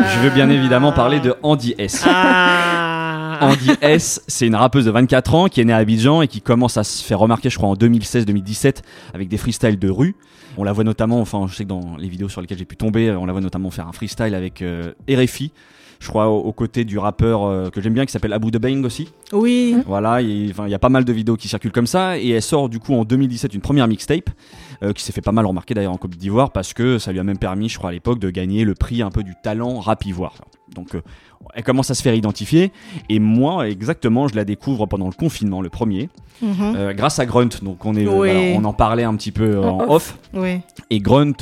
Je 0.00 0.20
veux 0.20 0.30
bien 0.30 0.48
évidemment 0.48 0.92
parler 0.92 1.20
de 1.20 1.34
Andy 1.42 1.74
S. 1.78 2.04
Ah. 2.08 2.87
Andy 3.40 3.70
S, 3.80 4.22
c'est 4.26 4.46
une 4.46 4.54
rappeuse 4.54 4.84
de 4.84 4.90
24 4.90 5.34
ans 5.34 5.48
qui 5.48 5.60
est 5.60 5.64
née 5.64 5.72
à 5.72 5.78
Abidjan 5.78 6.22
et 6.22 6.28
qui 6.28 6.40
commence 6.40 6.76
à 6.76 6.84
se 6.84 7.02
faire 7.02 7.18
remarquer, 7.18 7.50
je 7.50 7.56
crois, 7.56 7.68
en 7.68 7.74
2016-2017 7.74 8.82
avec 9.14 9.28
des 9.28 9.36
freestyles 9.36 9.78
de 9.78 9.90
rue. 9.90 10.16
On 10.56 10.64
la 10.64 10.72
voit 10.72 10.84
notamment, 10.84 11.20
enfin, 11.20 11.46
je 11.48 11.54
sais 11.54 11.64
que 11.64 11.68
dans 11.68 11.96
les 11.98 12.08
vidéos 12.08 12.28
sur 12.28 12.40
lesquelles 12.40 12.58
j'ai 12.58 12.64
pu 12.64 12.76
tomber, 12.76 13.10
on 13.12 13.26
la 13.26 13.32
voit 13.32 13.40
notamment 13.40 13.70
faire 13.70 13.86
un 13.86 13.92
freestyle 13.92 14.34
avec 14.34 14.62
euh, 14.62 14.92
RFI, 15.08 15.52
je 16.00 16.08
crois, 16.08 16.28
aux, 16.28 16.52
côtés 16.52 16.84
du 16.84 16.98
rappeur 16.98 17.44
euh, 17.44 17.70
que 17.70 17.80
j'aime 17.80 17.94
bien 17.94 18.06
qui 18.06 18.12
s'appelle 18.12 18.32
Abu 18.32 18.50
Debang 18.50 18.84
aussi. 18.84 19.08
Oui. 19.32 19.76
Voilà, 19.86 20.20
il 20.20 20.52
y 20.68 20.74
a 20.74 20.78
pas 20.78 20.88
mal 20.88 21.04
de 21.04 21.12
vidéos 21.12 21.36
qui 21.36 21.48
circulent 21.48 21.72
comme 21.72 21.86
ça 21.86 22.18
et 22.18 22.30
elle 22.30 22.42
sort 22.42 22.68
du 22.68 22.80
coup 22.80 22.94
en 22.94 23.04
2017 23.04 23.54
une 23.54 23.60
première 23.60 23.86
mixtape 23.86 24.30
euh, 24.82 24.92
qui 24.92 25.02
s'est 25.02 25.12
fait 25.12 25.20
pas 25.20 25.32
mal 25.32 25.46
remarquer 25.46 25.74
d'ailleurs 25.74 25.92
en 25.92 25.96
Côte 25.96 26.12
d'Ivoire 26.16 26.50
parce 26.52 26.72
que 26.72 26.98
ça 26.98 27.12
lui 27.12 27.18
a 27.20 27.24
même 27.24 27.38
permis, 27.38 27.68
je 27.68 27.78
crois 27.78 27.90
à 27.90 27.92
l'époque, 27.92 28.18
de 28.18 28.30
gagner 28.30 28.64
le 28.64 28.74
prix 28.74 29.02
un 29.02 29.10
peu 29.10 29.22
du 29.22 29.34
talent 29.42 29.78
rap 29.80 30.04
ivoire. 30.06 30.34
Donc 30.74 30.94
euh, 30.94 31.00
elle 31.54 31.62
commence 31.64 31.90
à 31.90 31.94
se 31.94 32.02
faire 32.02 32.14
identifier 32.14 32.72
et 33.08 33.18
moi 33.20 33.68
exactement 33.68 34.28
je 34.28 34.36
la 34.36 34.44
découvre 34.44 34.86
pendant 34.86 35.06
le 35.06 35.12
confinement, 35.12 35.62
le 35.62 35.70
premier, 35.70 36.08
Mhm. 36.40 36.74
euh, 36.76 36.92
grâce 36.92 37.18
à 37.18 37.26
Grunt. 37.26 37.48
Donc 37.62 37.84
on 37.84 37.96
est, 37.96 38.06
Oui. 38.06 38.14
voilà, 38.14 38.40
on 38.60 38.64
en 38.64 38.72
parlait 38.72 39.02
un 39.02 39.16
petit 39.16 39.32
peu 39.32 39.58
en 39.58 39.80
En 39.80 39.90
off. 39.92 40.16
Oui. 40.34 40.60
Et 40.90 41.00
Grunt, 41.00 41.32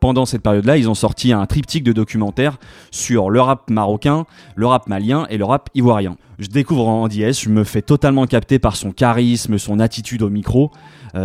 pendant 0.00 0.26
cette 0.26 0.42
période-là, 0.42 0.76
ils 0.76 0.90
ont 0.90 0.94
sorti 0.94 1.32
un 1.32 1.46
triptyque 1.46 1.84
de 1.84 1.92
documentaires 1.92 2.58
sur 2.90 3.30
le 3.30 3.40
rap 3.40 3.70
marocain, 3.70 4.26
le 4.54 4.66
rap 4.66 4.88
malien 4.88 5.26
et 5.30 5.38
le 5.38 5.44
rap 5.44 5.70
ivoirien. 5.74 6.16
Je 6.38 6.48
découvre 6.48 6.86
Andy 6.86 7.22
S, 7.22 7.40
je 7.44 7.48
me 7.48 7.64
fais 7.64 7.80
totalement 7.80 8.26
capter 8.26 8.58
par 8.58 8.76
son 8.76 8.90
charisme, 8.92 9.56
son 9.56 9.80
attitude 9.80 10.20
au 10.22 10.28
micro, 10.28 10.70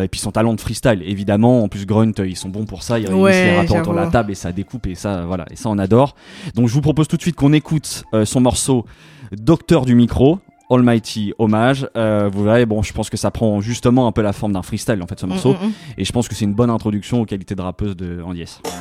et 0.04 0.08
puis 0.08 0.20
son 0.20 0.32
talent 0.32 0.54
de 0.54 0.62
freestyle. 0.62 1.02
Évidemment, 1.06 1.64
en 1.64 1.68
plus 1.68 1.86
Grunt, 1.86 2.14
euh, 2.20 2.28
ils 2.28 2.36
sont 2.38 2.50
bons 2.50 2.66
pour 2.66 2.84
ça, 2.84 3.00
ils 3.00 3.08
réunissent 3.08 3.24
Ouais, 3.24 3.46
les 3.52 3.58
rappeurs 3.58 3.78
autour 3.82 3.94
de 3.94 4.00
la 4.00 4.08
table 4.08 4.32
et 4.32 4.36
ça 4.36 4.52
découpe 4.52 4.88
et 4.88 4.96
ça, 4.96 5.24
voilà, 5.26 5.46
et 5.52 5.56
ça 5.56 5.70
on 5.70 5.78
adore. 5.78 6.16
Donc 6.56 6.68
je 6.68 6.74
vous 6.74 6.82
propose 6.82 7.08
tout 7.08 7.18
de 7.18 7.22
suite 7.22 7.36
qu'on 7.36 7.54
écoute 7.54 8.04
euh, 8.14 8.26
son 8.26 8.40
morceau 8.42 8.86
Docteur 9.32 9.86
du 9.86 9.96
micro. 9.96 10.40
Almighty 10.70 11.34
hommage, 11.38 11.86
Euh, 11.98 12.30
vous 12.32 12.44
verrez, 12.46 12.66
bon, 12.66 12.82
je 12.82 12.94
pense 12.94 13.10
que 13.10 13.18
ça 13.18 13.30
prend 13.30 13.60
justement 13.60 14.08
un 14.08 14.14
peu 14.14 14.22
la 14.22 14.32
forme 14.32 14.54
d'un 14.54 14.62
freestyle 14.62 15.02
en 15.04 15.08
fait 15.08 15.20
ce 15.20 15.26
morceau, 15.26 15.52
Mm, 15.54 15.66
mm, 15.66 15.68
mm. 15.68 15.74
et 15.98 16.06
je 16.06 16.12
pense 16.14 16.30
que 16.30 16.36
c'est 16.36 16.46
une 16.46 16.54
bonne 16.54 16.70
introduction 16.70 17.20
aux 17.20 17.26
qualités 17.26 17.56
de 17.56 17.62
rappeuse 17.62 17.98
de 17.98 18.22
Andy 18.26 18.44
S. 18.44 18.62
Uh, 18.66 18.72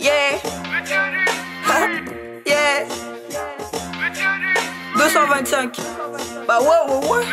yeah. 0.00 0.10
yeah. 2.46 2.86
225. 4.96 5.76
Bah 6.48 6.58
ouais, 6.60 6.66
ouais, 6.92 7.08
ouais. 7.08 7.24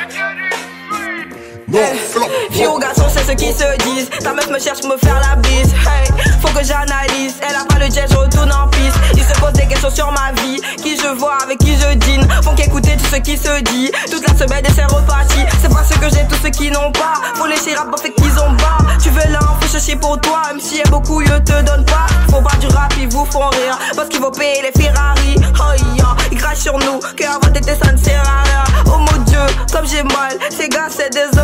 Fille 2.52 2.68
ou 2.68 2.80
garçon, 2.80 3.04
c'est 3.10 3.24
ce 3.24 3.32
qu'ils 3.34 3.54
se 3.54 3.78
disent. 3.84 4.10
Ta 4.24 4.34
meuf 4.34 4.50
me 4.50 4.60
cherche 4.60 4.82
pour 4.82 4.90
me 4.90 4.98
faire 4.98 5.20
la 5.30 5.36
bise. 5.36 5.72
Hey, 5.86 6.08
faut 6.42 6.48
que 6.50 6.64
j'analyse. 6.64 7.36
Elle 7.48 7.56
a 7.56 7.66
pas 7.66 7.80
le 7.80 7.92
jet, 7.92 8.06
je 8.10 8.16
retourne 8.16 8.52
en 8.52 8.68
piste. 8.68 8.98
Ils 9.16 9.24
se 9.24 9.40
posent 9.40 9.54
des 9.54 9.68
questions 9.68 9.92
sur 9.92 10.12
ma 10.12 10.32
vie. 10.42 10.60
Qui 10.78 10.98
je 10.98 11.08
vois, 11.18 11.38
avec 11.44 11.60
qui 11.60 11.76
je 11.78 11.94
dîne. 11.96 12.28
Font 12.44 12.56
qu'écouter 12.56 12.98
tout 12.98 13.06
ce 13.06 13.18
qui 13.18 13.38
se 13.38 13.62
dit. 13.62 13.92
Toute 14.10 14.28
la 14.28 14.36
semaine 14.36 14.66
et 14.66 14.72
c'est 14.76 14.86
reparti. 14.86 15.46
C'est 15.62 15.70
parce 15.70 15.90
que 15.90 16.10
j'ai 16.10 16.26
tous 16.28 16.42
ceux 16.42 16.50
qui 16.50 16.72
n'ont 16.72 16.92
pas. 16.92 17.14
Faut 17.36 17.46
les 17.46 17.76
rap 17.76 17.88
fait 18.02 18.12
qu'ils 18.12 18.40
ont 18.40 18.52
bas. 18.54 18.78
Tu 19.02 19.10
veux 19.10 19.22
faut 19.62 19.68
chercher 19.68 19.96
pour 19.96 20.20
toi. 20.22 20.42
Même 20.48 20.60
si 20.60 20.78
y 20.78 20.82
a 20.82 20.90
beaucoup, 20.90 21.22
ils 21.22 21.30
te 21.44 21.62
donnent 21.62 21.86
pas. 21.86 22.08
Faut 22.30 22.42
pas 22.42 22.56
du 22.58 22.68
rap, 22.68 22.94
ils 23.00 23.08
vous 23.10 23.26
font 23.26 23.50
rire. 23.50 23.78
Parce 23.96 24.10
qu'ils 24.10 24.22
vont 24.22 24.32
payer 24.32 24.62
les 24.64 24.82
Ferrari. 24.82 25.36
Oh 25.60 25.96
yeah, 25.96 26.16
ils 26.32 26.38
crachent 26.38 26.60
sur 26.60 26.78
nous. 26.80 27.00
Que 27.16 27.26
avant 27.26 27.54
t'étais, 27.54 27.76
ça 27.76 27.92
ne 27.92 27.98
sert 27.98 28.22
à 28.22 28.44
rien. 28.44 28.84
Oh 28.88 28.98
mon 28.98 29.24
dieu, 29.24 29.40
comme 29.72 29.86
j'ai 29.86 30.04
mal. 30.04 30.38
Ces 30.50 30.70
gars, 30.70 30.88
c'est 30.90 31.12
des 31.12 31.38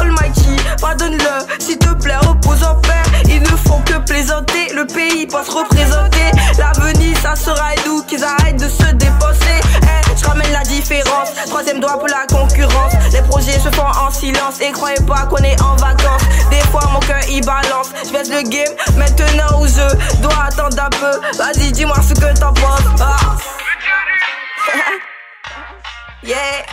Almighty, 0.00 0.56
pardonne-le. 0.80 1.58
S'il 1.58 1.78
te 1.78 1.92
plaît, 1.94 2.16
repose 2.16 2.62
en 2.62 2.74
paix. 2.76 3.02
Ils 3.28 3.42
ne 3.42 3.56
font 3.68 3.80
que 3.82 3.98
plaisanter. 4.06 4.72
Le 4.74 4.86
pays 4.86 5.26
passe 5.26 5.48
représenter. 5.48 6.30
L'avenir, 6.58 7.16
ça 7.22 7.34
sera 7.36 7.70
nous. 7.86 8.02
Qu'ils 8.02 8.24
arrêtent 8.24 8.60
de 8.60 8.68
se 8.68 8.92
dépenser. 8.92 9.60
Eh, 9.82 10.16
je 10.16 10.24
ramène 10.26 10.52
la 10.52 10.62
différence. 10.62 11.30
Troisième 11.46 11.80
doigt 11.80 11.98
pour 11.98 12.08
la 12.08 12.26
concurrence. 12.28 12.92
Les 13.12 13.22
projets 13.22 13.58
se 13.58 13.70
font 13.70 13.86
en 13.86 14.10
silence. 14.10 14.60
Et 14.60 14.72
croyez 14.72 15.00
pas 15.06 15.26
qu'on 15.26 15.42
est 15.42 15.60
en 15.62 15.76
vacances. 15.76 16.22
Des 16.50 16.60
fois, 16.70 16.82
mon 16.92 17.00
cœur 17.00 17.20
il 17.30 17.44
balance. 17.44 17.90
Je 18.04 18.12
baisse 18.12 18.30
le 18.30 18.42
game 18.42 18.74
maintenant 18.96 19.60
où 19.60 19.66
je 19.66 20.20
dois 20.20 20.44
attendre 20.48 20.82
un 20.82 20.90
peu. 20.90 21.20
Vas-y, 21.38 21.72
dis-moi 21.72 21.96
ce 22.02 22.14
que 22.14 22.38
t'en 22.38 22.52
penses. 22.52 22.80
Ah. 23.00 23.16
yeah. 26.22 26.64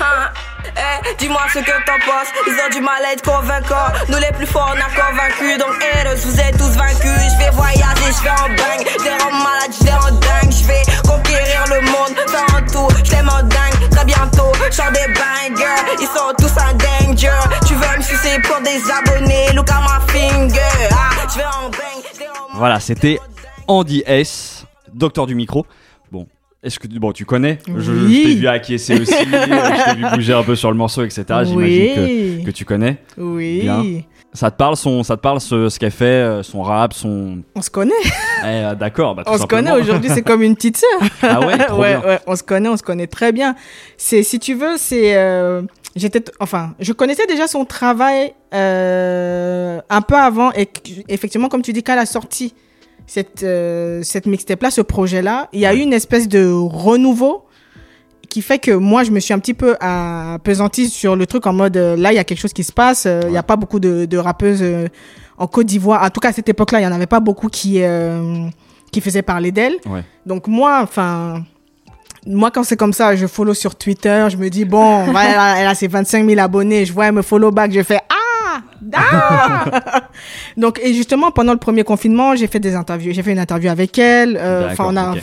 Hein. 0.00 0.30
Eh, 0.64 1.14
dis-moi 1.18 1.42
ce 1.52 1.58
que 1.58 1.70
t'en 1.86 1.98
penses. 2.06 2.28
Ils 2.46 2.54
ont 2.54 2.70
du 2.70 2.80
mal 2.80 3.04
à 3.04 3.12
être 3.12 3.22
convaincants. 3.22 3.92
Nous 4.08 4.18
les 4.18 4.32
plus 4.32 4.46
forts, 4.46 4.74
on 4.74 4.80
a 4.80 4.90
convaincu. 4.90 5.58
Donc, 5.58 5.74
haters, 5.82 6.16
vous 6.16 6.40
êtes 6.40 6.56
tous 6.56 6.74
vaincus. 6.76 7.12
Je 7.32 7.44
vais 7.44 7.50
voyager, 7.50 8.10
je 8.16 8.22
vais 8.22 8.30
en 8.30 8.48
bang. 8.48 8.86
Je 8.98 9.04
les 9.04 9.22
rends 9.22 9.32
malades, 9.32 9.72
je 9.72 9.84
dingue. 9.84 10.52
Je 10.52 10.66
vais 10.66 10.82
conquérir 11.06 11.64
le 11.68 11.80
monde, 11.82 12.16
faire 12.28 12.56
un 12.56 12.62
tour. 12.62 12.90
Je 13.04 13.14
rends 13.14 13.42
dingue. 13.42 13.90
Très 13.90 14.04
bientôt, 14.04 14.52
je 14.70 14.74
sors 14.74 14.90
des 14.90 15.06
bangers. 15.12 15.96
Ils 16.00 16.06
sont 16.06 16.32
tous 16.38 16.52
en 16.60 16.72
danger. 16.74 17.30
Tu 17.66 17.74
veux 17.74 17.96
me 17.96 18.02
sucer 18.02 18.40
pour 18.42 18.60
des 18.60 18.80
abonnés? 18.90 19.52
Look 19.52 19.70
at 19.70 19.80
my 19.80 20.12
finger. 20.12 20.60
Ah, 20.90 21.26
je 21.30 21.38
vais 21.38 21.44
en 21.44 21.68
bang. 21.70 22.28
Voilà, 22.54 22.80
c'était 22.80 23.18
Andy 23.66 24.02
S, 24.06 24.64
docteur 24.92 25.26
du 25.26 25.34
micro. 25.34 25.66
Est-ce 26.62 26.78
que 26.78 26.86
bon, 26.86 27.10
tu 27.12 27.24
connais 27.24 27.58
Je, 27.66 27.80
je 27.80 27.92
Oui. 28.06 28.22
t'ai 28.24 28.34
vu 28.36 28.46
acquiescer 28.46 29.00
aussi, 29.00 29.12
euh, 29.12 29.24
je 29.24 29.90
t'ai 29.90 29.96
vu 29.96 30.04
bouger 30.14 30.32
un 30.32 30.44
peu 30.44 30.54
sur 30.54 30.70
le 30.70 30.76
morceau, 30.76 31.02
etc. 31.02 31.24
J'imagine 31.44 31.56
Oui. 31.56 32.38
que, 32.40 32.46
que 32.46 32.50
tu 32.52 32.64
connais. 32.64 32.98
Oui. 33.18 33.62
Bien. 33.62 33.82
Ça 34.32 34.50
te 34.50 34.56
parle 34.56 34.76
son, 34.76 35.02
ça 35.02 35.16
te 35.16 35.20
parle 35.22 35.40
ce, 35.40 35.68
ce 35.68 35.78
qu'elle 35.78 35.90
fait, 35.90 36.04
euh, 36.04 36.42
son 36.44 36.62
rap, 36.62 36.94
son. 36.94 37.42
On 37.56 37.62
se 37.62 37.70
connaît. 37.70 37.92
Eh, 38.44 38.46
euh, 38.46 38.74
D'accord, 38.74 39.14
bah, 39.14 39.22
On 39.26 39.38
se 39.38 39.46
connaît 39.46 39.70
aujourd'hui, 39.70 40.10
c'est 40.12 40.22
comme 40.22 40.42
une 40.42 40.56
petite 40.56 40.76
sœur. 40.76 41.00
Ah 41.22 41.38
ouais, 41.46 41.56
trop 41.58 41.80
ouais, 41.80 41.96
bien. 41.96 42.08
ouais, 42.08 42.18
on 42.26 42.34
se 42.34 42.42
connaît, 42.42 42.68
on 42.68 42.76
se 42.76 42.82
connaît 42.82 43.06
très 43.06 43.30
bien. 43.30 43.54
C'est, 43.96 44.24
si 44.24 44.40
tu 44.40 44.54
veux, 44.54 44.76
c'est, 44.78 45.14
euh, 45.16 45.62
j'étais, 45.94 46.24
enfin, 46.40 46.74
je 46.80 46.92
connaissais 46.92 47.26
déjà 47.26 47.46
son 47.46 47.64
travail 47.64 48.32
euh, 48.52 49.80
un 49.88 50.00
peu 50.00 50.16
avant 50.16 50.50
et 50.54 50.68
effectivement, 51.08 51.48
comme 51.48 51.62
tu 51.62 51.72
dis, 51.72 51.84
quand 51.84 51.92
elle 51.92 52.00
a 52.00 52.06
sorti 52.06 52.52
cette 53.06 53.42
euh, 53.42 54.00
cette 54.02 54.26
mixtape 54.26 54.62
là, 54.62 54.70
ce 54.70 54.80
projet 54.80 55.22
là, 55.22 55.48
il 55.52 55.60
y 55.60 55.66
a 55.66 55.74
eu 55.74 55.78
une 55.80 55.92
espèce 55.92 56.28
de 56.28 56.50
renouveau 56.50 57.44
qui 58.28 58.40
fait 58.40 58.58
que 58.58 58.70
moi, 58.70 59.04
je 59.04 59.10
me 59.10 59.20
suis 59.20 59.34
un 59.34 59.38
petit 59.38 59.52
peu 59.52 59.76
apesantie 59.80 60.88
sur 60.88 61.16
le 61.16 61.26
truc 61.26 61.46
en 61.46 61.52
mode, 61.52 61.76
euh, 61.76 61.96
là, 61.96 62.12
il 62.12 62.16
y 62.16 62.18
a 62.18 62.24
quelque 62.24 62.40
chose 62.40 62.54
qui 62.54 62.64
se 62.64 62.72
passe. 62.72 63.04
euh, 63.06 63.20
Il 63.26 63.30
n'y 63.30 63.36
a 63.36 63.42
pas 63.42 63.56
beaucoup 63.56 63.78
de, 63.78 64.06
de 64.06 64.16
rappeuses 64.16 64.62
euh, 64.62 64.88
en 65.36 65.46
Côte 65.46 65.66
d'Ivoire. 65.66 66.02
En 66.02 66.08
tout 66.08 66.20
cas, 66.20 66.30
à 66.30 66.32
cette 66.32 66.48
époque-là, 66.48 66.78
il 66.80 66.82
n'y 66.86 66.88
en 66.88 66.94
avait 66.94 67.06
pas 67.06 67.20
beaucoup 67.20 67.48
qui, 67.48 67.82
euh, 67.82 68.46
qui 68.90 69.02
faisaient 69.02 69.20
parler 69.20 69.52
d'elle. 69.52 69.74
Ouais. 69.84 70.02
Donc 70.24 70.46
moi, 70.48 70.80
enfin, 70.82 71.44
moi 72.26 72.50
quand 72.50 72.64
c'est 72.64 72.78
comme 72.78 72.94
ça, 72.94 73.14
je 73.16 73.26
follow 73.26 73.52
sur 73.52 73.74
Twitter, 73.74 74.26
je 74.30 74.38
me 74.38 74.48
dis 74.48 74.64
bon, 74.64 75.04
voilà, 75.10 75.28
elle, 75.30 75.38
a, 75.38 75.60
elle 75.60 75.66
a 75.66 75.74
ses 75.74 75.88
25 75.88 76.26
000 76.26 76.40
abonnés, 76.40 76.86
je 76.86 76.92
vois 76.94 77.08
elle 77.08 77.12
me 77.14 77.22
follow 77.22 77.50
back, 77.50 77.70
je 77.70 77.82
fais 77.82 77.98
ah, 78.08 78.14
ah 78.94 80.08
Donc 80.56 80.80
et 80.82 80.92
justement 80.94 81.30
pendant 81.30 81.52
le 81.52 81.58
premier 81.58 81.84
confinement, 81.84 82.34
j'ai 82.36 82.46
fait 82.46 82.60
des 82.60 82.74
interviews, 82.74 83.12
j'ai 83.12 83.22
fait 83.22 83.32
une 83.32 83.38
interview 83.38 83.70
avec 83.70 83.98
elle. 83.98 84.36
euh, 84.36 84.68
Enfin, 84.72 84.84
on 84.88 84.96
a, 84.96 85.14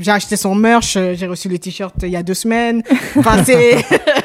j'ai 0.00 0.10
acheté 0.10 0.36
son 0.36 0.54
merch, 0.54 0.96
euh, 0.96 1.14
j'ai 1.16 1.26
reçu 1.26 1.48
les 1.48 1.58
t-shirts 1.58 1.94
il 2.02 2.10
y 2.10 2.16
a 2.16 2.22
deux 2.22 2.34
semaines. 2.34 2.82
Enfin 3.16 3.42
c'est, 3.46 3.76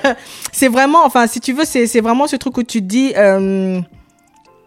c'est 0.52 0.68
vraiment, 0.68 1.06
enfin 1.06 1.28
si 1.28 1.40
tu 1.40 1.54
veux, 1.54 1.66
c'est 1.66 1.88
c'est 1.88 2.02
vraiment 2.02 2.28
ce 2.28 2.36
truc 2.36 2.58
où 2.58 2.64
tu 2.64 2.80
te 2.82 2.86
dis. 2.88 3.14
euh, 3.18 3.80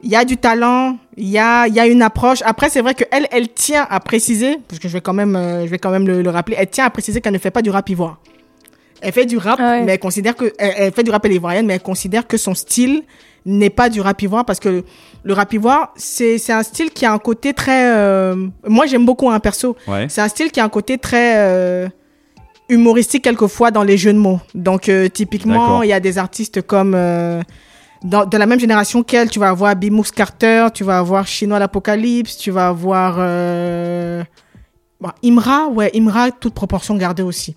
il 0.06 0.10
y 0.10 0.16
a 0.16 0.26
du 0.26 0.36
talent, 0.36 0.98
il 1.16 1.28
y 1.30 1.38
a, 1.38 1.66
il 1.66 1.72
y 1.74 1.80
a 1.80 1.86
une 1.86 2.02
approche. 2.02 2.40
Après, 2.44 2.68
c'est 2.68 2.82
vrai 2.82 2.92
que 2.92 3.04
elle, 3.10 3.26
elle 3.30 3.48
tient 3.48 3.86
à 3.88 4.00
préciser, 4.00 4.58
parce 4.68 4.78
que 4.78 4.86
je 4.86 4.92
vais 4.92 5.00
quand 5.00 5.14
même, 5.14 5.34
euh, 5.34 5.64
je 5.64 5.70
vais 5.70 5.78
quand 5.78 5.88
même 5.90 6.06
le, 6.06 6.20
le 6.20 6.28
rappeler, 6.28 6.56
elle 6.58 6.68
tient 6.68 6.84
à 6.84 6.90
préciser 6.90 7.22
qu'elle 7.22 7.32
ne 7.32 7.38
fait 7.38 7.50
pas 7.50 7.62
du 7.62 7.70
rap 7.70 7.88
ivoire. 7.88 8.18
Elle 9.00 9.12
fait 9.12 9.24
du 9.24 9.38
rap, 9.38 9.58
mais 9.86 9.92
elle 9.92 9.98
considère 9.98 10.36
que, 10.36 10.52
elle, 10.58 10.74
elle 10.76 10.92
fait 10.92 11.04
du 11.04 11.10
rap 11.10 11.24
à 11.24 11.28
l'ivoirienne, 11.28 11.64
mais 11.64 11.72
elle 11.76 11.80
considère 11.82 12.26
que 12.26 12.36
son 12.36 12.54
style 12.54 13.02
n'est 13.46 13.70
pas 13.70 13.88
du 13.88 14.00
rap 14.00 14.20
ivoire 14.22 14.44
parce 14.44 14.60
que 14.60 14.84
le 15.22 15.32
rap 15.34 15.52
ivoire, 15.52 15.92
c'est, 15.96 16.38
c'est 16.38 16.52
un 16.52 16.62
style 16.62 16.90
qui 16.90 17.04
a 17.04 17.12
un 17.12 17.18
côté 17.18 17.52
très, 17.54 17.94
euh, 17.94 18.34
moi 18.66 18.86
j'aime 18.86 19.04
beaucoup 19.04 19.30
un 19.30 19.40
perso. 19.40 19.76
Ouais. 19.86 20.06
C'est 20.08 20.20
un 20.20 20.28
style 20.28 20.50
qui 20.50 20.60
a 20.60 20.64
un 20.64 20.68
côté 20.68 20.98
très, 20.98 21.34
euh, 21.36 21.88
humoristique 22.68 23.24
quelquefois 23.24 23.70
dans 23.70 23.82
les 23.82 23.96
jeux 23.96 24.12
de 24.12 24.18
mots. 24.18 24.40
Donc, 24.54 24.88
euh, 24.88 25.08
typiquement, 25.08 25.82
il 25.82 25.90
y 25.90 25.92
a 25.92 26.00
des 26.00 26.18
artistes 26.18 26.62
comme, 26.62 26.94
euh, 26.94 27.42
dans, 28.02 28.24
de 28.26 28.36
la 28.36 28.46
même 28.46 28.60
génération 28.60 29.02
qu'elle, 29.02 29.30
tu 29.30 29.38
vas 29.38 29.48
avoir 29.48 29.74
Bimux 29.76 30.10
Carter, 30.10 30.68
tu 30.72 30.84
vas 30.84 30.98
avoir 30.98 31.26
Chinois 31.26 31.58
l'Apocalypse, 31.58 32.36
tu 32.36 32.50
vas 32.50 32.68
avoir 32.68 33.16
euh, 33.18 34.22
bon, 35.00 35.10
Imra, 35.22 35.68
ouais, 35.68 35.90
Imra, 35.94 36.30
toute 36.30 36.54
proportion 36.54 36.96
gardée 36.96 37.22
aussi. 37.22 37.54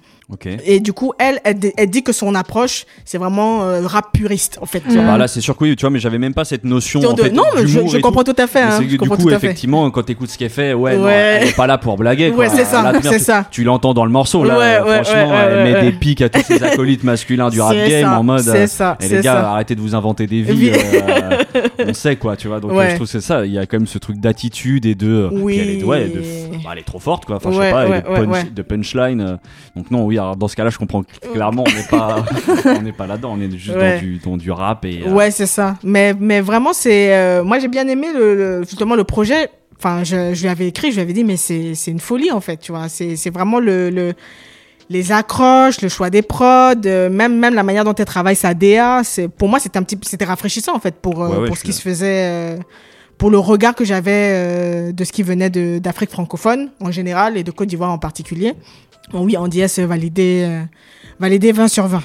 Et 0.66 0.82
du 0.82 0.92
coup, 0.92 1.14
elle, 1.20 1.40
elle, 1.46 1.58
dit- 1.58 1.72
elle 1.78 1.90
dit 1.90 2.04
que 2.04 2.12
son 2.12 2.36
approche, 2.36 2.86
c'est 3.06 3.18
vraiment 3.18 3.64
euh, 3.64 3.88
rap 3.88 4.12
puriste, 4.12 4.60
en 4.62 4.66
fait. 4.66 4.84
vois. 4.86 5.02
Bah 5.04 5.18
là, 5.18 5.28
c'est 5.30 5.40
sûr 5.40 5.56
que 5.56 5.64
oui, 5.64 5.76
tu 5.78 5.82
vois, 5.82 5.90
mais 5.90 6.00
j'avais 6.00 6.18
même 6.18 6.34
pas 6.34 6.44
cette 6.44 6.66
notion. 6.66 7.00
De- 7.00 7.08
en 7.08 7.14
de- 7.14 7.24
fait, 7.24 7.30
non, 7.32 7.44
mais 7.56 7.66
je- 7.66 7.98
comprends 8.00 8.26
tout 8.26 8.36
à 8.38 8.46
fait, 8.46 8.60
hein, 8.62 8.80
je 8.82 8.88
du 8.88 8.98
comprends 8.98 9.16
coup, 9.16 9.22
tout 9.24 9.30
à 9.30 9.40
fait. 9.40 9.48
effectivement, 9.48 9.90
quand 9.90 10.04
t'écoutes 10.04 10.30
ce 10.30 10.38
qu'elle 10.38 10.50
fait, 10.50 10.74
ouais, 10.74 10.98
non, 10.98 11.06
Ouais. 11.06 11.40
elle 11.42 11.48
est 11.48 11.56
pas 11.56 11.66
là 11.66 11.78
pour 11.78 11.96
blaguer. 11.96 12.30
Ouais, 12.32 12.50
c'est 12.50 12.66
ça, 12.66 12.84
Là, 12.92 13.00
tu- 13.00 13.08
c'est 13.08 13.20
ça. 13.20 13.46
Tu 13.50 13.64
l'entends 13.64 13.94
dans 13.94 14.04
le 14.04 14.12
morceau, 14.12 14.44
là. 14.44 14.58
Ouais, 14.60 14.90
ouais, 14.90 15.04
franchement, 15.04 15.34
elle 15.34 15.64
met 15.74 15.82
des 15.82 15.92
pics 15.94 16.22
à 16.22 16.28
tous 16.28 16.42
ses 16.44 16.62
acolytes 16.64 17.06
masculins 17.06 17.50
du 17.50 17.62
rap 17.62 17.76
game 17.78 18.04
ça, 18.10 18.20
en 18.20 18.24
mode. 18.24 18.42
c'est 18.42 18.50
euh, 18.64 18.68
ça, 18.68 18.98
Et 19.00 19.08
c'est 19.08 19.16
les 19.18 19.22
gars, 19.22 19.52
arrêtez 19.52 19.76
de 19.76 19.82
vous 19.82 19.96
inventer 19.96 20.28
des 20.28 20.42
vies. 20.42 20.72
euh, 20.74 21.44
on 21.88 21.94
sait, 21.94 22.18
quoi, 22.18 22.36
tu 22.36 22.50
vois. 22.50 22.60
Donc, 22.60 22.72
euh, 22.74 22.90
je 22.90 22.96
trouve 22.96 23.08
que 23.08 23.12
c'est 23.12 23.22
ça. 23.22 23.46
Il 23.46 23.54
y 23.54 23.58
a 23.58 23.66
quand 23.66 23.78
même 23.78 23.88
ce 23.88 23.98
truc 23.98 24.18
d'attitude 24.18 24.86
et 24.86 24.96
de. 24.96 25.30
Oui. 25.32 25.58
elle 25.58 25.70
est, 25.70 25.84
bah, 25.86 26.72
elle 26.74 26.80
est 26.80 26.84
trop 26.86 27.00
forte, 27.00 27.24
quoi. 27.26 27.38
Enfin, 27.38 27.52
je 27.52 27.58
sais 27.62 27.72
pas, 27.72 27.86
de, 28.54 28.62
punchline. 28.62 29.22
euh. 29.22 29.36
Donc, 29.76 29.90
non, 29.92 30.04
oui, 30.06 30.17
alors 30.20 30.36
dans 30.36 30.48
ce 30.48 30.56
cas-là, 30.56 30.70
je 30.70 30.78
comprends 30.78 31.04
clairement, 31.34 31.64
on 31.68 31.72
n'est 31.76 31.88
pas, 31.90 32.26
on 32.66 32.82
n'est 32.82 32.92
pas 32.94 33.08
là-dedans. 33.08 33.34
On 33.38 33.42
est 33.42 33.52
juste 33.58 33.76
Ouais. 33.78 33.96
dans, 33.96 34.00
du, 34.02 34.18
dans 34.18 34.38
du 34.38 34.52
rap 34.52 34.86
et. 34.86 35.04
euh, 35.06 35.12
Ouais, 35.12 35.32
c'est 35.32 35.46
ça. 35.48 35.76
Mais, 35.84 36.14
mais 36.20 36.42
vraiment, 36.42 36.74
c'est. 36.74 37.14
euh, 37.16 37.44
moi, 37.44 37.60
j'ai 37.60 37.68
bien 37.68 37.88
aimé 37.88 38.08
le, 38.14 38.36
le- 38.36 38.64
justement 38.64 38.96
le 38.96 39.04
projet. 39.04 39.50
Enfin, 39.80 40.04
je, 40.04 40.34
je 40.34 40.42
lui 40.42 40.50
avais 40.50 40.68
écrit, 40.68 40.90
je 40.92 40.96
lui 40.96 41.02
avais 41.02 41.14
dit, 41.14 41.24
mais 41.24 41.38
c'est 41.38 41.76
c'est 41.76 41.92
une 41.92 42.00
folie, 42.00 42.32
en 42.32 42.42
fait, 42.42 42.58
tu 42.58 42.72
vois. 42.72 42.90
C'est 42.90 43.16
c'est 43.16 43.30
vraiment 43.30 43.60
le, 43.60 43.90
le, 43.92 44.14
les 44.90 45.12
accroches, 45.12 45.82
le 45.82 45.90
choix 45.90 46.10
des 46.10 46.22
prods, 46.22 46.74
euh, 46.86 47.10
même, 47.10 47.38
même 47.38 47.54
la 47.54 47.64
manière 47.64 47.84
dont 47.84 47.94
elle 47.94 48.06
travaille 48.06 48.36
sa 48.36 48.54
DA. 48.54 49.02
c'est- 49.04 49.28
Pour 49.28 49.50
moi, 49.50 49.60
c'était 49.60 49.78
un 49.78 49.84
petit 49.84 49.98
c'était 50.02 50.26
rafraîchissant, 50.26 50.76
en 50.76 50.80
fait, 50.80 50.96
pour, 50.96 51.20
Ouais, 51.20 51.38
ouais, 51.38 51.48
pour 51.48 51.58
ce 51.58 51.64
qui 51.64 51.74
se 51.74 51.82
faisait. 51.82 52.58
pour 53.20 53.30
le 53.30 53.38
regard 53.38 53.76
que 53.76 53.84
j'avais 53.86 54.12
euh, 54.34 54.92
de 54.92 55.04
ce 55.04 55.12
qui 55.12 55.24
venait 55.24 55.50
d'Afrique 55.80 56.10
francophone 56.12 56.70
en 56.80 56.92
général 56.92 57.36
et 57.38 57.44
de 57.44 57.52
Côte 57.52 57.68
d'Ivoire 57.68 57.92
en 57.92 57.98
particulier. 57.98 58.54
Bon, 59.12 59.24
oui, 59.24 59.38
Andy 59.38 59.62
S 59.62 59.80
validé, 59.80 60.44
euh, 60.48 60.64
validé 61.20 61.52
20 61.54 61.68
sur 61.70 61.88
20. 61.88 62.04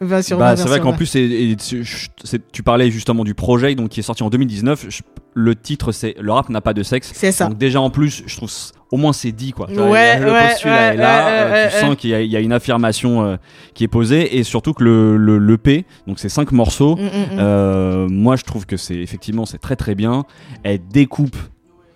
20 0.00 0.22
sur 0.22 0.38
20. 0.38 0.44
Bah, 0.44 0.54
20 0.54 0.56
c'est 0.56 0.68
vrai 0.68 0.80
qu'en 0.80 0.90
20. 0.92 0.96
plus, 0.96 1.06
c'est- 1.06 1.22
et 1.22 1.56
c'est- 1.58 1.82
c'est- 2.24 2.50
tu 2.52 2.62
parlais 2.62 2.90
justement 2.90 3.22
du 3.24 3.34
projet 3.34 3.74
donc, 3.74 3.90
qui 3.90 4.00
est 4.00 4.02
sorti 4.02 4.22
en 4.22 4.30
2019. 4.30 4.86
Je- 4.88 5.02
le 5.34 5.54
titre, 5.54 5.92
c'est 5.92 6.16
Le 6.20 6.32
rap 6.32 6.48
n'a 6.48 6.60
pas 6.60 6.74
de 6.74 6.82
sexe. 6.82 7.12
C'est 7.14 7.30
ça. 7.30 7.46
Donc, 7.48 7.56
déjà, 7.58 7.80
en 7.80 7.90
plus, 7.90 8.24
je 8.26 8.36
trouve 8.36 8.50
au 8.90 8.96
moins 8.96 9.12
c'est 9.12 9.30
dit. 9.30 9.52
Quoi. 9.52 9.70
Ouais, 9.70 10.18
le 10.18 10.32
ouais, 10.32 10.48
postulat 10.48 10.88
ouais, 10.88 10.94
est 10.94 10.96
là. 10.96 11.28
euh, 11.28 11.68
tu 11.70 11.76
sens 11.78 11.96
qu'il 11.96 12.10
y, 12.10 12.14
a- 12.14 12.20
il 12.22 12.30
y 12.30 12.36
a 12.36 12.40
une 12.40 12.52
affirmation 12.52 13.22
euh, 13.22 13.36
qui 13.74 13.84
est 13.84 13.88
posée. 13.88 14.38
Et 14.38 14.42
surtout 14.42 14.72
que 14.72 14.82
le, 14.82 15.16
le, 15.16 15.38
l'EP, 15.38 15.84
donc 16.08 16.18
c'est 16.18 16.28
cinq 16.28 16.50
morceaux, 16.50 16.96
Mm, 16.96 17.00
mm, 17.02 17.04
mm. 17.06 17.38
euh, 17.38 18.08
moi, 18.08 18.34
je 18.34 18.42
trouve 18.42 18.66
que 18.66 18.76
c'est 18.76 18.96
effectivement 18.96 19.46
c'est 19.46 19.58
très 19.58 19.76
très 19.76 19.94
bien. 19.94 20.24
Elle 20.64 20.80
découpe 20.92 21.36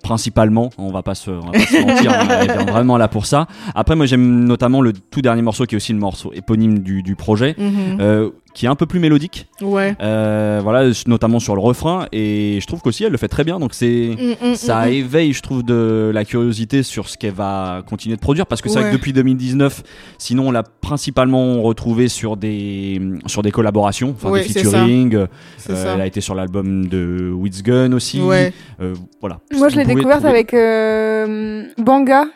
principalement, 0.05 0.71
on 0.79 0.93
va 0.93 1.03
pas 1.03 1.15
se, 1.17 1.31
on 1.31 1.41
va 1.47 1.51
pas 1.53 1.59
se 1.67 1.85
mentir, 1.85 2.13
elle 2.13 2.51
est 2.51 2.65
vraiment 2.71 2.97
là 2.99 3.09
pour 3.09 3.27
ça. 3.27 3.49
Après, 3.75 3.97
moi 3.97 4.07
j'aime 4.07 4.45
notamment 4.45 4.81
le 4.83 4.93
tout 4.93 5.23
dernier 5.23 5.43
morceau 5.43 5.65
qui 5.65 5.75
est 5.75 5.79
aussi 5.79 5.93
le 5.93 5.99
morceau 5.99 6.31
éponyme 6.35 6.79
du, 6.81 7.03
du 7.03 7.17
projet, 7.17 7.57
Mhm. 7.59 7.99
euh, 8.01 8.31
qui 8.55 8.67
est 8.67 8.69
un 8.69 8.77
peu 8.77 8.87
plus 8.87 9.01
mélodique. 9.01 9.49
Ouais. 9.61 9.97
Euh, 10.01 10.61
voilà, 10.63 10.91
notamment 11.07 11.41
sur 11.41 11.55
le 11.57 11.61
refrain, 11.61 12.07
et 12.13 12.59
je 12.61 12.67
trouve 12.67 12.81
qu'aussi 12.81 13.05
elle 13.05 13.11
le 13.13 13.19
fait 13.19 13.29
très 13.29 13.43
bien. 13.45 13.59
Donc 13.59 13.75
c'est, 13.75 14.17
Mm, 14.17 14.51
mm, 14.51 14.55
ça 14.55 14.87
mm, 14.87 14.89
mm. 14.89 14.93
éveille, 14.93 15.33
je 15.33 15.43
trouve, 15.43 15.63
de 15.65 16.11
la 16.15 16.25
curiosité 16.25 16.83
sur 16.85 17.09
ce 17.09 17.19
qu'elle 17.19 17.35
va 17.35 17.83
continuer 17.89 18.15
de 18.17 18.21
produire, 18.21 18.47
parce 18.47 18.63
que 18.63 18.69
c'est 18.69 18.79
vrai 18.81 18.91
que 18.91 18.97
depuis 18.97 19.13
2019, 19.13 19.83
sinon 20.19 20.49
on 20.49 20.51
l'a 20.53 20.63
principalement 20.63 21.61
retrouvé 21.63 22.09
sur 22.09 22.37
des 22.37 23.01
sur 23.27 23.43
des 23.43 23.51
collaborations, 23.51 24.11
enfin 24.17 24.31
Ouais, 24.31 24.43
des 24.43 24.49
featuring. 24.49 25.15
Euh, 25.17 25.27
ça. 25.59 25.95
elle 25.95 26.01
a 26.01 26.07
été 26.07 26.21
sur 26.21 26.35
l'album 26.35 26.87
de 26.89 27.31
Witzgun 27.35 27.93
aussi. 27.93 28.21
Ouais. 28.21 28.53
Euh, 28.81 28.95
voilà. 29.21 29.41
Moi, 29.57 29.69
je 29.69 29.77
l'ai 29.77 29.85
découverte 29.85 30.21
trouver- 30.21 30.29
avec 30.31 30.55
euh, 30.55 31.65
Banga, 31.79 32.27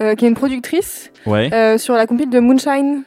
euh, 0.00 0.14
qui 0.14 0.24
est 0.24 0.28
une 0.28 0.34
productrice, 0.34 1.10
Ouais. 1.26 1.50
euh, 1.52 1.78
sur 1.78 1.94
la 1.94 2.06
compile 2.06 2.30
de 2.30 2.40
Moonshine. 2.40 3.02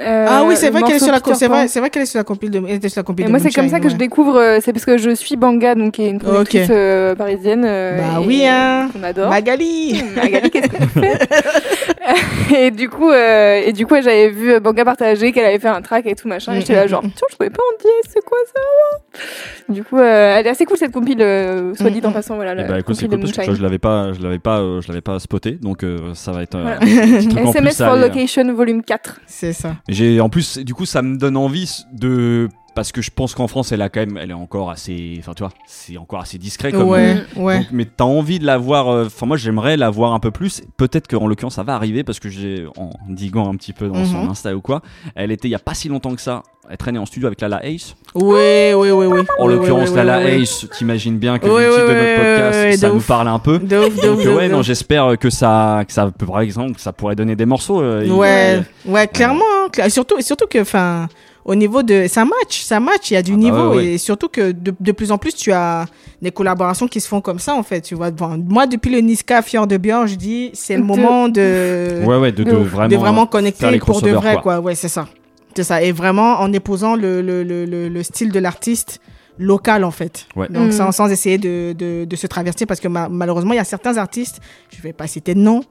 Euh, 0.00 0.26
Ah 0.28 0.42
oui, 0.44 0.56
c'est 0.56 0.70
vrai 0.70 0.82
qu'elle 0.82 0.96
est 0.96 0.98
sur 0.98 1.12
la 1.12 1.20
c'est 1.34 1.46
vrai, 1.46 1.68
c'est 1.68 1.78
vrai 1.78 1.88
qu'elle 1.88 2.02
est 2.02 2.06
sur 2.06 2.18
la 2.18 2.24
compile 2.24 2.50
de 2.50 2.58
elle 2.66 2.74
était 2.74 2.88
sur 2.88 2.98
la 2.98 3.04
compile 3.04 3.24
Et 3.24 3.28
de 3.28 3.30
moi, 3.30 3.38
c'est 3.38 3.52
comme 3.52 3.68
ça 3.68 3.78
que 3.78 3.86
je 3.88 3.92
ouais. 3.92 3.98
découvre, 3.98 4.36
euh, 4.40 4.58
c'est 4.60 4.72
parce 4.72 4.84
que 4.84 4.98
je 4.98 5.10
suis 5.14 5.36
Banga, 5.36 5.76
donc 5.76 5.92
qui 5.92 6.02
est 6.02 6.08
une 6.10 6.18
productrice 6.18 6.64
Ok. 6.64 6.70
euh, 6.70 7.14
parisienne. 7.14 7.64
euh, 7.64 7.98
Bah 7.98 8.20
et- 8.20 8.26
oui, 8.26 8.44
hein. 8.44 8.88
Qu'on 8.92 9.04
adore. 9.04 9.28
Magali. 9.30 10.02
Magali, 10.16 10.50
qu'est-ce 10.50 10.68
que 10.68 10.76
tu 10.78 10.88
fais? 10.88 11.18
Et 12.56 12.70
du 12.70 12.88
coup, 12.88 13.10
euh, 13.10 13.62
et 13.64 13.72
du 13.72 13.86
coup, 13.86 13.94
j'avais 13.96 14.28
vu 14.28 14.60
Banga 14.60 14.84
partager 14.84 15.32
qu'elle 15.32 15.46
avait 15.46 15.58
fait 15.58 15.68
un 15.68 15.80
track 15.82 16.06
et 16.06 16.14
tout 16.14 16.28
machin. 16.28 16.52
et 16.52 16.60
j'étais 16.60 16.74
là 16.74 16.86
genre, 16.86 17.02
mm, 17.02 17.10
tiens, 17.14 17.26
je 17.30 17.34
trouvais 17.34 17.50
pas 17.50 17.62
en 17.62 17.76
dièse, 17.80 18.12
c'est 18.12 18.24
quoi 18.24 18.38
ça 18.46 18.60
moi 18.60 19.74
Du 19.74 19.82
coup, 19.84 19.98
euh, 19.98 20.36
elle 20.36 20.46
est 20.46 20.50
assez 20.50 20.64
cool 20.66 20.76
cette 20.76 20.92
compile, 20.92 21.22
euh, 21.22 21.74
soit 21.74 21.90
dit 21.90 22.00
en 22.04 22.12
passant, 22.12 22.34
voilà. 22.36 22.54
Bah 22.54 22.78
écoute, 22.78 22.96
c'est 22.96 23.08
cool 23.08 23.20
parce 23.20 23.32
que 23.32 23.54
je 23.54 23.62
l'avais 23.62 23.78
pas, 23.78 24.12
je 24.12 24.22
l'avais 24.22 24.38
pas, 24.38 24.58
euh, 24.60 24.80
je 24.80 24.88
l'avais 24.88 25.00
pas 25.00 25.18
spoté, 25.18 25.52
donc 25.52 25.82
euh, 25.82 26.12
ça 26.14 26.32
va 26.32 26.42
être 26.42 26.54
euh, 26.56 26.62
Voilà. 26.62 26.76
un 26.76 26.80
petit 26.80 27.28
truc 27.28 27.38
en 27.38 27.42
plus 27.52 27.58
SMS 27.58 27.80
à 27.80 27.84
for 27.86 27.94
aller, 27.94 28.02
euh. 28.04 28.08
Location 28.08 28.54
Volume 28.54 28.82
4. 28.82 29.20
C'est 29.26 29.52
ça. 29.52 29.76
J'ai 29.88 30.20
en 30.20 30.28
plus, 30.28 30.58
du 30.58 30.74
coup, 30.74 30.84
ça 30.86 31.00
me 31.02 31.16
donne 31.16 31.36
envie 31.36 31.84
de 31.92 32.48
parce 32.74 32.92
que 32.92 33.00
je 33.02 33.10
pense 33.10 33.34
qu'en 33.34 33.46
France, 33.48 33.72
elle 33.72 33.82
a 33.82 33.88
quand 33.88 34.00
même, 34.00 34.18
elle 34.20 34.30
est 34.30 34.34
encore 34.34 34.70
assez, 34.70 35.16
enfin, 35.20 35.32
tu 35.34 35.42
vois, 35.42 35.52
c'est 35.66 35.96
encore 35.96 36.20
assez 36.20 36.38
discret 36.38 36.72
comme. 36.72 36.88
Ouais, 36.88 37.16
euh, 37.36 37.40
ouais. 37.40 37.58
donc, 37.58 37.66
mais 37.72 37.84
t'as 37.84 38.04
envie 38.04 38.38
de 38.38 38.46
la 38.46 38.58
voir. 38.58 38.88
euh, 38.88 39.04
Enfin, 39.06 39.26
moi, 39.26 39.36
j'aimerais 39.36 39.76
la 39.76 39.90
voir 39.90 40.12
un 40.12 40.20
peu 40.20 40.30
plus. 40.30 40.62
Peut-être 40.76 41.08
qu'en 41.08 41.26
l'occurrence, 41.26 41.54
ça 41.54 41.62
va 41.62 41.74
arriver 41.74 42.04
parce 42.04 42.18
que 42.20 42.28
j'ai, 42.28 42.66
en 42.76 42.90
diguant 43.08 43.48
un 43.52 43.56
petit 43.56 43.72
peu 43.72 43.88
dans 43.88 44.04
son 44.04 44.24
Mhm. 44.24 44.30
Insta 44.30 44.54
ou 44.54 44.60
quoi, 44.60 44.82
elle 45.14 45.30
était 45.30 45.48
il 45.48 45.52
y 45.52 45.54
a 45.54 45.58
pas 45.60 45.74
si 45.74 45.88
longtemps 45.88 46.14
que 46.14 46.20
ça. 46.20 46.42
Elle 46.70 46.78
traînait 46.78 46.98
en 46.98 47.04
studio 47.04 47.26
avec 47.26 47.42
Lala 47.42 47.60
Ace. 47.66 47.94
Oui, 48.14 48.72
oui, 48.74 48.90
oui, 48.90 49.04
oui. 49.06 49.20
En 49.38 49.46
l'occurrence, 49.46 49.90
oui, 49.90 49.96
Lala. 49.96 50.24
Ace, 50.30 50.66
t'imagines 50.78 51.18
bien 51.18 51.38
que 51.38 51.46
le 51.46 51.52
titre 51.52 51.88
de 51.88 51.92
notre 51.92 52.16
podcast, 52.16 52.78
ça 52.80 52.88
nous 52.88 53.00
parle 53.00 53.28
un 53.28 53.38
peu. 53.38 53.58
De 53.58 53.76
ouf, 53.78 53.94
de 53.96 54.00
Donc, 54.06 54.22
de 54.24 54.28
ouais, 54.30 54.46
ouf, 54.46 54.52
non, 54.52 54.62
j'espère 54.62 55.18
que 55.18 55.28
ça, 55.28 55.82
que 55.86 55.92
ça 55.92 56.10
peut, 56.10 56.24
par 56.24 56.40
exemple, 56.40 56.72
que 56.76 56.80
ça 56.80 56.94
pourrait 56.94 57.16
donner 57.16 57.36
des 57.36 57.44
morceaux. 57.44 57.82
euh, 57.82 58.08
Ouais, 58.08 58.62
ouais, 58.86 59.06
clairement. 59.08 59.44
hein, 59.78 59.88
Surtout, 59.90 60.18
surtout 60.22 60.46
que, 60.48 60.60
enfin, 60.62 61.08
au 61.44 61.54
niveau 61.54 61.82
de, 61.82 62.06
ça 62.08 62.24
match, 62.24 62.62
ça 62.62 62.80
match. 62.80 63.10
Il 63.10 63.14
y 63.14 63.16
a 63.16 63.22
du 63.22 63.36
niveau 63.36 63.56
Ah 63.56 63.62
bah 63.62 63.68
ouais, 63.70 63.76
ouais. 63.76 63.86
et 63.94 63.98
surtout 63.98 64.28
que 64.28 64.52
de, 64.52 64.74
de 64.78 64.92
plus 64.92 65.12
en 65.12 65.18
plus, 65.18 65.34
tu 65.34 65.52
as 65.52 65.86
des 66.22 66.30
collaborations 66.30 66.88
qui 66.88 67.00
se 67.00 67.08
font 67.08 67.20
comme 67.20 67.38
ça, 67.38 67.54
en 67.54 67.62
fait. 67.62 67.82
Tu 67.82 67.94
vois, 67.94 68.10
Bon, 68.10 68.42
moi, 68.48 68.66
depuis 68.66 68.90
le 68.90 69.00
Niska 69.00 69.42
Fior 69.42 69.66
de 69.66 69.76
Bior, 69.76 70.06
je 70.06 70.14
dis, 70.14 70.50
c'est 70.54 70.74
le 70.76 70.82
De- 70.82 70.86
moment 70.86 71.28
de, 71.28 72.00
Ouais, 72.04 72.16
ouais, 72.18 72.32
de, 72.32 72.44
de 72.44 72.50
vraiment, 72.52 72.88
de 72.88 72.96
vraiment 72.96 73.26
connecter 73.26 73.70
les 73.70 73.78
pour 73.78 74.00
de 74.00 74.10
vrai, 74.10 74.32
quoi. 74.34 74.42
quoi. 74.42 74.60
Ouais, 74.60 74.74
c'est 74.74 74.88
ça. 74.88 75.06
C'est 75.54 75.64
ça. 75.64 75.82
Et 75.82 75.92
vraiment 75.92 76.40
en 76.40 76.52
épousant 76.52 76.96
le, 76.96 77.20
le, 77.22 77.42
le, 77.44 77.64
le, 77.66 77.88
le 77.88 78.02
style 78.02 78.32
de 78.32 78.38
l'artiste 78.40 79.00
local, 79.38 79.84
en 79.84 79.90
fait. 79.90 80.26
Ouais. 80.36 80.48
Donc, 80.48 80.68
Mm. 80.68 80.72
sans, 80.72 80.92
sans 80.92 81.10
essayer 81.10 81.38
de, 81.38 81.74
de, 81.76 82.04
de 82.04 82.16
se 82.16 82.26
traverser, 82.26 82.66
parce 82.66 82.80
que 82.80 82.88
ma- 82.88 83.08
malheureusement, 83.08 83.52
il 83.52 83.56
y 83.56 83.60
a 83.60 83.64
certains 83.64 83.96
artistes, 83.98 84.40
je 84.74 84.80
vais 84.80 84.92
pas 84.92 85.06
citer 85.06 85.34
de 85.34 85.40
nom, 85.40 85.62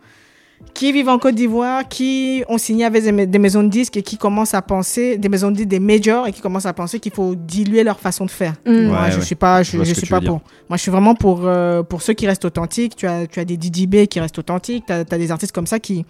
qui 0.74 0.92
vivent 0.92 1.10
en 1.10 1.20
Côte 1.20 1.36
d'Ivoire, 1.36 1.88
qui 1.88 2.44
ont 2.50 2.58
signé 2.58 2.84
avec 2.86 3.04
des 3.04 3.40
maisons 3.40 3.64
de 3.64 3.68
disques 3.70 3.96
et 3.98 4.02
qui 4.02 4.18
commencent 4.18 4.54
à 4.56 4.62
penser, 4.62 5.18
des 5.18 5.30
maisons 5.30 5.52
de 5.52 5.56
disques, 5.58 5.68
des 5.70 5.80
majors, 5.80 6.28
et 6.28 6.32
qui 6.32 6.42
commencent 6.42 6.66
à 6.66 6.74
penser 6.74 7.00
qu'il 7.00 7.12
faut 7.12 7.36
diluer 7.36 7.84
leur 7.84 8.00
façon 8.00 8.26
de 8.26 8.32
faire. 8.32 8.54
Mm. 8.66 8.88
Moi, 8.88 9.02
Ouais, 9.04 9.12
je 9.12 9.18
ouais. 9.20 9.26
suis 9.26 9.36
pas, 9.36 9.62
Je 9.64 9.84
suis 9.84 10.08
pas 10.08 10.20
dire. 10.20 10.30
pour. 10.30 10.42
Moi, 10.70 10.78
je 10.78 10.82
suis 10.82 10.92
vraiment 10.92 11.14
pour, 11.16 11.42
euh, 11.46 11.84
pour 11.84 12.02
ceux 12.02 12.14
qui 12.14 12.26
restent 12.26 12.46
authentiques. 12.46 12.96
Tu 12.96 13.06
as, 13.06 13.28
tu 13.28 13.40
as 13.40 13.46
des 13.46 13.56
DJB 13.62 14.08
qui 14.08 14.20
restent 14.20 14.40
authentiques. 14.40 14.86
Tu 14.88 14.94
as, 14.94 15.04
des 15.04 15.32
artistes 15.32 15.52
comme 15.54 15.68
ça 15.68 15.80
qui 15.80 16.06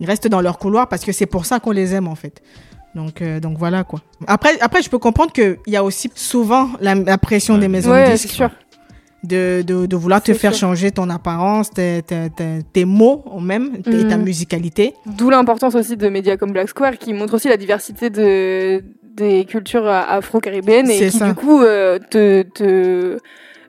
restent 0.00 0.28
dans 0.28 0.40
leur 0.40 0.58
couloir 0.58 0.88
parce 0.88 1.04
que 1.04 1.12
c'est 1.12 1.26
pour 1.26 1.44
ça 1.46 1.58
qu'on 1.58 1.72
les 1.72 1.94
aime, 1.94 2.06
en 2.06 2.14
fait. 2.14 2.40
Donc, 2.94 3.22
euh, 3.22 3.40
donc 3.40 3.58
voilà 3.58 3.82
quoi. 3.82 4.00
Après, 4.28 4.50
après, 4.60 4.80
je 4.80 4.88
peux 4.88 4.98
comprendre 5.00 5.32
qu'il 5.32 5.56
y 5.66 5.74
a 5.74 5.82
aussi 5.82 6.08
souvent 6.14 6.68
la, 6.80 6.94
la 6.94 7.18
pression 7.18 7.54
Ouais. 7.54 7.60
des 7.60 7.66
maisons 7.66 7.90
Ouais, 7.90 8.04
de 8.12 8.16
c'est 8.16 8.28
disques 8.28 8.36
sûr. 8.36 8.50
De, 9.24 9.62
de, 9.62 9.86
de 9.86 9.96
vouloir 9.96 10.22
te 10.22 10.32
faire 10.34 10.54
changer 10.54 10.90
ton 10.90 11.08
apparence, 11.10 11.70
tes, 11.70 12.02
tes, 12.02 12.30
tes, 12.36 12.58
tes 12.72 12.84
mots 12.84 13.24
même, 13.40 13.70
et 13.90 13.96
Mhm. 14.04 14.08
ta 14.08 14.16
musicalité. 14.16 14.94
D'où 15.06 15.30
l'importance 15.30 15.74
aussi 15.74 15.96
de 15.96 16.08
médias 16.08 16.36
comme 16.36 16.52
Black 16.52 16.68
Square 16.68 16.98
qui 16.98 17.12
montrent 17.12 17.34
aussi 17.34 17.48
la 17.48 17.56
diversité 17.56 18.10
de, 18.10 18.82
des 19.16 19.44
cultures 19.44 19.86
euh, 19.86 20.02
afro-caribéennes 20.08 20.90
et 20.90 20.98
qui 21.10 21.18
ça. 21.18 21.28
du 21.28 21.34
coup 21.34 21.62
euh, 21.62 21.98
te, 22.10 22.42
te 22.42 23.18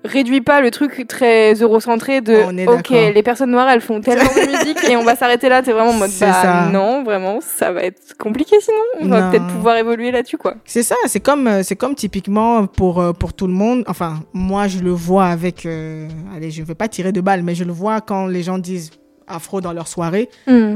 réduit 0.06 0.41
pas 0.41 0.62
le 0.62 0.72
truc 0.72 1.06
très 1.08 1.53
eurocentré 1.56 2.22
de 2.22 2.68
ok 2.68 2.89
les 2.89 3.24
personnes 3.24 3.51
noires 3.51 3.68
elles 3.70 3.82
font 3.82 4.01
tellement 4.01 4.24
de 4.34 4.58
musique 4.58 4.84
et 4.89 4.95
on 4.97 5.03
va 5.03 5.16
s'arrêter 5.16 5.49
là 5.49 5.62
t'es 5.62 5.72
vraiment 5.74 5.89
en 5.91 5.93
mode 5.93 6.12
bah 6.20 6.34
ça. 6.34 6.70
non 6.72 7.03
vraiment 7.03 7.39
ça 7.41 7.72
va 7.72 7.82
être 7.84 8.16
compliqué 8.18 8.56
sinon 8.62 8.78
on 9.01 9.08
va 9.08 9.30
peut-être 9.30 9.47
pouvoir 9.47 9.78
évoluer 9.78 10.12
là-dessus 10.12 10.38
quoi 10.38 10.56
C'est 10.66 10.84
ça, 10.84 10.95
c'est 11.08 11.20
comme, 11.20 11.47
euh, 11.47 11.64
c'est 11.64 11.76
comme 11.76 11.95
typiquement 11.95 12.66
pour, 12.68 12.99
euh, 13.01 13.12
pour 13.14 13.34
tout 13.34 13.47
le 13.47 13.53
monde. 13.53 13.84
Enfin, 13.88 14.20
moi, 14.34 14.68
je 14.68 14.80
le 14.80 14.91
vois 14.91 15.26
avec. 15.26 15.66
euh, 15.66 16.08
allez, 16.36 16.51
je 16.51 16.62
ne 16.62 16.66
vais 16.66 16.76
pas 16.76 16.88
tirer 16.88 17.12
de 17.12 17.22
balles, 17.22 17.43
mais 17.43 17.56
je 17.56 17.64
le 17.64 17.72
vois 17.72 18.01
quand 18.01 18.28
les 18.28 18.43
gens 18.43 18.58
disent 18.58 18.91
afro 19.28 19.60
dans 19.62 19.74
leur 19.74 19.88
soirée. 19.88 20.30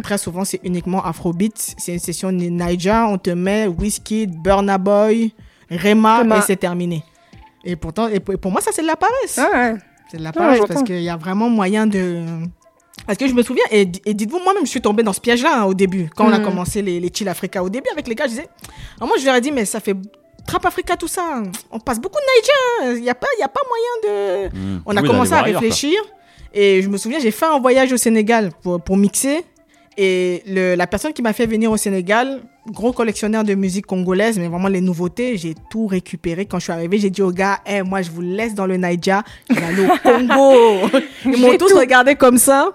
Très 0.03 0.17
souvent, 0.17 0.43
c'est 0.45 0.59
uniquement 0.63 1.03
afrobeat. 1.05 1.75
C'est 1.77 1.93
une 1.93 1.99
session 1.99 2.31
ni- 2.31 2.49
Niger, 2.51 3.07
on 3.09 3.17
te 3.17 3.29
met 3.29 3.67
Wizkid, 3.67 4.31
Burna 4.41 4.77
Boy, 4.77 5.33
Rema, 5.69 6.19
Rema. 6.19 6.37
et 6.37 6.41
c'est 6.41 6.55
terminé. 6.55 7.03
Et 7.69 7.75
pourtant, 7.75 8.07
et 8.07 8.19
pour, 8.19 8.51
moi, 8.51 8.61
ça, 8.61 8.71
c'est 8.73 8.81
de 8.81 8.87
la 8.87 8.95
paresse. 8.95 9.37
Ah 9.37 9.49
ouais. 9.53 9.75
C'est 10.11 10.17
de 10.17 10.23
la 10.23 10.31
paresse 10.31 10.61
parce 10.67 10.83
qu'il 10.83 11.01
y 11.01 11.09
a 11.09 11.17
vraiment 11.17 11.49
moyen 11.49 11.85
de. 11.85 12.23
Parce 13.05 13.17
que 13.17 13.27
je 13.27 13.33
me 13.33 13.43
souviens, 13.43 13.63
et, 13.71 13.87
et 14.05 14.13
dites-vous, 14.13 14.39
moi-même, 14.43 14.65
je 14.65 14.69
suis 14.71 14.81
tombée 14.81 15.03
dans 15.03 15.13
ce 15.13 15.21
piège-là 15.21 15.61
hein, 15.61 15.63
au 15.65 15.73
début. 15.73 16.09
Quand 16.15 16.25
on 16.27 16.33
a 16.33 16.39
Mhm. 16.39 16.45
commencé 16.45 16.81
les, 16.81 16.99
les 16.99 17.11
Chill 17.13 17.27
Africa, 17.29 17.63
au 17.63 17.69
début, 17.69 17.89
avec 17.91 18.07
les 18.07 18.15
gars, 18.15 18.25
je 18.25 18.29
disais. 18.31 18.49
Alors 18.97 19.07
moi, 19.07 19.17
je 19.19 19.25
leur 19.25 19.35
ai 19.35 19.41
dit, 19.41 19.51
mais 19.51 19.65
ça 19.65 19.79
fait 19.79 19.95
Trap 20.47 20.65
Africa, 20.65 20.97
tout 20.97 21.07
ça. 21.07 21.41
On 21.71 21.79
passe 21.79 21.99
beaucoup 21.99 22.17
de 22.19 22.85
Niger. 22.87 22.97
Il 22.97 23.03
n'y 23.03 23.09
a, 23.09 23.15
pas- 23.15 23.27
il 23.37 23.41
y 23.41 23.43
a 23.43 23.47
pas 23.47 23.61
moyen 23.69 24.49
de. 24.51 24.55
Mmh. 24.57 24.81
On 24.85 24.97
a 24.97 25.01
Oui, 25.01 25.07
commencé 25.07 25.33
à 25.33 25.43
ailleurs, 25.43 25.61
réfléchir. 25.61 25.99
Et 26.53 26.81
je 26.81 26.89
me 26.89 26.97
souviens, 26.97 27.19
j'ai 27.19 27.29
fait 27.31 27.45
un 27.45 27.59
voyage 27.59 27.93
au 27.93 27.97
Sénégal 27.97 28.51
pour, 28.63 28.81
pour 28.81 28.97
mixer. 28.97 29.45
Et 30.01 30.43
le, 30.47 30.75
la 30.75 30.87
personne 30.87 31.11
qui 31.11 31.21
m'a 31.21 31.33
fait 31.33 31.45
venir 31.45 31.69
au 31.69 31.75
Sénégal, 31.75 32.39
gros 32.71 32.93
collectionneur 32.93 33.43
de 33.43 33.53
musique 33.53 33.85
congolaise, 33.85 34.39
mais 34.39 34.47
vraiment 34.47 34.69
les 34.69 34.79
nouveautés, 34.79 35.35
j'ai 35.37 35.55
tout 35.69 35.87
récupéré. 35.87 36.45
Quand 36.45 36.57
je 36.57 36.63
suis 36.63 36.71
arrivée, 36.71 36.99
j'ai 36.99 37.09
dit 37.09 37.21
aux 37.21 37.33
gars, 37.33 37.59
Eh, 37.65 37.81
moi 37.81 38.01
je 38.01 38.09
vous 38.09 38.21
laisse 38.21 38.55
dans 38.55 38.65
le 38.65 38.77
Niger, 38.77 39.21
je 39.49 39.55
vais 39.55 39.61
aller 39.65 39.85
au 39.85 39.97
Congo. 40.01 40.87
Ils 41.25 41.41
m'ont 41.41 41.57
tous 41.57 41.67
tout. 41.67 41.77
regardé 41.77 42.15
comme 42.15 42.37
ça. 42.37 42.71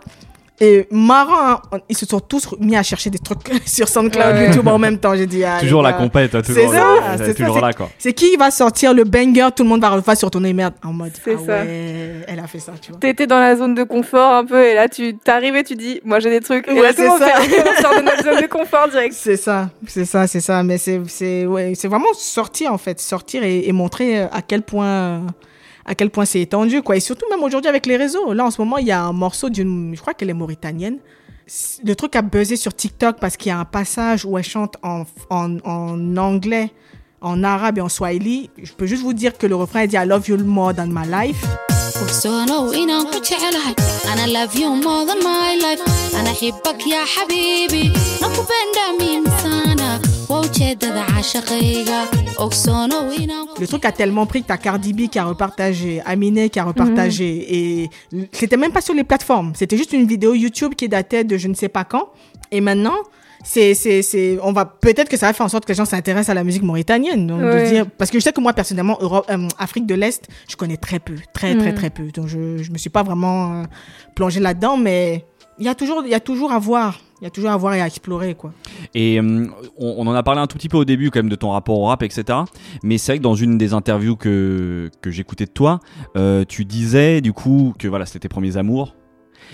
Et 0.60 0.86
marrant, 0.92 1.60
hein, 1.72 1.78
ils 1.88 1.96
se 1.96 2.06
sont 2.06 2.20
tous 2.20 2.54
mis 2.60 2.76
à 2.76 2.82
chercher 2.84 3.10
des 3.10 3.18
trucs 3.18 3.38
sur 3.66 3.88
SoundCloud, 3.88 4.34
Ouais. 4.36 4.46
YouTube 4.46 4.68
en 4.68 4.78
même 4.78 4.98
temps. 4.98 5.16
J'ai 5.16 5.26
dit, 5.26 5.42
ah, 5.44 5.58
Toujours 5.60 5.82
la 5.82 5.92
compète, 5.94 6.32
hein, 6.34 6.42
C'est 6.44 6.54
toujours, 6.54 6.72
ça, 6.72 6.86
euh, 6.86 7.14
c'est 7.18 7.26
ça, 7.26 7.34
toujours 7.34 7.54
c'est- 7.56 7.60
là 7.60 7.72
quoi. 7.72 7.90
C'est 7.98 8.12
qui 8.12 8.36
va 8.36 8.52
sortir 8.52 8.94
le 8.94 9.02
banger, 9.02 9.48
tout 9.56 9.64
le 9.64 9.68
monde 9.68 9.80
va, 9.80 9.96
va 9.98 10.14
se 10.14 10.24
retourner 10.24 10.52
merde 10.52 10.74
en 10.84 10.92
mode, 10.92 11.10
C'est 11.24 11.34
ah 11.34 11.38
ça. 11.44 11.52
ouais, 11.64 12.24
elle 12.28 12.38
a 12.38 12.46
fait 12.46 12.60
ça, 12.60 12.72
tu 12.80 12.92
vois. 12.92 13.00
T'étais 13.00 13.26
dans 13.26 13.40
la 13.40 13.56
zone 13.56 13.74
de 13.74 13.82
confort 13.82 14.32
un 14.32 14.44
peu 14.44 14.64
et 14.64 14.74
là 14.74 14.88
tu 14.88 15.16
t'arrives 15.16 15.56
et 15.56 15.64
tu 15.64 15.74
dis 15.74 16.00
moi 16.04 16.20
j'ai 16.20 16.30
des 16.30 16.40
trucs 16.40 16.68
et 16.68 16.72
Ouais, 16.72 16.82
là 16.82 16.90
tout 16.90 16.98
c'est 16.98 17.08
monde 17.08 17.18
ça. 17.18 17.40
fait, 17.40 17.64
on 17.78 17.82
sort 17.82 17.94
de 17.96 18.02
notre 18.02 18.22
zone 18.22 18.40
de 18.40 18.46
confort 18.46 18.88
direct. 18.88 19.14
C'est 19.18 19.36
ça, 19.36 19.70
c'est 19.88 20.04
ça, 20.04 20.28
c'est 20.28 20.40
ça. 20.40 20.62
Mais 20.62 20.78
c'est, 20.78 21.00
c'est, 21.08 21.46
ouais, 21.46 21.72
c'est 21.74 21.88
vraiment 21.88 22.06
sortir 22.14 22.72
en 22.72 22.78
fait, 22.78 23.00
sortir 23.00 23.42
et, 23.42 23.66
et 23.68 23.72
montrer 23.72 24.20
euh, 24.20 24.26
à 24.32 24.40
quel 24.40 24.62
point, 24.62 24.86
euh, 24.86 25.18
à 25.84 25.94
quel 25.94 26.10
point 26.10 26.24
c'est 26.24 26.40
étendu 26.40 26.82
quoi. 26.82 26.96
Et 26.96 27.00
surtout 27.00 27.26
même 27.30 27.42
aujourd'hui 27.42 27.68
avec 27.68 27.86
les 27.86 27.96
réseaux. 27.96 28.32
Là 28.32 28.44
en 28.44 28.50
ce 28.50 28.60
moment 28.60 28.78
il 28.78 28.86
y 28.86 28.92
a 28.92 29.02
un 29.02 29.12
morceau 29.12 29.48
d'une, 29.48 29.94
je 29.94 30.00
crois 30.00 30.14
qu'elle 30.14 30.30
est 30.30 30.34
mauritanienne. 30.34 30.98
Le 31.84 31.94
truc 31.94 32.16
a 32.16 32.22
buzzé 32.22 32.56
sur 32.56 32.74
TikTok 32.74 33.18
parce 33.20 33.36
qu'il 33.36 33.50
y 33.50 33.52
a 33.52 33.58
un 33.58 33.66
passage 33.66 34.24
où 34.24 34.38
elle 34.38 34.44
chante 34.44 34.76
en, 34.82 35.04
en, 35.28 35.58
en 35.64 36.16
anglais, 36.16 36.70
en 37.20 37.44
arabe 37.44 37.76
et 37.78 37.80
en 37.82 37.90
swahili. 37.90 38.48
Je 38.62 38.72
peux 38.72 38.86
juste 38.86 39.02
vous 39.02 39.12
dire 39.12 39.36
que 39.36 39.46
le 39.46 39.54
refrain 39.54 39.80
elle 39.80 39.88
dit 39.88 39.96
I 39.96 40.06
love 40.06 40.26
you 40.28 40.38
more 40.38 40.74
than 40.74 40.86
my 40.86 41.06
life. 41.06 41.44
Le 53.58 53.66
truc 53.66 53.84
a 53.84 53.92
tellement 53.92 54.26
pris 54.26 54.42
que 54.42 54.48
t'as 54.48 54.56
Cardi 54.56 54.92
B 54.92 55.08
qui 55.08 55.18
a 55.18 55.24
repartagé, 55.24 56.00
Aminé 56.06 56.48
qui 56.50 56.58
a 56.58 56.64
repartagé, 56.64 57.82
et 57.82 57.90
c'était 58.32 58.56
même 58.56 58.72
pas 58.72 58.80
sur 58.80 58.94
les 58.94 59.04
plateformes. 59.04 59.52
C'était 59.54 59.76
juste 59.76 59.92
une 59.92 60.06
vidéo 60.06 60.34
YouTube 60.34 60.74
qui 60.74 60.88
datait 60.88 61.24
de 61.24 61.36
je 61.36 61.48
ne 61.48 61.54
sais 61.54 61.68
pas 61.68 61.84
quand. 61.84 62.08
Et 62.52 62.60
maintenant, 62.60 62.94
c'est, 63.42 63.74
c'est, 63.74 64.02
c'est, 64.02 64.38
on 64.42 64.52
va 64.52 64.64
peut-être 64.64 65.08
que 65.08 65.16
ça 65.16 65.26
va 65.26 65.32
faire 65.32 65.44
en 65.44 65.48
sorte 65.48 65.64
que 65.66 65.72
les 65.72 65.76
gens 65.76 65.84
s'intéressent 65.84 66.30
à 66.30 66.34
la 66.34 66.44
musique 66.44 66.62
mauritanienne. 66.62 67.26
Donc 67.26 67.40
de 67.40 67.68
dire, 67.68 67.86
parce 67.98 68.10
que 68.10 68.18
je 68.18 68.24
sais 68.24 68.32
que 68.32 68.40
moi 68.40 68.52
personnellement, 68.52 68.96
Europe, 69.00 69.26
euh, 69.30 69.48
Afrique 69.58 69.86
de 69.86 69.94
l'Est, 69.94 70.28
je 70.48 70.56
connais 70.56 70.76
très 70.78 70.98
peu, 70.98 71.14
très 71.32 71.54
très 71.56 71.70
Mhm. 71.70 71.74
très 71.74 71.90
peu. 71.90 72.04
Donc 72.14 72.28
je, 72.28 72.62
je 72.62 72.70
me 72.70 72.78
suis 72.78 72.90
pas 72.90 73.02
vraiment 73.02 73.52
euh, 73.52 73.64
plongée 74.14 74.40
là-dedans, 74.40 74.76
mais 74.76 75.26
il 75.58 75.64
y 75.64 75.68
a 75.68 75.74
toujours, 75.74 76.02
il 76.04 76.10
y 76.10 76.14
a 76.14 76.20
toujours 76.20 76.52
à 76.52 76.58
voir, 76.58 77.00
il 77.20 77.24
y 77.24 77.26
a 77.26 77.30
toujours 77.30 77.50
à 77.50 77.56
voir 77.56 77.74
et 77.74 77.80
à 77.80 77.86
explorer 77.86 78.34
quoi. 78.34 78.52
Et 78.94 79.18
hum, 79.20 79.52
on, 79.78 79.94
on 79.98 80.06
en 80.06 80.14
a 80.14 80.22
parlé 80.22 80.40
un 80.40 80.46
tout 80.46 80.56
petit 80.58 80.68
peu 80.68 80.76
au 80.76 80.84
début 80.84 81.10
quand 81.10 81.20
même 81.20 81.28
de 81.28 81.36
ton 81.36 81.50
rapport 81.50 81.78
au 81.78 81.84
rap, 81.86 82.02
etc. 82.02 82.38
Mais 82.82 82.98
c'est 82.98 83.12
vrai 83.12 83.18
que 83.18 83.22
dans 83.22 83.34
une 83.34 83.56
des 83.58 83.72
interviews 83.72 84.16
que, 84.16 84.90
que 85.00 85.10
j'écoutais 85.10 85.46
de 85.46 85.50
toi, 85.50 85.80
euh, 86.16 86.44
tu 86.46 86.64
disais 86.64 87.20
du 87.20 87.32
coup 87.32 87.74
que 87.78 87.88
voilà, 87.88 88.06
c'était 88.06 88.20
tes 88.20 88.28
premiers 88.28 88.56
amours 88.56 88.94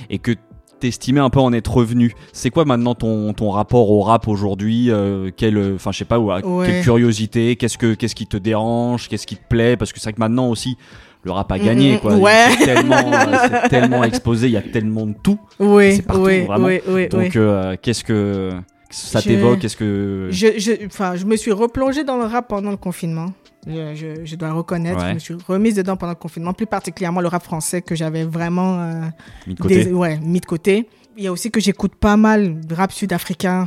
et 0.09 0.19
que 0.19 0.33
t'estimais 0.79 1.21
un 1.21 1.29
peu 1.29 1.41
en 1.41 1.53
être 1.53 1.75
revenu. 1.77 2.15
C'est 2.33 2.49
quoi 2.49 2.65
maintenant 2.65 2.95
ton, 2.95 3.35
ton 3.35 3.51
rapport 3.51 3.91
au 3.91 4.01
rap 4.01 4.27
aujourd'hui 4.29 4.91
euh, 4.91 5.31
quelle, 5.37 5.75
Enfin, 5.75 5.93
je 5.93 5.99
sais 5.99 6.05
pas, 6.07 6.19
Ouais. 6.19 6.41
quelle 6.65 6.83
curiosité 6.83 7.57
Qu'est-ce 7.57 7.77
que 7.77 7.93
qu'est-ce 7.93 8.15
qui 8.15 8.27
te 8.27 8.39
dérange 8.39 9.09
Qu'est-ce 9.09 9.27
qui 9.27 9.37
te 9.37 9.47
plaît? 9.47 9.77
Parce 9.77 9.93
que 9.93 9.99
c'est 10.01 10.05
vrai 10.05 10.15
que 10.15 10.21
maintenant 10.21 10.49
aussi, 10.49 10.79
le 11.23 11.31
rap 11.33 11.51
a 11.53 11.59
gagné, 11.59 11.93
Mhm, 11.95 11.99
quoi. 12.01 12.17
ouais. 12.17 12.47
C'est 12.59 12.65
tellement, 12.65 13.13
euh, 13.13 13.49
tellement 13.69 14.05
exposé, 14.05 14.47
il 14.49 14.53
y 14.53 14.57
a 14.57 14.63
tellement 14.63 15.07
de 15.07 15.15
tout. 15.23 15.39
Oui, 15.59 15.97
C'est 15.97 16.03
partout, 16.03 16.23
oui, 16.25 16.41
vraiment. 16.43 16.67
oui, 16.89 17.09
Donc, 17.09 17.37
euh, 17.37 17.77
qu'est-ce 17.83 18.05
que 18.05 18.51
ça 18.91 19.21
t'évoque 19.23 19.59
Qu'est-ce 19.61 19.77
que 19.77 20.29
Je, 20.31 20.59
je, 20.59 20.87
enfin, 20.87 21.17
je 21.17 21.25
me 21.27 21.37
suis 21.37 21.53
replongée 21.53 22.05
dans 22.05 22.17
le 22.17 22.25
rap 22.25 22.49
pendant 22.49 22.71
le 22.71 22.77
confinement. 22.77 23.33
Je, 23.67 23.95
je, 23.95 24.25
je 24.25 24.37
dois 24.37 24.53
reconnaître. 24.53 24.99
Ouais. 25.03 25.11
Je 25.11 25.15
me 25.15 25.19
suis 25.19 25.35
remise 25.47 25.75
dedans 25.75 25.97
pendant 25.99 26.13
le 26.13 26.17
confinement, 26.19 26.55
plus 26.55 26.65
particulièrement 26.67 27.21
le 27.21 27.29
rap 27.29 27.43
français 27.43 27.83
que 27.83 27.95
j'avais 27.95 28.25
vraiment 28.25 28.81
euh, 28.81 29.03
mis 29.47 29.55
de 29.55 29.61
côté 29.61 29.85
des- 29.85 29.93
ouais, 29.93 30.19
mis 30.21 30.41
de 30.41 30.47
côté. 30.47 30.89
Il 31.19 31.25
y 31.25 31.27
a 31.27 31.33
aussi 31.33 31.51
que 31.51 31.61
j'écoute 31.61 31.95
pas 31.97 32.17
mal 32.17 32.59
de 32.65 32.75
rap 32.75 32.91
sud-africain. 32.93 33.67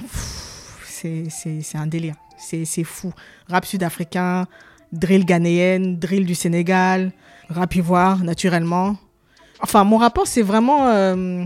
C'est, 0.88 1.26
c'est, 1.30 1.62
c'est 1.62 1.78
un 1.78 1.86
délire. 1.88 2.16
C'est, 2.38 2.66
c'est 2.66 2.84
fou. 2.84 3.14
Rap 3.50 3.66
sud-africain, 3.66 4.48
drill 4.92 5.26
ghanéenne, 5.26 5.98
drill 6.00 6.26
du 6.26 6.36
Sénégal, 6.36 7.12
rap 7.50 7.76
ivoire, 7.76 8.24
naturellement. 8.24 8.96
Enfin, 9.62 9.84
mon 9.84 9.98
rapport, 9.98 10.28
c'est 10.28 10.42
vraiment 10.42 10.88
euh, 10.88 11.46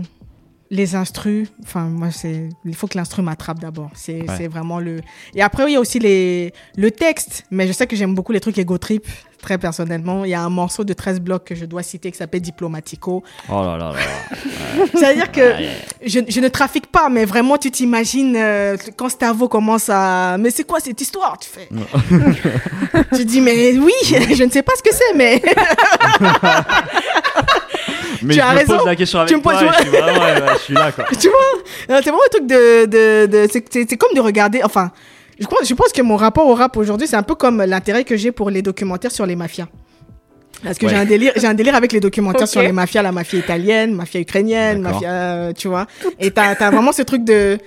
les 0.70 0.94
instrus. 0.96 1.48
Enfin, 1.62 1.84
moi, 1.84 2.10
c'est, 2.10 2.48
il 2.64 2.74
faut 2.74 2.86
que 2.86 2.98
l'instru 2.98 3.22
m'attrape 3.22 3.58
d'abord. 3.60 3.90
C'est, 3.94 4.22
Ouais. 4.28 4.36
c'est 4.36 4.48
vraiment 4.48 4.80
le. 4.80 5.00
Et 5.34 5.42
après, 5.42 5.64
oui, 5.64 5.70
il 5.70 5.74
y 5.74 5.76
a 5.76 5.80
aussi 5.80 5.98
les, 5.98 6.52
le 6.76 6.90
texte. 6.90 7.44
Mais 7.50 7.66
je 7.66 7.72
sais 7.72 7.86
que 7.86 7.94
j'aime 7.96 8.14
beaucoup 8.14 8.32
les 8.32 8.40
trucs 8.40 8.58
ego 8.58 8.76
trip, 8.78 9.06
très 9.40 9.58
personnellement. 9.58 10.24
Il 10.24 10.30
y 10.30 10.34
a 10.34 10.40
un 10.42 10.48
morceau 10.50 10.84
de 10.84 10.92
13 10.92 11.20
blocs 11.20 11.44
que 11.44 11.54
je 11.54 11.64
dois 11.64 11.82
citer 11.82 12.10
qui 12.10 12.18
s'appelle 12.18 12.40
Diplomatico. 12.40 13.22
Oh 13.48 13.62
là 13.62 13.76
là 13.76 13.92
là. 13.92 13.92
là. 13.92 14.84
C'est-à-dire 14.94 15.30
que 15.32 15.54
je, 16.04 16.20
je 16.28 16.40
ne 16.40 16.48
trafique 16.48 16.86
pas, 16.88 17.08
mais 17.08 17.24
vraiment, 17.24 17.56
tu 17.56 17.70
t'imagines 17.70 18.34
euh, 18.36 18.76
quand 18.96 19.08
Stavo 19.08 19.48
commence 19.48 19.88
à. 19.88 20.36
Mais 20.38 20.50
c'est 20.50 20.64
quoi 20.64 20.80
cette 20.80 21.00
histoire 21.00 21.38
Tu 21.38 21.48
fais? 21.48 21.68
tu 23.16 23.24
dis, 23.24 23.40
mais 23.40 23.76
oui, 23.78 23.92
je 24.04 24.44
ne 24.44 24.50
sais 24.50 24.62
pas 24.62 24.72
ce 24.76 24.82
que 24.82 24.94
c'est, 24.94 25.14
mais. 25.16 25.40
Mais 28.22 28.34
Tu 28.34 28.40
je 28.40 28.44
as 28.44 28.52
me 28.52 28.58
raison. 28.58 28.76
pose 28.78 28.86
la 28.86 28.96
question 28.96 29.20
avec 29.20 29.28
Tu 29.30 29.36
me 29.36 29.42
toi 29.42 29.52
poses- 29.52 29.62
et 29.62 29.66
je 29.68 29.80
suis, 29.82 29.90
vraiment- 29.90 30.18
ouais, 30.18 30.42
ouais, 30.42 30.52
je 30.54 30.58
suis 30.62 30.74
là 30.74 30.90
quoi. 30.90 31.04
tu 31.20 31.28
vois 31.28 31.38
Non, 31.88 32.00
C'est 32.02 32.10
vraiment 32.10 32.18
un 32.26 32.30
truc 32.30 32.46
de. 32.48 32.84
de, 32.86 33.26
de 33.26 33.48
c'est- 33.52 33.64
c'est 33.70 33.86
c'est 33.88 33.96
comme 33.96 34.12
de 34.14 34.20
regarder. 34.20 34.60
Enfin, 34.64 34.90
je 35.38 35.46
pense, 35.46 35.68
je 35.68 35.74
pense 35.74 35.92
que 35.92 36.02
mon 36.02 36.16
rapport 36.16 36.46
au 36.46 36.54
rap 36.54 36.76
aujourd'hui, 36.76 37.06
c'est 37.06 37.16
un 37.16 37.22
peu 37.22 37.34
comme 37.34 37.62
l'intérêt 37.62 38.04
que 38.04 38.16
j'ai 38.16 38.32
pour 38.32 38.50
les 38.50 38.62
documentaires 38.62 39.12
sur 39.12 39.26
les 39.26 39.36
mafias. 39.36 39.66
Parce 40.64 40.76
que 40.78 40.86
Ouais. 40.86 40.92
j'ai 40.92 40.98
un 40.98 41.04
délire, 41.04 41.32
j'ai 41.36 41.46
un 41.46 41.54
délire 41.54 41.76
avec 41.76 41.92
les 41.92 42.00
documentaires 42.00 42.48
sur 42.48 42.60
les 42.62 42.72
mafias, 42.72 43.02
la 43.02 43.12
mafia 43.12 43.38
italienne, 43.38 43.94
mafia 43.94 44.20
ukrainienne, 44.20 44.80
mafia, 44.80 45.10
euh, 45.12 45.52
tu 45.52 45.68
vois. 45.68 45.86
Et 46.18 46.30
t'as, 46.32 46.54
vraiment 46.70 46.90
ce 46.92 47.02
truc 47.02 47.22
de, 47.24 47.58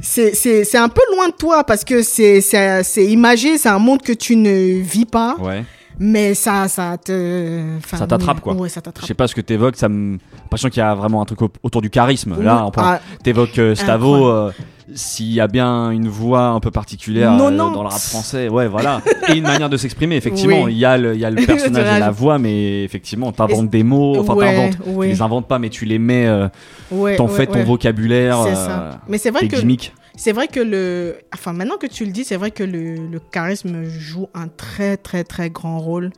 c'est, 0.00 0.34
c'est, 0.34 0.64
c'est 0.64 0.78
un 0.78 0.88
peu 0.88 1.02
loin 1.14 1.28
de 1.28 1.34
toi 1.34 1.62
parce 1.62 1.84
que 1.84 2.02
c'est, 2.02 2.40
c'est, 2.40 2.82
c'est 2.82 3.04
imagé, 3.06 3.56
c'est 3.58 3.68
un 3.68 3.78
monde 3.78 4.02
que 4.02 4.12
tu 4.12 4.34
ne 4.34 4.80
vis 4.80 5.06
pas. 5.06 5.36
Ouais. 5.40 5.62
Mais 6.00 6.34
ça, 6.34 6.66
ça 6.66 6.96
te. 6.98 7.76
enfin, 7.78 7.98
Ça 7.98 8.06
t'attrape 8.08 8.40
quoi. 8.40 8.54
Ouais, 8.54 8.68
ça 8.68 8.80
Je 8.80 8.84
t'attrape. 8.86 9.06
sais 9.06 9.14
pas 9.14 9.28
ce 9.28 9.34
que 9.36 9.40
t'évoques, 9.40 9.76
ça 9.76 9.88
me. 9.88 10.14
J'ai 10.18 10.40
l'impression 10.42 10.68
qu'il 10.68 10.80
y 10.80 10.82
a 10.82 10.92
vraiment 10.92 11.22
un 11.22 11.24
truc 11.24 11.40
au- 11.42 11.52
autour 11.62 11.82
du 11.82 11.88
charisme. 11.90 12.34
Là, 12.42 12.66
on 12.66 12.72
peut- 12.72 12.80
ah, 12.82 13.00
t'évoques 13.22 13.56
euh, 13.60 13.76
Stavo. 13.76 14.26
euh, 14.28 14.50
S'il 14.94 15.32
y 15.32 15.40
a 15.40 15.46
bien 15.48 15.90
une 15.90 16.08
voix 16.08 16.48
un 16.48 16.60
peu 16.60 16.70
particulière 16.70 17.32
Non, 17.32 17.46
euh, 17.46 17.50
non. 17.50 17.70
dans 17.70 17.82
le 17.82 17.88
rap 17.88 17.98
français, 18.00 18.48
ouais, 18.50 18.68
voilà. 18.68 19.00
Et 19.30 19.36
une 19.38 19.44
manière 19.44 19.70
de 19.70 19.78
s'exprimer, 19.78 20.16
effectivement. 20.16 20.64
Oui. 20.64 20.72
Il 20.72 20.78
y, 20.78 20.84
a 20.84 20.98
le- 20.98 21.14
il 21.14 21.20
y 21.20 21.24
a 21.24 21.30
le 21.30 21.42
personnage 21.46 21.96
et 21.96 22.00
la 22.00 22.10
voix, 22.10 22.38
mais 22.38 22.84
effectivement, 22.84 23.32
t'inventes 23.32 23.70
des 23.70 23.82
mots. 23.82 24.18
Enfin, 24.20 24.34
Ouais, 24.34 24.54
t'inventes. 24.54 24.78
ouais. 24.96 25.06
Tu 25.06 25.12
les 25.14 25.22
inventes 25.22 25.48
pas, 25.48 25.58
mais 25.58 25.70
tu 25.70 25.86
les 25.86 25.98
mets. 25.98 26.26
euh, 26.26 26.48
Ouais, 26.90 27.16
T'en 27.16 27.28
fais 27.28 27.46
ton 27.46 27.62
vocabulaire. 27.64 28.40
Euh. 28.42 28.90
Mais 29.08 29.16
c'est 29.18 29.30
vrai 29.30 29.40
tes 29.40 29.48
que 29.48 29.56
gimmicks. 29.56 29.94
c'est 30.16 30.32
vrai 30.32 30.48
que 30.48 30.60
le 30.60 31.16
enfin 31.34 31.52
maintenant 31.54 31.76
que 31.78 31.86
tu 31.86 32.04
le 32.04 32.12
dis, 32.12 32.24
c'est 32.24 32.36
vrai 32.36 32.50
que 32.50 32.62
le, 32.62 32.96
le 33.10 33.18
charisme 33.32 33.84
joue 33.84 34.28
un 34.34 34.48
très 34.48 34.96
très 34.98 35.24
très 35.24 35.48
grand 35.48 35.78
rôle 35.78 36.10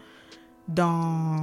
dans 0.68 1.36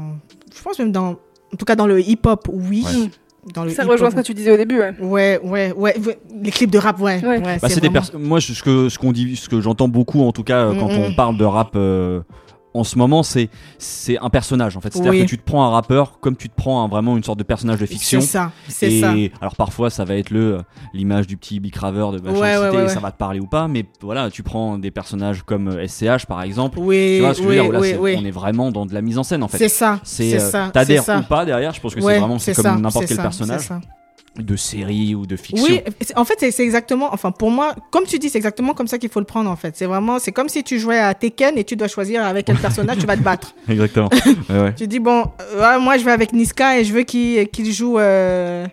je 0.56 0.62
pense 0.62 0.78
même 0.80 0.92
dans 0.92 1.12
en 1.12 1.56
tout 1.58 1.66
cas 1.66 1.76
dans 1.76 1.88
le 1.88 2.02
hip-hop, 2.02 2.50
oui. 2.52 2.84
Ouais. 2.86 3.10
Dans 3.54 3.66
le 3.66 3.72
Ça 3.72 3.84
rejoint 3.84 4.10
ce 4.10 4.16
que 4.16 4.22
tu 4.22 4.34
disais 4.34 4.52
au 4.52 4.58
début, 4.58 4.80
ouais. 4.80 4.94
Ouais, 5.02 5.40
ouais, 5.44 5.74
ouais, 5.74 5.96
les 6.42 6.50
clips 6.52 6.72
de 6.72 6.78
rap, 6.78 7.00
ouais. 7.02 7.20
Ouais. 7.22 7.40
ouais, 7.40 7.58
Bah, 7.62 7.68
c'est 7.70 7.82
des 7.82 7.90
vraiment- 7.90 8.06
pers- 8.12 8.20
Moi, 8.20 8.40
ce 8.40 8.64
que 8.64 8.88
ce 8.90 8.98
qu'on 8.98 9.12
dit, 9.12 9.36
ce 9.36 9.50
que 9.50 9.60
j'entends 9.60 9.88
beaucoup, 9.90 10.22
en 10.24 10.32
tout 10.32 10.44
cas, 10.44 10.68
euh, 10.68 10.76
quand 10.80 10.88
Mm, 10.88 10.98
on 10.98 11.10
mm. 11.10 11.16
parle 11.16 11.38
de 11.38 11.44
rap 11.44 11.72
euh, 11.76 12.22
en 12.74 12.84
ce 12.84 12.98
moment, 12.98 13.24
c'est 13.24 13.50
c'est 13.78 14.18
un 14.20 14.30
personnage. 14.30 14.76
En 14.78 14.82
fait, 14.82 14.92
c'est-à-dire 14.94 15.12
Oui. 15.12 15.22
que 15.24 15.30
tu 15.30 15.38
te 15.38 15.44
prends 15.44 15.64
un 15.66 15.70
rappeur 15.70 16.20
comme 16.20 16.36
tu 16.36 16.50
te 16.50 16.56
prends 16.56 16.84
un- 16.84 16.88
vraiment 16.88 17.16
une 17.18 17.24
sorte 17.24 17.40
de 17.40 17.44
personnage 17.44 17.80
de 17.80 17.86
fiction. 17.86 18.22
C'est 18.22 18.28
ça, 18.28 18.52
c'est 18.68 19.00
ça. 19.00 19.14
alors 19.42 19.56
parfois, 19.56 19.90
ça 19.90 20.06
va 20.06 20.16
être 20.16 20.30
le 20.32 20.60
l'image 20.94 21.28
du 21.28 21.38
petit 21.38 21.60
big 21.60 21.76
raveur 21.76 22.12
de 22.12 22.20
machin 22.20 22.40
Ouais, 22.40 22.54
cité, 22.56 22.78
ouais, 22.78 22.86
et 22.86 22.90
ça 22.90 23.00
va 23.00 23.12
te 23.12 23.18
parler 23.18 23.40
ou 23.40 23.48
pas. 23.48 23.68
Mais 23.68 23.86
voilà, 24.02 24.30
tu 24.30 24.44
prends 24.44 24.78
des 24.78 24.92
personnages 24.92 25.44
comme 25.44 25.68
euh, 25.70 25.88
SCH 25.88 26.26
par 26.28 26.42
exemple. 26.42 26.80
Oui, 26.80 27.16
tu 27.18 27.22
vois 27.22 27.34
ce 27.34 27.40
que 27.42 27.44
je 27.44 27.50
veux 27.50 27.56
oui, 27.60 27.62
dire, 27.64 27.72
là, 27.74 27.80
oui, 27.80 27.96
oui. 28.00 28.16
On 28.20 28.26
est 28.26 28.32
vraiment 28.32 28.72
dans 28.72 28.86
de 28.86 28.94
la 28.94 29.02
mise 29.02 29.18
en 29.18 29.24
scène 29.24 29.44
en 29.44 29.48
fait. 29.48 29.58
C'est 29.58 29.70
ça, 29.70 30.00
C'est 30.04 30.36
euh, 30.36 30.40
ça, 30.40 30.70
T'adhères 30.74 31.04
ou 31.20 31.22
pas 31.24 31.46
derrière. 31.46 31.74
Je 31.74 31.80
pense 31.82 31.94
que 31.96 32.02
c'est 32.02 32.20
vraiment 32.20 32.40
c'est 32.40 32.54
comme 32.54 32.82
n'importe 32.82 33.06
quel 33.08 33.18
ça, 33.18 33.24
personnage 33.24 33.62
c'est 33.62 33.68
ça. 33.68 33.82
De 34.38 34.56
série 34.56 35.14
ou 35.14 35.26
de 35.26 35.36
fiction. 35.36 35.66
Oui, 35.68 35.82
en 36.16 36.26
fait, 36.26 36.52
c'est 36.52 36.64
exactement, 36.64 37.10
enfin, 37.12 37.32
pour 37.32 37.52
moi, 37.52 37.76
comme 37.92 38.06
tu 38.06 38.18
dis, 38.18 38.30
c'est 38.30 38.40
exactement 38.40 38.74
comme 38.74 38.88
ça 38.88 38.98
qu'il 38.98 39.10
faut 39.10 39.20
le 39.20 39.26
prendre, 39.26 39.50
en 39.50 39.56
fait. 39.56 39.76
C'est 39.78 39.86
vraiment, 39.86 40.18
c'est 40.20 40.32
comme 40.32 40.50
si 40.50 40.64
tu 40.64 40.80
jouais 40.80 40.98
à 40.98 41.14
Tekken 41.14 41.58
et 41.58 41.64
tu 41.64 41.76
dois 41.76 41.88
choisir 41.88 42.26
avec 42.26 42.46
quel 42.46 42.58
personnage 42.58 42.98
tu 42.98 43.06
vas 43.06 43.16
te 43.16 43.22
battre. 43.22 43.54
Exactement. 43.70 44.10
Ouais, 44.50 44.60
ouais. 44.60 44.74
Tu 44.76 44.88
dis, 44.88 45.00
bon, 45.00 45.24
euh, 45.40 45.62
ouais, 45.62 45.80
moi, 45.80 45.98
je 45.98 46.04
vais 46.04 46.12
avec 46.12 46.34
Niska 46.34 46.80
et 46.80 46.84
je 46.84 46.94
veux 46.94 47.04
qu'il 47.04 47.72
joue 47.72 47.98
euh, 47.98 48.68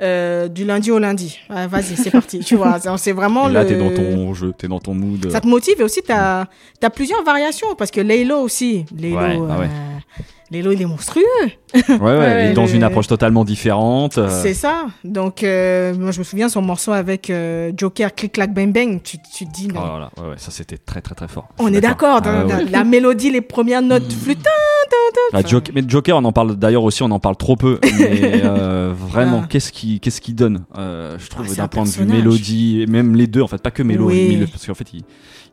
euh, 0.00 0.48
du 0.48 0.64
lundi 0.64 0.90
au 0.90 0.98
lundi. 0.98 1.38
Vas-y, 1.48 1.96
c'est 1.96 2.10
parti, 2.10 2.40
tu 2.40 2.56
vois. 2.56 2.78
C'est- 2.96 3.12
vraiment 3.12 3.48
Et 3.48 3.52
là, 3.52 3.62
le... 3.62 3.68
t'es 3.68 3.76
dans 3.76 3.90
ton 3.90 4.32
jeu, 4.34 4.54
t'es 4.56 4.68
dans 4.68 4.78
ton 4.78 4.94
mood. 4.94 5.30
Ça 5.30 5.40
te 5.40 5.46
motive 5.46 5.80
et 5.80 5.82
aussi, 5.82 6.02
tu 6.02 6.12
as, 6.12 6.46
plusieurs 6.94 7.22
variations 7.24 7.74
parce 7.76 7.90
que 7.90 8.00
Laylo 8.00 8.38
aussi. 8.38 8.84
Laylo, 8.96 9.16
Ouais, 9.16 9.38
ah 9.50 9.58
Laylo, 10.52 10.72
il 10.72 10.82
est 10.82 10.86
monstrueux. 10.86 11.22
Ouais, 11.74 11.98
ouais, 11.98 12.50
et 12.50 12.52
dans 12.52 12.64
Le- 12.66 12.70
une 12.74 12.82
approche 12.84 13.06
totalement 13.06 13.44
différente. 13.44 14.18
euh, 14.18 14.28
C'est 14.42 14.54
ça. 14.54 14.86
Donc, 15.04 15.42
euh, 15.42 15.94
moi, 15.94 16.10
je 16.12 16.18
me 16.18 16.24
souviens 16.24 16.48
son 16.48 16.60
morceau 16.62 16.92
avec 16.92 17.30
euh, 17.30 17.72
Joker, 17.76 18.14
Click 18.14 18.32
Clack 18.32 18.52
Bang 18.52 18.72
Bang. 18.72 19.00
Tu, 19.02 19.16
tu 19.34 19.46
te 19.46 19.52
dis, 19.52 19.68
mais 19.68 19.78
Oh 19.78 19.98
là 19.98 20.10
ouais, 20.18 20.28
ouais, 20.30 20.34
ça 20.36 20.50
c'était 20.50 20.76
très 20.78 21.00
très 21.00 21.14
très 21.14 21.28
fort. 21.28 21.48
on 21.58 21.72
est 21.72 21.80
d'accord. 21.80 22.20
Ah 22.24 22.44
ouais, 22.44 22.64
la, 22.70 22.84
mélodie, 22.84 23.30
les 23.30 23.40
premières 23.40 23.82
notes 23.82 24.12
flûtes. 24.12 24.46
Ah, 25.32 25.40
Joker, 25.46 25.72
mais 25.74 25.82
Joker, 25.86 26.16
on 26.18 26.24
en 26.24 26.32
parle 26.32 26.56
d'ailleurs 26.56 26.84
aussi, 26.84 27.02
on 27.02 27.10
en 27.10 27.18
parle 27.20 27.36
trop 27.36 27.56
peu. 27.56 27.78
Mais 27.98 28.42
vraiment, 28.92 29.40
Ah. 29.44 29.46
qu'est-ce 29.48 29.72
qui, 29.72 29.98
qu'est-ce 30.00 30.20
qui 30.20 30.34
donne 30.34 30.64
Je 30.76 31.28
trouve 31.28 31.46
Ah, 31.50 31.54
d'un 31.54 31.64
un 31.64 31.68
point 31.68 31.84
de 31.84 31.88
vue 31.88 32.04
mélodie, 32.04 32.82
et 32.82 32.86
même 32.86 33.14
les 33.16 33.26
deux, 33.26 33.40
en 33.40 33.46
fait, 33.48 33.62
pas 33.62 33.70
que 33.70 33.82
mélo, 33.82 34.06
Oui. 34.08 34.26
mais 34.30 34.36
le- 34.36 34.46
parce 34.46 34.66
qu'en 34.66 34.74
fait, 34.74 34.92
il, 34.92 35.02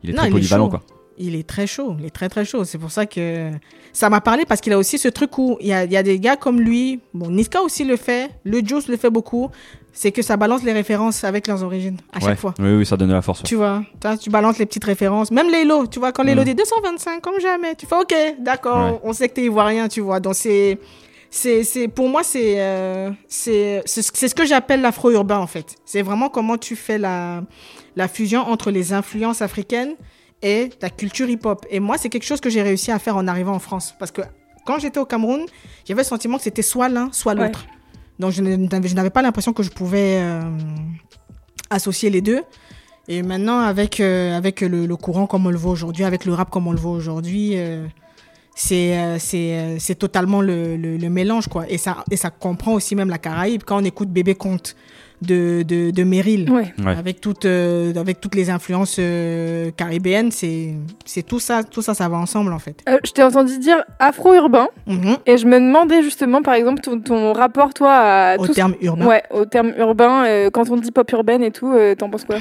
il 0.02 0.10
est 0.10 0.12
Non, 0.12 0.18
très 0.18 0.28
est 0.28 0.32
polyvalent, 0.32 0.68
quoi. 0.68 0.82
Il 1.18 1.34
est 1.34 1.46
très 1.46 1.66
chaud, 1.66 1.96
il 1.98 2.06
est 2.06 2.10
très 2.10 2.28
très 2.30 2.44
chaud. 2.46 2.64
C'est 2.64 2.78
pour 2.78 2.90
ça 2.90 3.04
que 3.04 3.50
ça 3.92 4.08
m'a 4.08 4.20
parlé 4.22 4.44
parce 4.46 4.60
qu'il 4.62 4.72
a 4.72 4.78
aussi 4.78 4.96
ce 4.98 5.08
truc 5.08 5.36
où 5.38 5.58
il 5.60 5.66
y 5.66 5.72
a, 5.72 5.84
il 5.84 5.92
y 5.92 5.96
a 5.96 6.02
des 6.02 6.18
gars 6.18 6.36
comme 6.36 6.60
lui. 6.60 7.00
Bon, 7.12 7.28
Niska 7.30 7.60
aussi 7.60 7.84
le 7.84 7.96
fait, 7.96 8.30
le 8.44 8.60
Juice 8.64 8.88
le 8.88 8.96
fait 8.96 9.10
beaucoup. 9.10 9.50
C'est 9.92 10.12
que 10.12 10.22
ça 10.22 10.36
balance 10.36 10.62
les 10.62 10.72
références 10.72 11.24
avec 11.24 11.46
leurs 11.48 11.62
origines 11.64 11.96
à 12.12 12.18
Ouais. 12.18 12.24
chaque 12.30 12.38
fois. 12.38 12.54
Oui, 12.60 12.74
oui, 12.76 12.86
ça 12.86 12.96
donne 12.96 13.08
de 13.08 13.12
la 13.14 13.22
force. 13.22 13.42
Tu 13.42 13.56
vois, 13.56 13.82
tu 14.20 14.30
balances 14.30 14.58
les 14.58 14.64
petites 14.66 14.84
références. 14.84 15.30
Même 15.32 15.50
Lélo, 15.50 15.86
tu 15.88 15.98
vois, 15.98 16.12
quand 16.12 16.22
Lélo 16.22 16.42
Mm. 16.42 16.44
dit 16.44 16.54
225, 16.54 17.20
comme 17.20 17.40
jamais, 17.40 17.74
tu 17.74 17.86
fais 17.86 17.96
OK, 17.96 18.14
d'accord, 18.38 18.92
Ouais. 18.92 19.00
on 19.02 19.12
sait 19.12 19.28
que 19.28 19.34
t'es 19.34 19.44
ivoirien, 19.44 19.88
tu 19.88 20.00
vois. 20.00 20.20
Donc 20.20 20.36
c'est, 20.36 20.78
c'est, 21.28 21.64
c'est, 21.64 21.88
pour 21.88 22.08
moi, 22.08 22.22
c'est, 22.22 22.54
euh, 22.60 23.10
c'est, 23.28 23.82
c'est, 23.84 24.02
ce- 24.02 24.10
c'est 24.14 24.28
ce 24.28 24.34
que 24.34 24.46
j'appelle 24.46 24.80
l'afro-urbain, 24.80 25.38
en 25.38 25.46
fait. 25.48 25.74
C'est 25.84 26.02
vraiment 26.02 26.28
comment 26.28 26.56
tu 26.56 26.76
fais 26.76 26.96
la, 26.96 27.42
la 27.96 28.06
fusion 28.08 28.42
entre 28.42 28.70
les 28.70 28.92
influences 28.92 29.42
africaines 29.42 29.94
et 30.42 30.70
ta 30.78 30.90
culture 30.90 31.28
hip-hop. 31.28 31.66
Et 31.70 31.80
moi, 31.80 31.96
c'est 31.98 32.08
quelque 32.08 32.24
chose 32.26 32.40
que 32.40 32.50
j'ai 32.50 32.62
réussi 32.62 32.90
à 32.90 32.98
faire 32.98 33.16
en 33.16 33.26
arrivant 33.28 33.54
en 33.54 33.58
France. 33.58 33.94
Parce 33.98 34.10
que 34.10 34.22
quand 34.64 34.78
j'étais 34.78 34.98
au 35.00 35.04
Cameroun, 35.06 35.42
j'avais 35.86 36.02
le 36.02 36.06
sentiment 36.06 36.36
que 36.38 36.42
c'était 36.44 36.62
soit 36.62 36.88
l'un, 36.88 37.10
soit 37.12 37.34
Ouais. 37.34 37.46
l'autre. 37.46 37.66
Donc 38.18 38.32
je 38.32 38.94
n'avais 38.94 39.10
pas 39.10 39.22
l'impression 39.22 39.52
que 39.54 39.62
je 39.62 39.70
pouvais 39.70 40.18
euh, 40.20 40.42
associer 41.70 42.10
les 42.10 42.20
deux. 42.20 42.42
Et 43.08 43.22
maintenant, 43.22 43.60
avec, 43.60 43.98
euh, 44.00 44.36
avec 44.36 44.60
le, 44.60 44.86
le 44.86 44.96
courant 44.96 45.26
comme 45.26 45.46
on 45.46 45.50
le 45.50 45.56
voit 45.56 45.72
aujourd'hui, 45.72 46.04
avec 46.04 46.24
le 46.24 46.34
rap 46.34 46.50
comme 46.50 46.66
on 46.66 46.72
le 46.72 46.78
voit 46.78 46.92
aujourd'hui, 46.92 47.52
euh, 47.56 47.86
c'est 48.54 48.98
euh, 48.98 49.18
c'est 49.18 49.76
c'est 49.78 49.94
totalement 49.94 50.42
le, 50.42 50.76
le, 50.76 50.96
le 50.98 51.08
mélange. 51.10 51.48
quoi. 51.48 51.68
Et 51.68 51.78
ça, 51.78 52.04
et 52.10 52.16
ça 52.16 52.30
comprend 52.30 52.72
aussi 52.74 52.94
même 52.94 53.08
la 53.08 53.18
Caraïbe. 53.18 53.62
Quand 53.64 53.80
on 53.80 53.84
écoute 53.84 54.10
Bébé 54.10 54.34
Conte 54.34 54.76
de, 55.22 55.62
de, 55.62 55.90
de 55.90 56.02
Meryl, 56.04 56.50
Ouais. 56.50 56.72
Ouais. 56.84 56.96
avec, 56.98 57.20
toutes, 57.20 57.44
euh, 57.44 57.92
avec 57.94 58.20
toutes 58.20 58.34
les 58.34 58.48
influences 58.50 58.96
euh, 58.98 59.70
caribéennes, 59.76 60.30
c'est 60.30 60.74
c'est 61.04 61.22
tout 61.22 61.40
ça, 61.40 61.62
tout 61.62 61.82
ça, 61.82 61.92
ça 61.94 62.08
va 62.08 62.16
ensemble 62.16 62.52
en 62.52 62.58
fait. 62.58 62.76
Euh, 62.88 62.98
je 63.04 63.10
t'ai 63.12 63.22
entendu 63.22 63.58
dire 63.58 63.82
afro-urbain. 63.98 64.68
Mhm. 64.86 65.16
Et 65.26 65.36
je 65.36 65.46
me 65.46 65.58
demandais 65.60 66.02
justement, 66.02 66.42
par 66.42 66.54
exemple, 66.54 66.80
ton, 66.80 67.00
ton 67.00 67.32
rapport, 67.32 67.74
toi, 67.74 67.92
à 67.92 68.36
Au 68.38 68.46
tout 68.46 68.52
ce- 68.52 68.56
terme 68.56 68.74
urbain. 68.80 69.06
Ouais, 69.06 69.22
au 69.30 69.44
terme 69.44 69.72
urbain. 69.76 70.24
euh, 70.24 70.50
quand 70.50 70.68
on 70.70 70.76
dit 70.76 70.90
pop 70.90 71.10
urbaine 71.12 71.42
et 71.42 71.50
tout, 71.50 71.72
euh, 71.72 71.94
t'en 71.94 72.08
penses 72.08 72.24
quoi? 72.24 72.36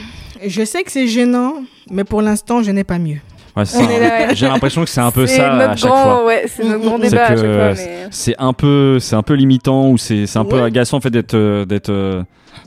Je 0.46 0.64
sais 0.64 0.84
que 0.84 0.92
c'est 0.92 1.08
gênant, 1.08 1.56
mais 1.92 2.04
pour 2.06 2.22
l'instant, 2.22 2.64
je 2.64 2.72
n'ai 2.72 2.84
pas 2.86 2.98
mieux. 3.00 3.18
Ouais, 3.58 3.66
c'est 3.66 3.78
On 3.80 3.86
ça. 3.88 3.92
est 3.92 4.00
là, 4.00 4.28
ouais. 4.28 4.28
J'ai 4.36 4.48
l'impression 4.48 4.84
que 4.84 4.90
c'est 4.90 5.02
un 5.02 5.12
peu 5.12 5.26
C'est 5.28 5.38
ça 5.38 5.52
à 5.54 5.76
chaque 5.76 5.90
grand, 5.90 6.02
fois. 6.04 6.26
Ouais, 6.26 6.46
c'est 6.48 6.64
notre 6.64 6.86
grand 6.86 6.98
C'est 7.02 7.10
débat 7.10 7.26
à 7.26 7.30
que, 7.34 7.42
chaque 7.42 7.46
fois. 7.54 7.74
Mais... 7.76 8.08
C'est 8.12 8.36
un 8.38 8.54
peu, 8.54 9.00
c'est 9.00 9.16
un 9.16 9.24
peu 9.24 9.34
limitant 9.34 9.90
ou 9.90 9.98
c'est, 9.98 10.28
c'est 10.28 10.40
un 10.40 10.46
peu 10.46 10.62
agaçant 10.62 10.98
en 10.98 11.02
fait 11.02 11.10
d'être, 11.10 11.66
d'être, 11.66 12.24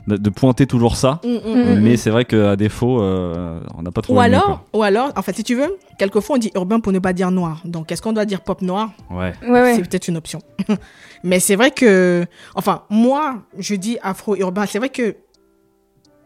de 0.07 0.17
de 0.17 0.29
pointer 0.29 0.65
toujours 0.67 0.95
ça. 0.95 1.21
Mm, 1.23 1.79
Mais 1.81 1.97
c'est 1.97 2.09
vrai 2.09 2.25
qu'à 2.25 2.55
défaut, 2.55 3.01
euh, 3.01 3.59
on 3.77 3.81
n'a 3.81 3.91
pas 3.91 4.01
trouvé. 4.01 4.19
Ou 4.19 4.21
mieux, 4.21 4.25
alors, 4.27 4.65
ou 4.73 4.83
alors, 4.83 5.11
en 5.15 5.21
fait, 5.21 5.35
si 5.35 5.43
tu 5.43 5.55
veux, 5.55 5.77
quelquefois 5.97 6.35
on 6.35 6.39
dit 6.39 6.51
urbain 6.55 6.79
pour 6.79 6.91
ne 6.91 6.99
pas 6.99 7.13
dire 7.13 7.31
noir. 7.31 7.61
Donc, 7.65 7.91
est-ce 7.91 8.01
qu'on 8.01 8.13
doit 8.13 8.25
dire 8.25 8.41
pop 8.41 8.61
noir? 8.61 8.91
Ouais. 9.09 9.33
Ouais, 9.43 9.49
ouais. 9.49 9.75
C'est 9.75 9.87
peut-être 9.87 10.07
une 10.07 10.17
option. 10.17 10.39
Mais 11.23 11.39
c'est 11.39 11.55
vrai 11.55 11.71
que, 11.71 12.25
enfin, 12.55 12.83
moi, 12.89 13.43
je 13.57 13.75
dis 13.75 13.97
afro-urbain. 14.01 14.65
C'est 14.65 14.79
vrai 14.79 14.89
que 14.89 15.15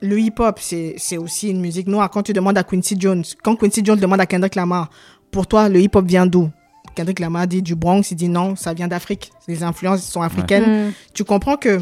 le 0.02 0.19
hip-hop, 0.19 0.60
c'est 0.60 0.95
c'est 0.98 1.18
aussi 1.18 1.49
une 1.49 1.61
musique 1.61 1.88
noire. 1.88 2.10
Quand 2.10 2.23
tu 2.23 2.34
demandes 2.34 2.57
à 2.57 2.64
Quincy 2.64 2.95
Jones, 2.99 3.23
quand 3.44 3.56
Quincy 3.56 3.81
Jones 3.84 3.99
demande 3.99 4.22
à 4.22 4.26
Kendrick 4.26 4.56
Lamar, 4.56 4.89
pour 5.31 5.48
toi, 5.48 5.69
le 5.69 5.80
hip-hop 5.80 6.06
vient 6.06 6.26
d'où? 6.26 6.49
Kendrick 6.95 7.19
Lamar 7.19 7.48
dit 7.48 7.61
du 7.61 7.76
Bronx, 7.76 8.03
il 8.10 8.15
dit 8.15 8.30
non, 8.30 8.56
ça 8.56 8.73
vient 8.73 8.88
d'Afrique. 8.88 9.31
Les 9.48 9.61
influences 9.61 10.03
sont 10.03 10.22
africaines. 10.22 10.88
Mm. 10.88 10.94
Tu 11.14 11.23
comprends 11.23 11.57
que 11.57 11.80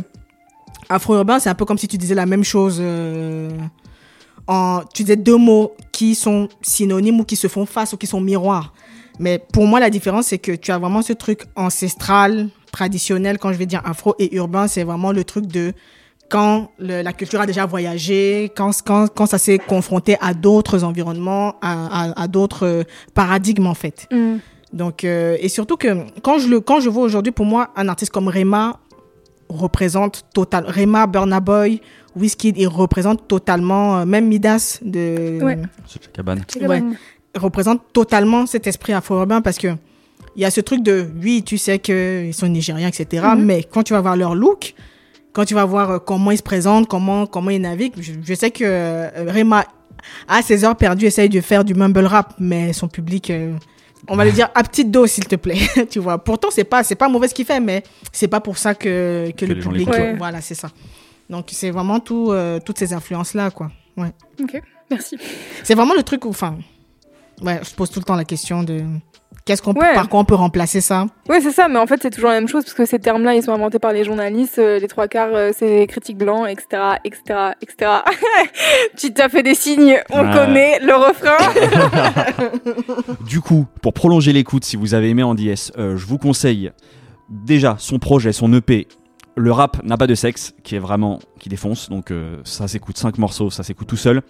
afro-urbain, 0.90 1.40
c'est 1.40 1.49
un 1.49 1.56
peu 1.56 1.66
comme 1.66 1.78
si 1.78 1.88
tu 1.88 1.98
disais 1.98 2.16
la 2.16 2.26
même 2.26 2.44
chose. 2.44 2.78
euh, 2.82 3.49
en, 4.48 4.82
tu 4.94 5.03
disais 5.03 5.16
deux 5.16 5.38
mots 5.38 5.74
qui 5.91 6.14
sont 6.14 6.49
synonymes 6.62 7.20
ou 7.20 7.24
qui 7.24 7.36
se 7.36 7.48
font 7.48 7.66
face 7.66 7.94
ou 7.94 7.98
qui 7.98 8.06
sont 8.07 8.22
miroirs. 8.22 8.74
Mais 9.18 9.40
pour 9.53 9.66
moi, 9.66 9.80
la 9.80 9.90
différence, 9.90 10.28
c'est 10.28 10.38
que 10.38 10.52
tu 10.52 10.72
as 10.72 10.78
vraiment 10.78 11.02
ce 11.02 11.14
truc 11.14 11.44
ancestral, 11.56 12.49
traditionnel, 12.72 13.38
quand 13.40 13.52
je 13.53 13.57
vais 13.57 13.66
dire 13.66 13.82
afro 13.86 14.14
et 14.20 14.36
urbain, 14.36 14.68
c'est 14.68 14.84
vraiment 14.84 15.12
le 15.12 15.24
truc 15.24 15.48
de 15.48 15.74
quand 16.30 16.70
le- 16.80 17.02
la 17.02 17.14
culture 17.14 17.40
a 17.40 17.45
déjà 17.45 17.66
voyagé, 17.66 18.52
quand, 18.56 18.72
quand, 18.86 19.07
quand 19.14 19.26
ça 19.26 19.38
s'est 19.38 19.57
confronté 19.60 20.18
à 20.22 20.34
d'autres 20.34 20.84
environnements, 20.84 21.56
à, 21.62 22.10
à, 22.12 22.22
à 22.24 22.28
d'autres 22.28 22.84
paradigmes, 23.14 23.68
en 23.68 23.76
fait. 23.76 24.07
Mm. 24.12 24.36
Donc, 24.74 25.06
euh, 25.06 25.38
et 25.40 25.48
surtout 25.48 25.78
que 25.78 25.88
quand 26.22 26.38
je, 26.40 26.49
le, 26.49 26.60
quand 26.60 26.82
je 26.82 26.90
vois 26.90 27.03
aujourd'hui, 27.03 27.32
pour 27.32 27.45
moi, 27.45 27.70
un 27.78 27.88
artiste 27.88 28.12
comme 28.12 28.28
Rema 28.28 28.80
représente 29.49 30.26
total. 30.34 30.65
Rema, 30.67 31.07
Burna 31.07 31.39
Boy, 31.39 31.81
Wizkid, 32.15 32.57
il 32.57 32.67
représente 32.67 33.27
totalement, 33.27 33.99
euh, 33.99 34.05
même 34.05 34.27
Midas 34.27 34.80
de, 34.84 35.39
Ouais. 35.41 35.57
C'est 35.88 36.01
la 36.05 36.11
cabane. 36.11 36.43
Ouais. 36.67 36.84
représente 37.35 37.81
totalement 37.93 38.45
cet 38.45 38.67
esprit 38.67 38.93
afro-urbain 38.93 39.41
parce 39.41 39.57
que 39.57 39.76
il 40.35 40.41
y 40.41 40.45
a 40.45 40.51
ce 40.51 40.61
truc 40.61 40.84
de, 40.84 41.07
oui, 41.22 41.43
tu 41.43 41.57
sais 41.57 41.80
qu'ils 41.80 42.34
sont 42.34 42.47
nigériens, 42.47 42.89
etc. 42.89 43.26
Mhm. 43.35 43.45
Mais 43.45 43.63
quand 43.63 43.84
tu 43.84 43.93
vas 43.93 44.01
voir 44.01 44.17
leur 44.17 44.35
look, 44.35 44.73
quand 45.31 45.45
tu 45.45 45.53
vas 45.53 45.65
voir 45.65 45.91
euh, 45.91 45.99
comment 45.99 46.31
ils 46.31 46.38
se 46.38 46.43
présentent, 46.43 46.88
comment, 46.88 47.26
comment 47.26 47.49
ils 47.49 47.61
naviguent, 47.61 48.01
je, 48.01 48.13
je 48.23 48.34
sais 48.34 48.51
que 48.51 48.63
euh, 48.65 49.31
Rema, 49.31 49.65
à 50.27 50.41
ses 50.41 50.63
heures 50.65 50.76
perdues, 50.76 51.05
essaye 51.05 51.30
de 51.30 51.41
faire 51.41 51.63
du 51.63 51.73
mumble 51.73 52.05
rap, 52.05 52.34
mais 52.39 52.73
son 52.73 52.88
public, 52.88 53.30
euh, 53.30 53.53
on 54.07 54.15
va 54.15 54.26
le 54.26 54.32
dire 54.32 54.49
à 54.56 54.64
petite 54.64 54.91
dose, 54.91 55.11
s'il 55.11 55.26
te 55.27 55.36
plaît. 55.36 55.57
tu 55.90 55.99
vois. 55.99 56.23
Pourtant, 56.23 56.49
c'est 56.52 56.64
pas, 56.64 56.84
c'est 56.84 56.95
pas 56.95 57.07
mauvais 57.10 57.27
ce 57.27 57.34
qu'il 57.34 57.45
fait, 57.45 57.60
mais 57.60 57.84
c'est 58.11 58.27
pas 58.27 58.40
pour 58.41 58.57
ça 58.57 58.76
que, 58.76 59.32
que, 59.36 59.45
Que 59.45 59.52
le 59.53 59.60
public, 59.60 59.90
Ouais. 59.90 60.15
voilà, 60.18 60.41
c'est 60.41 60.56
ça. 60.56 60.69
Donc, 61.30 61.48
c'est 61.52 61.72
vraiment 61.72 61.99
tout, 61.99 62.32
euh, 62.32 62.60
toutes 62.64 62.77
ces 62.77 62.94
influences-là, 62.94 63.52
quoi. 63.52 63.72
Ouais. 63.98 64.11
Ok, 64.41 64.61
merci. 64.91 65.18
C'est 65.64 65.73
vraiment 65.76 65.94
le 65.95 66.03
truc 66.03 66.26
où, 66.26 66.30
enfin, 66.30 66.57
ouais, 67.41 67.60
je 67.64 67.73
pose 67.73 67.90
tout 67.90 67.99
le 67.99 68.06
temps 68.06 68.15
la 68.15 68.26
question 68.26 68.61
de 68.64 68.84
Qu'est-ce 69.45 69.61
qu'on 69.61 69.76
peut- 69.76 69.81
Ouais. 69.81 69.93
par 69.93 70.09
quoi 70.09 70.19
on 70.22 70.26
peut 70.26 70.34
remplacer 70.34 70.81
ça? 70.81 71.05
Ouais, 71.30 71.39
c'est 71.39 71.51
ça, 71.51 71.67
mais 71.67 71.77
en 71.77 71.85
fait, 71.85 72.01
c'est 72.01 72.09
toujours 72.09 72.30
la 72.31 72.35
même 72.39 72.47
chose 72.47 72.63
parce 72.63 72.73
que 72.73 72.84
ces 72.85 72.97
termes-là, 72.97 73.35
ils 73.35 73.43
sont 73.43 73.51
inventés 73.53 73.77
par 73.77 73.93
les 73.93 74.03
journalistes. 74.03 74.57
euh, 74.57 74.80
les 74.80 74.88
trois 74.88 75.07
quarts, 75.07 75.30
euh, 75.35 75.51
c'est 75.55 75.67
les 75.81 75.85
critiques 75.88 76.17
blancs, 76.17 76.47
etc., 76.49 76.81
etc., 77.03 77.51
etc. 77.61 77.91
tu 78.97 79.13
t'as 79.13 79.30
fait 79.30 79.43
des 79.43 79.53
signes, 79.53 79.99
on 80.09 80.23
connaît 80.34 80.80
le 80.80 80.95
refrain. 80.95 81.38
Du 83.27 83.39
coup, 83.41 83.65
pour 83.81 83.93
prolonger 83.93 84.34
l'écoute, 84.34 84.63
si 84.65 84.76
vous 84.77 84.93
avez 84.93 85.09
aimé 85.09 85.22
Andy 85.23 85.49
S, 85.49 85.72
euh, 85.77 85.95
je 85.97 86.05
vous 86.05 86.17
conseille 86.17 86.72
déjà 87.30 87.76
son 87.77 87.99
projet, 87.99 88.31
son 88.31 88.51
EP. 88.53 88.88
Le 89.38 89.51
rap 89.51 89.84
n'a 89.84 89.97
pas 89.97 90.07
de 90.07 90.15
sexe, 90.15 90.53
qui 90.63 90.76
est 90.76 90.80
vraiment 90.80 91.19
qui 91.39 91.49
défonce, 91.49 91.89
donc 91.89 92.09
euh, 92.11 92.38
ça 92.45 92.67
s'écoute 92.67 92.97
5 92.97 93.17
morceaux, 93.17 93.49
ça 93.49 93.63
s'écoute 93.63 93.88
tout 93.88 93.97
seul. 93.97 94.22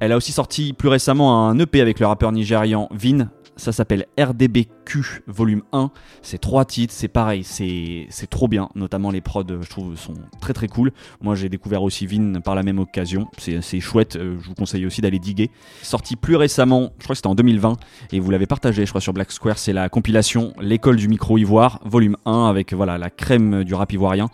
Elle 0.00 0.12
a 0.12 0.16
aussi 0.16 0.30
sorti 0.32 0.72
plus 0.72 0.88
récemment 0.88 1.48
un 1.48 1.58
EP 1.58 1.80
avec 1.80 1.98
le 2.00 2.06
rappeur 2.06 2.30
nigérian 2.32 2.88
Vin. 2.92 3.28
Ça 3.56 3.70
s'appelle 3.70 4.06
RDBQ 4.18 5.22
volume 5.28 5.62
1. 5.72 5.90
C'est 6.22 6.38
trois 6.38 6.64
titres, 6.64 6.92
c'est 6.92 7.08
pareil, 7.08 7.44
c'est 7.44 8.08
trop 8.28 8.48
bien. 8.48 8.68
Notamment 8.74 9.10
les 9.10 9.20
prods, 9.20 9.44
euh, 9.50 9.62
je 9.62 9.70
trouve, 9.70 9.96
sont 9.96 10.14
très 10.40 10.52
très 10.52 10.66
cool. 10.66 10.90
Moi, 11.20 11.36
j'ai 11.36 11.48
découvert 11.48 11.82
aussi 11.82 12.06
Vin 12.06 12.40
par 12.40 12.56
la 12.56 12.64
même 12.64 12.80
occasion. 12.80 13.28
C'est 13.38 13.60
c'est 13.62 13.78
chouette. 13.80 14.16
euh, 14.16 14.38
je 14.40 14.48
vous 14.48 14.54
conseille 14.54 14.84
aussi 14.86 15.00
d'aller 15.00 15.20
diguer. 15.20 15.50
Sorti 15.82 16.16
plus 16.16 16.34
récemment, 16.36 16.90
je 16.98 17.04
crois 17.04 17.14
que 17.14 17.18
c'était 17.18 17.28
en 17.28 17.36
2020, 17.36 17.76
et 18.12 18.18
vous 18.20 18.30
l'avez 18.30 18.46
partagé, 18.46 18.84
je 18.84 18.90
crois, 18.90 19.00
sur 19.00 19.12
Black 19.12 19.30
Square. 19.30 19.58
C'est 19.58 19.72
la 19.72 19.88
compilation 19.88 20.52
L'école 20.60 20.96
du 20.96 21.08
micro 21.08 21.38
ivoire, 21.38 21.80
volume 21.84 22.16
1, 22.26 22.46
avec 22.46 22.72
voilà 22.72 22.98
la 22.98 23.10
crème 23.10 23.62
du 23.62 23.74
rap 23.74 23.92
ivoirien. 23.92 24.28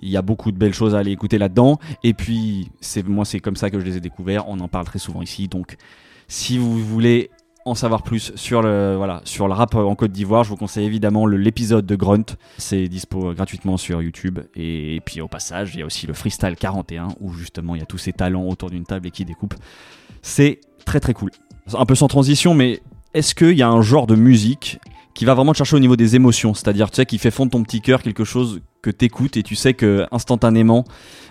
Il 0.00 0.08
y 0.08 0.16
a 0.16 0.22
beaucoup 0.22 0.52
de 0.52 0.58
belles 0.58 0.74
choses 0.74 0.94
à 0.94 0.98
aller 0.98 1.10
écouter 1.12 1.38
là-dedans. 1.38 1.78
Et 2.02 2.14
puis, 2.14 2.70
c'est 2.80 3.06
moi, 3.06 3.24
c'est 3.24 3.40
comme 3.40 3.56
ça 3.56 3.70
que 3.70 3.80
je 3.80 3.84
les 3.84 3.96
ai 3.96 4.00
découverts. 4.00 4.48
On 4.48 4.60
en 4.60 4.68
parle 4.68 4.86
très 4.86 4.98
souvent 4.98 5.22
ici. 5.22 5.48
Donc, 5.48 5.76
si 6.28 6.58
vous 6.58 6.78
voulez 6.78 7.30
en 7.64 7.74
savoir 7.74 8.02
plus 8.02 8.32
sur 8.34 8.62
le, 8.62 8.96
rap 8.96 9.74
en 9.74 9.94
Côte 9.94 10.12
d'Ivoire, 10.12 10.44
je 10.44 10.50
vous 10.50 10.56
conseille 10.56 10.84
évidemment 10.84 11.26
l'épisode 11.26 11.86
de 11.86 11.96
Grunt. 11.96 12.36
C'est 12.58 12.88
dispo 12.88 13.32
gratuitement 13.32 13.76
sur 13.76 14.02
YouTube. 14.02 14.40
Et, 14.54 15.00
puis, 15.04 15.20
au 15.20 15.28
passage, 15.28 15.74
il 15.74 15.80
y 15.80 15.82
a 15.82 15.86
aussi 15.86 16.06
le 16.06 16.12
Freestyle 16.12 16.56
41, 16.56 17.08
où 17.20 17.32
justement, 17.32 17.74
il 17.74 17.78
y 17.78 17.82
a 17.82 17.86
tous 17.86 17.98
ces 17.98 18.12
talents 18.12 18.46
autour 18.46 18.70
d'une 18.70 18.84
table 18.84 19.06
et 19.06 19.10
qui 19.10 19.24
découpent. 19.24 19.54
C'est 20.22 20.60
très 20.84 21.00
très 21.00 21.14
cool. 21.14 21.30
Un 21.72 21.86
peu 21.86 21.94
sans 21.94 22.08
transition, 22.08 22.52
mais 22.52 22.80
est-ce 23.14 23.34
qu'il 23.34 23.56
y 23.56 23.62
a 23.62 23.68
un 23.68 23.80
genre 23.80 24.06
de 24.06 24.14
musique 24.14 24.78
qui 25.14 25.24
va 25.24 25.34
vraiment 25.34 25.52
te 25.52 25.58
chercher 25.58 25.76
au 25.76 25.80
niveau 25.80 25.96
des 25.96 26.16
émotions? 26.16 26.52
C'est-à-dire, 26.52 26.90
tu 26.90 26.96
sais, 26.96 27.06
qui 27.06 27.18
fait 27.18 27.30
fondre 27.30 27.52
ton 27.52 27.62
petit 27.62 27.80
cœur 27.80 28.02
quelque 28.02 28.24
chose 28.24 28.60
que 28.84 28.90
t'écoutes 28.90 29.36
et 29.38 29.42
tu 29.42 29.54
sais 29.54 29.72
que 29.74 30.06
instantanément, 30.12 30.84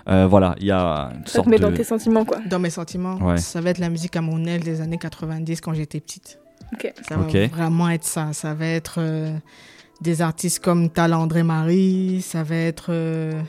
euh, 0.07 0.25
voilà, 0.27 0.55
il 0.59 0.65
y 0.65 0.71
a 0.71 1.11
une 1.13 1.19
Ça 1.19 1.23
te 1.25 1.30
sorte 1.30 1.47
met 1.47 1.57
de... 1.57 1.61
dans 1.61 1.71
tes 1.71 1.84
sentiments, 1.84 2.25
quoi. 2.25 2.39
Dans 2.49 2.59
mes 2.59 2.71
sentiments, 2.71 3.15
Ouais. 3.21 3.38
ça 3.38 3.61
va 3.61 3.69
être 3.69 3.77
la 3.77 3.89
musique 3.89 4.15
à 4.15 4.21
mon 4.21 4.43
aile 4.45 4.63
des 4.63 4.81
années 4.81 4.97
90 4.97 5.61
quand 5.61 5.73
j'étais 5.73 5.99
petite. 5.99 6.39
Ok. 6.73 6.91
Ça 7.07 7.15
va 7.17 7.27
vraiment 7.49 7.89
être 7.89 8.03
ça. 8.03 8.34
Ça 8.34 8.53
va 8.55 8.65
être 8.65 8.95
euh, 8.97 9.31
des 10.01 10.21
artistes 10.23 10.59
comme 10.63 10.89
Tala 10.89 11.19
André 11.19 11.43
Marie, 11.43 12.21
ça 12.23 12.41
va 12.43 12.55
être 12.55 12.88
euh, 12.89 13.39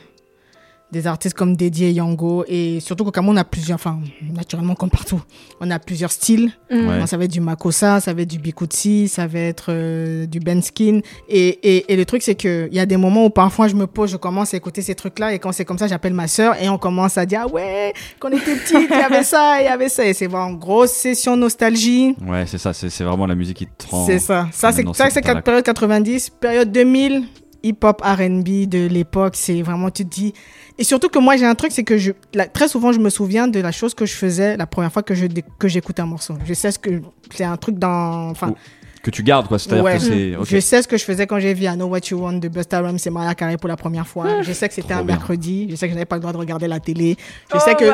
des 0.94 1.06
artistes 1.06 1.36
comme 1.36 1.56
Dédié 1.56 1.90
Yango. 1.90 2.44
Et 2.48 2.80
surtout 2.80 3.04
qu'au 3.04 3.10
Cameroun, 3.10 3.36
on 3.36 3.40
a 3.40 3.44
plusieurs, 3.44 3.74
enfin, 3.74 3.98
naturellement 4.32 4.74
comme 4.74 4.90
partout, 4.90 5.20
on 5.60 5.70
a 5.70 5.78
plusieurs 5.78 6.12
styles. 6.12 6.52
Mm. 6.70 6.88
Ouais. 6.88 7.06
Ça 7.06 7.16
va 7.16 7.24
être 7.24 7.32
du 7.32 7.40
Makossa, 7.40 8.00
ça 8.00 8.14
va 8.14 8.22
être 8.22 8.30
du 8.30 8.38
Bikutsi, 8.38 9.08
ça 9.08 9.26
va 9.26 9.40
être 9.40 9.66
euh, 9.68 10.26
du 10.26 10.40
Benskin. 10.40 11.00
Et, 11.28 11.48
et, 11.48 11.92
et 11.92 11.96
le 11.96 12.04
truc, 12.04 12.22
c'est 12.22 12.36
qu'il 12.36 12.72
y 12.72 12.78
a 12.78 12.86
des 12.86 12.96
moments 12.96 13.26
où 13.26 13.30
parfois 13.30 13.68
je 13.68 13.74
me 13.74 13.86
pose, 13.86 14.10
je 14.12 14.16
commence 14.16 14.54
à 14.54 14.56
écouter 14.56 14.82
ces 14.82 14.94
trucs-là. 14.94 15.34
Et 15.34 15.38
quand 15.38 15.52
c'est 15.52 15.64
comme 15.64 15.78
ça, 15.78 15.88
j'appelle 15.88 16.14
ma 16.14 16.28
sœur 16.28 16.54
et 16.62 16.68
on 16.68 16.78
commence 16.78 17.18
à 17.18 17.26
dire 17.26 17.42
Ah 17.44 17.48
ouais, 17.48 17.92
quand 18.20 18.28
on 18.30 18.36
était 18.36 18.54
petit, 18.54 18.86
il 18.90 18.96
y 18.96 19.02
avait 19.02 19.24
ça, 19.24 19.56
il 19.60 19.64
y 19.64 19.68
avait 19.68 19.88
ça. 19.88 20.06
Et 20.06 20.14
c'est 20.14 20.28
vraiment 20.28 20.50
une 20.50 20.58
grosse 20.58 20.92
session 20.92 21.36
nostalgie. 21.36 22.14
Ouais, 22.24 22.44
c'est 22.46 22.58
ça, 22.58 22.72
c'est 22.72 22.88
c'est 22.88 23.04
vraiment 23.04 23.26
la 23.26 23.34
musique 23.34 23.56
qui 23.56 23.66
te 23.66 23.88
rend... 23.88 24.06
C'est 24.06 24.20
ça. 24.20 24.48
Ça, 24.52 24.72
c'est 24.72 24.84
ça, 24.94 25.10
c'est 25.10 25.20
état-là. 25.20 25.42
période 25.42 25.64
90, 25.64 26.30
période 26.40 26.70
2000, 26.70 27.24
hip-hop, 27.64 28.00
R&B 28.04 28.66
de 28.68 28.86
l'époque. 28.86 29.34
C'est 29.36 29.62
vraiment, 29.62 29.90
tu 29.90 30.04
te 30.04 30.10
dis. 30.14 30.32
Et 30.78 30.84
surtout 30.84 31.08
que 31.08 31.18
moi, 31.18 31.36
j'ai 31.36 31.46
un 31.46 31.54
truc, 31.54 31.72
c'est 31.72 31.84
que 31.84 31.98
je, 31.98 32.12
la- 32.34 32.46
très 32.46 32.68
souvent, 32.68 32.92
je 32.92 32.98
me 33.00 33.08
souviens 33.10 33.48
de 33.48 33.58
la 33.60 33.72
chose 33.72 33.94
que 33.94 34.06
je 34.06 34.12
faisais 34.14 34.56
la 34.56 34.66
première 34.66 34.92
fois 34.92 35.02
que 35.02 35.14
je 35.14 35.26
dé- 35.26 35.44
que 35.58 35.68
un 36.00 36.06
morceau. 36.06 36.34
Je 36.44 36.54
sais 36.54 36.70
ce 36.70 36.78
que 36.78 37.00
c'est 37.34 37.44
un 37.44 37.56
truc 37.56 37.78
dans, 37.78 38.28
enfin. 38.30 38.54
Que 39.02 39.10
tu 39.10 39.22
gardes, 39.22 39.48
quoi. 39.48 39.58
C'est-à-dire 39.58 39.84
Ouais. 39.84 39.94
que 39.98 40.00
c'est... 40.00 40.32
Je 40.56 40.60
sais 40.60 40.80
ce 40.82 40.88
que 40.88 40.96
je 40.96 41.04
faisais 41.04 41.26
quand 41.26 41.38
j'ai 41.38 41.52
vu 41.52 41.64
I 41.66 41.74
Know 41.74 41.86
What 41.88 42.00
You 42.10 42.18
Want 42.18 42.34
de 42.38 42.48
Busta 42.48 42.80
Rhymes 42.80 42.96
et 43.04 43.10
Mariah 43.10 43.34
Carey 43.34 43.58
pour 43.58 43.68
la 43.68 43.76
première 43.76 44.06
fois. 44.06 44.40
Je 44.42 44.52
sais 44.52 44.66
que 44.66 44.72
c'était 44.74 44.94
un 44.94 45.04
bien. 45.04 45.16
mercredi. 45.16 45.66
Je 45.70 45.76
sais 45.76 45.86
que 45.86 45.90
je 45.90 45.94
n'avais 45.94 46.06
pas 46.06 46.16
le 46.16 46.20
droit 46.22 46.32
de 46.32 46.38
regarder 46.38 46.66
la 46.68 46.80
télé. 46.80 47.16
Je 47.52 47.56
Oh, 47.56 47.60
sais 47.62 47.74
que. 47.74 47.84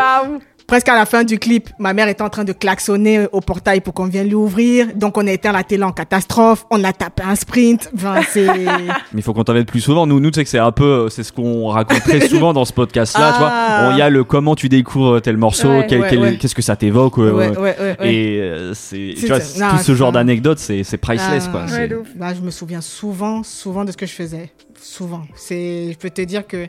Presque 0.70 0.88
à 0.88 0.94
la 0.94 1.04
fin 1.04 1.24
du 1.24 1.36
clip, 1.40 1.68
ma 1.80 1.92
mère 1.94 2.06
était 2.06 2.22
en 2.22 2.28
train 2.28 2.44
de 2.44 2.52
klaxonner 2.52 3.26
au 3.32 3.40
portail 3.40 3.80
pour 3.80 3.92
qu'on 3.92 4.06
vienne 4.06 4.28
lui 4.28 4.36
ouvrir. 4.36 4.86
Donc 4.94 5.18
on 5.18 5.26
a 5.26 5.32
éteint 5.32 5.50
la 5.50 5.64
télé 5.64 5.82
en 5.82 5.90
catastrophe. 5.90 6.64
On 6.70 6.84
a 6.84 6.92
tapé 6.92 7.24
un 7.24 7.34
sprint. 7.34 7.90
Enfin, 7.92 8.20
c'est... 8.30 8.46
Mais 8.46 9.16
il 9.16 9.22
faut 9.22 9.32
qu'on 9.34 9.42
t'invite 9.42 9.66
plus 9.66 9.80
souvent. 9.80 10.06
Nous, 10.06 10.20
nous 10.20 10.30
tu 10.30 10.36
sais 10.36 10.44
que 10.44 10.50
c'est 10.50 10.58
un 10.60 10.70
peu, 10.70 11.08
c'est 11.10 11.24
ce 11.24 11.32
qu'on 11.32 11.66
raconte 11.68 12.02
très 12.04 12.20
souvent 12.28 12.52
dans 12.52 12.64
ce 12.64 12.72
podcast-là. 12.72 13.34
Ah. 13.40 13.84
Bon, 13.88 13.96
il 13.96 13.98
y 13.98 14.02
a 14.02 14.08
le 14.10 14.22
comment 14.22 14.54
tu 14.54 14.68
découvres 14.68 15.20
tel 15.20 15.36
morceau, 15.36 15.68
Ouais, 15.68 15.86
quel- 15.88 16.00
ouais, 16.02 16.06
quel- 16.08 16.18
ouais. 16.20 16.36
qu'est-ce 16.38 16.54
que 16.54 16.62
ça 16.62 16.76
t'évoque. 16.76 17.18
euh, 17.18 17.32
Ouais, 17.32 17.48
ouais, 17.48 17.58
ouais, 17.58 17.96
ouais. 17.98 18.12
Et 18.14 18.40
euh, 18.40 18.72
c'est, 18.72 19.14
C'est 19.16 19.20
tu 19.22 19.26
vois, 19.26 19.40
ça. 19.40 19.44
c'est- 19.46 19.60
Non, 19.60 19.70
tout 19.72 19.78
ce 19.82 19.94
genre 19.96 20.12
d'anecdotes, 20.12 20.60
c'est, 20.60 20.84
c'est 20.84 20.98
priceless, 20.98 21.46
Ah, 21.48 21.50
quoi. 21.50 21.66
C'est- 21.66 21.88
je 21.88 22.40
me 22.42 22.50
souviens 22.52 22.80
souvent, 22.80 23.42
souvent 23.42 23.84
de 23.84 23.90
ce 23.90 23.96
que 23.96 24.06
je 24.06 24.12
faisais. 24.12 24.52
Souvent. 24.80 25.22
C'est, 25.34 25.88
je 25.92 25.98
peux 25.98 26.10
te 26.10 26.22
dire 26.22 26.46
que 26.46 26.68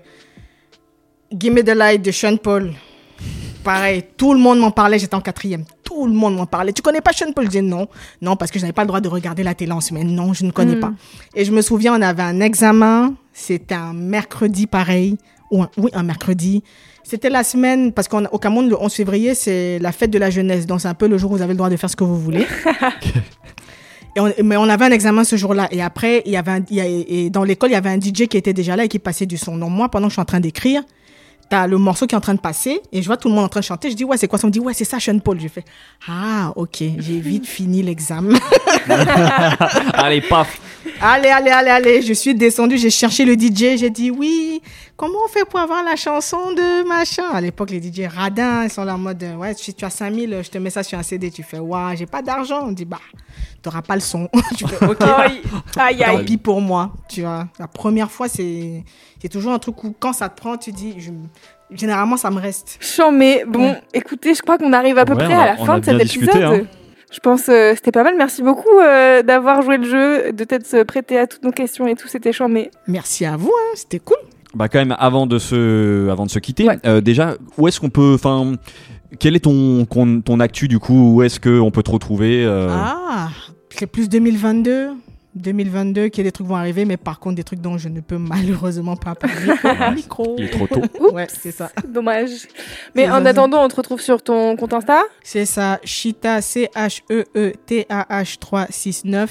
Give 1.38 1.54
Me 1.54 1.62
the 1.64 1.76
Light 1.76 2.02
de 2.04 2.12
Sean 2.12 2.38
Paul. 2.38 2.74
Pareil, 3.64 4.04
tout 4.18 4.34
le 4.34 4.40
monde 4.40 4.60
m'en 4.60 4.72
parlait, 4.72 4.98
j'étais 4.98 5.14
en 5.16 5.22
quatrième. 5.22 5.66
Tout 5.84 6.08
le 6.08 6.14
monde 6.14 6.36
m'en 6.36 6.46
parlait. 6.48 6.74
Tu 6.74 6.82
connais 6.82 7.02
pas 7.02 7.12
Sean 7.14 7.32
Paul 7.32 7.46
Je 7.46 7.50
disais 7.50 7.62
non. 7.62 7.88
Non, 8.22 8.36
parce 8.36 8.50
que 8.50 8.58
je 8.58 8.64
n'avais 8.64 8.74
pas 8.74 8.82
le 8.82 8.88
droit 8.88 9.02
de 9.02 9.08
regarder 9.08 9.44
la 9.44 9.54
télé 9.54 9.72
en 9.72 9.82
semaine. 9.82 10.08
Non, 10.16 10.34
je 10.34 10.46
ne 10.46 10.52
connais 10.52 10.76
Mm. 10.78 10.80
pas. 10.80 10.94
Et 11.36 11.46
je 11.46 11.52
me 11.52 11.62
souviens, 11.62 11.94
on 11.96 12.02
avait 12.02 12.24
un 12.24 12.40
examen. 12.40 13.14
C'était 13.34 13.76
un 13.76 13.94
mercredi 13.94 14.66
pareil. 14.66 15.18
Ou 15.52 15.62
un- 15.64 15.70
oui, 15.78 15.92
un 15.94 16.02
mercredi. 16.04 16.64
C'était 17.04 17.30
la 17.30 17.44
semaine, 17.44 17.92
parce 17.92 18.08
qu'au 18.08 18.22
Cameroun, 18.40 18.70
le 18.70 18.82
11 18.82 18.94
février, 18.94 19.36
c'est 19.36 19.80
la 19.80 19.92
fête 19.92 20.10
de 20.12 20.18
la 20.18 20.30
jeunesse. 20.30 20.66
Donc, 20.66 20.82
c'est 20.82 20.88
un 20.88 20.94
peu 20.94 21.08
le 21.08 21.18
jour 21.18 21.32
où 21.32 21.36
vous 21.36 21.42
avez 21.42 21.54
le 21.54 21.58
droit 21.58 21.70
de 21.70 21.76
faire 21.76 21.90
ce 21.90 21.96
que 21.96 22.04
vous 22.06 22.18
voulez. 22.20 22.48
Et 24.16 24.20
on- 24.20 24.34
mais 24.44 24.58
on 24.58 24.64
avait 24.68 24.86
un 24.86 24.92
examen 24.92 25.24
ce 25.24 25.36
jour-là. 25.38 25.68
Et 25.72 25.82
après, 25.82 26.22
il 26.26 26.32
y 26.34 26.38
avait 26.38 26.52
un- 26.52 26.66
il 26.70 26.76
y 26.76 26.82
a- 26.82 26.86
et 26.88 27.30
dans 27.30 27.44
l'école, 27.46 27.70
il 27.70 27.74
y 27.74 27.78
avait 27.78 27.90
un 27.90 27.98
DJ 28.00 28.28
qui 28.28 28.36
était 28.38 28.52
déjà 28.54 28.76
là 28.76 28.84
et 28.84 28.88
qui 28.90 29.00
passait 29.00 29.26
du 29.26 29.38
son. 29.38 29.56
Donc 29.58 29.72
moi, 29.72 29.88
pendant 29.90 30.08
que 30.08 30.12
je 30.12 30.16
suis 30.16 30.22
en 30.22 30.26
train 30.26 30.42
d'écrire, 30.42 30.84
t'as 31.52 31.68
le 31.68 31.78
morceau 31.78 32.08
qui 32.08 32.16
est 32.16 32.18
en 32.18 32.22
train 32.22 32.34
de 32.34 32.40
passer 32.40 32.82
et 32.94 33.02
je 33.02 33.08
vois 33.08 33.18
tout 33.18 33.28
le 33.28 33.36
monde 33.36 33.44
en 33.44 33.50
train 33.50 33.60
de 33.60 33.66
chanter. 33.66 33.92
Je 33.92 33.96
dis, 33.96 34.06
ouais, 34.06 34.16
c'est 34.16 34.30
quoi 34.30 34.40
ça? 34.40 34.46
On 34.46 34.48
me 34.48 34.54
dit, 34.54 34.62
ouais, 34.62 34.74
c'est 34.74 34.86
ça, 34.86 35.02
Sean 35.02 35.20
Paul. 35.20 35.38
Je 35.38 35.50
fais, 35.50 35.66
ah, 36.08 36.54
ok, 36.56 36.78
j'ai 36.80 37.20
vite 37.20 37.46
fini 37.46 37.84
l'examen. 37.84 38.40
Allez, 39.94 40.22
paf. 40.22 40.62
allez, 41.02 41.28
allez, 41.28 41.52
allez, 41.52 41.70
allez. 41.70 42.02
Je 42.02 42.14
suis 42.14 42.34
descendue, 42.34 42.78
j'ai 42.78 42.90
cherché 42.90 43.26
le 43.26 43.34
DJ. 43.34 43.78
J'ai 43.78 43.90
dit, 43.90 44.12
oui, 44.12 44.62
comment 45.02 45.18
on 45.26 45.28
fait 45.28 45.46
pour 45.46 45.60
avoir 45.60 45.84
la 45.84 45.96
chanson 45.96 46.52
de 46.52 46.88
machin? 46.88 47.24
À 47.34 47.42
l'époque, 47.42 47.72
les 47.72 47.82
DJ 47.82 48.02
radins, 48.08 48.64
ils 48.66 48.70
sont 48.70 48.84
là 48.84 48.94
en 48.94 49.00
mode, 49.00 49.24
ouais, 49.40 49.56
si 49.56 49.74
tu 49.74 49.84
as 49.84 49.90
5000, 49.90 50.42
je 50.44 50.50
te 50.52 50.60
mets 50.60 50.70
ça 50.70 50.84
sur 50.84 51.00
un 51.00 51.04
CD. 51.04 51.32
Tu 51.32 51.42
fais, 51.42 51.58
ouais, 51.58 51.96
j'ai 51.96 52.06
pas 52.06 52.22
d'argent. 52.22 52.62
On 52.68 52.72
dit, 52.72 52.86
bah, 52.86 53.00
t'auras 53.64 53.82
pas 53.82 53.96
le 53.96 54.02
son. 54.02 54.30
tu 54.58 54.68
fais, 54.68 54.86
ok. 54.86 55.02
Aïe, 55.18 55.42
aïe, 55.76 55.98
Tant 55.98 56.18
aïe. 56.18 56.26
pis 56.26 56.38
pour 56.38 56.62
moi, 56.62 56.92
tu 57.10 57.22
vois. 57.22 57.48
La 57.60 57.68
première 57.68 58.12
fois, 58.12 58.28
c'est 58.28 58.84
c'est 59.22 59.30
toujours 59.30 59.54
un 59.54 59.60
truc 59.60 59.84
où 59.84 59.96
quand 60.00 60.14
ça 60.14 60.30
te 60.30 60.40
prend, 60.40 60.56
tu 60.58 60.72
dis, 60.72 60.96
je- 61.00 61.12
généralement, 61.76 62.18
ça 62.18 62.30
me 62.30 62.40
reste. 62.40 62.78
Chambé. 62.80 63.44
Bon, 63.48 63.76
écoutez, 63.94 64.36
je 64.36 64.42
crois 64.44 64.58
qu'on 64.60 64.72
arrive 64.74 64.98
à 65.00 65.06
peu 65.06 65.14
Ouais, 65.16 65.26
près 65.26 65.34
a- 65.34 65.42
à 65.42 65.46
la 65.48 65.58
fin 65.58 65.80
de 65.80 65.86
cet 65.86 65.98
discuté, 66.00 66.26
épisode. 66.32 66.44
hein. 66.44 66.68
Je 67.12 67.20
pense 67.20 67.50
euh, 67.50 67.74
c'était 67.76 67.92
pas 67.92 68.04
mal. 68.04 68.16
Merci 68.18 68.42
beaucoup 68.42 68.80
euh, 68.80 69.22
d'avoir 69.22 69.62
joué 69.64 69.76
le 69.78 69.84
jeu, 69.84 70.32
de 70.32 70.44
t'être 70.46 70.74
euh, 70.76 70.86
prêté 70.86 71.18
à 71.18 71.28
toutes 71.28 71.44
nos 71.44 71.52
questions 71.52 71.86
et 71.88 71.96
tout. 71.96 72.08
C'était 72.08 72.32
chambé. 72.32 72.72
Merci 72.88 73.26
à 73.26 73.36
vous, 73.36 73.52
hein, 73.54 73.72
c'était 73.76 74.00
cool. 74.00 74.16
Bah 74.54 74.68
quand 74.68 74.80
même, 74.80 74.96
avant 75.00 75.28
de 75.28 75.40
se, 75.40 76.10
avant 76.10 76.26
de 76.26 76.32
se 76.32 76.40
quitter, 76.40 76.68
Ouais. 76.68 76.78
euh, 76.86 77.00
déjà, 77.02 77.36
où 77.58 77.68
est-ce 77.68 77.80
qu'on 77.80 77.90
peut, 77.90 78.14
enfin, 78.16 78.54
quel 79.20 79.36
est 79.36 79.40
ton, 79.42 79.86
ton, 79.86 80.22
ton 80.22 80.40
actu 80.40 80.68
du 80.68 80.78
coup? 80.80 81.14
Où 81.16 81.22
est-ce 81.24 81.40
qu'on 81.40 81.72
peut 81.72 81.84
te 81.84 81.92
retrouver 81.92 82.44
euh, 82.46 82.68
Ah, 82.70 83.30
c'est 83.70 83.88
plus 83.88 84.10
2022. 84.10 84.90
2022, 85.34 86.10
qu'il 86.10 86.26
y 86.26 86.28
a 86.28 86.28
des 86.28 86.34
trucs 86.34 86.46
vont 86.48 86.58
arriver, 86.58 86.84
mais 86.84 86.98
par 86.98 87.22
contre, 87.22 87.38
des 87.38 87.46
trucs 87.46 87.62
dont 87.62 87.78
je 87.78 87.88
ne 87.88 88.02
peux 88.02 88.18
malheureusement 88.18 88.98
pas 88.98 89.16
parler 89.16 89.54
au 89.90 89.94
micro. 89.96 90.36
Il 90.38 90.44
est 90.44 90.50
trop 90.50 90.68
tôt. 90.68 90.82
Ouais, 91.14 91.28
c'est 91.30 91.52
ça. 91.52 91.72
Dommage. 91.88 92.32
Mais 92.96 93.10
en 93.10 93.26
attendant, 93.26 93.64
on 93.64 93.70
te 93.70 93.78
retrouve 93.78 94.02
sur 94.02 94.22
ton 94.22 94.58
compte 94.58 94.74
Insta? 94.74 95.04
C'est 95.24 95.46
ça, 95.46 95.80
Chita, 95.86 96.40
E 96.40 96.42
C-H-E-E-T-A-H-369. 96.42 99.28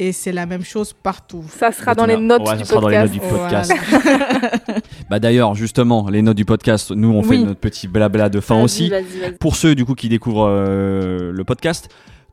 Et 0.00 0.12
c'est 0.12 0.30
la 0.30 0.46
même 0.46 0.62
chose 0.62 0.92
partout. 0.92 1.42
Ça 1.48 1.72
sera 1.72 1.94
dans 1.94 2.06
les 2.06 2.16
notes 2.16 2.46
Ouais, 2.46 2.56
du 2.56 2.60
ça 2.60 2.64
sera 2.66 2.80
dans 2.80 2.88
les 2.88 2.98
notes 2.98 3.18
podcast. 3.18 3.72
du 3.72 3.78
podcast. 3.78 4.82
bah 5.10 5.18
d'ailleurs, 5.18 5.54
justement, 5.56 6.08
les 6.08 6.22
notes 6.22 6.36
du 6.36 6.44
podcast, 6.44 6.92
nous 6.92 7.10
on 7.10 7.22
fait 7.24 7.38
notre 7.38 7.58
petit 7.58 7.88
blabla 7.88 8.28
de 8.28 8.38
fin 8.40 8.54
Vas-y, 8.54 8.64
aussi. 8.64 8.88
vas-y, 8.90 9.02
vas-y. 9.20 9.32
Pour 9.38 9.56
ceux 9.56 9.74
du 9.74 9.84
coup 9.84 9.94
qui 9.94 10.08
découvrent 10.08 10.46
euh, 10.48 11.32
le 11.32 11.44
podcast, 11.44 11.88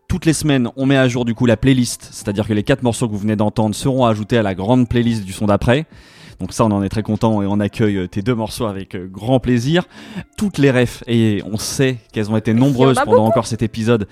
toutes 0.07 0.25
les 0.25 0.33
semaines, 0.33 0.69
on 0.75 0.85
met 0.85 0.97
à 0.97 1.07
jour 1.07 1.25
du 1.25 1.33
coup 1.33 1.47
la 1.47 1.57
playlist, 1.57 2.07
c'est-à-dire 2.11 2.47
que 2.47 2.53
les 2.53 2.61
quatre 2.61 2.83
morceaux 2.83 3.07
que 3.07 3.13
vous 3.13 3.17
venez 3.19 3.35
d'entendre 3.35 3.73
seront 3.73 4.05
ajoutés 4.05 4.37
à 4.37 4.43
la 4.43 4.53
grande 4.53 4.87
playlist 4.87 5.23
du 5.25 5.33
son 5.33 5.47
d'après. 5.47 5.87
Donc 6.39 6.51
ça, 6.53 6.65
on 6.65 6.71
en 6.71 6.83
est 6.83 6.89
très 6.89 7.01
content 7.01 7.41
et 7.41 7.45
on 7.47 7.59
accueille 7.61 7.97
euh, 7.97 8.07
tes 8.07 8.21
deux 8.21 8.35
morceaux 8.35 8.65
avec 8.65 8.93
euh, 8.93 9.07
grand 9.09 9.39
plaisir. 9.39 9.85
Toutes 10.37 10.57
les 10.57 10.69
refs, 10.69 11.01
et 11.07 11.41
on 11.49 11.57
sait 11.57 11.97
qu'elles 12.11 12.29
ont 12.29 12.35
été 12.37 12.53
nombreuses 12.53 12.97
pendant 12.97 13.11
beaucoup. 13.19 13.27
encore 13.29 13.47
cet 13.47 13.63
épisode, 13.63 14.07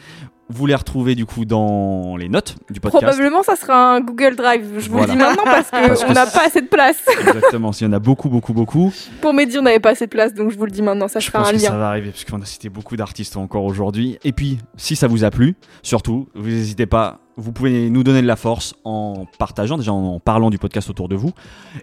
vous 0.49 0.65
les 0.65 0.76
retrouvez 0.76 1.15
du 1.15 1.26
coup 1.26 1.45
dans 1.45 2.15
les 2.18 2.28
notes 2.30 2.56
du 2.70 2.80
podcast. 2.80 3.03
Probablement, 3.06 3.44
ça 3.44 3.56
sera 3.56 3.95
un 3.95 4.02
Google 4.02 4.36
Drive. 4.36 4.65
Je 4.78 4.90
vous 4.90 4.98
Voilà. 4.98 5.07
le 5.07 5.11
dis 5.14 5.18
maintenant 5.26 5.44
parce 5.45 5.70
qu'on 5.72 6.14
n'a 6.14 6.26
pas 6.26 6.45
assez 6.48 6.61
de 6.61 6.68
place. 6.68 6.98
Exactement, 7.20 7.72
s'il 7.72 7.88
y 7.88 7.90
en 7.90 7.94
a 7.94 7.99
beaucoup, 7.99 8.30
beaucoup, 8.30 8.53
beaucoup. 8.53 8.94
Pour 9.22 9.34
Mehdi, 9.34 9.57
on 9.57 9.61
n'avait 9.64 9.80
pas 9.80 9.91
assez 9.91 10.06
de 10.06 10.11
place, 10.11 10.34
donc 10.34 10.52
je 10.52 10.57
vous 10.57 10.65
le 10.65 10.72
dis 10.72 10.82
maintenant, 10.82 11.07
ça 11.07 11.20
Je 11.20 11.28
sera 11.28 11.40
pense 11.40 11.48
un 11.49 11.52
que 11.53 11.57
ça 11.60 11.70
lien. 11.72 11.78
va 11.78 11.88
arriver 11.90 12.11
parce 12.11 12.26
qu'on 12.26 12.41
a 12.41 12.45
cité 12.45 12.70
beaucoup 12.70 12.95
d'artistes 12.98 13.38
encore 13.38 13.64
aujourd'hui. 13.64 14.20
Et 14.24 14.32
puis, 14.34 14.60
si 14.78 14.95
ça 14.95 15.07
vous 15.07 15.24
a 15.24 15.32
plu, 15.32 15.56
surtout, 15.82 16.28
vous 16.36 16.49
n'hésitez 16.49 16.86
pas. 16.86 17.20
Vous 17.36 17.52
pouvez 17.52 17.90
nous 17.90 18.03
donner 18.03 18.22
de 18.22 18.28
la 18.28 18.36
force 18.36 18.76
en 18.84 19.26
partageant, 19.40 19.78
déjà 19.78 19.91
en 19.91 20.20
parlant 20.20 20.52
du 20.52 20.60
podcast 20.60 20.90
autour 20.90 21.10
de 21.10 21.15
vous, 21.15 21.32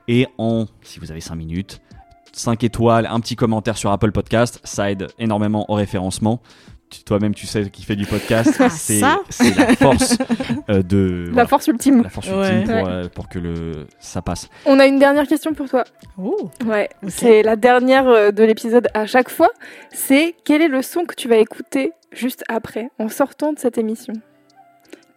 et 0.07 0.29
en, 0.39 0.67
si 0.83 1.01
vous 1.01 1.11
avez 1.11 1.21
5 1.21 1.35
minutes, 1.35 1.81
5 2.33 2.63
étoiles, 2.63 3.07
un 3.11 3.19
petit 3.19 3.35
commentaire 3.35 3.77
sur 3.77 3.91
Apple 3.91 4.13
Podcast, 4.13 4.61
ça 4.63 4.91
aide 4.93 5.09
énormément 5.19 5.65
au 5.69 5.75
référencement. 5.75 6.41
Toi-même, 7.05 7.35
tu 7.35 7.47
sais 7.47 7.71
qui 7.71 7.83
fait 7.85 7.97
du 7.97 8.07
podcast, 8.07 8.55
Ah, 8.61 8.69
c'est 8.71 8.99
ça 9.01 9.19
c'est 9.29 9.57
la 9.57 9.75
force 9.77 10.17
euh, 10.69 10.83
de 10.83 11.25
La 11.27 11.33
voilà, 11.33 11.49
force 11.49 11.67
ultime. 11.69 12.03
la 12.03 12.09
force 12.11 12.29
Ouais. 12.29 12.61
ultime 12.61 12.65
pour, 12.65 12.75
Ouais. 12.87 12.93
euh, 12.93 13.09
pour 13.09 13.29
que 13.29 13.39
le 13.39 13.87
ça 13.99 14.23
passe. 14.23 14.49
On 14.67 14.79
a 14.81 14.87
une 14.87 14.99
dernière 14.99 15.27
question 15.27 15.55
pour 15.55 15.69
toi. 15.69 15.85
Ouais, 16.67 16.89
c'est 17.09 17.43
la 17.43 17.57
dernière 17.57 18.07
euh, 18.09 18.31
de 18.33 18.43
l'épisode 18.45 18.89
à 18.95 19.07
chaque 19.07 19.31
fois. 19.31 19.51
C'est 19.93 20.35
quel 20.45 20.63
est 20.63 20.69
le 20.69 20.83
son 20.83 21.05
que 21.05 21.15
tu 21.15 21.29
vas 21.29 21.37
écouter 21.37 21.93
juste 22.13 22.45
après, 22.49 22.91
en 22.99 23.09
sortant 23.09 23.53
de 23.53 23.59
cette 23.59 23.79
émission? 23.79 24.15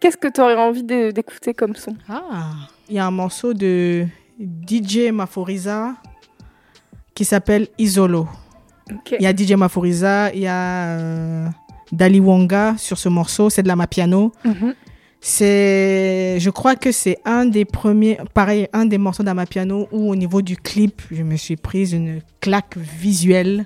Qu'est-ce 0.00 0.16
que 0.16 0.28
tu 0.28 0.40
aurais 0.40 0.56
envie 0.56 0.84
de- 0.84 1.10
d'écouter 1.10 1.54
comme 1.54 1.74
son? 1.76 1.96
Ah, 2.08 2.52
il 2.88 2.94
y 2.96 2.98
a 2.98 3.06
un 3.06 3.10
morceau 3.10 3.54
de 3.54 4.06
DJ 4.38 5.10
Maforiza 5.12 5.94
qui 7.14 7.24
s'appelle 7.24 7.68
Isolo. 7.78 8.28
Ok. 8.92 9.14
Il 9.18 9.22
y 9.22 9.26
a 9.26 9.34
DJ 9.34 9.52
Maforiza, 9.52 10.30
il 10.34 10.40
y 10.40 10.46
a 10.46 10.98
euh, 10.98 11.46
Dali 11.92 12.20
Wonga 12.20 12.74
sur 12.78 12.98
ce 12.98 13.08
morceau, 13.08 13.50
c'est 13.50 13.62
de 13.62 13.68
la 13.68 13.76
mapiano. 13.76 14.32
Mhm. 14.44 14.74
C'est, 15.26 16.36
je 16.38 16.50
crois 16.50 16.76
que 16.76 16.92
c'est 16.92 17.16
un 17.24 17.46
des 17.46 17.64
premiers, 17.64 18.18
pareil, 18.34 18.68
un 18.74 18.84
des 18.84 18.98
morceaux 18.98 19.22
d'Amapiano 19.22 19.88
où 19.90 20.10
au 20.10 20.16
niveau 20.16 20.42
du 20.42 20.54
clip, 20.54 21.00
je 21.10 21.22
me 21.22 21.36
suis 21.36 21.56
prise 21.56 21.94
une 21.94 22.20
claque 22.40 22.76
visuelle. 22.76 23.64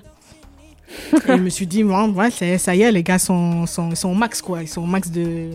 Et 1.13 1.27
je 1.27 1.33
me 1.33 1.49
suis 1.49 1.67
dit, 1.67 1.83
ouais, 1.83 2.05
ouais, 2.07 2.57
ça 2.57 2.75
y 2.75 2.81
est, 2.81 2.91
les 2.93 3.03
gars 3.03 3.19
sont, 3.19 3.65
sont, 3.65 3.93
sont 3.93 4.09
au 4.09 4.13
max, 4.13 4.41
quoi. 4.41 4.61
Ils 4.61 4.69
sont 4.69 4.83
au 4.83 4.87
max 4.87 5.11
de, 5.11 5.49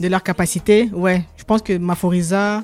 de 0.00 0.08
leur 0.08 0.22
capacité. 0.22 0.90
Ouais, 0.92 1.24
je 1.38 1.44
pense 1.44 1.62
que 1.62 1.78
Maforiza, 1.78 2.62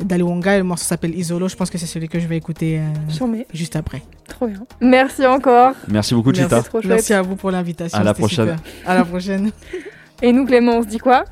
Daliwonga, 0.00 0.58
le 0.58 0.64
morceau 0.64 0.84
s'appelle 0.84 1.14
Isolo. 1.16 1.48
Je 1.48 1.56
pense 1.56 1.70
que 1.70 1.78
c'est 1.78 1.86
celui 1.86 2.08
que 2.08 2.18
je 2.20 2.26
vais 2.26 2.36
écouter 2.36 2.78
euh, 2.80 3.42
juste 3.52 3.76
après. 3.76 4.02
Trop 4.28 4.46
bien. 4.46 4.60
Merci 4.80 5.26
encore. 5.26 5.72
Merci 5.88 6.14
beaucoup, 6.14 6.30
Merci. 6.32 6.42
Chita. 6.44 6.62
chouette. 6.70 6.84
Merci 6.84 7.14
à 7.14 7.22
vous 7.22 7.36
pour 7.36 7.50
l'invitation. 7.50 7.98
À 7.98 8.04
la 8.04 8.12
prochaine. 8.14 8.56
super. 8.56 8.90
À 8.90 8.94
la 8.94 9.04
prochaine. 9.04 9.50
Et 10.22 10.32
nous, 10.32 10.44
Clément, 10.46 10.78
on 10.78 10.82
se 10.82 10.88
dit 10.88 10.98
quoi? 10.98 11.24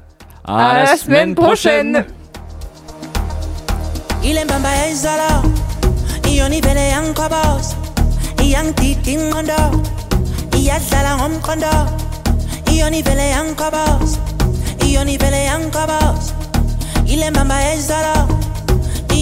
À 0.45 0.85
la 0.85 0.97
semaine 0.97 1.35
prochaine. 1.35 2.05
Ile 4.25 4.45
mbamba 4.45 4.69
ya 4.69 4.95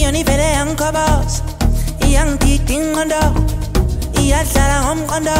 Ioni 0.02 0.24
vele 0.24 0.48
ankobos 0.62 1.42
Iang 2.10 2.34
titing 2.42 2.90
kondo 2.94 3.22
Ia 4.18 4.42
sala 4.44 4.78
hom 4.86 5.00
kondo 5.06 5.38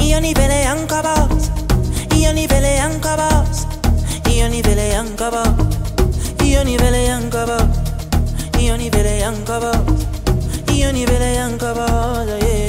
Ioni 0.00 0.32
vele 0.32 0.64
ankobos 0.72 1.50
Ioni 2.16 2.46
vele 2.48 2.72
ankobos 2.80 3.66
Ioni 4.32 4.62
vele 4.62 4.86
ankobos 4.96 5.76
Ioni 6.48 6.76
vele 6.80 7.02
ankobos 7.12 7.68
Ioni 8.58 8.88
vele 8.88 9.12
ankobos 9.28 10.00
Ioni 10.72 11.04
vele 11.04 11.30
ankobos 11.46 12.28
Yeah. 12.40 12.67